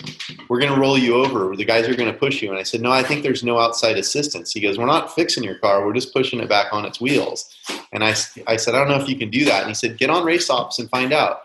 "We're 0.48 0.60
going 0.60 0.72
to 0.72 0.80
roll 0.80 0.96
you 0.96 1.16
over. 1.16 1.54
The 1.56 1.64
guys 1.64 1.88
are 1.88 1.94
going 1.94 2.12
to 2.12 2.18
push 2.18 2.42
you." 2.42 2.50
And 2.50 2.58
I 2.58 2.62
said, 2.62 2.80
"No, 2.80 2.90
I 2.90 3.02
think 3.02 3.22
there's 3.22 3.44
no 3.44 3.58
outside 3.58 3.98
assistance." 3.98 4.52
He 4.52 4.60
goes, 4.60 4.78
"We're 4.78 4.86
not 4.86 5.14
fixing 5.14 5.44
your 5.44 5.58
car. 5.58 5.84
We're 5.84 5.92
just 5.92 6.12
pushing 6.12 6.40
it 6.40 6.48
back 6.48 6.72
on 6.72 6.84
its 6.84 7.00
wheels." 7.00 7.54
And 7.92 8.04
I, 8.04 8.14
I 8.46 8.56
said, 8.56 8.74
"I 8.74 8.78
don't 8.78 8.88
know 8.88 9.02
if 9.02 9.08
you 9.08 9.16
can 9.16 9.30
do 9.30 9.44
that." 9.44 9.62
And 9.62 9.68
he 9.68 9.74
said, 9.74 9.98
"Get 9.98 10.10
on 10.10 10.24
race 10.24 10.50
ops 10.50 10.78
and 10.78 10.88
find 10.90 11.12
out." 11.12 11.42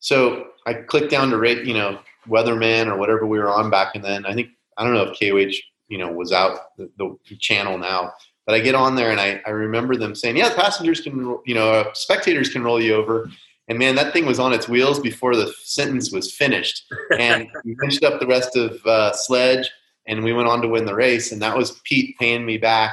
So 0.00 0.48
I 0.66 0.74
clicked 0.74 1.10
down 1.10 1.30
to 1.30 1.38
rate, 1.38 1.64
you 1.64 1.74
know, 1.74 1.98
Weatherman 2.28 2.86
or 2.86 2.96
whatever 2.96 3.26
we 3.26 3.38
were 3.38 3.48
on 3.48 3.70
back 3.70 3.94
and 3.94 4.04
then. 4.04 4.26
I 4.26 4.34
think 4.34 4.48
I 4.76 4.84
don't 4.84 4.94
know 4.94 5.10
if 5.10 5.18
KOH, 5.18 5.56
you 5.88 5.98
know, 5.98 6.10
was 6.10 6.32
out 6.32 6.76
the, 6.76 6.90
the 6.98 7.36
channel 7.36 7.78
now. 7.78 8.12
But 8.46 8.54
I 8.54 8.60
get 8.60 8.74
on 8.74 8.94
there 8.94 9.10
and 9.10 9.20
I, 9.20 9.40
I 9.46 9.50
remember 9.50 9.96
them 9.96 10.14
saying, 10.14 10.36
"Yeah, 10.36 10.54
passengers 10.54 11.00
can, 11.00 11.38
you 11.46 11.54
know, 11.54 11.70
uh, 11.70 11.92
spectators 11.94 12.50
can 12.50 12.62
roll 12.62 12.80
you 12.80 12.94
over." 12.94 13.30
And 13.68 13.78
man, 13.78 13.94
that 13.94 14.12
thing 14.12 14.26
was 14.26 14.38
on 14.38 14.52
its 14.52 14.68
wheels 14.68 15.00
before 15.00 15.34
the 15.34 15.52
sentence 15.62 16.12
was 16.12 16.34
finished. 16.34 16.84
And 17.18 17.48
we 17.64 17.76
finished 17.80 18.04
up 18.04 18.20
the 18.20 18.26
rest 18.26 18.56
of 18.56 18.84
uh, 18.86 19.12
Sledge, 19.12 19.70
and 20.06 20.22
we 20.22 20.32
went 20.32 20.48
on 20.48 20.60
to 20.62 20.68
win 20.68 20.84
the 20.84 20.94
race. 20.94 21.32
And 21.32 21.40
that 21.42 21.56
was 21.56 21.80
Pete 21.84 22.16
paying 22.18 22.44
me 22.44 22.58
back 22.58 22.92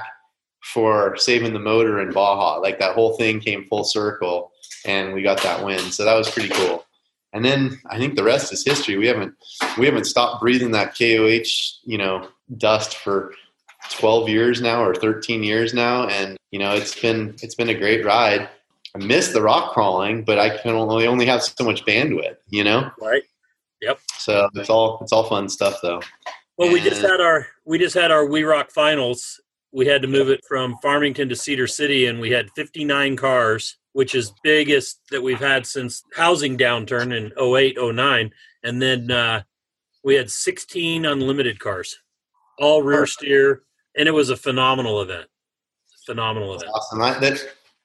for 0.62 1.18
saving 1.18 1.54
the 1.54 1.60
motor 1.60 2.00
in 2.02 2.12
Baja. 2.12 2.60
Like 2.60 2.80
that 2.80 2.96
whole 2.96 3.18
thing 3.18 3.40
came 3.40 3.66
full 3.66 3.84
circle, 3.84 4.52
and 4.86 5.14
we 5.14 5.22
got 5.22 5.42
that 5.44 5.64
win. 5.64 5.80
So 5.80 6.06
that 6.06 6.16
was 6.16 6.30
pretty 6.30 6.50
cool. 6.50 6.86
And 7.34 7.44
then 7.44 7.80
I 7.90 7.98
think 7.98 8.16
the 8.16 8.24
rest 8.24 8.52
is 8.52 8.66
history. 8.66 8.98
We 8.98 9.08
haven't 9.08 9.34
we 9.78 9.86
haven't 9.86 10.06
stopped 10.06 10.42
breathing 10.42 10.72
that 10.72 10.98
KOH 10.98 11.80
you 11.84 11.98
know 11.98 12.28
dust 12.58 12.98
for 12.98 13.34
12 13.90 14.30
years 14.30 14.62
now 14.62 14.84
or 14.84 14.94
13 14.94 15.44
years 15.44 15.74
now, 15.74 16.08
and 16.08 16.38
you 16.52 16.60
know 16.60 16.74
it's 16.74 17.00
been 17.00 17.36
it's 17.42 17.56
been 17.56 17.70
a 17.70 17.78
great 17.78 18.06
ride 18.06 18.50
I 18.96 19.00
miss 19.00 19.30
the 19.30 19.42
rock 19.42 19.74
crawling, 19.74 20.24
but 20.24 20.38
I 20.38 20.58
can 20.58 20.72
only 20.72 21.08
only 21.08 21.26
have 21.26 21.44
so 21.44 21.64
much 21.64 21.86
bandwidth, 21.86 22.38
you 22.50 22.64
know. 22.64 22.92
Right. 23.02 23.24
Yep. 23.82 24.00
So 24.18 24.50
it's 24.56 24.70
all 24.70 25.00
it's 25.02 25.12
all 25.12 25.24
fun 25.24 25.50
stuff 25.50 25.80
though. 25.82 26.02
Well, 26.58 26.68
and 26.68 26.74
we 26.74 26.82
just 26.82 27.02
had 27.02 27.22
our 27.22 27.48
we 27.66 27.80
just 27.80 27.96
had 27.96 28.12
our 28.12 28.26
We 28.26 28.44
Rock 28.44 28.72
finals. 28.72 29.40
We 29.72 29.88
had 29.88 30.02
to 30.02 30.08
move 30.08 30.30
it 30.30 30.42
from 30.48 30.78
Farmington 30.82 31.30
to 31.30 31.36
Cedar 31.36 31.68
City, 31.68 32.08
and 32.08 32.20
we 32.20 32.30
had 32.30 32.50
59 32.52 33.16
cars, 33.16 33.78
which 33.94 34.14
is 34.16 34.34
biggest 34.44 35.00
that 35.12 35.24
we've 35.24 35.40
had 35.40 35.66
since 35.66 36.04
housing 36.14 36.58
downturn 36.58 37.16
in 37.16 37.32
08, 37.42 37.78
09. 37.80 38.32
And 38.64 38.82
then 38.82 39.10
uh, 39.10 39.44
we 40.04 40.16
had 40.16 40.30
16 40.30 41.06
unlimited 41.06 41.60
cars, 41.60 41.98
all 42.60 42.84
rear 42.84 43.06
steer, 43.06 43.64
and 43.98 44.10
it 44.10 44.12
was 44.12 44.30
a 44.30 44.36
phenomenal 44.36 45.02
event. 45.02 45.28
Phenomenal 46.06 46.56
event. 46.56 46.72
Awesome. 46.76 47.02
I, 47.02 47.18
that 47.20 47.42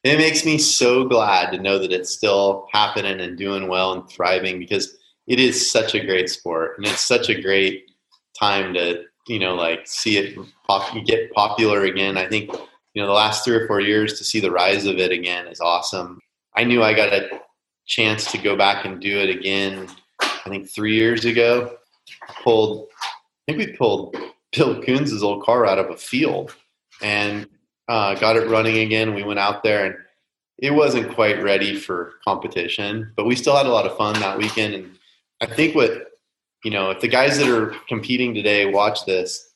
it 0.06 0.18
makes 0.18 0.44
me 0.44 0.58
so 0.58 1.04
glad 1.04 1.50
to 1.50 1.58
know 1.58 1.78
that 1.78 1.92
it's 1.92 2.12
still 2.12 2.66
happening 2.72 3.20
and 3.20 3.38
doing 3.38 3.68
well 3.68 3.92
and 3.92 4.08
thriving 4.08 4.58
because 4.58 4.96
it 5.26 5.40
is 5.40 5.70
such 5.70 5.94
a 5.94 6.04
great 6.04 6.28
sport 6.28 6.76
and 6.76 6.86
it's 6.86 7.00
such 7.00 7.28
a 7.28 7.40
great 7.40 7.90
time 8.38 8.74
to 8.74 9.04
you 9.26 9.38
know 9.38 9.54
like 9.54 9.80
see 9.86 10.18
it 10.18 10.38
pop, 10.66 10.94
get 11.06 11.32
popular 11.32 11.84
again. 11.84 12.16
I 12.16 12.28
think 12.28 12.52
you 12.94 13.02
know 13.02 13.06
the 13.06 13.14
last 13.14 13.44
three 13.44 13.56
or 13.56 13.66
four 13.66 13.80
years 13.80 14.18
to 14.18 14.24
see 14.24 14.40
the 14.40 14.50
rise 14.50 14.86
of 14.86 14.98
it 14.98 15.12
again 15.12 15.46
is 15.46 15.60
awesome. 15.60 16.20
I 16.54 16.64
knew 16.64 16.82
i 16.82 16.94
got 16.94 17.12
a 17.12 17.40
chance 17.86 18.30
to 18.32 18.38
go 18.38 18.56
back 18.56 18.84
and 18.84 19.00
do 19.00 19.18
it 19.18 19.30
again 19.30 19.88
i 20.20 20.48
think 20.48 20.68
three 20.68 20.94
years 20.94 21.24
ago. 21.24 21.76
Pulled 22.42 22.88
i 23.48 23.52
think 23.52 23.58
we 23.58 23.76
pulled 23.76 24.16
bill 24.52 24.82
Coons' 24.82 25.22
old 25.22 25.42
car 25.44 25.66
out 25.66 25.78
of 25.78 25.90
a 25.90 25.96
field 25.96 26.54
and 27.02 27.48
uh, 27.88 28.14
got 28.14 28.36
it 28.36 28.48
running 28.48 28.78
again. 28.78 29.14
We 29.14 29.22
went 29.22 29.38
out 29.38 29.62
there 29.62 29.86
and 29.86 29.94
it 30.58 30.72
wasn't 30.72 31.14
quite 31.14 31.42
ready 31.42 31.76
for 31.76 32.14
competition, 32.24 33.12
but 33.16 33.26
we 33.26 33.36
still 33.36 33.56
had 33.56 33.66
a 33.66 33.70
lot 33.70 33.86
of 33.86 33.96
fun 33.96 34.18
that 34.20 34.38
weekend. 34.38 34.74
And 34.74 34.98
I 35.40 35.46
think 35.46 35.74
what, 35.74 36.12
you 36.64 36.70
know, 36.70 36.90
if 36.90 37.00
the 37.00 37.08
guys 37.08 37.38
that 37.38 37.48
are 37.48 37.74
competing 37.88 38.34
today 38.34 38.66
watch 38.66 39.04
this, 39.04 39.50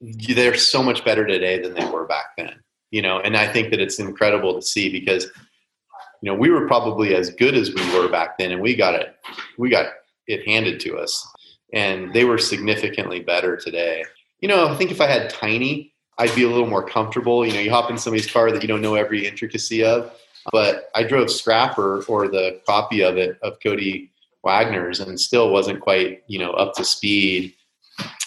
they're 0.00 0.56
so 0.56 0.82
much 0.82 1.04
better 1.04 1.26
today 1.26 1.60
than 1.60 1.74
they 1.74 1.84
were 1.86 2.06
back 2.06 2.26
then, 2.36 2.54
you 2.90 3.02
know, 3.02 3.20
and 3.20 3.36
I 3.36 3.50
think 3.52 3.70
that 3.70 3.80
it's 3.80 3.98
incredible 3.98 4.54
to 4.54 4.62
see 4.62 4.90
because, 4.90 5.24
you 5.24 6.30
know, 6.30 6.34
we 6.34 6.50
were 6.50 6.66
probably 6.66 7.14
as 7.14 7.30
good 7.30 7.54
as 7.54 7.72
we 7.72 7.94
were 7.94 8.08
back 8.08 8.38
then 8.38 8.52
and 8.52 8.60
we 8.60 8.74
got 8.74 8.94
it, 8.94 9.16
we 9.58 9.70
got 9.70 9.86
it 10.26 10.46
handed 10.46 10.80
to 10.80 10.98
us 10.98 11.26
and 11.72 12.12
they 12.12 12.24
were 12.24 12.38
significantly 12.38 13.20
better 13.20 13.56
today. 13.56 14.04
You 14.40 14.48
know, 14.48 14.68
I 14.68 14.76
think 14.76 14.90
if 14.90 15.00
I 15.00 15.06
had 15.06 15.30
Tiny, 15.30 15.92
I'd 16.18 16.34
be 16.34 16.44
a 16.44 16.48
little 16.48 16.66
more 16.66 16.82
comfortable. 16.82 17.46
You 17.46 17.52
know, 17.52 17.60
you 17.60 17.70
hop 17.70 17.90
in 17.90 17.98
somebody's 17.98 18.30
car 18.30 18.50
that 18.50 18.62
you 18.62 18.68
don't 18.68 18.82
know 18.82 18.94
every 18.94 19.26
intricacy 19.26 19.84
of. 19.84 20.12
But 20.50 20.90
I 20.94 21.02
drove 21.02 21.30
Scrapper 21.30 22.02
or 22.04 22.28
the 22.28 22.60
copy 22.66 23.02
of 23.02 23.16
it 23.16 23.38
of 23.42 23.58
Cody 23.62 24.10
Waggoner's 24.44 25.00
and 25.00 25.20
still 25.20 25.50
wasn't 25.50 25.80
quite, 25.80 26.22
you 26.26 26.38
know, 26.38 26.52
up 26.52 26.74
to 26.74 26.84
speed 26.84 27.54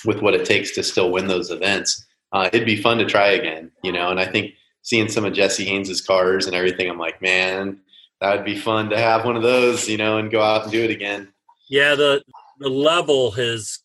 with 0.05 0.21
what 0.21 0.33
it 0.33 0.45
takes 0.45 0.71
to 0.75 0.83
still 0.83 1.11
win 1.11 1.27
those 1.27 1.49
events. 1.49 2.05
Uh, 2.31 2.49
it'd 2.53 2.65
be 2.65 2.81
fun 2.81 2.97
to 2.97 3.05
try 3.05 3.29
again, 3.29 3.71
you 3.83 3.91
know, 3.91 4.09
and 4.09 4.19
I 4.19 4.25
think 4.25 4.53
seeing 4.83 5.09
some 5.09 5.25
of 5.25 5.33
Jesse 5.33 5.65
Haines's 5.65 6.01
cars 6.01 6.45
and 6.45 6.55
everything, 6.55 6.89
I'm 6.89 6.97
like, 6.97 7.21
man, 7.21 7.79
that 8.19 8.35
would 8.35 8.45
be 8.45 8.57
fun 8.57 8.89
to 8.91 8.97
have 8.97 9.25
one 9.25 9.35
of 9.35 9.43
those, 9.43 9.89
you 9.89 9.97
know, 9.97 10.17
and 10.17 10.31
go 10.31 10.41
out 10.41 10.63
and 10.63 10.71
do 10.71 10.83
it 10.83 10.91
again. 10.91 11.33
Yeah, 11.69 11.95
the 11.95 12.23
the 12.59 12.69
level 12.69 13.31
has 13.31 13.79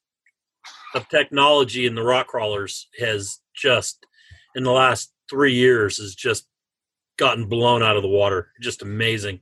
of 0.95 1.09
technology 1.09 1.87
in 1.87 1.95
the 1.95 2.03
rock 2.03 2.29
crawlers 2.29 2.89
has 2.99 3.41
just 3.57 4.07
in 4.55 4.63
the 4.63 4.73
last 4.73 5.13
three 5.29 5.55
years 5.55 5.99
has 5.99 6.15
just 6.15 6.47
gotten 7.19 7.47
blown 7.47 7.83
out 7.83 7.97
of 7.97 8.03
the 8.03 8.09
water. 8.09 8.53
Just 8.61 8.83
amazing 8.83 9.41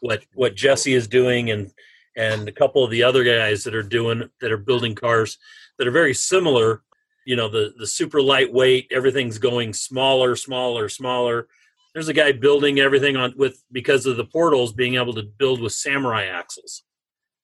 what 0.00 0.24
what 0.34 0.54
Jesse 0.54 0.94
is 0.94 1.08
doing 1.08 1.50
and 1.50 1.70
and 2.16 2.48
a 2.48 2.52
couple 2.52 2.84
of 2.84 2.90
the 2.90 3.02
other 3.02 3.24
guys 3.24 3.64
that 3.64 3.74
are 3.74 3.82
doing 3.82 4.28
that 4.40 4.52
are 4.52 4.58
building 4.58 4.94
cars 4.94 5.38
that 5.78 5.86
are 5.86 5.92
very 5.92 6.14
similar. 6.14 6.82
You 7.26 7.36
know, 7.36 7.48
the 7.48 7.74
the 7.78 7.86
super 7.86 8.22
lightweight, 8.22 8.88
everything's 8.90 9.38
going 9.38 9.72
smaller, 9.72 10.36
smaller, 10.36 10.88
smaller. 10.88 11.48
There's 11.92 12.08
a 12.08 12.14
guy 12.14 12.32
building 12.32 12.80
everything 12.80 13.16
on 13.16 13.34
with 13.36 13.62
because 13.72 14.06
of 14.06 14.16
the 14.16 14.24
portals 14.24 14.72
being 14.72 14.96
able 14.96 15.14
to 15.14 15.22
build 15.22 15.60
with 15.60 15.72
samurai 15.72 16.24
axles 16.24 16.82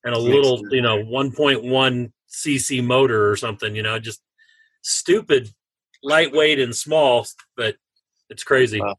and 0.04 0.14
a 0.14 0.18
little, 0.18 0.60
you 0.72 0.82
know, 0.82 0.98
1.1 0.98 2.12
cc 2.28 2.84
motor 2.84 3.30
or 3.30 3.36
something. 3.36 3.74
You 3.76 3.82
know, 3.82 3.98
just 3.98 4.20
stupid 4.82 5.50
lightweight 6.02 6.58
and 6.58 6.74
small, 6.74 7.26
but 7.56 7.76
it's 8.28 8.44
crazy. 8.44 8.80
Wow. 8.80 8.96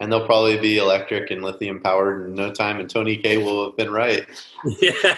And 0.00 0.10
they'll 0.10 0.26
probably 0.26 0.58
be 0.58 0.78
electric 0.78 1.30
and 1.30 1.42
lithium 1.42 1.80
powered 1.80 2.28
in 2.28 2.34
no 2.34 2.52
time. 2.52 2.80
And 2.80 2.88
Tony 2.88 3.18
K 3.18 3.36
will 3.36 3.66
have 3.66 3.76
been 3.76 3.90
right. 3.90 4.26
Yeah. 4.80 5.16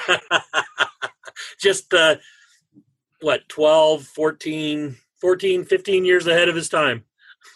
Just, 1.61 1.95
uh, 1.95 2.16
what, 3.20 3.49
12, 3.49 4.03
14, 4.03 4.97
14, 5.20 5.65
15 5.65 6.05
years 6.05 6.27
ahead 6.27 6.49
of 6.49 6.57
his 6.57 6.69
time. 6.69 7.05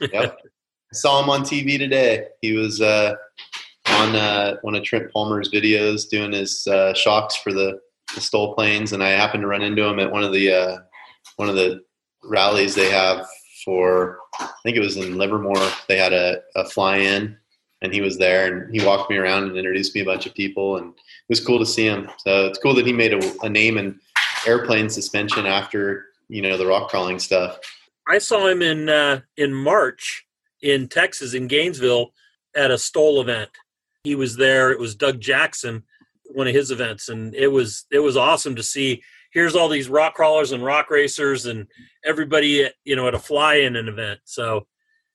yep. 0.01 0.37
I 0.93 0.95
saw 0.95 1.21
him 1.21 1.29
on 1.29 1.43
TV 1.43 1.79
today. 1.79 2.29
He 2.41 2.53
was 2.53 2.81
uh, 2.81 3.17
on 3.89 4.15
uh, 4.15 4.57
one 4.63 4.77
of 4.77 4.85
Trent 4.85 5.13
Palmer's 5.13 5.51
videos 5.51 6.09
doing 6.09 6.33
his 6.33 6.67
uh, 6.69 6.95
shocks 6.95 7.35
for 7.35 7.53
the, 7.53 7.81
the 8.15 8.21
STOL 8.21 8.55
planes, 8.55 8.93
and 8.93 9.03
I 9.03 9.11
happened 9.11 9.43
to 9.43 9.49
run 9.49 9.63
into 9.63 9.83
him 9.83 9.99
at 9.99 10.11
one 10.11 10.23
of 10.23 10.33
the 10.33 10.53
uh, 10.53 10.79
one 11.37 11.49
of 11.49 11.57
the 11.57 11.81
rallies 12.25 12.75
they 12.75 12.91
have 12.91 13.27
for 13.65 14.19
I 14.39 14.51
think 14.63 14.77
it 14.77 14.81
was 14.81 14.97
in 14.97 15.19
Livermore. 15.19 15.69
They 15.89 15.99
had 15.99 16.13
a, 16.13 16.41
a 16.55 16.65
fly 16.65 16.99
in 16.99 17.37
and 17.83 17.93
he 17.93 18.01
was 18.01 18.19
there 18.19 18.53
and 18.53 18.75
he 18.75 18.85
walked 18.85 19.11
me 19.11 19.17
around 19.17 19.45
and 19.45 19.57
introduced 19.57 19.95
me 19.95 20.01
a 20.01 20.05
bunch 20.05 20.27
of 20.27 20.35
people 20.35 20.77
and 20.77 20.91
it 20.91 21.29
was 21.29 21.45
cool 21.45 21.59
to 21.59 21.67
see 21.67 21.87
him. 21.87 22.09
So 22.19 22.47
it's 22.47 22.59
cool 22.59 22.75
that 22.75 22.87
he 22.87 22.93
made 22.93 23.13
a, 23.13 23.33
a 23.43 23.49
name 23.49 23.79
in 23.79 23.99
airplane 24.47 24.89
suspension 24.89 25.47
after 25.47 26.07
you 26.29 26.43
know 26.43 26.57
the 26.57 26.67
rock 26.67 26.91
crawling 26.91 27.19
stuff. 27.19 27.59
I 28.09 28.19
saw 28.19 28.47
him 28.47 28.63
in 28.63 28.89
uh, 28.89 29.21
in 29.37 29.53
March 29.53 30.27
in 30.63 30.89
Texas 30.89 31.35
in 31.35 31.49
Gainesville 31.49 32.13
at 32.55 32.71
a 32.71 32.79
STOL 32.79 33.21
event. 33.21 33.51
He 34.05 34.15
was 34.15 34.37
there. 34.37 34.71
It 34.71 34.79
was 34.79 34.95
Doug 34.95 35.21
Jackson, 35.21 35.83
one 36.33 36.47
of 36.47 36.55
his 36.55 36.71
events, 36.71 37.09
and 37.09 37.35
it 37.35 37.49
was 37.49 37.87
it 37.91 37.99
was 37.99 38.17
awesome 38.17 38.55
to 38.57 38.63
see. 38.63 39.03
Here's 39.37 39.55
all 39.55 39.69
these 39.69 39.91
rock 39.91 40.15
crawlers 40.15 40.53
and 40.53 40.65
rock 40.65 40.89
racers 40.89 41.45
and 41.45 41.67
everybody, 42.03 42.71
you 42.85 42.97
know, 42.97 43.07
at 43.07 43.13
a 43.13 43.19
fly-in 43.19 43.77
an 43.77 43.87
event. 43.87 44.21
So 44.25 44.67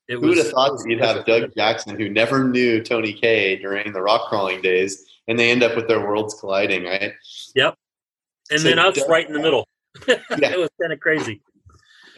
it 0.08 0.20
who 0.20 0.28
would 0.28 0.38
have 0.38 0.50
thought 0.50 0.78
that 0.78 0.86
you'd 0.88 1.00
have 1.00 1.26
Doug 1.26 1.56
Jackson, 1.58 2.00
who 2.00 2.08
never 2.08 2.48
knew 2.48 2.84
Tony 2.84 3.14
Kay 3.14 3.56
during 3.56 3.92
the 3.92 4.00
rock 4.00 4.30
crawling 4.30 4.62
days, 4.62 5.08
and 5.28 5.40
they 5.40 5.50
end 5.50 5.64
up 5.64 5.76
with 5.76 5.88
their 5.88 6.02
worlds 6.02 6.36
colliding, 6.40 6.84
right? 6.84 7.14
Yep. 7.56 7.76
And 8.52 8.62
so 8.62 8.68
then 8.68 8.78
us 8.78 8.94
Doug, 8.94 9.10
right 9.10 9.26
in 9.26 9.34
the 9.34 9.40
middle. 9.40 9.68
yeah. 10.08 10.52
it 10.52 10.60
was 10.60 10.70
kind 10.80 10.94
of 10.94 11.00
crazy. 11.00 11.42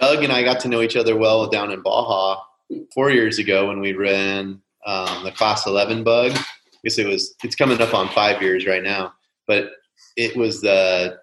Doug 0.01 0.25
and 0.25 0.34
I 0.34 0.43
got 0.43 0.59
to 0.59 0.67
know 0.67 0.81
each 0.81 0.97
other 0.97 1.15
well 1.15 1.47
down 1.47 1.71
in 1.71 1.81
Baja 1.81 2.43
four 2.93 3.11
years 3.11 3.39
ago 3.39 3.69
when 3.69 3.80
we 3.80 3.93
ran 3.93 4.61
um, 4.85 5.23
the 5.23 5.31
Class 5.31 5.65
11 5.67 6.03
bug. 6.03 6.34
I 6.34 6.43
guess 6.84 6.97
it 6.97 7.07
was. 7.07 7.34
It's 7.45 7.55
coming 7.55 7.80
up 7.80 7.93
on 7.93 8.09
five 8.09 8.41
years 8.41 8.67
right 8.67 8.84
now, 8.84 9.13
but 9.47 9.71
it 10.17 10.35
was 10.35 10.59
the 10.59 11.23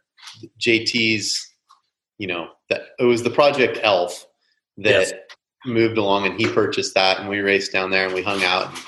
JT's. 0.58 1.46
You 2.18 2.26
know 2.26 2.48
that 2.68 2.82
it 2.98 3.04
was 3.04 3.22
the 3.22 3.30
Project 3.30 3.78
Elf 3.82 4.26
that 4.78 5.08
yes. 5.08 5.12
moved 5.64 5.98
along, 5.98 6.26
and 6.26 6.38
he 6.38 6.46
purchased 6.46 6.94
that, 6.94 7.18
and 7.18 7.28
we 7.28 7.40
raced 7.40 7.72
down 7.72 7.90
there, 7.90 8.06
and 8.06 8.14
we 8.14 8.22
hung 8.22 8.42
out. 8.44 8.66
And, 8.66 8.78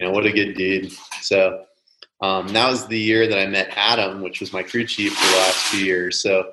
you 0.00 0.06
know 0.06 0.12
what 0.12 0.26
a 0.26 0.32
good 0.32 0.54
dude. 0.54 0.92
So 1.20 1.64
um, 2.20 2.48
that 2.48 2.68
was 2.68 2.86
the 2.86 2.98
year 2.98 3.26
that 3.26 3.38
I 3.38 3.46
met 3.46 3.72
Adam, 3.76 4.22
which 4.22 4.40
was 4.40 4.52
my 4.52 4.62
crew 4.62 4.84
chief 4.84 5.16
for 5.16 5.26
the 5.26 5.36
last 5.36 5.70
two 5.70 5.84
years. 5.84 6.20
So, 6.20 6.52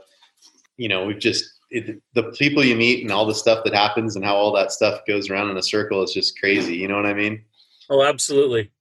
you 0.77 0.87
know, 0.87 1.05
we've 1.05 1.19
just 1.19 1.45
it, 1.71 2.01
the 2.13 2.23
people 2.37 2.63
you 2.63 2.75
meet 2.75 3.01
and 3.01 3.11
all 3.11 3.25
the 3.25 3.33
stuff 3.33 3.63
that 3.63 3.73
happens 3.73 4.15
and 4.15 4.23
how 4.23 4.35
all 4.35 4.53
that 4.53 4.71
stuff 4.71 5.01
goes 5.07 5.29
around 5.29 5.49
in 5.49 5.57
a 5.57 5.63
circle 5.63 6.03
is 6.03 6.13
just 6.13 6.39
crazy. 6.39 6.75
You 6.75 6.87
know 6.87 6.95
what 6.95 7.05
I 7.05 7.13
mean? 7.13 7.43
Oh, 7.89 8.03
absolutely. 8.03 8.71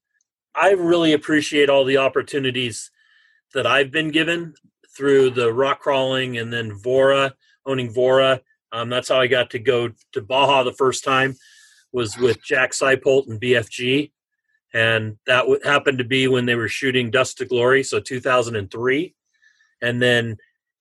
I 0.54 0.70
really 0.72 1.12
appreciate 1.12 1.68
all 1.68 1.84
the 1.84 1.96
opportunities 1.96 2.90
that 3.54 3.66
I've 3.66 3.90
been 3.90 4.10
given 4.10 4.54
through 4.96 5.30
the 5.30 5.52
rock 5.52 5.80
crawling 5.80 6.38
and 6.38 6.52
then 6.52 6.72
Vora, 6.72 7.32
owning 7.66 7.92
Vora. 7.92 8.40
Um, 8.72 8.88
that's 8.88 9.08
how 9.08 9.20
I 9.20 9.26
got 9.26 9.50
to 9.50 9.58
go 9.58 9.90
to 10.12 10.22
Baja 10.22 10.62
the 10.62 10.72
first 10.72 11.04
time 11.04 11.36
was 11.92 12.18
with 12.18 12.42
Jack 12.42 12.72
Seipolt 12.72 13.28
and 13.28 13.40
BFG 13.40 14.10
and 14.74 15.16
that 15.26 15.42
w- 15.42 15.60
happened 15.64 15.98
to 15.98 16.04
be 16.04 16.26
when 16.26 16.44
they 16.44 16.56
were 16.56 16.68
shooting 16.68 17.10
Dust 17.10 17.38
to 17.38 17.46
Glory, 17.46 17.84
so 17.84 18.00
2003, 18.00 19.14
and 19.80 20.02
then 20.02 20.36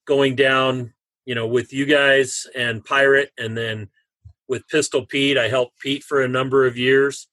going 0.05 0.35
down, 0.35 0.93
you 1.25 1.35
know, 1.35 1.47
with 1.47 1.71
you 1.71 1.85
guys 1.85 2.47
and 2.55 2.83
Pirate, 2.83 3.31
and 3.37 3.55
then 3.55 3.87
with 4.49 4.67
Pistol 4.67 5.05
Pete, 5.05 5.37
I 5.37 5.47
helped 5.47 5.79
Pete 5.79 6.03
for 6.03 6.21
a 6.21 6.27
number 6.27 6.65
of 6.65 6.75
years. 6.75 7.27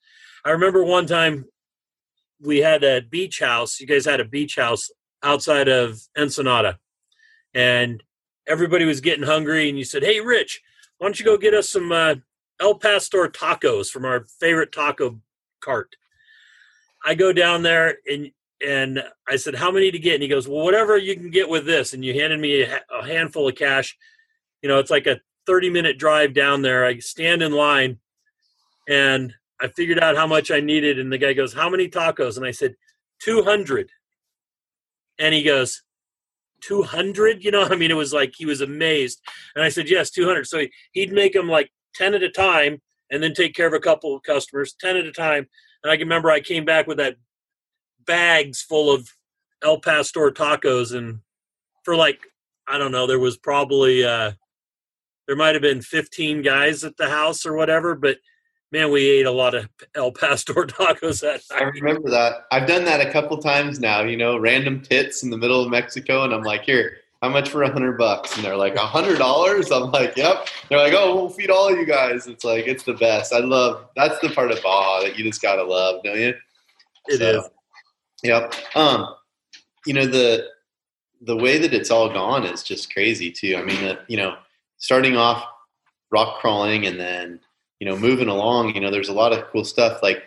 I 0.44 0.50
remember 0.50 0.84
one 0.84 1.06
time 1.06 1.46
we 2.40 2.58
had 2.58 2.84
a 2.84 3.00
beach 3.00 3.40
house. 3.40 3.80
You 3.80 3.86
guys 3.86 4.04
had 4.04 4.20
a 4.20 4.24
beach 4.24 4.56
house 4.56 4.90
outside 5.22 5.68
of 5.68 6.00
Ensenada, 6.16 6.78
and 7.54 8.02
everybody 8.46 8.84
was 8.84 9.00
getting 9.00 9.24
hungry. 9.24 9.68
And 9.68 9.78
you 9.78 9.84
said, 9.84 10.02
"Hey, 10.02 10.20
Rich, 10.20 10.62
why 10.98 11.06
don't 11.06 11.18
you 11.18 11.24
go 11.24 11.36
get 11.36 11.54
us 11.54 11.68
some 11.68 11.92
uh, 11.92 12.16
El 12.60 12.76
Pastor 12.76 13.26
tacos 13.28 13.90
from 13.90 14.04
our 14.04 14.24
favorite 14.40 14.72
taco 14.72 15.20
cart?" 15.60 15.96
I 17.04 17.14
go 17.14 17.32
down 17.32 17.62
there 17.62 17.98
and 18.10 18.30
and 18.66 19.02
I 19.28 19.36
said, 19.36 19.54
"How 19.54 19.70
many 19.70 19.90
to 19.90 19.98
get?" 19.98 20.14
And 20.14 20.22
he 20.22 20.28
goes, 20.28 20.48
"Well, 20.48 20.64
whatever 20.64 20.96
you 20.96 21.14
can 21.16 21.30
get 21.30 21.48
with 21.48 21.66
this." 21.66 21.92
And 21.92 22.04
you 22.04 22.14
handed 22.14 22.40
me 22.40 22.62
a, 22.62 22.80
a 22.90 23.06
handful 23.06 23.48
of 23.48 23.54
cash. 23.54 23.96
You 24.62 24.68
know, 24.68 24.78
it's 24.78 24.90
like 24.90 25.06
a 25.06 25.20
30 25.46 25.70
minute 25.70 25.98
drive 25.98 26.34
down 26.34 26.62
there. 26.62 26.84
I 26.84 26.98
stand 26.98 27.42
in 27.42 27.52
line, 27.52 27.98
and 28.88 29.34
I 29.60 29.68
figured 29.68 29.98
out 29.98 30.16
how 30.16 30.26
much 30.26 30.50
I 30.50 30.60
needed. 30.60 30.98
And 30.98 31.12
the 31.12 31.18
guy 31.18 31.32
goes, 31.32 31.54
"How 31.54 31.70
many 31.70 31.88
tacos?" 31.88 32.36
And 32.36 32.46
I 32.46 32.50
said, 32.50 32.76
200. 33.20 33.90
And 35.20 35.32
he 35.34 35.44
goes, 35.44 35.82
200 36.62 37.42
you 37.42 37.50
know 37.50 37.62
i 37.70 37.74
mean 37.74 37.90
it 37.90 37.96
was 37.96 38.12
like 38.12 38.34
he 38.36 38.44
was 38.44 38.60
amazed. 38.60 39.20
And 39.54 39.64
i 39.64 39.70
said 39.70 39.88
yes 39.88 40.10
200 40.10 40.46
so 40.46 40.64
he'd 40.92 41.10
make 41.10 41.32
them 41.32 41.48
like 41.48 41.70
10 41.94 42.12
at 42.12 42.22
a 42.22 42.28
time 42.28 42.82
and 43.10 43.22
then 43.22 43.34
take 43.34 43.54
care 43.54 43.66
of 43.66 43.72
a 43.72 43.80
couple 43.80 44.14
of 44.14 44.22
customers 44.22 44.74
10 44.80 44.96
at 44.96 45.06
a 45.06 45.12
time. 45.12 45.46
And 45.82 45.90
I 45.90 45.96
can 45.96 46.06
remember 46.06 46.30
I 46.30 46.40
came 46.40 46.64
back 46.64 46.86
with 46.86 46.98
that 46.98 47.16
bags 48.06 48.62
full 48.62 48.92
of 48.92 49.08
El 49.62 49.80
Pastor 49.80 50.30
tacos, 50.30 50.96
and 50.96 51.20
for 51.84 51.96
like 51.96 52.20
I 52.66 52.78
don't 52.78 52.92
know, 52.92 53.06
there 53.06 53.18
was 53.18 53.36
probably 53.36 54.04
uh, 54.04 54.32
there 55.26 55.36
might 55.36 55.54
have 55.54 55.62
been 55.62 55.82
15 55.82 56.42
guys 56.42 56.84
at 56.84 56.96
the 56.96 57.08
house 57.08 57.44
or 57.44 57.54
whatever, 57.54 57.94
but 57.94 58.18
man, 58.72 58.90
we 58.90 59.08
ate 59.08 59.26
a 59.26 59.30
lot 59.30 59.54
of 59.54 59.68
El 59.94 60.12
Pastor 60.12 60.54
tacos 60.54 61.20
that 61.20 61.42
night. 61.50 61.62
I 61.62 61.64
remember 61.64 62.10
that. 62.10 62.46
I've 62.52 62.66
done 62.66 62.84
that 62.84 63.06
a 63.06 63.10
couple 63.10 63.36
times 63.38 63.80
now. 63.80 64.02
You 64.02 64.16
know, 64.16 64.38
random 64.38 64.80
tits 64.80 65.22
in 65.22 65.30
the 65.30 65.38
middle 65.38 65.62
of 65.62 65.70
Mexico, 65.70 66.24
and 66.24 66.32
I'm 66.32 66.42
like, 66.42 66.62
here, 66.62 66.98
how 67.22 67.28
much 67.28 67.50
for 67.50 67.62
a 67.62 67.70
hundred 67.70 67.98
bucks? 67.98 68.36
And 68.36 68.44
they're 68.44 68.56
like, 68.56 68.76
a 68.76 68.80
hundred 68.80 69.18
dollars? 69.18 69.70
I'm 69.70 69.90
like, 69.90 70.16
yep. 70.16 70.48
They're 70.68 70.78
like, 70.78 70.94
oh, 70.94 71.14
we'll 71.14 71.28
feed 71.28 71.50
all 71.50 71.70
of 71.70 71.78
you 71.78 71.84
guys. 71.84 72.26
It's 72.26 72.44
like, 72.44 72.66
it's 72.66 72.84
the 72.84 72.94
best. 72.94 73.32
I 73.32 73.40
love, 73.40 73.88
that's 73.94 74.18
the 74.20 74.30
part 74.30 74.50
of 74.50 74.62
Baja 74.62 75.02
that 75.02 75.18
you 75.18 75.24
just 75.24 75.42
gotta 75.42 75.62
love, 75.62 76.02
don't 76.02 76.18
you? 76.18 76.34
It 77.08 77.18
so, 77.18 77.40
is. 77.40 77.50
Yep. 78.22 78.54
Um, 78.74 79.14
you 79.86 79.94
know, 79.94 80.06
the, 80.06 80.46
the 81.22 81.36
way 81.36 81.58
that 81.58 81.74
it's 81.74 81.90
all 81.90 82.08
gone 82.08 82.44
is 82.44 82.62
just 82.62 82.92
crazy 82.92 83.30
too. 83.30 83.56
I 83.56 83.62
mean, 83.64 83.84
uh, 83.84 83.96
you 84.08 84.16
know, 84.16 84.36
starting 84.78 85.16
off 85.16 85.44
rock 86.10 86.38
crawling 86.40 86.86
and 86.86 86.98
then, 86.98 87.40
you 87.80 87.86
know, 87.86 87.96
moving 87.96 88.28
along, 88.28 88.74
you 88.74 88.80
know, 88.80 88.90
there's 88.90 89.08
a 89.08 89.12
lot 89.12 89.32
of 89.32 89.44
cool 89.50 89.64
stuff 89.64 90.02
like, 90.02 90.22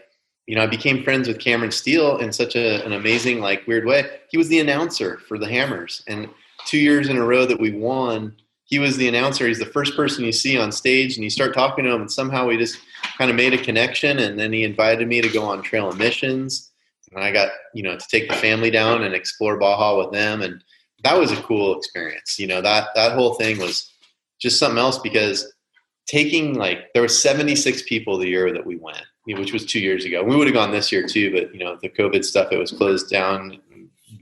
you 0.47 0.55
know, 0.55 0.63
I 0.63 0.67
became 0.67 1.03
friends 1.03 1.30
with 1.30 1.39
Cameron 1.39 1.71
Steele 1.71 2.17
in 2.17 2.34
such 2.34 2.57
a, 2.57 2.84
an 2.85 2.91
amazing, 2.91 3.39
like, 3.39 3.65
weird 3.65 3.85
way. 3.85 4.09
He 4.30 4.38
was 4.38 4.49
the 4.49 4.59
announcer 4.59 5.19
for 5.19 5.38
the 5.38 5.47
Hammers, 5.47 6.03
and 6.07 6.27
two 6.65 6.80
years 6.80 7.07
in 7.07 7.17
a 7.17 7.25
row 7.25 7.45
that 7.45 7.59
we 7.59 7.71
won, 7.71 8.35
he 8.65 8.80
was 8.80 8.97
the 8.97 9.07
announcer. 9.07 9.47
He's 9.47 9.59
the 9.59 9.65
first 9.65 9.95
person 9.95 10.25
you 10.25 10.31
see 10.31 10.57
on 10.57 10.71
stage, 10.71 11.15
and 11.15 11.23
you 11.23 11.30
start 11.30 11.53
talking 11.53 11.85
to 11.85 11.91
him, 11.91 12.01
and 12.01 12.11
somehow 12.11 12.47
we 12.47 12.57
just 12.57 12.80
kind 13.17 13.30
of 13.30 13.38
made 13.38 13.53
a 13.53 13.57
connection. 13.57 14.19
And 14.19 14.39
then 14.39 14.51
he 14.51 14.63
invited 14.63 15.07
me 15.07 15.21
to 15.21 15.30
go 15.30 15.43
on 15.43 15.61
trail 15.61 15.91
missions, 15.93 16.71
and 17.11 17.23
I 17.23 17.31
got 17.31 17.51
you 17.73 17.84
know 17.84 17.97
to 17.97 18.07
take 18.09 18.27
the 18.30 18.35
family 18.35 18.71
down 18.71 19.03
and 19.03 19.13
explore 19.13 19.57
Baja 19.57 19.97
with 19.97 20.11
them, 20.11 20.41
and 20.41 20.63
that 21.03 21.19
was 21.19 21.31
a 21.31 21.41
cool 21.43 21.77
experience. 21.77 22.39
You 22.39 22.47
know 22.47 22.61
that 22.61 22.88
that 22.95 23.13
whole 23.13 23.35
thing 23.35 23.59
was 23.59 23.91
just 24.39 24.59
something 24.59 24.80
else 24.80 24.97
because 24.97 25.52
taking 26.07 26.55
like 26.55 26.91
there 26.93 27.01
were 27.01 27.07
76 27.07 27.84
people 27.84 28.17
the 28.17 28.27
year 28.27 28.51
that 28.51 28.65
we 28.65 28.77
went, 28.77 29.03
which 29.25 29.53
was 29.53 29.65
two 29.65 29.80
years 29.80 30.05
ago. 30.05 30.23
We 30.23 30.35
would 30.35 30.47
have 30.47 30.53
gone 30.53 30.71
this 30.71 30.91
year 30.91 31.05
too, 31.05 31.31
but 31.31 31.53
you 31.53 31.59
know 31.59 31.77
the 31.81 31.89
COVID 31.89 32.23
stuff 32.23 32.51
it 32.51 32.57
was 32.57 32.71
closed 32.71 33.09
down. 33.09 33.59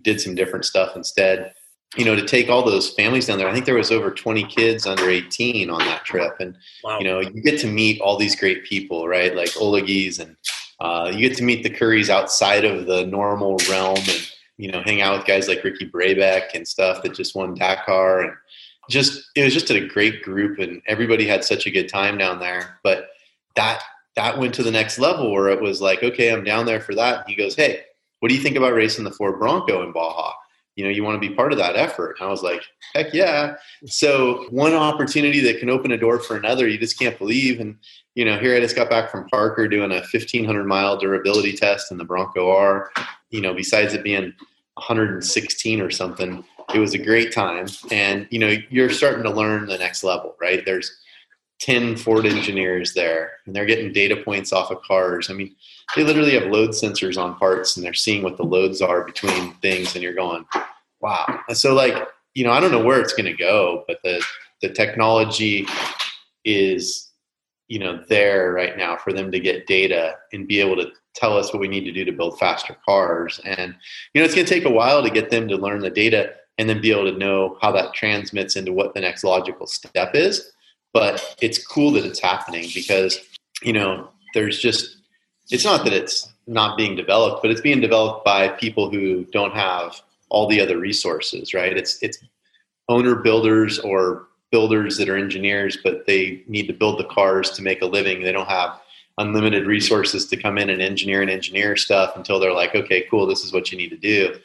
Did 0.03 0.21
some 0.21 0.35
different 0.35 0.65
stuff 0.65 0.95
instead 0.95 1.53
you 1.97 2.05
know, 2.05 2.15
to 2.15 2.25
take 2.25 2.49
all 2.49 2.63
those 2.63 2.93
families 2.93 3.25
down 3.25 3.37
there, 3.37 3.49
I 3.49 3.53
think 3.53 3.65
there 3.65 3.75
was 3.75 3.91
over 3.91 4.11
20 4.11 4.45
kids 4.45 4.87
under 4.87 5.09
18 5.09 5.69
on 5.69 5.79
that 5.79 6.05
trip. 6.05 6.33
And, 6.39 6.55
wow. 6.83 6.99
you 6.99 7.03
know, 7.03 7.19
you 7.19 7.41
get 7.41 7.59
to 7.61 7.67
meet 7.67 7.99
all 7.99 8.17
these 8.17 8.35
great 8.35 8.63
people, 8.63 9.07
right? 9.07 9.35
Like 9.35 9.49
Olegis 9.49 10.19
and 10.19 10.37
uh, 10.79 11.11
you 11.13 11.27
get 11.27 11.37
to 11.37 11.43
meet 11.43 11.63
the 11.63 11.69
Currys 11.69 12.09
outside 12.09 12.63
of 12.63 12.85
the 12.85 13.05
normal 13.05 13.57
realm 13.69 13.97
and, 13.97 14.31
you 14.57 14.71
know, 14.71 14.81
hang 14.83 15.01
out 15.01 15.17
with 15.17 15.27
guys 15.27 15.49
like 15.49 15.63
Ricky 15.63 15.89
Brabec 15.89 16.53
and 16.53 16.65
stuff 16.65 17.03
that 17.03 17.13
just 17.13 17.35
won 17.35 17.55
Dakar. 17.55 18.21
And 18.21 18.33
just, 18.91 19.30
it 19.35 19.43
was 19.43 19.53
just 19.53 19.69
a 19.69 19.88
great 19.88 20.22
group 20.22 20.59
and 20.59 20.81
everybody 20.88 21.26
had 21.26 21.43
such 21.43 21.65
a 21.65 21.72
good 21.72 21.89
time 21.89 22.18
down 22.18 22.39
there. 22.39 22.80
But 22.84 23.09
that, 23.55 23.81
that 24.15 24.38
went 24.38 24.53
to 24.55 24.63
the 24.63 24.72
next 24.72 24.99
level 24.99 25.31
where 25.31 25.49
it 25.49 25.61
was 25.61 25.81
like, 25.81 26.03
okay, 26.03 26.31
I'm 26.31 26.43
down 26.43 26.65
there 26.65 26.81
for 26.81 26.93
that. 26.95 27.19
And 27.19 27.30
he 27.30 27.35
goes, 27.35 27.55
Hey, 27.55 27.81
what 28.19 28.30
do 28.30 28.35
you 28.35 28.41
think 28.41 28.55
about 28.55 28.73
racing 28.73 29.03
the 29.03 29.11
Ford 29.11 29.39
Bronco 29.39 29.84
in 29.84 29.91
Baja? 29.91 30.34
you 30.76 30.84
know 30.84 30.89
you 30.89 31.03
want 31.03 31.22
to 31.22 31.30
be 31.30 31.34
part 31.35 31.51
of 31.51 31.57
that 31.57 31.76
effort 31.76 32.15
and 32.19 32.27
i 32.27 32.31
was 32.31 32.43
like 32.43 32.63
heck 32.93 33.13
yeah 33.13 33.55
so 33.85 34.45
one 34.49 34.73
opportunity 34.73 35.39
that 35.39 35.59
can 35.59 35.69
open 35.69 35.91
a 35.91 35.97
door 35.97 36.19
for 36.19 36.35
another 36.35 36.68
you 36.68 36.77
just 36.77 36.97
can't 36.97 37.18
believe 37.18 37.59
and 37.59 37.77
you 38.15 38.23
know 38.23 38.38
here 38.39 38.55
i 38.55 38.59
just 38.59 38.76
got 38.76 38.89
back 38.89 39.09
from 39.11 39.27
parker 39.27 39.68
doing 39.68 39.91
a 39.91 39.95
1500 39.95 40.65
mile 40.65 40.97
durability 40.97 41.53
test 41.53 41.91
in 41.91 41.97
the 41.97 42.05
bronco 42.05 42.49
r 42.49 42.91
you 43.30 43.41
know 43.41 43.53
besides 43.53 43.93
it 43.93 44.03
being 44.03 44.34
116 44.76 45.81
or 45.81 45.89
something 45.89 46.43
it 46.73 46.80
was 46.80 46.93
a 46.93 46.99
great 46.99 47.34
time. 47.34 47.68
And 47.91 48.27
you 48.31 48.39
know 48.39 48.56
you're 48.69 48.89
starting 48.89 49.23
to 49.23 49.31
learn 49.31 49.68
the 49.68 49.77
next 49.77 50.03
level 50.03 50.35
right? 50.41 50.64
There's 50.65 50.91
10 51.60 51.95
ford 51.95 52.26
engineers 52.26 52.93
there 52.93 53.34
and 53.45 53.56
they're 53.56 53.68
getting 53.68 53.93
data 53.93 54.15
points 54.15 54.52
off 54.52 54.72
of 54.72 54.81
cars. 54.81 55.30
I 55.30 55.34
mean 55.34 55.56
they 55.95 56.03
literally 56.03 56.34
have 56.34 56.52
load 56.52 56.72
sensors 56.72 57.22
on 57.22 57.35
parts 57.35 57.76
and 57.76 57.85
they're 57.85 57.93
seeing 57.93 58.23
what 58.23 58.38
the 58.38 58.43
loads 58.43 58.81
are 58.81 59.03
between 59.03 59.53
things 59.56 59.93
and 59.95 60.03
you're 60.03 60.14
going 60.14 60.45
wow. 61.02 61.39
So 61.53 61.73
like 61.73 62.07
you 62.34 62.45
know 62.45 62.52
i 62.52 62.60
don't 62.60 62.72
know 62.72 62.84
where 62.84 63.02
it's 63.02 63.14
going 63.14 63.26
to 63.26 63.34
go 63.34 63.84
but 63.88 63.98
the 64.03 64.23
the 64.61 64.69
technology 64.69 65.68
is 66.45 67.11
you 67.68 67.80
know 67.80 68.03
there 68.10 68.52
right 68.52 68.77
now 68.77 68.98
for 68.98 69.14
them 69.14 69.31
to 69.31 69.39
get 69.39 69.68
data 69.68 70.15
and 70.34 70.48
be 70.48 70.60
able 70.60 70.76
to 70.76 70.91
tell 71.15 71.38
us 71.38 71.52
what 71.52 71.60
we 71.60 71.68
need 71.68 71.84
to 71.84 71.91
do 71.91 72.06
to 72.06 72.11
build 72.11 72.39
faster 72.39 72.76
cars. 72.85 73.39
And 73.45 73.76
you 74.14 74.22
know 74.22 74.26
it's 74.26 74.35
going 74.35 74.45
to 74.45 74.53
take 74.53 74.65
a 74.65 74.69
while 74.69 75.03
to 75.03 75.10
get 75.10 75.30
them 75.30 75.48
to 75.48 75.57
learn 75.57 75.80
the 75.80 75.89
data 75.89 76.34
and 76.61 76.69
then 76.69 76.79
be 76.79 76.91
able 76.91 77.11
to 77.11 77.17
know 77.17 77.57
how 77.59 77.71
that 77.71 77.91
transmits 77.91 78.55
into 78.55 78.71
what 78.71 78.93
the 78.93 79.01
next 79.01 79.23
logical 79.23 79.65
step 79.65 80.11
is. 80.13 80.51
But 80.93 81.35
it's 81.41 81.65
cool 81.65 81.89
that 81.93 82.05
it's 82.05 82.19
happening 82.19 82.69
because, 82.75 83.17
you 83.63 83.73
know, 83.73 84.09
there's 84.35 84.59
just, 84.59 84.97
it's 85.49 85.65
not 85.65 85.83
that 85.85 85.93
it's 85.93 86.31
not 86.45 86.77
being 86.77 86.95
developed, 86.95 87.41
but 87.41 87.49
it's 87.49 87.61
being 87.61 87.81
developed 87.81 88.23
by 88.23 88.47
people 88.47 88.91
who 88.91 89.25
don't 89.31 89.55
have 89.55 90.01
all 90.29 90.47
the 90.47 90.61
other 90.61 90.77
resources, 90.77 91.51
right? 91.55 91.75
It's, 91.75 91.97
it's 92.03 92.19
owner 92.89 93.15
builders 93.15 93.79
or 93.79 94.27
builders 94.51 94.97
that 94.97 95.09
are 95.09 95.17
engineers, 95.17 95.79
but 95.83 96.05
they 96.05 96.43
need 96.47 96.67
to 96.67 96.73
build 96.73 96.99
the 96.99 97.05
cars 97.05 97.49
to 97.53 97.63
make 97.63 97.81
a 97.81 97.88
living. 97.88 98.21
They 98.21 98.33
don't 98.33 98.47
have 98.47 98.79
unlimited 99.17 99.65
resources 99.65 100.27
to 100.27 100.38
come 100.38 100.59
in 100.59 100.69
and 100.69 100.79
engineer 100.79 101.23
and 101.23 101.31
engineer 101.31 101.75
stuff 101.75 102.15
until 102.15 102.39
they're 102.39 102.53
like, 102.53 102.75
okay, 102.75 103.07
cool, 103.09 103.25
this 103.25 103.43
is 103.43 103.51
what 103.51 103.71
you 103.71 103.79
need 103.79 103.89
to 103.89 103.97
do. 103.97 104.39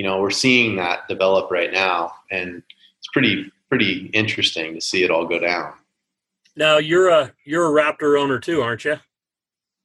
You 0.00 0.06
know, 0.06 0.18
we're 0.18 0.30
seeing 0.30 0.76
that 0.76 1.06
develop 1.08 1.50
right 1.50 1.70
now, 1.70 2.14
and 2.30 2.62
it's 2.98 3.08
pretty 3.12 3.52
pretty 3.68 4.06
interesting 4.14 4.72
to 4.72 4.80
see 4.80 5.04
it 5.04 5.10
all 5.10 5.26
go 5.26 5.38
down. 5.38 5.74
Now 6.56 6.78
you're 6.78 7.10
a 7.10 7.34
you're 7.44 7.66
a 7.66 7.82
Raptor 7.82 8.18
owner 8.18 8.38
too, 8.38 8.62
aren't 8.62 8.86
you? 8.86 8.96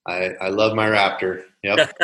I 0.08 0.30
I 0.40 0.48
love 0.48 0.74
my 0.74 0.88
Raptor. 0.88 1.44
Yep. 1.64 1.98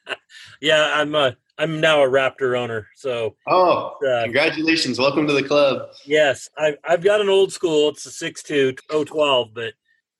yeah, 0.60 0.94
I'm 0.96 1.14
a 1.14 1.36
I'm 1.56 1.80
now 1.80 2.02
a 2.02 2.08
Raptor 2.08 2.58
owner. 2.58 2.88
So 2.96 3.36
oh, 3.46 3.98
uh, 4.04 4.24
congratulations! 4.24 4.98
Welcome 4.98 5.28
to 5.28 5.32
the 5.32 5.44
club. 5.44 5.90
Yes, 6.04 6.48
I've 6.58 6.78
I've 6.82 7.04
got 7.04 7.20
an 7.20 7.28
old 7.28 7.52
school. 7.52 7.88
It's 7.90 8.04
a 8.04 8.10
six 8.10 8.42
two 8.42 8.74
oh 8.90 9.04
twelve, 9.04 9.54
but 9.54 9.74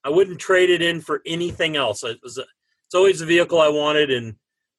I 0.04 0.10
wouldn't 0.10 0.38
trade 0.38 0.70
it 0.70 0.82
in 0.82 1.00
for 1.00 1.20
anything 1.26 1.74
else. 1.74 2.04
It 2.04 2.20
was 2.22 2.38
a, 2.38 2.44
it's 2.86 2.94
always 2.94 3.18
the 3.18 3.26
vehicle 3.26 3.60
I 3.60 3.70
wanted, 3.70 4.12
and 4.12 4.36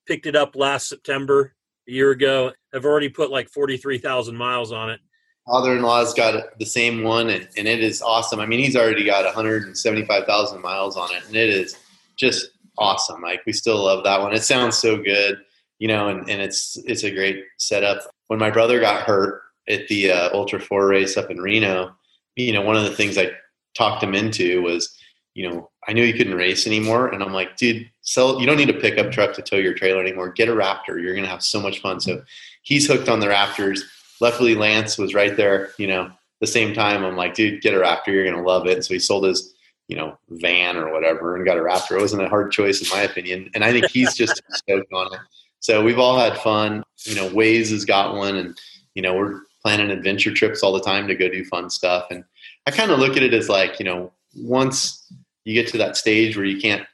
picked 0.07 0.25
it 0.25 0.37
up 0.37 0.55
last 0.55 0.87
September 0.87 1.51
a 1.87 1.91
year 1.91 2.11
ago. 2.11 2.51
I've 2.73 2.85
already 2.85 3.09
put 3.09 3.31
like 3.31 3.49
forty 3.49 3.77
three 3.77 3.97
thousand 3.97 4.35
miles 4.35 4.71
on 4.71 4.89
it. 4.89 4.99
Father-in-law's 5.47 6.15
got 6.15 6.57
the 6.57 6.65
same 6.65 7.03
one, 7.03 7.29
and, 7.29 7.47
and 7.55 7.67
it 7.67 7.79
is 7.79 8.01
awesome. 8.01 8.39
I 8.39 8.47
mean, 8.47 8.59
he's 8.59 8.75
already 8.75 9.05
got 9.05 9.25
one 9.25 9.33
hundred 9.33 9.63
and 9.63 9.77
seventy 9.77 10.05
five 10.05 10.25
thousand 10.25 10.61
miles 10.61 10.97
on 10.97 11.13
it, 11.13 11.23
and 11.27 11.35
it 11.35 11.49
is 11.49 11.77
just 12.17 12.49
awesome. 12.77 13.21
Like 13.21 13.45
we 13.45 13.53
still 13.53 13.83
love 13.83 14.03
that 14.03 14.21
one. 14.21 14.33
It 14.33 14.43
sounds 14.43 14.77
so 14.77 14.97
good, 14.97 15.37
you 15.79 15.87
know, 15.87 16.07
and, 16.07 16.29
and 16.29 16.41
it's 16.41 16.77
it's 16.85 17.03
a 17.03 17.11
great 17.11 17.43
setup. 17.57 17.99
When 18.27 18.39
my 18.39 18.49
brother 18.49 18.79
got 18.79 19.03
hurt 19.03 19.43
at 19.67 19.87
the 19.87 20.11
uh, 20.11 20.29
Ultra 20.33 20.59
Four 20.59 20.87
race 20.87 21.15
up 21.15 21.29
in 21.29 21.37
Reno, 21.39 21.95
you 22.35 22.51
know, 22.51 22.61
one 22.61 22.75
of 22.75 22.83
the 22.83 22.95
things 22.95 23.17
I 23.17 23.31
talked 23.77 24.01
him 24.01 24.15
into 24.15 24.61
was 24.63 24.97
you 25.35 25.47
know, 25.47 25.69
I 25.87 25.93
knew 25.93 26.05
he 26.05 26.13
couldn't 26.13 26.33
race 26.33 26.65
anymore. 26.65 27.09
And 27.09 27.21
I'm 27.21 27.33
like, 27.33 27.57
dude, 27.57 27.89
sell, 28.01 28.39
you 28.39 28.47
don't 28.47 28.57
need 28.57 28.69
a 28.69 28.73
pickup 28.73 29.11
truck 29.11 29.35
to 29.35 29.41
tow 29.41 29.57
your 29.57 29.73
trailer 29.73 30.01
anymore. 30.01 30.29
Get 30.29 30.49
a 30.49 30.53
Raptor. 30.53 30.99
You're 30.99 31.13
going 31.13 31.25
to 31.25 31.29
have 31.29 31.43
so 31.43 31.59
much 31.59 31.81
fun. 31.81 31.99
So 31.99 32.23
he's 32.63 32.87
hooked 32.87 33.09
on 33.09 33.19
the 33.19 33.27
Raptors. 33.27 33.81
Luckily, 34.21 34.55
Lance 34.55 34.97
was 34.97 35.13
right 35.13 35.35
there, 35.35 35.71
you 35.77 35.87
know, 35.87 36.09
the 36.39 36.47
same 36.47 36.73
time. 36.73 37.03
I'm 37.03 37.17
like, 37.17 37.33
dude, 37.35 37.61
get 37.61 37.73
a 37.73 37.77
Raptor. 37.77 38.07
You're 38.07 38.23
going 38.23 38.37
to 38.37 38.49
love 38.49 38.65
it. 38.65 38.85
So 38.85 38.93
he 38.93 38.99
sold 38.99 39.25
his, 39.25 39.53
you 39.89 39.97
know, 39.97 40.17
van 40.29 40.77
or 40.77 40.91
whatever 40.91 41.35
and 41.35 41.45
got 41.45 41.57
a 41.57 41.61
Raptor. 41.61 41.97
It 41.97 42.01
wasn't 42.01 42.23
a 42.23 42.29
hard 42.29 42.53
choice, 42.53 42.81
in 42.81 42.97
my 42.97 43.03
opinion. 43.03 43.51
And 43.53 43.63
I 43.63 43.71
think 43.73 43.89
he's 43.91 44.15
just 44.15 44.41
stoked 44.51 44.91
on 44.93 45.13
it. 45.13 45.19
So 45.59 45.83
we've 45.83 45.99
all 45.99 46.17
had 46.17 46.37
fun. 46.37 46.81
You 47.03 47.15
know, 47.15 47.29
Waze 47.29 47.71
has 47.71 47.83
got 47.83 48.15
one 48.15 48.37
and, 48.37 48.57
you 48.93 49.01
know, 49.01 49.15
we're 49.15 49.41
planning 49.61 49.91
adventure 49.91 50.33
trips 50.33 50.63
all 50.63 50.71
the 50.71 50.81
time 50.81 51.07
to 51.07 51.15
go 51.15 51.27
do 51.27 51.43
fun 51.43 51.69
stuff. 51.69 52.07
And 52.09 52.23
I 52.65 52.71
kind 52.71 52.91
of 52.91 52.99
look 52.99 53.17
at 53.17 53.23
it 53.23 53.33
as 53.33 53.49
like, 53.49 53.79
you 53.79 53.85
know, 53.85 54.13
once 54.35 55.11
you 55.45 55.53
get 55.53 55.67
to 55.71 55.77
that 55.77 55.95
stage 55.95 56.35
where 56.35 56.45
you 56.45 56.59
can't 56.59 56.85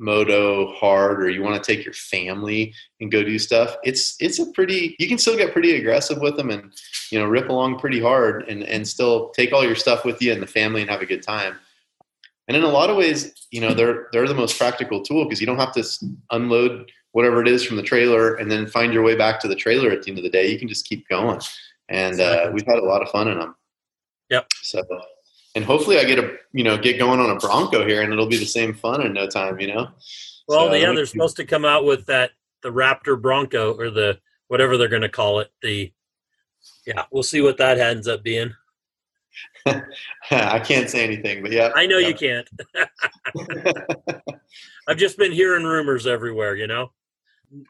moto 0.00 0.72
hard 0.74 1.22
or 1.22 1.28
you 1.28 1.42
want 1.42 1.62
to 1.62 1.74
take 1.74 1.84
your 1.84 1.94
family 1.94 2.72
and 3.00 3.10
go 3.10 3.24
do 3.24 3.36
stuff 3.36 3.76
it's 3.82 4.14
it's 4.20 4.38
a 4.38 4.46
pretty 4.52 4.94
you 5.00 5.08
can 5.08 5.18
still 5.18 5.36
get 5.36 5.52
pretty 5.52 5.74
aggressive 5.74 6.20
with 6.20 6.36
them 6.36 6.50
and 6.50 6.72
you 7.10 7.18
know 7.18 7.26
rip 7.26 7.48
along 7.48 7.78
pretty 7.78 8.00
hard 8.00 8.48
and 8.48 8.62
and 8.62 8.86
still 8.86 9.30
take 9.30 9.52
all 9.52 9.64
your 9.64 9.74
stuff 9.74 10.04
with 10.04 10.22
you 10.22 10.32
and 10.32 10.40
the 10.40 10.46
family 10.46 10.80
and 10.80 10.90
have 10.90 11.02
a 11.02 11.06
good 11.06 11.22
time. 11.22 11.56
And 12.46 12.56
in 12.56 12.62
a 12.62 12.68
lot 12.68 12.90
of 12.90 12.96
ways 12.96 13.46
you 13.50 13.60
know 13.60 13.74
they're 13.74 14.06
they're 14.12 14.28
the 14.28 14.34
most 14.34 14.56
practical 14.56 15.02
tool 15.02 15.24
because 15.24 15.40
you 15.40 15.46
don't 15.46 15.58
have 15.58 15.74
to 15.74 15.84
unload 16.30 16.90
whatever 17.12 17.42
it 17.42 17.48
is 17.48 17.64
from 17.64 17.76
the 17.76 17.82
trailer 17.82 18.36
and 18.36 18.50
then 18.50 18.66
find 18.66 18.92
your 18.92 19.02
way 19.02 19.16
back 19.16 19.40
to 19.40 19.48
the 19.48 19.56
trailer 19.56 19.90
at 19.90 20.02
the 20.02 20.10
end 20.10 20.18
of 20.18 20.24
the 20.24 20.30
day. 20.30 20.48
You 20.50 20.58
can 20.58 20.68
just 20.68 20.86
keep 20.86 21.08
going. 21.08 21.40
And 21.88 22.20
uh, 22.20 22.50
we've 22.52 22.66
had 22.66 22.78
a 22.78 22.84
lot 22.84 23.02
of 23.02 23.08
fun 23.10 23.28
in 23.28 23.38
them 23.38 23.56
yep. 24.30 24.46
So 24.62 24.82
and 25.54 25.64
hopefully 25.64 25.98
I 25.98 26.04
get 26.04 26.18
a 26.18 26.36
you 26.52 26.64
know 26.64 26.76
get 26.76 26.98
going 26.98 27.20
on 27.20 27.30
a 27.30 27.36
Bronco 27.36 27.86
here, 27.86 28.02
and 28.02 28.12
it'll 28.12 28.26
be 28.26 28.38
the 28.38 28.46
same 28.46 28.74
fun 28.74 29.04
in 29.04 29.12
no 29.12 29.26
time. 29.26 29.58
You 29.60 29.68
know. 29.74 29.88
Well, 30.46 30.68
so, 30.68 30.74
yeah, 30.74 30.92
they're 30.92 31.06
supposed 31.06 31.36
to 31.36 31.44
come 31.44 31.64
out 31.64 31.84
with 31.84 32.06
that 32.06 32.30
the 32.62 32.70
Raptor 32.70 33.20
Bronco 33.20 33.74
or 33.74 33.90
the 33.90 34.18
whatever 34.48 34.76
they're 34.76 34.88
going 34.88 35.02
to 35.02 35.08
call 35.08 35.40
it. 35.40 35.50
The 35.62 35.92
yeah, 36.86 37.04
we'll 37.10 37.22
see 37.22 37.40
what 37.40 37.58
that 37.58 37.78
ends 37.78 38.08
up 38.08 38.22
being. 38.22 38.52
I 40.30 40.58
can't 40.58 40.90
say 40.90 41.04
anything, 41.04 41.42
but 41.42 41.52
yeah, 41.52 41.70
I 41.76 41.86
know 41.86 41.98
yeah. 41.98 42.08
you 42.08 42.14
can't. 42.14 42.48
I've 44.88 44.96
just 44.96 45.18
been 45.18 45.32
hearing 45.32 45.64
rumors 45.64 46.06
everywhere. 46.06 46.56
You 46.56 46.66
know, 46.66 46.92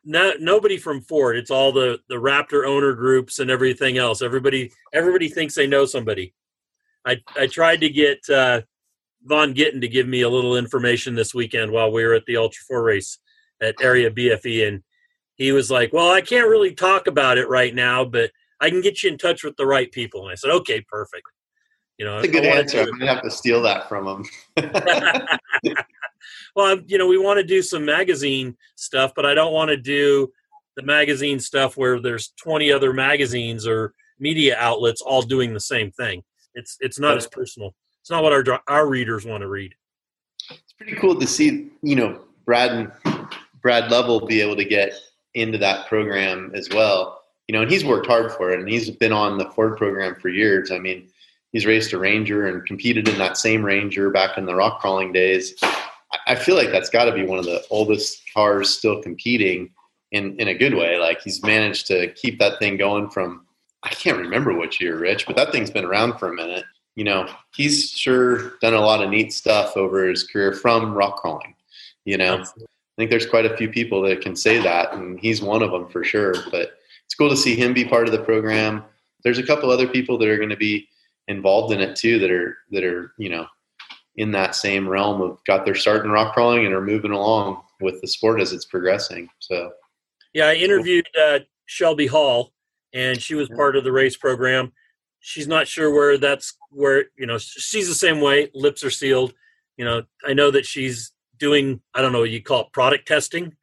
no, 0.05 0.33
nobody 0.39 0.77
from 0.79 1.03
Ford. 1.03 1.37
It's 1.37 1.51
all 1.51 1.73
the 1.73 2.01
the 2.09 2.17
Raptor 2.17 2.67
owner 2.67 2.95
groups 2.95 3.39
and 3.39 3.51
everything 3.51 3.99
else. 3.99 4.23
Everybody 4.23 4.73
everybody 4.93 5.29
thinks 5.29 5.55
they 5.55 5.67
know 5.67 5.85
somebody. 5.85 6.35
I, 7.09 7.17
I 7.37 7.47
tried 7.47 7.81
to 7.81 7.89
get 7.89 8.29
uh, 8.29 8.61
Vaughn 9.25 9.55
Gittin 9.55 9.81
to 9.81 9.89
give 9.89 10.07
me 10.07 10.21
a 10.21 10.29
little 10.29 10.57
information 10.57 11.15
this 11.15 11.35
weekend 11.35 11.73
while 11.73 11.91
we 11.91 12.05
were 12.05 12.13
at 12.13 12.27
the 12.27 12.37
Ultra 12.37 12.63
4 12.69 12.83
race 12.83 13.19
at 13.63 13.77
Area 13.81 14.11
BFE. 14.11 14.69
And 14.69 14.83
he 15.37 15.53
was 15.53 15.71
like, 15.71 15.93
Well, 15.93 16.11
I 16.11 16.21
can't 16.21 16.49
really 16.49 16.75
talk 16.75 17.07
about 17.07 17.39
it 17.39 17.49
right 17.49 17.75
now, 17.75 18.05
but 18.05 18.31
I 18.61 18.69
can 18.69 18.83
get 18.83 19.03
you 19.03 19.11
in 19.11 19.17
touch 19.17 19.43
with 19.43 19.57
the 19.57 19.65
right 19.65 19.91
people. 19.91 20.23
And 20.23 20.33
I 20.33 20.35
said, 20.35 20.51
Okay, 20.51 20.83
perfect. 20.83 21.25
You 21.97 22.05
know, 22.05 22.17
That's 22.17 22.29
a 22.29 22.31
good 22.31 22.45
answer. 22.45 22.81
I'm 22.81 22.89
going 22.89 23.01
to 23.01 23.07
have 23.07 23.23
to 23.23 23.31
steal 23.31 23.63
that 23.63 23.89
from 23.89 24.07
him. 24.07 24.25
well, 26.55 26.79
you 26.87 26.99
know, 26.99 27.07
we 27.07 27.19
want 27.19 27.39
to 27.39 27.45
do 27.45 27.63
some 27.63 27.87
magazine 27.87 28.55
stuff, 28.77 29.13
but 29.17 29.25
I 29.25 29.35
don't 29.35 29.55
want 29.55 29.71
to 29.71 29.79
do 29.79 30.31
the 30.77 30.83
magazine 30.83 31.41
stuff 31.41 31.77
where 31.77 32.01
there's 32.01 32.35
20 32.41 32.71
other 32.71 32.93
magazines 32.93 33.67
or 33.67 33.95
media 34.21 34.57
outlets 34.59 35.01
all 35.01 35.23
doing 35.23 35.55
the 35.55 35.61
same 35.61 35.91
thing. 35.91 36.23
It's 36.59 36.77
it's 36.81 36.99
not 36.99 37.17
as 37.17 37.27
personal. 37.27 37.75
It's 38.01 38.11
not 38.11 38.23
what 38.23 38.33
our 38.33 38.61
our 38.69 38.89
readers 38.89 39.25
want 39.25 39.43
to 39.43 39.49
read. 39.49 39.75
It's 40.51 40.73
pretty 40.77 40.95
cool 40.97 41.19
to 41.19 41.27
see, 41.27 41.71
you 41.83 41.95
know, 41.95 42.21
Brad 42.45 42.73
and 42.73 43.29
Brad 43.63 43.91
Lovell 43.91 44.27
be 44.27 44.41
able 44.41 44.57
to 44.57 44.65
get 44.65 44.93
into 45.35 45.59
that 45.59 45.87
program 45.89 46.51
as 46.55 46.69
well. 46.71 47.23
You 47.47 47.55
know, 47.55 47.63
and 47.63 47.71
he's 47.71 47.85
worked 47.85 48.07
hard 48.07 48.33
for 48.33 48.51
it, 48.51 48.61
and 48.61 48.69
he's 48.69 48.91
been 48.91 49.13
on 49.13 49.39
the 49.39 49.49
Ford 49.51 49.77
program 49.77 50.17
for 50.17 50.29
years. 50.29 50.71
I 50.71 50.79
mean, 50.79 51.09
he's 51.53 51.65
raced 51.65 51.93
a 51.93 51.99
Ranger 51.99 52.47
and 52.47 52.67
competed 52.67 53.09
in 53.09 53.17
that 53.19 53.39
same 53.39 53.65
Ranger 53.65 54.11
back 54.11 54.37
in 54.37 54.47
the 54.47 54.55
rock 54.55 54.81
crawling 54.81 55.13
days. 55.13 55.55
I 56.27 56.35
feel 56.35 56.57
like 56.57 56.71
that's 56.71 56.91
got 56.91 57.05
to 57.05 57.13
be 57.13 57.25
one 57.25 57.39
of 57.39 57.45
the 57.45 57.63
oldest 57.71 58.23
cars 58.33 58.71
still 58.71 59.03
competing 59.03 59.71
in 60.13 60.39
in 60.41 60.49
a 60.49 60.55
good 60.55 60.75
way. 60.75 60.99
Like 60.99 61.23
he's 61.23 61.43
managed 61.43 61.87
to 61.89 62.13
keep 62.15 62.39
that 62.39 62.59
thing 62.59 62.77
going 62.77 63.11
from 63.11 63.47
I 63.90 63.94
can't 63.94 64.19
remember 64.19 64.52
which 64.52 64.81
year, 64.81 64.98
Rich, 64.98 65.27
but 65.27 65.36
that 65.36 65.51
thing's 65.51 65.70
been 65.70 65.85
around 65.85 66.19
for 66.19 66.28
a 66.28 66.35
minute. 66.35 66.65
You 66.94 67.05
know, 67.05 67.28
he's 67.55 67.90
sure 67.90 68.59
done 68.59 68.74
a 68.74 68.81
lot 68.81 69.02
of 69.02 69.09
neat 69.09 69.32
stuff 69.32 69.77
over 69.77 70.06
his 70.06 70.24
career 70.24 70.52
from 70.52 70.94
rock 70.94 71.16
crawling. 71.16 71.55
You 72.05 72.19
know, 72.19 72.43
I 72.43 72.65
think 72.97 73.10
there's 73.10 73.27
quite 73.27 73.47
a 73.47 73.56
few 73.56 73.69
people 73.69 74.02
that 74.02 74.20
can 74.20 74.36
say 74.36 74.60
that, 74.60 74.93
and 74.93 75.19
he's 75.19 75.40
one 75.40 75.62
of 75.62 75.70
them 75.70 75.89
for 75.89 76.05
sure. 76.05 76.35
But 76.51 76.73
it's 77.06 77.15
cool 77.15 77.31
to 77.31 77.36
see 77.36 77.55
him 77.55 77.73
be 77.73 77.85
part 77.85 78.06
of 78.06 78.12
the 78.12 78.23
program. 78.23 78.85
There's 79.24 79.39
a 79.39 79.47
couple 79.47 79.70
other 79.70 79.89
people 79.89 80.19
that 80.19 80.28
are 80.28 80.36
going 80.36 80.48
to 80.51 80.56
be 80.56 80.89
involved 81.28 81.73
in 81.73 81.81
it 81.81 81.97
too 81.97 82.19
that 82.19 82.31
are 82.31 82.59
that 82.70 82.85
are 82.85 83.12
you 83.19 83.28
know 83.28 83.47
in 84.16 84.32
that 84.32 84.55
same 84.55 84.89
realm 84.89 85.23
of 85.23 85.39
got 85.44 85.65
their 85.65 85.74
start 85.74 86.05
in 86.05 86.10
rock 86.10 86.35
crawling 86.35 86.66
and 86.66 86.74
are 86.74 86.82
moving 86.82 87.12
along 87.12 87.62
with 87.81 88.01
the 88.01 88.09
sport 88.09 88.40
as 88.40 88.52
it's 88.52 88.65
progressing. 88.65 89.28
So, 89.39 89.70
yeah, 90.35 90.47
I 90.47 90.55
interviewed 90.55 91.06
uh, 91.19 91.39
Shelby 91.66 92.09
Hall 92.09 92.52
and 92.93 93.20
she 93.20 93.35
was 93.35 93.48
part 93.48 93.77
of 93.77 93.85
the 93.85 93.93
race 93.93 94.16
program. 94.16 94.73
She's 95.20 95.48
not 95.48 95.66
sure 95.66 95.93
where 95.93 96.19
that's 96.19 96.56
where 96.70 97.06
you 97.16 97.27
know 97.27 97.39
she's 97.39 97.89
the 97.89 97.94
same 97.94 98.20
way. 98.20 98.51
Lips 98.55 98.85
are 98.85 98.90
sealed. 98.90 99.35
You 99.77 99.85
know, 99.85 100.02
I 100.27 100.32
know 100.32 100.51
that 100.51 100.66
she's 100.66 101.12
doing 101.39 101.81
I 101.94 102.02
don't 102.02 102.12
know 102.12 102.20
what 102.20 102.31
you 102.31 102.43
call 102.43 102.62
it 102.62 102.73
product 102.73 103.06
testing, 103.06 103.56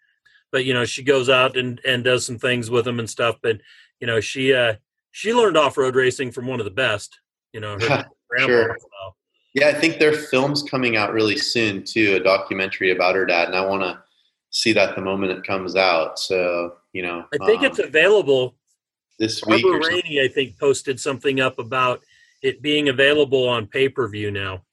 but 0.52 0.66
you 0.66 0.74
know 0.74 0.86
she 0.86 1.04
goes 1.04 1.30
out 1.30 1.58
and 1.58 1.80
and 1.86 2.04
does 2.04 2.26
some 2.26 2.38
things 2.38 2.70
with 2.70 2.86
them 2.86 3.00
and 3.00 3.10
stuff. 3.10 3.38
But 3.42 3.62
you 4.00 4.08
know 4.08 4.20
she 4.20 4.54
uh 4.54 4.76
she 5.12 5.34
learned 5.34 5.58
off 5.58 5.78
road 5.78 5.96
racing 5.96 6.32
from 6.32 6.48
one 6.48 6.60
of 6.60 6.66
the 6.66 6.72
best. 6.72 7.20
You 7.54 7.62
know, 7.62 7.78
her 7.80 8.06
sure. 8.40 8.78
Yeah, 9.54 9.70
I 9.70 9.74
think 9.74 10.00
their 10.00 10.12
film's 10.12 10.64
coming 10.64 10.98
out 10.98 11.14
really 11.14 11.38
soon 11.38 11.84
too, 11.86 12.16
a 12.16 12.20
documentary 12.20 12.92
about 12.92 13.16
her 13.16 13.26
dad, 13.26 13.48
and 13.48 13.56
I 13.56 13.66
want 13.66 13.84
to 13.84 14.04
see 14.50 14.74
that 14.74 14.96
the 14.96 15.02
moment 15.02 15.32
it 15.32 15.46
comes 15.46 15.78
out. 15.78 16.20
So 16.20 16.74
you 16.92 17.02
know, 17.02 17.26
I 17.34 17.46
think 17.46 17.60
um, 17.60 17.66
it's 17.66 17.80
available 17.80 18.56
this 19.20 19.44
week. 19.46 19.64
Barbara 19.64 19.88
Rainey, 19.90 20.22
I 20.22 20.28
think, 20.28 20.58
posted 20.60 21.00
something 21.00 21.40
up 21.40 21.60
about 21.60 22.02
it 22.42 22.62
being 22.62 22.90
available 22.90 23.48
on 23.48 23.68
pay 23.68 23.90
per 23.90 24.08
view 24.08 24.32
now. 24.32 24.64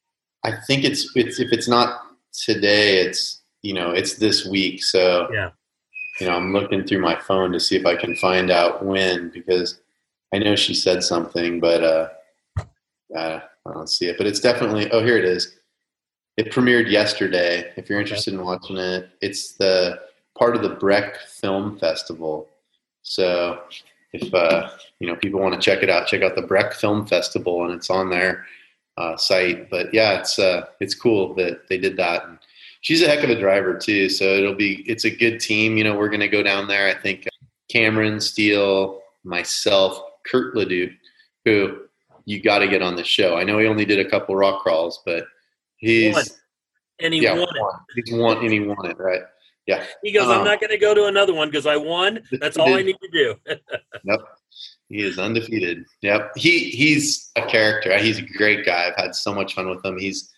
I 0.44 0.52
think 0.66 0.84
it's 0.84 1.10
it's 1.16 1.40
if 1.40 1.52
it's 1.52 1.68
not 1.68 2.02
today, 2.32 2.98
it's 2.98 3.42
you 3.62 3.74
know 3.74 3.90
it's 3.90 4.14
this 4.14 4.46
week. 4.46 4.82
So 4.82 5.28
yeah, 5.32 5.50
you 6.20 6.26
know 6.26 6.36
I'm 6.36 6.52
looking 6.52 6.84
through 6.84 7.00
my 7.00 7.18
phone 7.18 7.52
to 7.52 7.60
see 7.60 7.76
if 7.76 7.86
I 7.86 7.96
can 7.96 8.16
find 8.16 8.50
out 8.50 8.84
when 8.84 9.30
because 9.30 9.80
I 10.34 10.38
know 10.38 10.56
she 10.56 10.74
said 10.74 11.02
something, 11.02 11.60
but 11.60 11.84
uh, 11.84 12.08
uh, 13.16 13.40
I 13.66 13.72
don't 13.72 13.90
see 13.90 14.06
it. 14.08 14.18
But 14.18 14.26
it's 14.26 14.40
definitely. 14.40 14.90
Oh, 14.90 15.04
here 15.04 15.16
it 15.16 15.24
is. 15.24 15.56
It 16.36 16.50
premiered 16.50 16.90
yesterday. 16.90 17.72
If 17.76 17.88
you're 17.90 18.00
interested 18.00 18.32
in 18.34 18.42
watching 18.42 18.78
it, 18.78 19.10
it's 19.20 19.52
the 19.52 20.00
part 20.38 20.56
of 20.56 20.62
the 20.62 20.70
Breck 20.70 21.18
Film 21.20 21.78
Festival. 21.78 22.48
So 23.02 23.60
if 24.12 24.32
uh, 24.34 24.70
you 25.00 25.06
know 25.06 25.16
people 25.16 25.40
want 25.40 25.54
to 25.54 25.60
check 25.60 25.82
it 25.82 25.90
out, 25.90 26.06
check 26.06 26.22
out 26.22 26.34
the 26.34 26.42
Breck 26.42 26.74
Film 26.74 27.06
Festival, 27.06 27.64
and 27.64 27.72
it's 27.72 27.90
on 27.90 28.10
their 28.10 28.46
uh, 28.96 29.16
site. 29.16 29.70
But 29.70 29.92
yeah, 29.92 30.18
it's 30.18 30.38
uh, 30.38 30.66
it's 30.80 30.94
cool 30.94 31.34
that 31.34 31.68
they 31.68 31.78
did 31.78 31.96
that. 31.96 32.24
And 32.24 32.38
she's 32.80 33.02
a 33.02 33.08
heck 33.08 33.24
of 33.24 33.30
a 33.30 33.38
driver 33.38 33.76
too, 33.78 34.08
so 34.08 34.24
it'll 34.24 34.54
be 34.54 34.82
it's 34.86 35.04
a 35.04 35.10
good 35.10 35.40
team. 35.40 35.76
You 35.76 35.84
know, 35.84 35.96
we're 35.96 36.08
going 36.08 36.20
to 36.20 36.28
go 36.28 36.42
down 36.42 36.68
there. 36.68 36.88
I 36.88 36.94
think 36.94 37.26
Cameron 37.70 38.20
Steele, 38.20 39.00
myself, 39.24 39.98
Curt 40.26 40.54
LeDuc, 40.54 40.94
who 41.44 41.78
you 42.24 42.40
got 42.40 42.58
to 42.58 42.68
get 42.68 42.82
on 42.82 42.96
the 42.96 43.04
show. 43.04 43.36
I 43.36 43.44
know 43.44 43.58
he 43.58 43.66
only 43.66 43.84
did 43.84 43.98
a 43.98 44.08
couple 44.08 44.36
rock 44.36 44.62
crawls, 44.62 45.02
but 45.04 45.24
he's 45.76 46.14
Won. 46.14 46.24
And 47.00 47.14
he 47.14 47.22
yeah, 47.22 47.32
won 47.32 47.42
it. 47.42 47.60
won. 47.60 47.74
He's 47.96 48.14
won 48.14 48.36
and 48.38 48.52
he 48.52 48.60
won 48.60 48.86
it 48.86 48.98
right. 48.98 49.22
Yeah. 49.66 49.84
He 50.02 50.12
goes, 50.12 50.28
I'm 50.28 50.40
Um, 50.40 50.44
not 50.44 50.60
going 50.60 50.70
to 50.70 50.78
go 50.78 50.94
to 50.94 51.06
another 51.06 51.34
one 51.34 51.48
because 51.48 51.66
I 51.66 51.76
won. 51.76 52.20
That's 52.40 52.56
all 52.56 52.74
I 52.74 52.82
need 52.82 52.96
to 53.02 53.08
do. 53.10 53.34
Yep. 54.04 54.20
He 54.88 55.02
is 55.02 55.18
undefeated. 55.18 55.86
Yep. 56.02 56.32
He 56.36 56.70
he's 56.70 57.30
a 57.36 57.42
character. 57.46 57.96
He's 57.98 58.18
a 58.18 58.22
great 58.22 58.66
guy. 58.66 58.88
I've 58.88 58.96
had 59.02 59.14
so 59.14 59.32
much 59.32 59.54
fun 59.54 59.70
with 59.70 59.82
him. 59.84 59.96
He's 59.98 60.30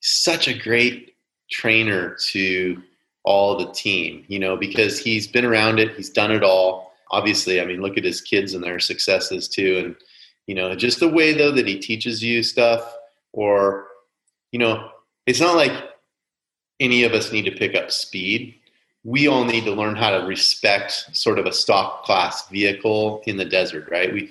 such 0.00 0.46
a 0.48 0.54
great 0.56 1.16
trainer 1.50 2.16
to 2.28 2.80
all 3.24 3.56
the 3.58 3.72
team, 3.72 4.24
you 4.28 4.38
know, 4.38 4.56
because 4.56 4.98
he's 4.98 5.26
been 5.26 5.44
around 5.44 5.78
it, 5.80 5.94
he's 5.96 6.10
done 6.10 6.30
it 6.30 6.42
all. 6.44 6.92
Obviously, 7.10 7.60
I 7.60 7.64
mean, 7.64 7.82
look 7.82 7.98
at 7.98 8.04
his 8.04 8.20
kids 8.20 8.54
and 8.54 8.62
their 8.62 8.78
successes 8.78 9.48
too. 9.48 9.82
And, 9.84 9.96
you 10.46 10.54
know, 10.54 10.74
just 10.76 11.00
the 11.00 11.08
way 11.08 11.32
though 11.32 11.50
that 11.50 11.66
he 11.66 11.78
teaches 11.78 12.22
you 12.22 12.42
stuff, 12.42 12.96
or, 13.32 13.88
you 14.52 14.58
know, 14.58 14.88
it's 15.26 15.40
not 15.40 15.56
like 15.56 15.72
any 16.80 17.04
of 17.04 17.12
us 17.12 17.30
need 17.30 17.44
to 17.44 17.50
pick 17.50 17.74
up 17.74 17.90
speed. 17.90 18.54
We 19.04 19.28
all 19.28 19.44
need 19.44 19.64
to 19.64 19.72
learn 19.72 19.96
how 19.96 20.10
to 20.10 20.26
respect 20.26 20.92
sort 21.12 21.38
of 21.38 21.46
a 21.46 21.52
stock 21.52 22.04
class 22.04 22.48
vehicle 22.48 23.22
in 23.26 23.36
the 23.36 23.44
desert, 23.44 23.88
right? 23.90 24.12
We 24.12 24.30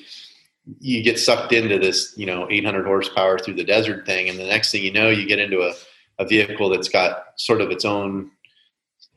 you 0.79 1.01
get 1.01 1.17
sucked 1.17 1.51
into 1.51 1.79
this, 1.79 2.13
you 2.15 2.25
know, 2.25 2.47
800 2.49 2.85
horsepower 2.85 3.39
through 3.39 3.55
the 3.55 3.63
desert 3.63 4.05
thing, 4.05 4.29
and 4.29 4.37
the 4.37 4.45
next 4.45 4.71
thing 4.71 4.83
you 4.83 4.91
know, 4.91 5.09
you 5.09 5.25
get 5.25 5.39
into 5.39 5.61
a, 5.61 5.73
a 6.19 6.25
vehicle 6.25 6.69
that's 6.69 6.89
got 6.89 7.33
sort 7.37 7.61
of 7.61 7.71
its 7.71 7.85
own 7.85 8.29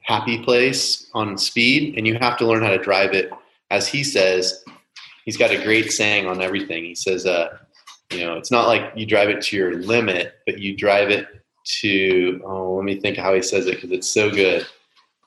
happy 0.01 0.43
place 0.43 1.11
on 1.13 1.37
speed, 1.37 1.99
and 1.99 2.07
you 2.07 2.17
have 2.21 2.39
to 2.39 2.47
learn 2.47 2.63
how 2.63 2.71
to 2.71 2.79
drive 2.79 3.13
it. 3.13 3.31
As 3.71 3.87
he 3.87 4.03
says, 4.03 4.65
he's 5.25 5.37
got 5.37 5.51
a 5.51 5.63
great 5.63 5.93
saying 5.93 6.27
on 6.27 6.41
everything. 6.41 6.85
He 6.85 6.95
says, 6.95 7.27
uh, 7.27 7.59
you 8.11 8.25
know, 8.25 8.35
it's 8.35 8.51
not 8.51 8.67
like 8.67 8.93
you 8.95 9.05
drive 9.05 9.29
it 9.29 9.43
to 9.43 9.57
your 9.57 9.75
limit, 9.75 10.35
but 10.47 10.59
you 10.59 10.75
drive 10.77 11.11
it 11.11 11.27
to, 11.65 12.41
oh, 12.45 12.75
let 12.75 12.85
me 12.85 13.01
think 13.01 13.17
how 13.17 13.35
he 13.35 13.43
says 13.43 13.67
it 13.67 13.77
because 13.77 13.91
it's 13.91 14.09
so 14.09 14.31
good. 14.31 14.67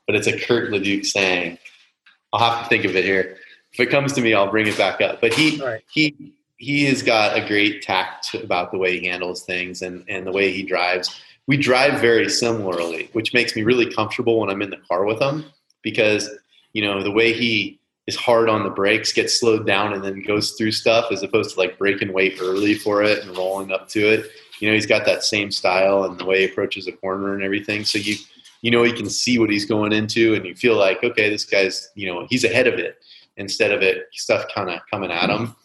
But 0.08 0.16
it's 0.16 0.28
a 0.28 0.40
Curt 0.40 0.72
LeDuc 0.72 1.06
saying. 1.06 1.58
I'll 2.34 2.52
have 2.52 2.64
to 2.64 2.70
think 2.70 2.84
of 2.84 2.96
it 2.96 3.06
here. 3.06 3.38
If 3.72 3.80
it 3.80 3.90
comes 3.90 4.14
to 4.14 4.22
me, 4.22 4.34
I'll 4.34 4.52
bring 4.52 4.68
it 4.68 4.78
back 4.78 5.00
up. 5.02 5.22
But 5.22 5.34
he 5.34 5.62
right. 5.62 5.84
he 5.90 6.34
he 6.58 6.86
has 6.86 7.02
got 7.02 7.38
a 7.38 7.46
great 7.46 7.82
tact 7.82 8.34
about 8.34 8.72
the 8.72 8.78
way 8.78 9.00
he 9.00 9.08
handles 9.08 9.44
things 9.44 9.82
and, 9.82 10.04
and 10.08 10.26
the 10.26 10.32
way 10.32 10.52
he 10.52 10.64
drives. 10.64 11.22
We 11.48 11.58
drive 11.58 12.02
very 12.02 12.30
similarly, 12.30 13.10
which 13.14 13.34
makes 13.34 13.56
me 13.56 13.64
really 13.64 13.92
comfortable 13.92 14.40
when 14.40 14.50
I'm 14.50 14.62
in 14.62 14.70
the 14.70 14.82
car 14.88 15.06
with 15.06 15.22
him 15.22 15.46
because, 15.82 16.30
you 16.74 16.82
know, 16.82 17.04
the 17.04 17.12
way 17.12 17.34
he 17.34 17.80
is 18.08 18.16
hard 18.16 18.50
on 18.50 18.64
the 18.64 18.70
brakes, 18.70 19.12
gets 19.12 19.40
slowed 19.40 19.66
down 19.66 19.94
and 19.94 20.04
then 20.04 20.22
goes 20.22 20.52
through 20.52 20.72
stuff 20.72 21.12
as 21.12 21.24
opposed 21.24 21.54
to 21.54 21.60
like 21.60 21.78
breaking 21.78 22.14
weight 22.14 22.38
early 22.42 22.76
for 22.76 23.04
it 23.04 23.24
and 23.26 23.38
rolling 23.38 23.72
up 23.72 23.90
to 23.90 24.00
it. 24.00 24.26
You 24.60 24.70
know, 24.70 24.74
he's 24.74 24.86
got 24.86 25.06
that 25.06 25.24
same 25.24 25.52
style 25.52 26.04
and 26.04 26.20
the 26.20 26.26
way 26.26 26.40
he 26.40 26.46
approaches 26.46 26.88
a 26.88 26.92
corner 26.92 27.34
and 27.34 27.44
everything. 27.44 27.86
So 27.86 27.98
you 28.00 28.16
you 28.66 28.72
know, 28.72 28.82
you 28.82 28.94
can 28.94 29.12
see 29.12 29.38
what 29.38 29.52
he's 29.52 29.66
going 29.66 29.94
into 29.94 30.34
and 30.34 30.44
you 30.44 30.56
feel 30.56 30.76
like, 30.76 31.04
okay, 31.04 31.30
this 31.30 31.46
guy's, 31.46 31.92
you 31.94 32.08
know, 32.08 32.26
he's 32.32 32.44
ahead 32.44 32.66
of 32.66 32.80
it 32.80 32.98
instead 33.38 33.72
of 33.72 33.84
it 33.84 34.08
stuff 34.12 34.44
kind 34.56 34.72
of 34.72 34.80
coming 34.90 35.12
at 35.12 35.30
him. 35.30 35.56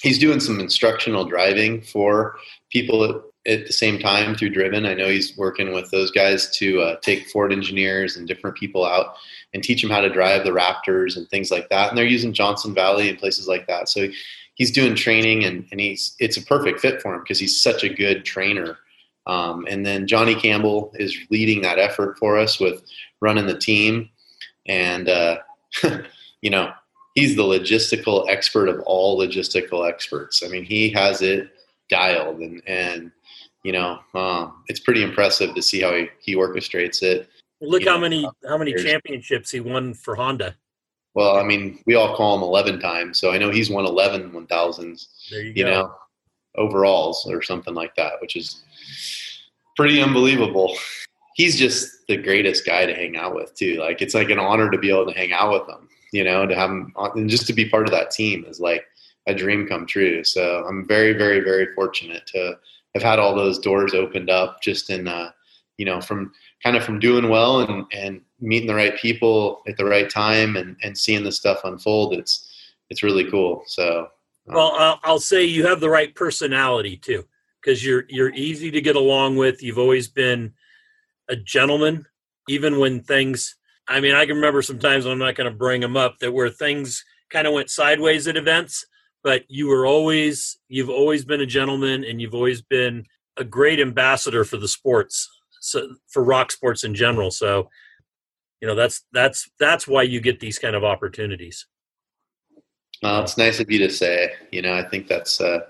He's 0.00 0.18
doing 0.18 0.40
some 0.40 0.58
instructional 0.58 1.24
driving 1.24 1.82
for 1.82 2.36
people 2.70 3.04
at, 3.04 3.14
at 3.46 3.66
the 3.68 3.72
same 3.72 4.00
time 4.00 4.34
through 4.34 4.50
Driven. 4.50 4.86
I 4.86 4.94
know 4.94 5.08
he's 5.08 5.36
working 5.36 5.72
with 5.72 5.88
those 5.92 6.10
guys 6.10 6.50
to 6.56 6.80
uh, 6.80 6.96
take 7.00 7.28
Ford 7.28 7.52
engineers 7.52 8.16
and 8.16 8.26
different 8.26 8.56
people 8.56 8.84
out 8.84 9.14
and 9.54 9.62
teach 9.62 9.80
them 9.80 9.92
how 9.92 10.00
to 10.00 10.10
drive 10.10 10.42
the 10.42 10.50
Raptors 10.50 11.16
and 11.16 11.28
things 11.28 11.52
like 11.52 11.68
that. 11.68 11.90
And 11.90 11.96
they're 11.96 12.04
using 12.04 12.32
Johnson 12.32 12.74
Valley 12.74 13.08
and 13.08 13.18
places 13.20 13.46
like 13.46 13.68
that. 13.68 13.88
So 13.88 14.08
he's 14.54 14.70
doing 14.70 14.94
training 14.94 15.44
and, 15.44 15.66
and 15.70 15.80
he's 15.80 16.14
it's 16.18 16.36
a 16.36 16.42
perfect 16.42 16.80
fit 16.80 17.00
for 17.00 17.14
him 17.14 17.20
because 17.20 17.38
he's 17.38 17.62
such 17.62 17.84
a 17.84 17.88
good 17.88 18.24
trainer. 18.24 18.78
Um, 19.26 19.66
and 19.68 19.86
then 19.86 20.06
Johnny 20.06 20.34
Campbell 20.34 20.92
is 20.96 21.16
leading 21.30 21.62
that 21.62 21.78
effort 21.78 22.18
for 22.18 22.38
us 22.38 22.58
with 22.58 22.82
running 23.20 23.46
the 23.46 23.58
team. 23.58 24.10
And, 24.66 25.08
uh, 25.08 25.38
you 26.42 26.50
know, 26.50 26.72
he's 27.14 27.36
the 27.36 27.42
logistical 27.42 28.28
expert 28.28 28.68
of 28.68 28.80
all 28.80 29.18
logistical 29.18 29.88
experts. 29.88 30.42
I 30.42 30.48
mean, 30.48 30.64
he 30.64 30.90
has 30.90 31.22
it 31.22 31.50
dialed 31.88 32.38
and, 32.38 32.62
and, 32.66 33.12
you 33.62 33.70
know, 33.70 34.00
um, 34.14 34.64
it's 34.66 34.80
pretty 34.80 35.04
impressive 35.04 35.54
to 35.54 35.62
see 35.62 35.82
how 35.82 35.94
he, 35.94 36.08
he 36.20 36.34
orchestrates 36.34 37.02
it. 37.02 37.28
Look 37.60 37.82
You 37.82 37.90
how 37.90 37.96
know, 37.96 38.02
many 38.02 38.28
how 38.44 38.58
many 38.58 38.74
championships 38.74 39.52
he 39.52 39.60
won 39.60 39.94
for 39.94 40.16
Honda. 40.16 40.56
Well, 41.14 41.36
I 41.36 41.42
mean, 41.42 41.78
we 41.86 41.94
all 41.94 42.16
call 42.16 42.36
him 42.36 42.42
11 42.42 42.80
times. 42.80 43.18
So 43.18 43.32
I 43.32 43.38
know 43.38 43.50
he's 43.50 43.70
won 43.70 43.84
11 43.84 44.30
1000s, 44.30 45.06
you, 45.30 45.52
you 45.56 45.64
know, 45.64 45.94
overalls 46.56 47.26
or 47.26 47.42
something 47.42 47.74
like 47.74 47.94
that, 47.96 48.14
which 48.20 48.36
is 48.36 48.62
pretty 49.76 50.00
unbelievable. 50.00 50.76
He's 51.34 51.58
just 51.58 52.06
the 52.08 52.16
greatest 52.16 52.66
guy 52.66 52.86
to 52.86 52.94
hang 52.94 53.16
out 53.16 53.34
with 53.34 53.54
too. 53.54 53.76
Like 53.76 54.02
it's 54.02 54.14
like 54.14 54.30
an 54.30 54.38
honor 54.38 54.70
to 54.70 54.78
be 54.78 54.90
able 54.90 55.06
to 55.06 55.18
hang 55.18 55.32
out 55.32 55.52
with 55.52 55.68
him, 55.68 55.88
you 56.12 56.24
know, 56.24 56.46
to 56.46 56.54
have 56.54 56.70
him 56.70 56.92
on, 56.96 57.18
and 57.18 57.30
just 57.30 57.46
to 57.46 57.52
be 57.52 57.68
part 57.68 57.86
of 57.86 57.92
that 57.92 58.10
team 58.10 58.44
is 58.46 58.60
like 58.60 58.84
a 59.26 59.34
dream 59.34 59.66
come 59.66 59.86
true. 59.86 60.24
So 60.24 60.64
I'm 60.68 60.86
very, 60.86 61.12
very, 61.12 61.40
very 61.40 61.74
fortunate 61.74 62.26
to 62.28 62.58
have 62.94 63.02
had 63.02 63.18
all 63.18 63.34
those 63.34 63.58
doors 63.58 63.94
opened 63.94 64.30
up 64.30 64.60
just 64.62 64.90
in, 64.90 65.08
uh, 65.08 65.30
you 65.78 65.86
know, 65.86 66.00
from 66.00 66.32
kind 66.62 66.76
of 66.76 66.84
from 66.84 66.98
doing 66.98 67.28
well 67.28 67.60
and, 67.60 67.84
and 67.92 68.20
meeting 68.40 68.68
the 68.68 68.74
right 68.74 68.96
people 68.96 69.62
at 69.66 69.76
the 69.76 69.84
right 69.84 70.08
time 70.08 70.56
and, 70.56 70.76
and 70.82 70.96
seeing 70.96 71.24
the 71.24 71.32
stuff 71.32 71.60
unfold. 71.64 72.14
It's, 72.14 72.48
it's 72.90 73.02
really 73.02 73.30
cool. 73.30 73.62
So, 73.66 74.08
um, 74.48 74.54
Well, 74.54 74.72
I'll, 74.78 75.00
I'll 75.02 75.20
say 75.20 75.44
you 75.44 75.66
have 75.66 75.80
the 75.80 75.90
right 75.90 76.14
personality 76.14 76.96
too, 76.96 77.24
because 77.60 77.84
you're 77.84 78.04
you're 78.08 78.34
easy 78.34 78.70
to 78.70 78.80
get 78.80 78.96
along 78.96 79.36
with. 79.36 79.62
You've 79.62 79.78
always 79.78 80.08
been 80.08 80.52
a 81.28 81.36
gentleman, 81.36 82.06
even 82.48 82.78
when 82.78 83.02
things. 83.02 83.56
I 83.88 84.00
mean, 84.00 84.14
I 84.14 84.26
can 84.26 84.36
remember 84.36 84.62
sometimes 84.62 85.06
I'm 85.06 85.18
not 85.18 85.34
going 85.34 85.50
to 85.50 85.56
bring 85.56 85.80
them 85.80 85.96
up 85.96 86.18
that 86.18 86.32
where 86.32 86.50
things 86.50 87.04
kind 87.30 87.46
of 87.46 87.54
went 87.54 87.70
sideways 87.70 88.28
at 88.28 88.36
events, 88.36 88.84
but 89.24 89.44
you 89.48 89.68
were 89.68 89.86
always 89.86 90.58
you've 90.68 90.90
always 90.90 91.24
been 91.24 91.40
a 91.40 91.46
gentleman, 91.46 92.04
and 92.04 92.20
you've 92.20 92.34
always 92.34 92.62
been 92.62 93.06
a 93.38 93.44
great 93.44 93.80
ambassador 93.80 94.44
for 94.44 94.58
the 94.58 94.68
sports, 94.68 95.28
so 95.62 95.94
for 96.08 96.24
rock 96.24 96.50
sports 96.50 96.82
in 96.82 96.94
general. 96.94 97.30
So, 97.30 97.70
you 98.60 98.68
know, 98.68 98.74
that's 98.74 99.04
that's 99.12 99.48
that's 99.58 99.86
why 99.86 100.02
you 100.02 100.20
get 100.20 100.40
these 100.40 100.58
kind 100.58 100.74
of 100.74 100.84
opportunities. 100.84 101.66
Well, 103.02 103.22
it's 103.22 103.38
nice 103.38 103.60
of 103.60 103.70
you 103.70 103.78
to 103.78 103.90
say. 103.90 104.32
You 104.50 104.62
know, 104.62 104.74
I 104.74 104.82
think 104.88 105.06
that's 105.06 105.40
uh, 105.40 105.60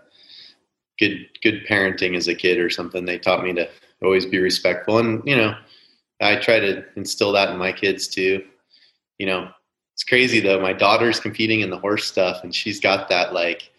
good. 0.98 1.26
Good 1.42 1.66
parenting 1.68 2.16
as 2.16 2.28
a 2.28 2.34
kid, 2.34 2.58
or 2.58 2.70
something. 2.70 3.04
They 3.04 3.18
taught 3.18 3.44
me 3.44 3.52
to 3.54 3.68
always 4.02 4.26
be 4.26 4.38
respectful, 4.38 4.98
and 4.98 5.22
you 5.26 5.36
know, 5.36 5.54
I 6.20 6.36
try 6.36 6.58
to 6.58 6.84
instill 6.96 7.32
that 7.32 7.50
in 7.50 7.58
my 7.58 7.72
kids 7.72 8.08
too. 8.08 8.42
You 9.18 9.26
know, 9.26 9.50
it's 9.94 10.04
crazy 10.04 10.40
though. 10.40 10.60
My 10.60 10.72
daughter's 10.72 11.20
competing 11.20 11.60
in 11.60 11.70
the 11.70 11.78
horse 11.78 12.06
stuff, 12.06 12.42
and 12.42 12.54
she's 12.54 12.80
got 12.80 13.08
that 13.10 13.34
like 13.34 13.70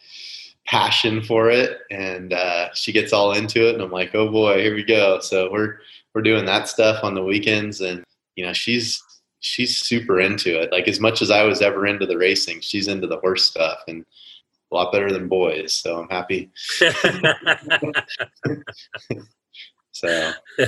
passion 0.66 1.24
for 1.24 1.50
it, 1.50 1.80
and 1.92 2.34
uh, 2.34 2.74
she 2.74 2.92
gets 2.92 3.14
all 3.14 3.34
into 3.34 3.68
it. 3.68 3.74
And 3.74 3.84
I'm 3.84 3.92
like, 3.92 4.14
oh 4.16 4.30
boy, 4.32 4.62
here 4.62 4.76
we 4.76 4.84
go. 4.84 5.20
So 5.20 5.52
we're 5.52 5.78
we're 6.14 6.22
doing 6.22 6.46
that 6.46 6.68
stuff 6.68 7.04
on 7.04 7.14
the 7.14 7.24
weekends, 7.24 7.82
and 7.82 8.04
you 8.36 8.46
know, 8.46 8.54
she's 8.54 9.02
she's 9.40 9.78
super 9.78 10.20
into 10.20 10.62
it. 10.62 10.72
Like 10.72 10.88
as 10.88 11.00
much 11.00 11.22
as 11.22 11.32
I 11.32 11.44
was 11.44 11.62
ever 11.62 11.88
into 11.88 12.06
the 12.06 12.18
racing, 12.18 12.62
she's 12.62 12.88
into 12.88 13.08
the 13.08 13.20
horse 13.20 13.44
stuff 13.44 13.80
and 13.88 14.06
a 14.72 14.76
lot 14.76 14.92
better 14.92 15.12
than 15.12 15.28
boys. 15.28 15.74
So 15.74 16.00
I'm 16.00 16.10
happy. 16.10 16.52
So 19.94 20.34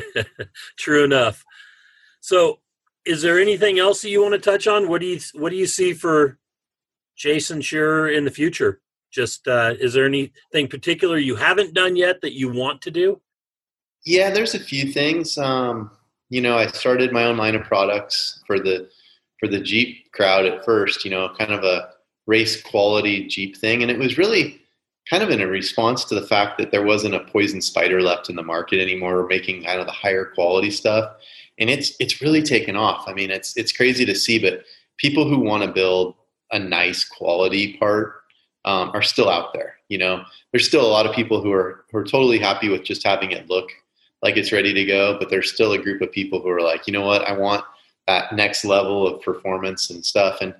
True 0.77 1.03
enough. 1.03 1.43
So, 2.22 2.59
is 3.05 3.22
there 3.22 3.39
anything 3.39 3.80
else 3.80 4.01
that 4.01 4.09
you 4.09 4.22
want 4.22 4.34
to 4.34 4.39
touch 4.39 4.67
on? 4.67 4.88
What 4.88 5.01
do 5.01 5.07
you 5.07 5.19
What 5.34 5.49
do 5.49 5.57
you 5.57 5.67
see 5.67 5.93
for 5.93 6.38
Jason 7.15 7.61
Scherer 7.61 8.09
in 8.09 8.23
the 8.23 8.31
future? 8.31 8.81
Just 9.11 9.47
uh, 9.47 9.73
is 9.80 9.93
there 9.93 10.05
anything 10.05 10.67
particular 10.67 11.17
you 11.17 11.35
haven't 11.35 11.73
done 11.73 11.95
yet 11.95 12.22
that 12.22 12.34
you 12.34 12.51
want 12.51 12.81
to 12.84 12.91
do? 12.91 13.22
Yeah, 14.06 14.30
there's 14.30 14.53
a 14.53 14.60
few 14.60 14.91
things. 14.91 15.38
Um, 15.38 15.91
you 16.30 16.41
know, 16.41 16.57
I 16.57 16.68
started 16.68 17.11
my 17.11 17.26
own 17.26 17.38
line 17.38 17.56
of 17.56 17.64
products 17.64 18.41
for 18.45 18.60
the 18.60 18.90
for 19.40 19.48
the 19.48 19.60
Jeep 19.60 20.11
crowd 20.11 20.45
at 20.45 20.64
first. 20.64 21.03
You 21.03 21.11
know, 21.11 21.30
kind 21.38 21.52
of 21.52 21.64
a 21.64 21.90
race 22.27 22.61
quality 22.61 23.27
Jeep 23.27 23.57
thing. 23.57 23.82
And 23.82 23.91
it 23.91 23.99
was 23.99 24.18
really 24.18 24.61
kind 25.10 25.22
of 25.23 25.30
in 25.30 25.41
a 25.41 25.48
response 25.48 26.03
to 26.06 26.15
the 26.15 26.26
fact 26.26 26.57
that 26.57 26.72
there 26.72 26.84
wasn't 26.84 27.14
a 27.14 27.19
Poison 27.19 27.60
Spyder 27.60 28.02
left 28.02 28.30
in 28.30 28.36
the 28.36 28.44
market 28.44 28.82
anymore, 28.82 29.27
making 29.27 29.64
kind 29.64 29.80
of 29.80 29.86
the 29.86 29.91
higher 29.91 30.26
quality 30.26 30.72
stuff. 30.72 31.15
And 31.60 31.69
it's 31.69 31.94
it's 31.99 32.22
really 32.22 32.44
taken 32.44 32.76
off. 32.76 33.07
I 33.07 33.14
mean, 33.14 33.32
it's 33.32 33.56
it's 33.57 33.72
crazy 33.72 34.06
to 34.06 34.15
see, 34.15 34.40
but 34.40 34.64
people 34.98 35.27
who 35.27 35.40
want 35.40 35.64
to 35.64 35.72
build 35.72 36.15
a 36.52 36.60
nice 36.60 37.03
quality 37.03 37.77
part 37.77 38.22
um, 38.65 38.91
are 38.94 39.02
still 39.02 39.30
out 39.30 39.53
there. 39.53 39.76
You 39.90 39.98
know, 39.98 40.23
there's 40.52 40.68
still 40.68 40.86
a 40.86 40.90
lot 40.90 41.06
of 41.06 41.15
people 41.15 41.41
who 41.41 41.52
are 41.52 41.86
who 41.91 41.98
are 41.98 42.03
totally 42.03 42.40
happy 42.40 42.69
with 42.69 42.84
just 42.84 43.03
having 43.03 43.32
it 43.32 43.49
look 43.49 43.69
like 44.26 44.38
it's 44.38 44.52
ready 44.52 44.73
to 44.73 44.84
go, 44.85 45.19
but 45.19 45.30
there's 45.30 45.53
still 45.53 45.73
a 45.73 45.77
group 45.77 46.02
of 46.02 46.11
people 46.11 46.41
who 46.41 46.49
are 46.49 46.60
like, 46.61 46.88
you 46.88 46.93
know 46.93 47.06
what, 47.06 47.22
I 47.27 47.38
want 47.38 47.64
that 48.07 48.34
next 48.34 48.65
level 48.65 49.06
of 49.06 49.22
performance 49.22 49.91
and 49.91 50.03
stuff. 50.03 50.39
And 50.41 50.56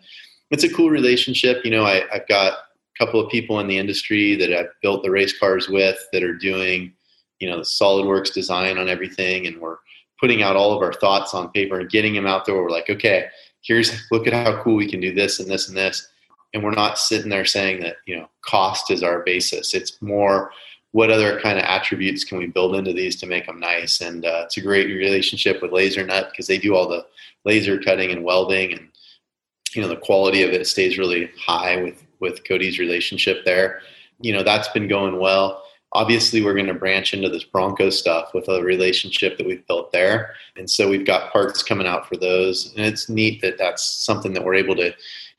it's 0.52 0.64
a 0.64 0.72
cool 0.72 0.92
relationship. 0.92 1.66
You 1.66 1.72
know, 1.72 1.84
I, 1.84 2.04
I've 2.14 2.28
got 2.28 2.54
a 2.54 2.58
couple 3.04 3.20
of 3.20 3.32
people 3.32 3.60
in 3.60 3.66
the 3.66 3.80
industry 3.80 4.36
that 4.36 4.54
I've 4.54 4.70
built 4.84 5.02
the 5.02 5.10
race 5.10 5.36
cars 5.40 5.68
with 5.68 5.98
that 6.14 6.22
are 6.22 6.36
doing, 6.36 6.94
you 7.40 7.50
know, 7.50 7.58
the 7.58 7.64
SolidWorks 7.64 8.32
design 8.32 8.78
on 8.78 8.88
everything, 8.88 9.48
and 9.48 9.60
we're 9.60 9.78
putting 10.22 10.44
out 10.44 10.56
all 10.56 10.72
of 10.72 10.84
our 10.84 10.94
thoughts 10.94 11.34
on 11.34 11.50
paper 11.50 11.80
and 11.80 11.90
getting 11.90 12.14
them 12.14 12.28
out 12.28 12.46
there. 12.46 12.54
We're 12.54 12.70
like, 12.70 12.92
okay, 12.92 13.30
here's 13.64 13.92
look 14.12 14.28
at 14.28 14.34
how 14.34 14.62
cool 14.62 14.76
we 14.76 14.88
can 14.88 15.00
do 15.00 15.12
this 15.12 15.40
and 15.40 15.50
this 15.50 15.68
and 15.68 15.76
this 15.76 16.08
and 16.54 16.64
we're 16.64 16.72
not 16.72 16.98
sitting 16.98 17.30
there 17.30 17.46
saying 17.46 17.82
that 17.82 17.98
you 18.08 18.16
know 18.16 18.28
cost 18.42 18.90
is 18.90 19.04
our 19.04 19.22
basis 19.24 19.74
it's 19.74 20.02
more 20.02 20.52
what 20.96 21.12
other 21.12 21.42
kind 21.42 21.60
of 21.60 21.66
attributes 21.66 22.24
can 22.24 22.38
we 22.38 22.48
build 22.48 22.74
into 22.74 22.94
these 22.94 23.18
to 23.18 23.26
make 23.26 23.48
them 23.48 23.60
nice? 23.60 24.00
And 24.00 24.26
uh, 24.26 24.44
it's 24.46 24.56
a 24.56 24.62
great 24.62 24.88
relationship 24.88 25.62
with 25.62 25.72
LaserNut 25.72 26.32
because 26.32 26.48
they 26.48 26.58
do 26.58 26.74
all 26.74 26.88
the 26.88 27.06
laser 27.44 27.78
cutting 27.78 28.12
and 28.12 28.24
welding 28.24 28.72
and 28.72 28.88
you 29.74 29.82
know 29.82 29.90
the 29.90 29.98
quality 29.98 30.42
of 30.42 30.52
it 30.52 30.66
stays 30.66 30.98
really 30.98 31.30
high 31.38 31.82
with 31.82 32.02
with 32.22 32.48
cody's 32.48 32.80
relationship 32.80 33.44
there. 33.44 33.82
You 34.22 34.32
know 34.32 34.42
that's 34.42 34.70
been 34.70 34.88
going 34.88 35.20
well. 35.20 35.64
Obviously 35.92 36.42
we're 36.42 36.54
going 36.54 36.66
to 36.68 36.74
branch 36.74 37.14
into 37.14 37.28
this 37.28 37.44
bronco 37.44 37.90
stuff 37.90 38.34
with 38.34 38.48
a 38.48 38.64
relationship 38.64 39.38
that 39.38 39.46
we've 39.46 39.68
built 39.68 39.92
there. 39.92 40.36
And 40.56 40.70
so 40.70 40.90
we've 40.90 41.06
got 41.06 41.34
parts 41.34 41.62
coming 41.62 41.88
out 41.88 42.08
for 42.08 42.16
those. 42.16 42.74
And 42.74 42.86
it's 42.86 43.10
neat 43.10 43.42
that 43.42 43.58
that's 43.58 43.84
something 43.84 44.32
that 44.32 44.46
we're 44.46 44.56
able 44.56 44.78
to 44.78 44.94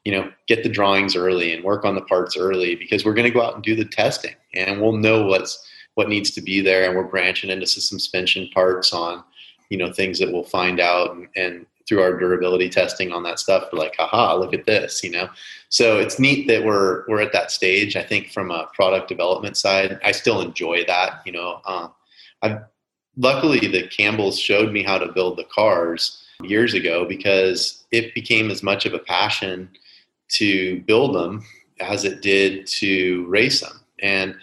you 0.07 0.13
know 0.13 0.31
get 0.47 0.63
the 0.63 0.69
drawings 0.69 1.17
early 1.17 1.53
and 1.53 1.65
work 1.65 1.85
on 1.85 1.97
the 1.97 2.01
parts 2.03 2.37
early 2.37 2.77
because 2.77 3.05
we're 3.05 3.13
going 3.13 3.27
to 3.27 3.35
go 3.35 3.43
out 3.43 3.57
and 3.57 3.65
do 3.65 3.75
the 3.75 3.85
testing 3.85 4.35
and 4.55 4.81
we'll 4.81 4.93
know 4.93 5.27
what's 5.27 5.69
what 5.95 6.09
needs 6.09 6.31
to 6.31 6.41
be 6.41 6.61
there 6.61 6.87
and 6.87 6.97
we're 6.97 7.03
branching 7.03 7.51
into 7.51 7.67
some 7.67 7.99
suspension 7.99 8.49
parts 8.55 8.93
on 8.93 9.25
you 9.69 9.77
know 9.77 9.93
things 9.93 10.21
that 10.21 10.33
we'll 10.33 10.45
find 10.45 10.79
out 10.79 11.17
and, 11.17 11.27
and 11.35 11.67
through 11.89 12.01
our 12.01 12.17
durability 12.17 12.69
testing 12.69 13.11
on 13.11 13.25
that 13.25 13.41
stuff 13.41 13.65
we're 13.73 13.81
like 13.81 13.97
aha 13.99 14.35
look 14.35 14.55
at 14.55 14.65
this 14.65 15.03
you 15.03 15.11
know? 15.11 15.29
So 15.71 15.99
it's 15.99 16.21
neat 16.21 16.47
that 16.47 16.65
we're 16.65 17.05
we're 17.09 17.21
at 17.21 17.33
that 17.33 17.51
stage 17.51 17.97
i 17.97 18.03
think 18.03 18.31
from 18.31 18.53
a 18.53 18.69
product 18.75 19.09
development 19.09 19.57
side. 19.57 19.99
I 20.05 20.13
still 20.13 20.41
enjoy 20.41 20.85
that 20.85 21.21
you 21.27 21.33
know 21.33 21.61
um, 21.67 21.93
i've 22.43 22.61
luckily 23.17 23.59
the 23.59 23.89
campbells 23.89 24.39
showed 24.39 24.73
me 24.73 24.85
how 24.85 24.99
to 24.99 25.11
build 25.11 25.37
the 25.37 25.45
cars 25.45 26.23
years 26.45 26.75
ago 26.75 27.07
because 27.07 27.85
it 27.91 28.15
became 28.15 28.53
as 28.53 28.63
much 28.63 28.87
of 28.87 28.95
a 28.95 29.01
passion 29.01 29.69
to 30.29 30.81
build 30.83 31.15
them 31.15 31.45
as 31.81 32.05
it 32.05 32.23
did 32.23 32.67
to 32.67 33.27
race 33.27 33.61
them. 33.61 33.81
And, 34.01 34.35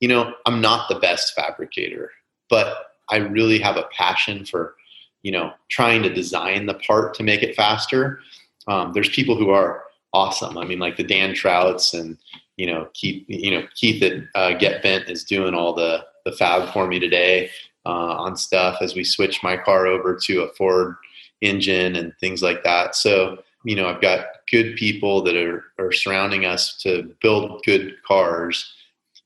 you 0.00 0.08
know, 0.08 0.34
I'm 0.46 0.60
not 0.60 0.88
the 0.88 0.98
best 0.98 1.34
fabricator, 1.34 2.10
but 2.48 2.92
I 3.08 3.16
really 3.16 3.58
have 3.58 3.76
a 3.76 3.88
passion 3.96 4.44
for, 4.44 4.74
you 5.22 5.32
know, 5.32 5.52
trying 5.68 6.02
to 6.02 6.12
design 6.12 6.66
the 6.66 6.74
part 6.74 7.14
to 7.14 7.22
make 7.22 7.42
it 7.42 7.56
faster. 7.56 8.20
Um, 8.68 8.92
there's 8.92 9.08
people 9.08 9.36
who 9.36 9.50
are 9.50 9.84
awesome. 10.12 10.58
I 10.58 10.64
mean, 10.64 10.78
like 10.78 10.96
the 10.96 11.04
Dan 11.04 11.34
Trouts 11.34 11.94
and, 11.94 12.16
you 12.56 12.66
know, 12.66 12.88
Keith, 12.94 13.24
you 13.28 13.50
know, 13.50 13.66
Keith 13.74 14.02
at 14.02 14.22
uh, 14.34 14.56
Get 14.58 14.82
Bent 14.82 15.10
is 15.10 15.24
doing 15.24 15.54
all 15.54 15.74
the, 15.74 16.04
the 16.24 16.32
fab 16.32 16.72
for 16.72 16.86
me 16.86 16.98
today 16.98 17.50
uh, 17.84 18.16
on 18.16 18.36
stuff 18.36 18.78
as 18.80 18.94
we 18.94 19.04
switch 19.04 19.42
my 19.42 19.56
car 19.56 19.86
over 19.86 20.18
to 20.24 20.42
a 20.42 20.52
Ford 20.54 20.96
engine 21.42 21.96
and 21.96 22.12
things 22.18 22.42
like 22.42 22.64
that. 22.64 22.96
So, 22.96 23.38
you 23.66 23.74
know, 23.74 23.88
I've 23.88 24.00
got 24.00 24.26
good 24.48 24.76
people 24.76 25.22
that 25.22 25.36
are, 25.36 25.64
are 25.80 25.90
surrounding 25.90 26.44
us 26.44 26.76
to 26.82 27.12
build 27.20 27.64
good 27.64 27.96
cars, 28.06 28.72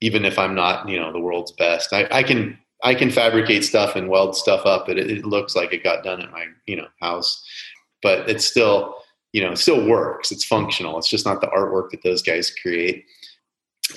even 0.00 0.24
if 0.24 0.38
I'm 0.38 0.54
not, 0.54 0.88
you 0.88 0.98
know, 0.98 1.12
the 1.12 1.20
world's 1.20 1.52
best. 1.52 1.92
I, 1.92 2.08
I 2.10 2.22
can 2.22 2.58
I 2.82 2.94
can 2.94 3.10
fabricate 3.10 3.66
stuff 3.66 3.96
and 3.96 4.08
weld 4.08 4.34
stuff 4.34 4.64
up, 4.64 4.86
but 4.86 4.98
it, 4.98 5.10
it, 5.10 5.26
looks 5.26 5.54
like 5.54 5.74
it 5.74 5.84
got 5.84 6.02
done 6.02 6.22
at 6.22 6.30
my, 6.30 6.46
you 6.64 6.76
know, 6.76 6.86
house. 7.02 7.44
But 8.02 8.30
it's 8.30 8.46
still, 8.46 8.96
you 9.34 9.42
know, 9.42 9.52
it 9.52 9.58
still 9.58 9.86
works. 9.86 10.32
It's 10.32 10.46
functional. 10.46 10.96
It's 10.96 11.10
just 11.10 11.26
not 11.26 11.42
the 11.42 11.48
artwork 11.48 11.90
that 11.90 12.02
those 12.02 12.22
guys 12.22 12.50
create. 12.50 13.04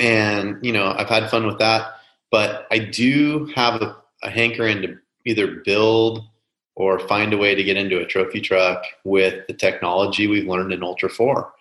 And, 0.01 0.57
you 0.61 0.73
know, 0.73 0.93
I've 0.97 1.07
had 1.07 1.29
fun 1.29 1.47
with 1.47 1.59
that. 1.59 1.93
But 2.29 2.67
I 2.69 2.79
do 2.79 3.49
have 3.55 3.81
a, 3.81 3.95
a 4.23 4.29
hankering 4.29 4.81
to 4.81 4.97
either 5.25 5.61
build 5.63 6.27
or 6.75 6.99
find 6.99 7.33
a 7.33 7.37
way 7.37 7.55
to 7.55 7.63
get 7.63 7.77
into 7.77 7.99
a 7.99 8.05
trophy 8.05 8.41
truck 8.41 8.83
with 9.03 9.45
the 9.47 9.53
technology 9.53 10.27
we've 10.27 10.47
learned 10.47 10.73
in 10.73 10.83
Ultra 10.83 11.09
4. 11.09 11.51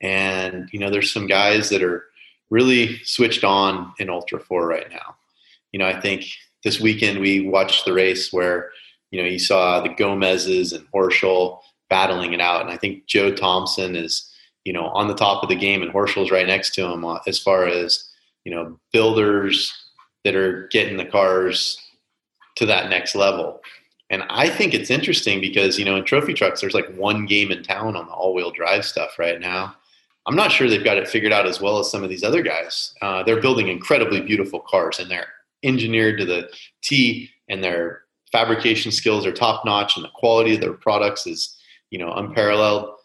And, 0.00 0.68
you 0.72 0.78
know, 0.78 0.90
there's 0.90 1.12
some 1.12 1.26
guys 1.26 1.68
that 1.70 1.82
are 1.82 2.04
really 2.50 2.98
switched 3.04 3.44
on 3.44 3.92
in 3.98 4.10
Ultra 4.10 4.40
4 4.40 4.66
right 4.66 4.90
now. 4.90 5.16
You 5.72 5.78
know, 5.78 5.86
I 5.86 6.00
think 6.00 6.24
this 6.64 6.80
weekend 6.80 7.20
we 7.20 7.48
watched 7.48 7.84
the 7.84 7.92
race 7.92 8.32
where, 8.32 8.70
you 9.10 9.20
know, 9.20 9.28
you 9.28 9.38
saw 9.38 9.80
the 9.80 9.88
Gomez's 9.88 10.72
and 10.72 10.86
Horschel 10.92 11.60
battling 11.88 12.32
it 12.32 12.40
out. 12.40 12.62
And 12.62 12.70
I 12.70 12.76
think 12.76 13.06
Joe 13.06 13.34
Thompson 13.34 13.96
is, 13.96 14.30
you 14.64 14.72
know, 14.72 14.86
on 14.88 15.08
the 15.08 15.14
top 15.14 15.42
of 15.42 15.48
the 15.48 15.56
game 15.56 15.82
and 15.82 15.92
Horschel's 15.92 16.30
right 16.30 16.46
next 16.46 16.74
to 16.74 16.84
him 16.86 17.04
uh, 17.04 17.18
as 17.26 17.38
far 17.38 17.66
as, 17.66 18.08
you 18.44 18.54
know, 18.54 18.78
builders 18.92 19.72
that 20.24 20.34
are 20.34 20.68
getting 20.68 20.96
the 20.96 21.04
cars 21.04 21.78
to 22.56 22.66
that 22.66 22.90
next 22.90 23.14
level. 23.14 23.60
And 24.10 24.24
I 24.28 24.48
think 24.48 24.74
it's 24.74 24.90
interesting 24.90 25.40
because, 25.40 25.78
you 25.78 25.84
know, 25.84 25.94
in 25.94 26.04
trophy 26.04 26.34
trucks, 26.34 26.60
there's 26.60 26.74
like 26.74 26.92
one 26.96 27.26
game 27.26 27.52
in 27.52 27.62
town 27.62 27.94
on 27.96 28.06
the 28.06 28.12
all 28.12 28.34
wheel 28.34 28.50
drive 28.50 28.84
stuff 28.84 29.18
right 29.18 29.40
now. 29.40 29.76
I'm 30.26 30.36
not 30.36 30.52
sure 30.52 30.68
they've 30.68 30.84
got 30.84 30.98
it 30.98 31.08
figured 31.08 31.32
out 31.32 31.46
as 31.46 31.60
well 31.60 31.78
as 31.78 31.90
some 31.90 32.02
of 32.02 32.10
these 32.10 32.24
other 32.24 32.42
guys. 32.42 32.92
Uh, 33.00 33.22
they're 33.22 33.40
building 33.40 33.68
incredibly 33.68 34.20
beautiful 34.20 34.60
cars 34.60 34.98
and 34.98 35.10
they're 35.10 35.28
engineered 35.62 36.18
to 36.18 36.24
the 36.24 36.50
T 36.82 37.30
and 37.48 37.62
their 37.62 38.02
fabrication 38.32 38.92
skills 38.92 39.24
are 39.24 39.32
top 39.32 39.64
notch 39.64 39.96
and 39.96 40.04
the 40.04 40.10
quality 40.14 40.54
of 40.54 40.60
their 40.60 40.72
products 40.72 41.26
is, 41.26 41.56
you 41.90 41.98
know, 41.98 42.12
unparalleled. 42.12 42.96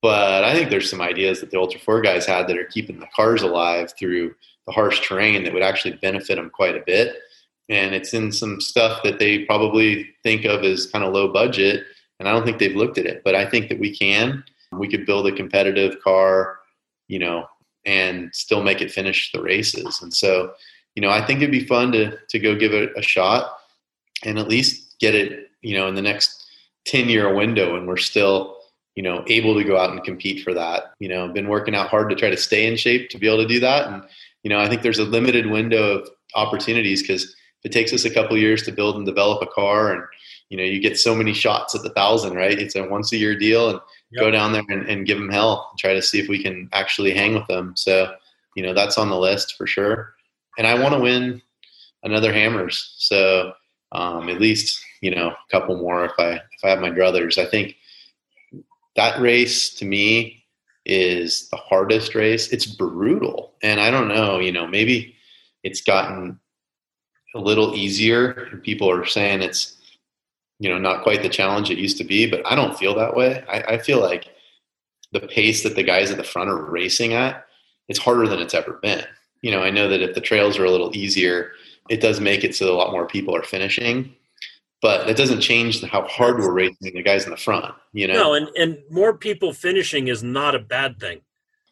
But 0.00 0.42
I 0.44 0.54
think 0.54 0.70
there's 0.70 0.90
some 0.90 1.00
ideas 1.00 1.40
that 1.40 1.50
the 1.50 1.58
Ultra 1.58 1.80
4 1.80 2.00
guys 2.00 2.26
had 2.26 2.46
that 2.48 2.58
are 2.58 2.64
keeping 2.64 2.98
the 2.98 3.08
cars 3.14 3.42
alive 3.42 3.92
through 3.98 4.34
the 4.66 4.72
harsh 4.72 5.06
terrain 5.06 5.44
that 5.44 5.52
would 5.52 5.62
actually 5.62 5.96
benefit 5.96 6.36
them 6.36 6.50
quite 6.50 6.76
a 6.76 6.82
bit 6.84 7.16
and 7.68 7.94
it's 7.94 8.14
in 8.14 8.30
some 8.30 8.60
stuff 8.60 9.02
that 9.02 9.18
they 9.18 9.44
probably 9.44 10.08
think 10.22 10.44
of 10.44 10.62
as 10.62 10.86
kind 10.86 11.04
of 11.04 11.12
low 11.12 11.32
budget 11.32 11.84
and 12.18 12.28
i 12.28 12.32
don't 12.32 12.44
think 12.44 12.58
they've 12.58 12.76
looked 12.76 12.98
at 12.98 13.06
it 13.06 13.22
but 13.24 13.34
i 13.34 13.48
think 13.48 13.68
that 13.68 13.78
we 13.78 13.96
can. 13.96 14.44
We 14.72 14.88
could 14.88 15.06
build 15.06 15.26
a 15.26 15.32
competitive 15.32 16.00
car 16.02 16.58
you 17.08 17.18
know 17.18 17.46
and 17.84 18.34
still 18.34 18.62
make 18.62 18.82
it 18.82 18.90
finish 18.90 19.30
the 19.32 19.40
races. 19.40 20.02
And 20.02 20.12
so 20.12 20.52
you 20.94 21.02
know 21.02 21.10
i 21.10 21.24
think 21.24 21.38
it'd 21.38 21.50
be 21.50 21.66
fun 21.66 21.92
to 21.92 22.18
to 22.28 22.38
go 22.38 22.56
give 22.56 22.72
it 22.72 22.92
a 22.96 23.02
shot 23.02 23.58
and 24.24 24.38
at 24.38 24.48
least 24.48 24.98
get 24.98 25.14
it 25.14 25.50
you 25.62 25.76
know 25.76 25.86
in 25.88 25.94
the 25.94 26.02
next 26.02 26.46
10 26.86 27.08
year 27.08 27.34
window 27.34 27.76
and 27.76 27.86
we're 27.86 27.96
still 27.96 28.56
you 28.94 29.02
know 29.02 29.22
able 29.28 29.54
to 29.54 29.64
go 29.64 29.78
out 29.78 29.90
and 29.90 30.02
compete 30.04 30.42
for 30.42 30.54
that. 30.54 30.94
You 30.98 31.08
know 31.08 31.28
been 31.28 31.48
working 31.48 31.74
out 31.74 31.88
hard 31.88 32.10
to 32.10 32.16
try 32.16 32.30
to 32.30 32.36
stay 32.36 32.66
in 32.66 32.76
shape 32.76 33.10
to 33.10 33.18
be 33.18 33.28
able 33.28 33.42
to 33.42 33.48
do 33.48 33.60
that. 33.60 33.86
And 33.88 34.02
you 34.42 34.50
know 34.50 34.58
i 34.58 34.68
think 34.68 34.82
there's 34.82 34.98
a 34.98 35.04
limited 35.04 35.46
window 35.46 35.98
of 35.98 36.08
opportunities 36.34 37.02
because 37.02 37.35
it 37.66 37.72
takes 37.72 37.92
us 37.92 38.04
a 38.04 38.14
couple 38.14 38.38
years 38.38 38.62
to 38.62 38.70
build 38.70 38.94
and 38.94 39.04
develop 39.04 39.42
a 39.42 39.46
car 39.52 39.92
and 39.92 40.04
you 40.50 40.56
know 40.56 40.62
you 40.62 40.80
get 40.80 40.96
so 40.96 41.16
many 41.16 41.32
shots 41.32 41.74
at 41.74 41.82
the 41.82 41.90
thousand 41.90 42.34
right? 42.34 42.60
It's 42.60 42.76
a 42.76 42.88
once 42.88 43.12
a 43.12 43.16
year 43.16 43.36
deal 43.36 43.68
and 43.68 43.80
yep. 44.12 44.20
go 44.20 44.30
down 44.30 44.52
there 44.52 44.62
and, 44.68 44.88
and, 44.88 45.04
give 45.04 45.18
them 45.18 45.28
hell 45.28 45.66
and 45.68 45.78
try 45.78 45.92
to 45.92 46.00
see 46.00 46.20
if 46.20 46.28
we 46.28 46.40
can 46.40 46.68
actually 46.72 47.12
hang 47.12 47.34
with 47.34 47.48
them 47.48 47.74
so 47.74 48.14
you 48.54 48.62
know 48.62 48.72
that's 48.72 48.98
on 48.98 49.10
the 49.10 49.18
list 49.18 49.56
for 49.56 49.66
sure. 49.66 50.14
And 50.58 50.66
i 50.66 50.80
want 50.80 50.94
to 50.94 51.00
win 51.00 51.42
another 52.04 52.32
hammers. 52.32 52.94
So 52.98 53.52
um, 53.90 54.28
at 54.28 54.40
least 54.40 54.80
you 55.00 55.12
know 55.12 55.30
a 55.30 55.50
couple 55.50 55.76
more 55.76 56.04
if 56.04 56.12
i 56.18 56.34
if 56.34 56.64
i 56.64 56.70
have 56.70 56.78
my 56.80 56.90
druthers. 56.90 57.36
I 57.36 57.50
think 57.50 57.74
that 58.94 59.20
race 59.20 59.74
to 59.74 59.84
me 59.84 60.44
is 60.84 61.48
the 61.48 61.56
hardest 61.56 62.14
race. 62.14 62.52
It's 62.52 62.64
brutal 62.64 63.54
and 63.60 63.80
i 63.80 63.90
don't 63.90 64.08
know 64.08 64.38
you 64.38 64.52
know 64.52 64.66
maybe 64.66 65.16
it's 65.64 65.80
gotten 65.80 66.38
a 67.36 67.40
little 67.40 67.74
easier. 67.74 68.60
People 68.62 68.90
are 68.90 69.04
saying 69.04 69.42
it's, 69.42 69.76
you 70.58 70.68
know, 70.68 70.78
not 70.78 71.02
quite 71.02 71.22
the 71.22 71.28
challenge 71.28 71.70
it 71.70 71.78
used 71.78 71.98
to 71.98 72.04
be, 72.04 72.28
but 72.28 72.42
I 72.46 72.54
don't 72.54 72.78
feel 72.78 72.94
that 72.94 73.14
way. 73.14 73.44
I, 73.48 73.74
I 73.74 73.78
feel 73.78 74.00
like 74.00 74.28
the 75.12 75.20
pace 75.20 75.62
that 75.62 75.76
the 75.76 75.82
guys 75.82 76.10
at 76.10 76.16
the 76.16 76.24
front 76.24 76.50
are 76.50 76.64
racing 76.64 77.12
at, 77.12 77.46
it's 77.88 77.98
harder 77.98 78.26
than 78.26 78.40
it's 78.40 78.54
ever 78.54 78.74
been. 78.82 79.04
You 79.42 79.50
know, 79.50 79.62
I 79.62 79.70
know 79.70 79.88
that 79.88 80.02
if 80.02 80.14
the 80.14 80.20
trails 80.20 80.58
are 80.58 80.64
a 80.64 80.70
little 80.70 80.96
easier, 80.96 81.52
it 81.88 82.00
does 82.00 82.20
make 82.20 82.42
it 82.42 82.54
so 82.54 82.72
a 82.72 82.76
lot 82.76 82.90
more 82.90 83.06
people 83.06 83.36
are 83.36 83.42
finishing. 83.42 84.14
But 84.82 85.06
that 85.06 85.16
doesn't 85.16 85.40
change 85.40 85.82
how 85.82 86.06
hard 86.06 86.38
we're 86.38 86.52
racing 86.52 86.76
the 86.80 87.02
guys 87.02 87.24
in 87.24 87.30
the 87.30 87.36
front. 87.36 87.74
You 87.92 88.08
know, 88.08 88.14
no, 88.14 88.34
and 88.34 88.48
and 88.56 88.78
more 88.90 89.16
people 89.16 89.52
finishing 89.52 90.08
is 90.08 90.22
not 90.22 90.54
a 90.54 90.58
bad 90.58 91.00
thing. 91.00 91.22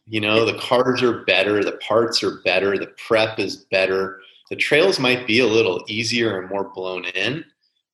You 0.06 0.20
know, 0.20 0.44
the 0.44 0.58
cars 0.58 1.02
are 1.02 1.24
better, 1.24 1.62
the 1.62 1.78
parts 1.86 2.22
are 2.22 2.40
better, 2.44 2.78
the 2.78 2.92
prep 3.06 3.38
is 3.38 3.56
better. 3.70 4.20
The 4.50 4.56
trails 4.56 4.98
might 4.98 5.26
be 5.26 5.38
a 5.38 5.46
little 5.46 5.84
easier 5.88 6.38
and 6.38 6.50
more 6.50 6.70
blown 6.74 7.06
in, 7.06 7.44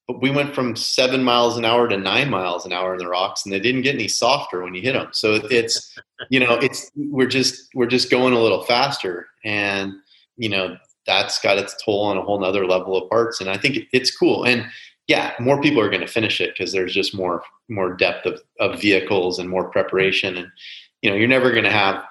but 0.06 0.20
we 0.20 0.31
went 0.31 0.55
from 0.55 0.74
seven 0.74 1.22
miles 1.22 1.56
an 1.56 1.64
hour 1.64 1.86
to 1.89 1.97
nine 1.97 2.31
miles 2.31 2.66
an 2.66 2.72
hour 2.72 2.93
in 2.93 2.98
the 2.98 3.09
rocks, 3.09 3.44
and 3.44 3.52
they 3.52 3.60
didn't 3.60 3.82
get 3.82 3.94
any 3.94 4.09
softer 4.09 4.62
when 4.62 4.74
you 4.74 4.82
hit 4.82 4.94
them. 4.94 5.09
So 5.12 5.35
it's, 5.51 5.97
you 6.31 6.40
know, 6.40 6.55
it's 6.55 6.90
we're 6.97 7.28
just 7.28 7.68
we're 7.74 7.86
just 7.86 8.10
going 8.10 8.35
a 8.35 8.40
little 8.40 8.64
faster, 8.64 9.28
and 9.44 9.94
you 10.36 10.48
know 10.48 10.77
that's 11.06 11.40
got 11.40 11.59
its 11.59 11.77
toll 11.85 12.02
on 12.05 12.16
a 12.16 12.22
whole 12.22 12.40
nother 12.40 12.66
level 12.66 12.97
of 12.97 13.09
parts. 13.09 13.40
And 13.40 13.48
I 13.48 13.56
think 13.56 13.86
it's 13.93 14.16
cool. 14.16 14.44
And 14.44 14.66
yeah, 15.06 15.32
more 15.40 15.60
people 15.60 15.81
are 15.81 15.89
going 15.89 16.01
to 16.01 16.06
finish 16.06 16.40
it 16.40 16.55
because 16.55 16.72
there's 16.72 16.94
just 16.94 17.14
more 17.14 17.43
more 17.68 17.94
depth 17.94 18.27
of, 18.27 18.40
of 18.59 18.81
vehicles 18.81 19.39
and 19.39 19.48
more 19.48 19.70
preparation. 19.70 20.36
And 20.36 20.48
you 21.02 21.10
know, 21.10 21.16
you're 21.16 21.28
never 21.28 21.52
going 21.52 21.64
to 21.64 21.70
have 21.70 22.05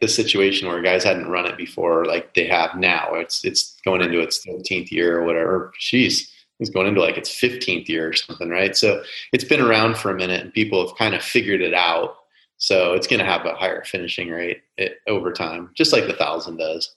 the 0.00 0.08
situation 0.08 0.66
where 0.68 0.80
guys 0.80 1.04
hadn't 1.04 1.28
run 1.28 1.46
it 1.46 1.56
before 1.56 2.04
like 2.06 2.34
they 2.34 2.46
have 2.46 2.76
now. 2.76 3.14
It's 3.14 3.44
it's 3.44 3.76
going 3.84 4.00
into 4.00 4.20
its 4.20 4.44
13th 4.46 4.90
year 4.90 5.20
or 5.20 5.24
whatever. 5.24 5.72
Jeez, 5.78 6.30
it's 6.58 6.70
going 6.70 6.86
into 6.86 7.00
like 7.00 7.16
its 7.16 7.30
15th 7.30 7.88
year 7.88 8.08
or 8.08 8.12
something, 8.12 8.48
right? 8.48 8.76
So 8.76 9.02
it's 9.32 9.44
been 9.44 9.60
around 9.60 9.96
for 9.96 10.10
a 10.10 10.16
minute, 10.16 10.42
and 10.42 10.52
people 10.52 10.86
have 10.86 10.96
kind 10.96 11.14
of 11.14 11.22
figured 11.22 11.60
it 11.60 11.74
out. 11.74 12.16
So 12.58 12.92
it's 12.92 13.06
going 13.06 13.20
to 13.20 13.26
have 13.26 13.46
a 13.46 13.54
higher 13.54 13.82
finishing 13.84 14.28
rate 14.28 14.62
it, 14.76 14.98
over 15.06 15.32
time, 15.32 15.70
just 15.74 15.92
like 15.92 16.06
the 16.06 16.12
thousand 16.12 16.58
does. 16.58 16.94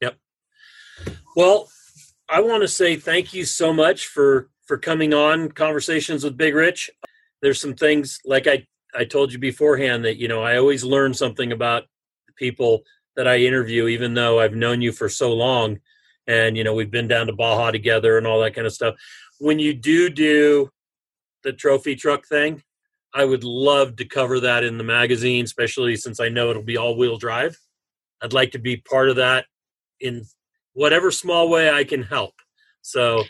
Yep. 0.00 0.16
Well, 1.36 1.68
I 2.28 2.40
want 2.40 2.62
to 2.62 2.68
say 2.68 2.96
thank 2.96 3.34
you 3.34 3.44
so 3.44 3.72
much 3.72 4.06
for 4.06 4.48
for 4.64 4.78
coming 4.78 5.12
on 5.12 5.50
conversations 5.50 6.22
with 6.24 6.36
Big 6.36 6.54
Rich. 6.54 6.90
There's 7.40 7.60
some 7.60 7.74
things 7.74 8.20
like 8.24 8.46
I 8.46 8.66
I 8.94 9.04
told 9.04 9.32
you 9.32 9.38
beforehand 9.38 10.04
that 10.04 10.16
you 10.16 10.28
know 10.28 10.42
I 10.42 10.56
always 10.56 10.84
learn 10.84 11.14
something 11.14 11.50
about 11.50 11.84
people 12.36 12.82
that 13.16 13.28
I 13.28 13.38
interview, 13.38 13.88
even 13.88 14.14
though 14.14 14.40
I've 14.40 14.54
known 14.54 14.80
you 14.80 14.92
for 14.92 15.08
so 15.08 15.32
long, 15.32 15.80
and 16.26 16.56
you 16.56 16.64
know 16.64 16.74
we've 16.74 16.90
been 16.90 17.08
down 17.08 17.26
to 17.26 17.32
Baja 17.32 17.70
together 17.70 18.18
and 18.18 18.26
all 18.26 18.40
that 18.40 18.54
kind 18.54 18.66
of 18.66 18.72
stuff. 18.72 18.94
When 19.38 19.58
you 19.58 19.74
do 19.74 20.08
do 20.08 20.70
the 21.42 21.52
trophy 21.52 21.96
truck 21.96 22.26
thing, 22.26 22.62
I 23.14 23.24
would 23.24 23.44
love 23.44 23.96
to 23.96 24.04
cover 24.04 24.40
that 24.40 24.64
in 24.64 24.78
the 24.78 24.84
magazine, 24.84 25.44
especially 25.44 25.96
since 25.96 26.20
I 26.20 26.28
know 26.28 26.50
it'll 26.50 26.62
be 26.62 26.76
all 26.76 26.96
wheel 26.96 27.18
drive. 27.18 27.58
I'd 28.22 28.32
like 28.32 28.52
to 28.52 28.58
be 28.58 28.76
part 28.76 29.10
of 29.10 29.16
that 29.16 29.46
in 30.00 30.24
whatever 30.74 31.10
small 31.10 31.50
way 31.50 31.70
I 31.70 31.84
can 31.84 32.02
help. 32.02 32.34
So 32.80 33.24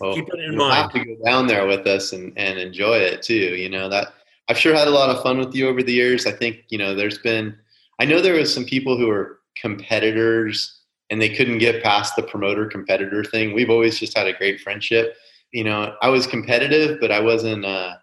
well, 0.00 0.14
keep 0.14 0.28
it 0.28 0.40
in 0.40 0.56
mind. 0.56 0.74
Have 0.74 0.92
to 0.92 1.04
go 1.04 1.24
down 1.24 1.46
there 1.46 1.66
with 1.66 1.86
us 1.86 2.12
and, 2.12 2.32
and 2.36 2.58
enjoy 2.58 2.96
it 2.96 3.22
too. 3.22 3.34
You 3.34 3.68
know 3.68 3.88
that 3.88 4.14
I've 4.48 4.58
sure 4.58 4.74
had 4.74 4.88
a 4.88 4.92
lot 4.92 5.10
of 5.10 5.22
fun 5.22 5.38
with 5.38 5.54
you 5.54 5.68
over 5.68 5.82
the 5.82 5.92
years. 5.92 6.26
I 6.26 6.32
think 6.32 6.64
you 6.68 6.78
know 6.78 6.94
there's 6.94 7.18
been. 7.18 7.56
I 8.00 8.06
know 8.06 8.22
there 8.22 8.34
was 8.34 8.52
some 8.52 8.64
people 8.64 8.96
who 8.96 9.08
were 9.08 9.40
competitors 9.60 10.80
and 11.10 11.20
they 11.20 11.28
couldn't 11.28 11.58
get 11.58 11.82
past 11.82 12.16
the 12.16 12.22
promoter 12.22 12.64
competitor 12.64 13.22
thing. 13.22 13.52
We've 13.52 13.68
always 13.68 13.98
just 13.98 14.16
had 14.16 14.26
a 14.26 14.32
great 14.32 14.60
friendship. 14.60 15.16
You 15.52 15.64
know, 15.64 15.94
I 16.00 16.08
was 16.08 16.26
competitive, 16.26 16.98
but 16.98 17.12
I 17.12 17.20
wasn't. 17.20 17.64
Uh, 17.64 17.96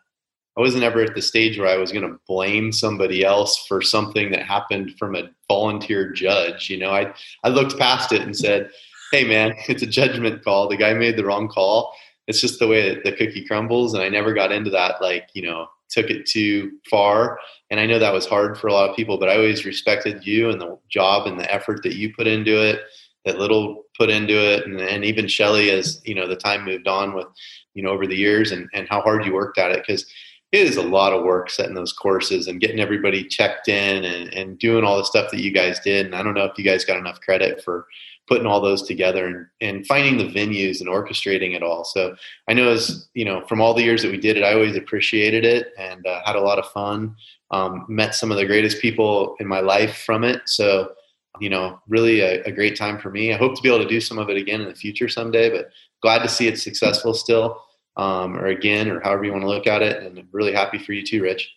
I 0.55 0.59
wasn't 0.59 0.83
ever 0.83 1.01
at 1.01 1.13
the 1.13 1.21
stage 1.21 1.59
where 1.59 1.67
I 1.67 1.77
was 1.77 1.91
going 1.91 2.07
to 2.07 2.19
blame 2.27 2.71
somebody 2.71 3.23
else 3.23 3.63
for 3.67 3.79
something 3.79 4.31
that 4.31 4.41
happened 4.41 4.95
from 4.97 5.15
a 5.15 5.29
volunteer 5.47 6.11
judge. 6.11 6.69
You 6.69 6.77
know, 6.77 6.91
I 6.91 7.13
I 7.43 7.49
looked 7.49 7.79
past 7.79 8.11
it 8.11 8.21
and 8.21 8.35
said, 8.35 8.69
"Hey, 9.11 9.23
man, 9.23 9.53
it's 9.67 9.83
a 9.83 9.87
judgment 9.87 10.43
call. 10.43 10.67
The 10.67 10.77
guy 10.77 10.93
made 10.93 11.17
the 11.17 11.25
wrong 11.25 11.47
call. 11.47 11.93
It's 12.27 12.41
just 12.41 12.59
the 12.59 12.67
way 12.67 12.93
that 12.93 13.03
the 13.03 13.13
cookie 13.13 13.45
crumbles." 13.45 13.93
And 13.93 14.03
I 14.03 14.09
never 14.09 14.33
got 14.33 14.51
into 14.51 14.69
that. 14.71 15.01
Like, 15.01 15.29
you 15.33 15.43
know, 15.43 15.67
took 15.89 16.09
it 16.09 16.25
too 16.25 16.73
far. 16.89 17.39
And 17.69 17.79
I 17.79 17.85
know 17.85 17.99
that 17.99 18.13
was 18.13 18.25
hard 18.25 18.57
for 18.57 18.67
a 18.67 18.73
lot 18.73 18.89
of 18.89 18.95
people, 18.95 19.17
but 19.17 19.29
I 19.29 19.35
always 19.35 19.65
respected 19.65 20.25
you 20.25 20.49
and 20.49 20.59
the 20.59 20.77
job 20.89 21.27
and 21.27 21.39
the 21.39 21.53
effort 21.53 21.83
that 21.83 21.95
you 21.95 22.13
put 22.13 22.27
into 22.27 22.61
it, 22.63 22.81
that 23.25 23.39
Little 23.39 23.83
put 23.97 24.09
into 24.09 24.35
it, 24.35 24.65
and, 24.65 24.79
and 24.79 25.03
even 25.03 25.27
Shelly 25.27 25.69
as 25.71 26.01
you 26.05 26.15
know 26.15 26.27
the 26.27 26.35
time 26.35 26.63
moved 26.63 26.87
on 26.87 27.13
with 27.13 27.27
you 27.73 27.83
know 27.83 27.89
over 27.89 28.07
the 28.07 28.15
years 28.15 28.51
and 28.51 28.69
and 28.73 28.87
how 28.87 29.01
hard 29.01 29.25
you 29.25 29.33
worked 29.33 29.57
at 29.57 29.71
it 29.71 29.83
because 29.85 30.05
it 30.51 30.61
is 30.61 30.77
a 30.77 30.81
lot 30.81 31.13
of 31.13 31.23
work 31.23 31.49
setting 31.49 31.75
those 31.75 31.91
courses 31.91 32.47
and 32.47 32.61
getting 32.61 32.79
everybody 32.79 33.25
checked 33.25 33.67
in 33.67 34.05
and, 34.05 34.33
and 34.33 34.57
doing 34.59 34.85
all 34.85 34.97
the 34.97 35.03
stuff 35.03 35.29
that 35.31 35.41
you 35.41 35.51
guys 35.51 35.79
did. 35.81 36.05
And 36.05 36.15
I 36.15 36.23
don't 36.23 36.35
know 36.35 36.45
if 36.45 36.57
you 36.57 36.63
guys 36.63 36.85
got 36.85 36.97
enough 36.97 37.19
credit 37.19 37.61
for 37.63 37.85
putting 38.27 38.45
all 38.45 38.61
those 38.61 38.83
together 38.83 39.27
and, 39.27 39.45
and 39.61 39.87
finding 39.87 40.17
the 40.17 40.31
venues 40.33 40.79
and 40.79 40.89
orchestrating 40.89 41.55
it 41.55 41.63
all. 41.63 41.83
So 41.83 42.15
I 42.47 42.53
know 42.53 42.69
as, 42.69 43.07
you 43.13 43.25
know, 43.25 43.45
from 43.47 43.61
all 43.61 43.73
the 43.73 43.83
years 43.83 44.01
that 44.03 44.11
we 44.11 44.17
did 44.17 44.37
it, 44.37 44.43
I 44.43 44.53
always 44.53 44.75
appreciated 44.75 45.43
it 45.45 45.67
and 45.77 46.05
uh, 46.05 46.21
had 46.25 46.35
a 46.35 46.41
lot 46.41 46.59
of 46.59 46.71
fun. 46.71 47.15
Um, 47.51 47.85
met 47.87 48.13
some 48.13 48.31
of 48.31 48.37
the 48.37 48.45
greatest 48.45 48.81
people 48.81 49.35
in 49.39 49.47
my 49.47 49.61
life 49.61 50.03
from 50.05 50.23
it. 50.23 50.41
So, 50.45 50.91
you 51.39 51.49
know, 51.49 51.79
really 51.87 52.19
a, 52.19 52.43
a 52.43 52.51
great 52.51 52.75
time 52.75 52.99
for 52.99 53.09
me. 53.09 53.33
I 53.33 53.37
hope 53.37 53.55
to 53.55 53.61
be 53.61 53.69
able 53.69 53.83
to 53.83 53.89
do 53.89 54.01
some 54.01 54.17
of 54.17 54.29
it 54.29 54.35
again 54.35 54.61
in 54.61 54.67
the 54.67 54.75
future 54.75 55.07
someday, 55.07 55.49
but 55.49 55.69
glad 56.01 56.19
to 56.23 56.29
see 56.29 56.47
it 56.47 56.59
successful 56.59 57.13
still 57.13 57.61
um, 57.97 58.37
or 58.37 58.47
again, 58.47 58.89
or 58.89 58.99
however 58.99 59.25
you 59.25 59.31
want 59.31 59.43
to 59.43 59.47
look 59.47 59.67
at 59.67 59.81
it. 59.81 60.03
And 60.03 60.17
I'm 60.17 60.29
really 60.31 60.53
happy 60.53 60.77
for 60.77 60.93
you 60.93 61.05
too, 61.05 61.23
Rich. 61.23 61.51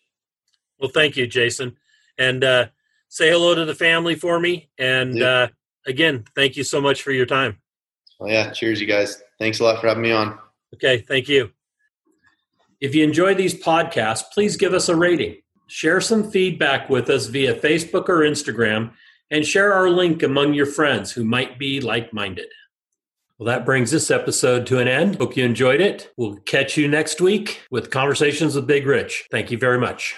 Well, 0.79 0.91
thank 0.91 1.17
you, 1.17 1.27
Jason. 1.27 1.77
And 2.19 2.43
uh, 2.43 2.67
say 3.09 3.31
hello 3.31 3.55
to 3.55 3.65
the 3.65 3.75
family 3.75 4.15
for 4.15 4.41
me. 4.41 4.71
And 4.79 5.19
yeah. 5.19 5.27
uh, 5.27 5.49
again, 5.87 6.25
thank 6.35 6.57
you 6.57 6.65
so 6.65 6.81
much 6.81 7.03
for 7.03 7.12
your 7.12 7.27
time. 7.27 7.59
Well, 8.19 8.31
yeah, 8.31 8.51
cheers, 8.51 8.81
you 8.81 8.87
guys. 8.87 9.23
Thanks 9.39 9.61
a 9.61 9.65
lot 9.65 9.81
for 9.81 9.89
having 9.89 10.03
me 10.03 10.12
on. 10.12 10.39
Okay, 10.75 10.99
thank 10.99 11.29
you. 11.29 11.51
If 12.81 12.95
you 12.95 13.05
enjoy 13.05 13.35
these 13.35 13.55
podcasts, 13.55 14.25
please 14.33 14.57
give 14.57 14.73
us 14.73 14.89
a 14.89 14.97
rating. 14.97 15.37
Share 15.71 16.01
some 16.01 16.29
feedback 16.29 16.91
with 16.91 17.09
us 17.09 17.27
via 17.27 17.55
Facebook 17.55 18.09
or 18.09 18.23
Instagram, 18.23 18.91
and 19.31 19.47
share 19.47 19.73
our 19.73 19.89
link 19.89 20.25
among 20.25 20.53
your 20.53 20.67
friends 20.67 21.13
who 21.13 21.23
might 21.23 21.61
be 21.61 21.81
like 21.81 22.13
minded. 22.13 22.49
Well, 23.39 23.47
that 23.47 23.65
brings 23.65 23.93
this 23.93 24.11
episode 24.11 24.67
to 24.67 24.81
an 24.81 24.89
end. 24.89 25.15
Hope 25.15 25.37
you 25.37 25.45
enjoyed 25.45 25.81
it. 25.81 26.13
We'll 26.17 26.39
catch 26.41 26.77
you 26.77 26.89
next 26.89 27.21
week 27.21 27.61
with 27.71 27.93
Conversations 27.93 28.57
with 28.57 28.67
Big 28.67 28.85
Rich. 28.85 29.29
Thank 29.31 29.53
you 29.53 29.59
very 29.59 29.79
much. 29.79 30.17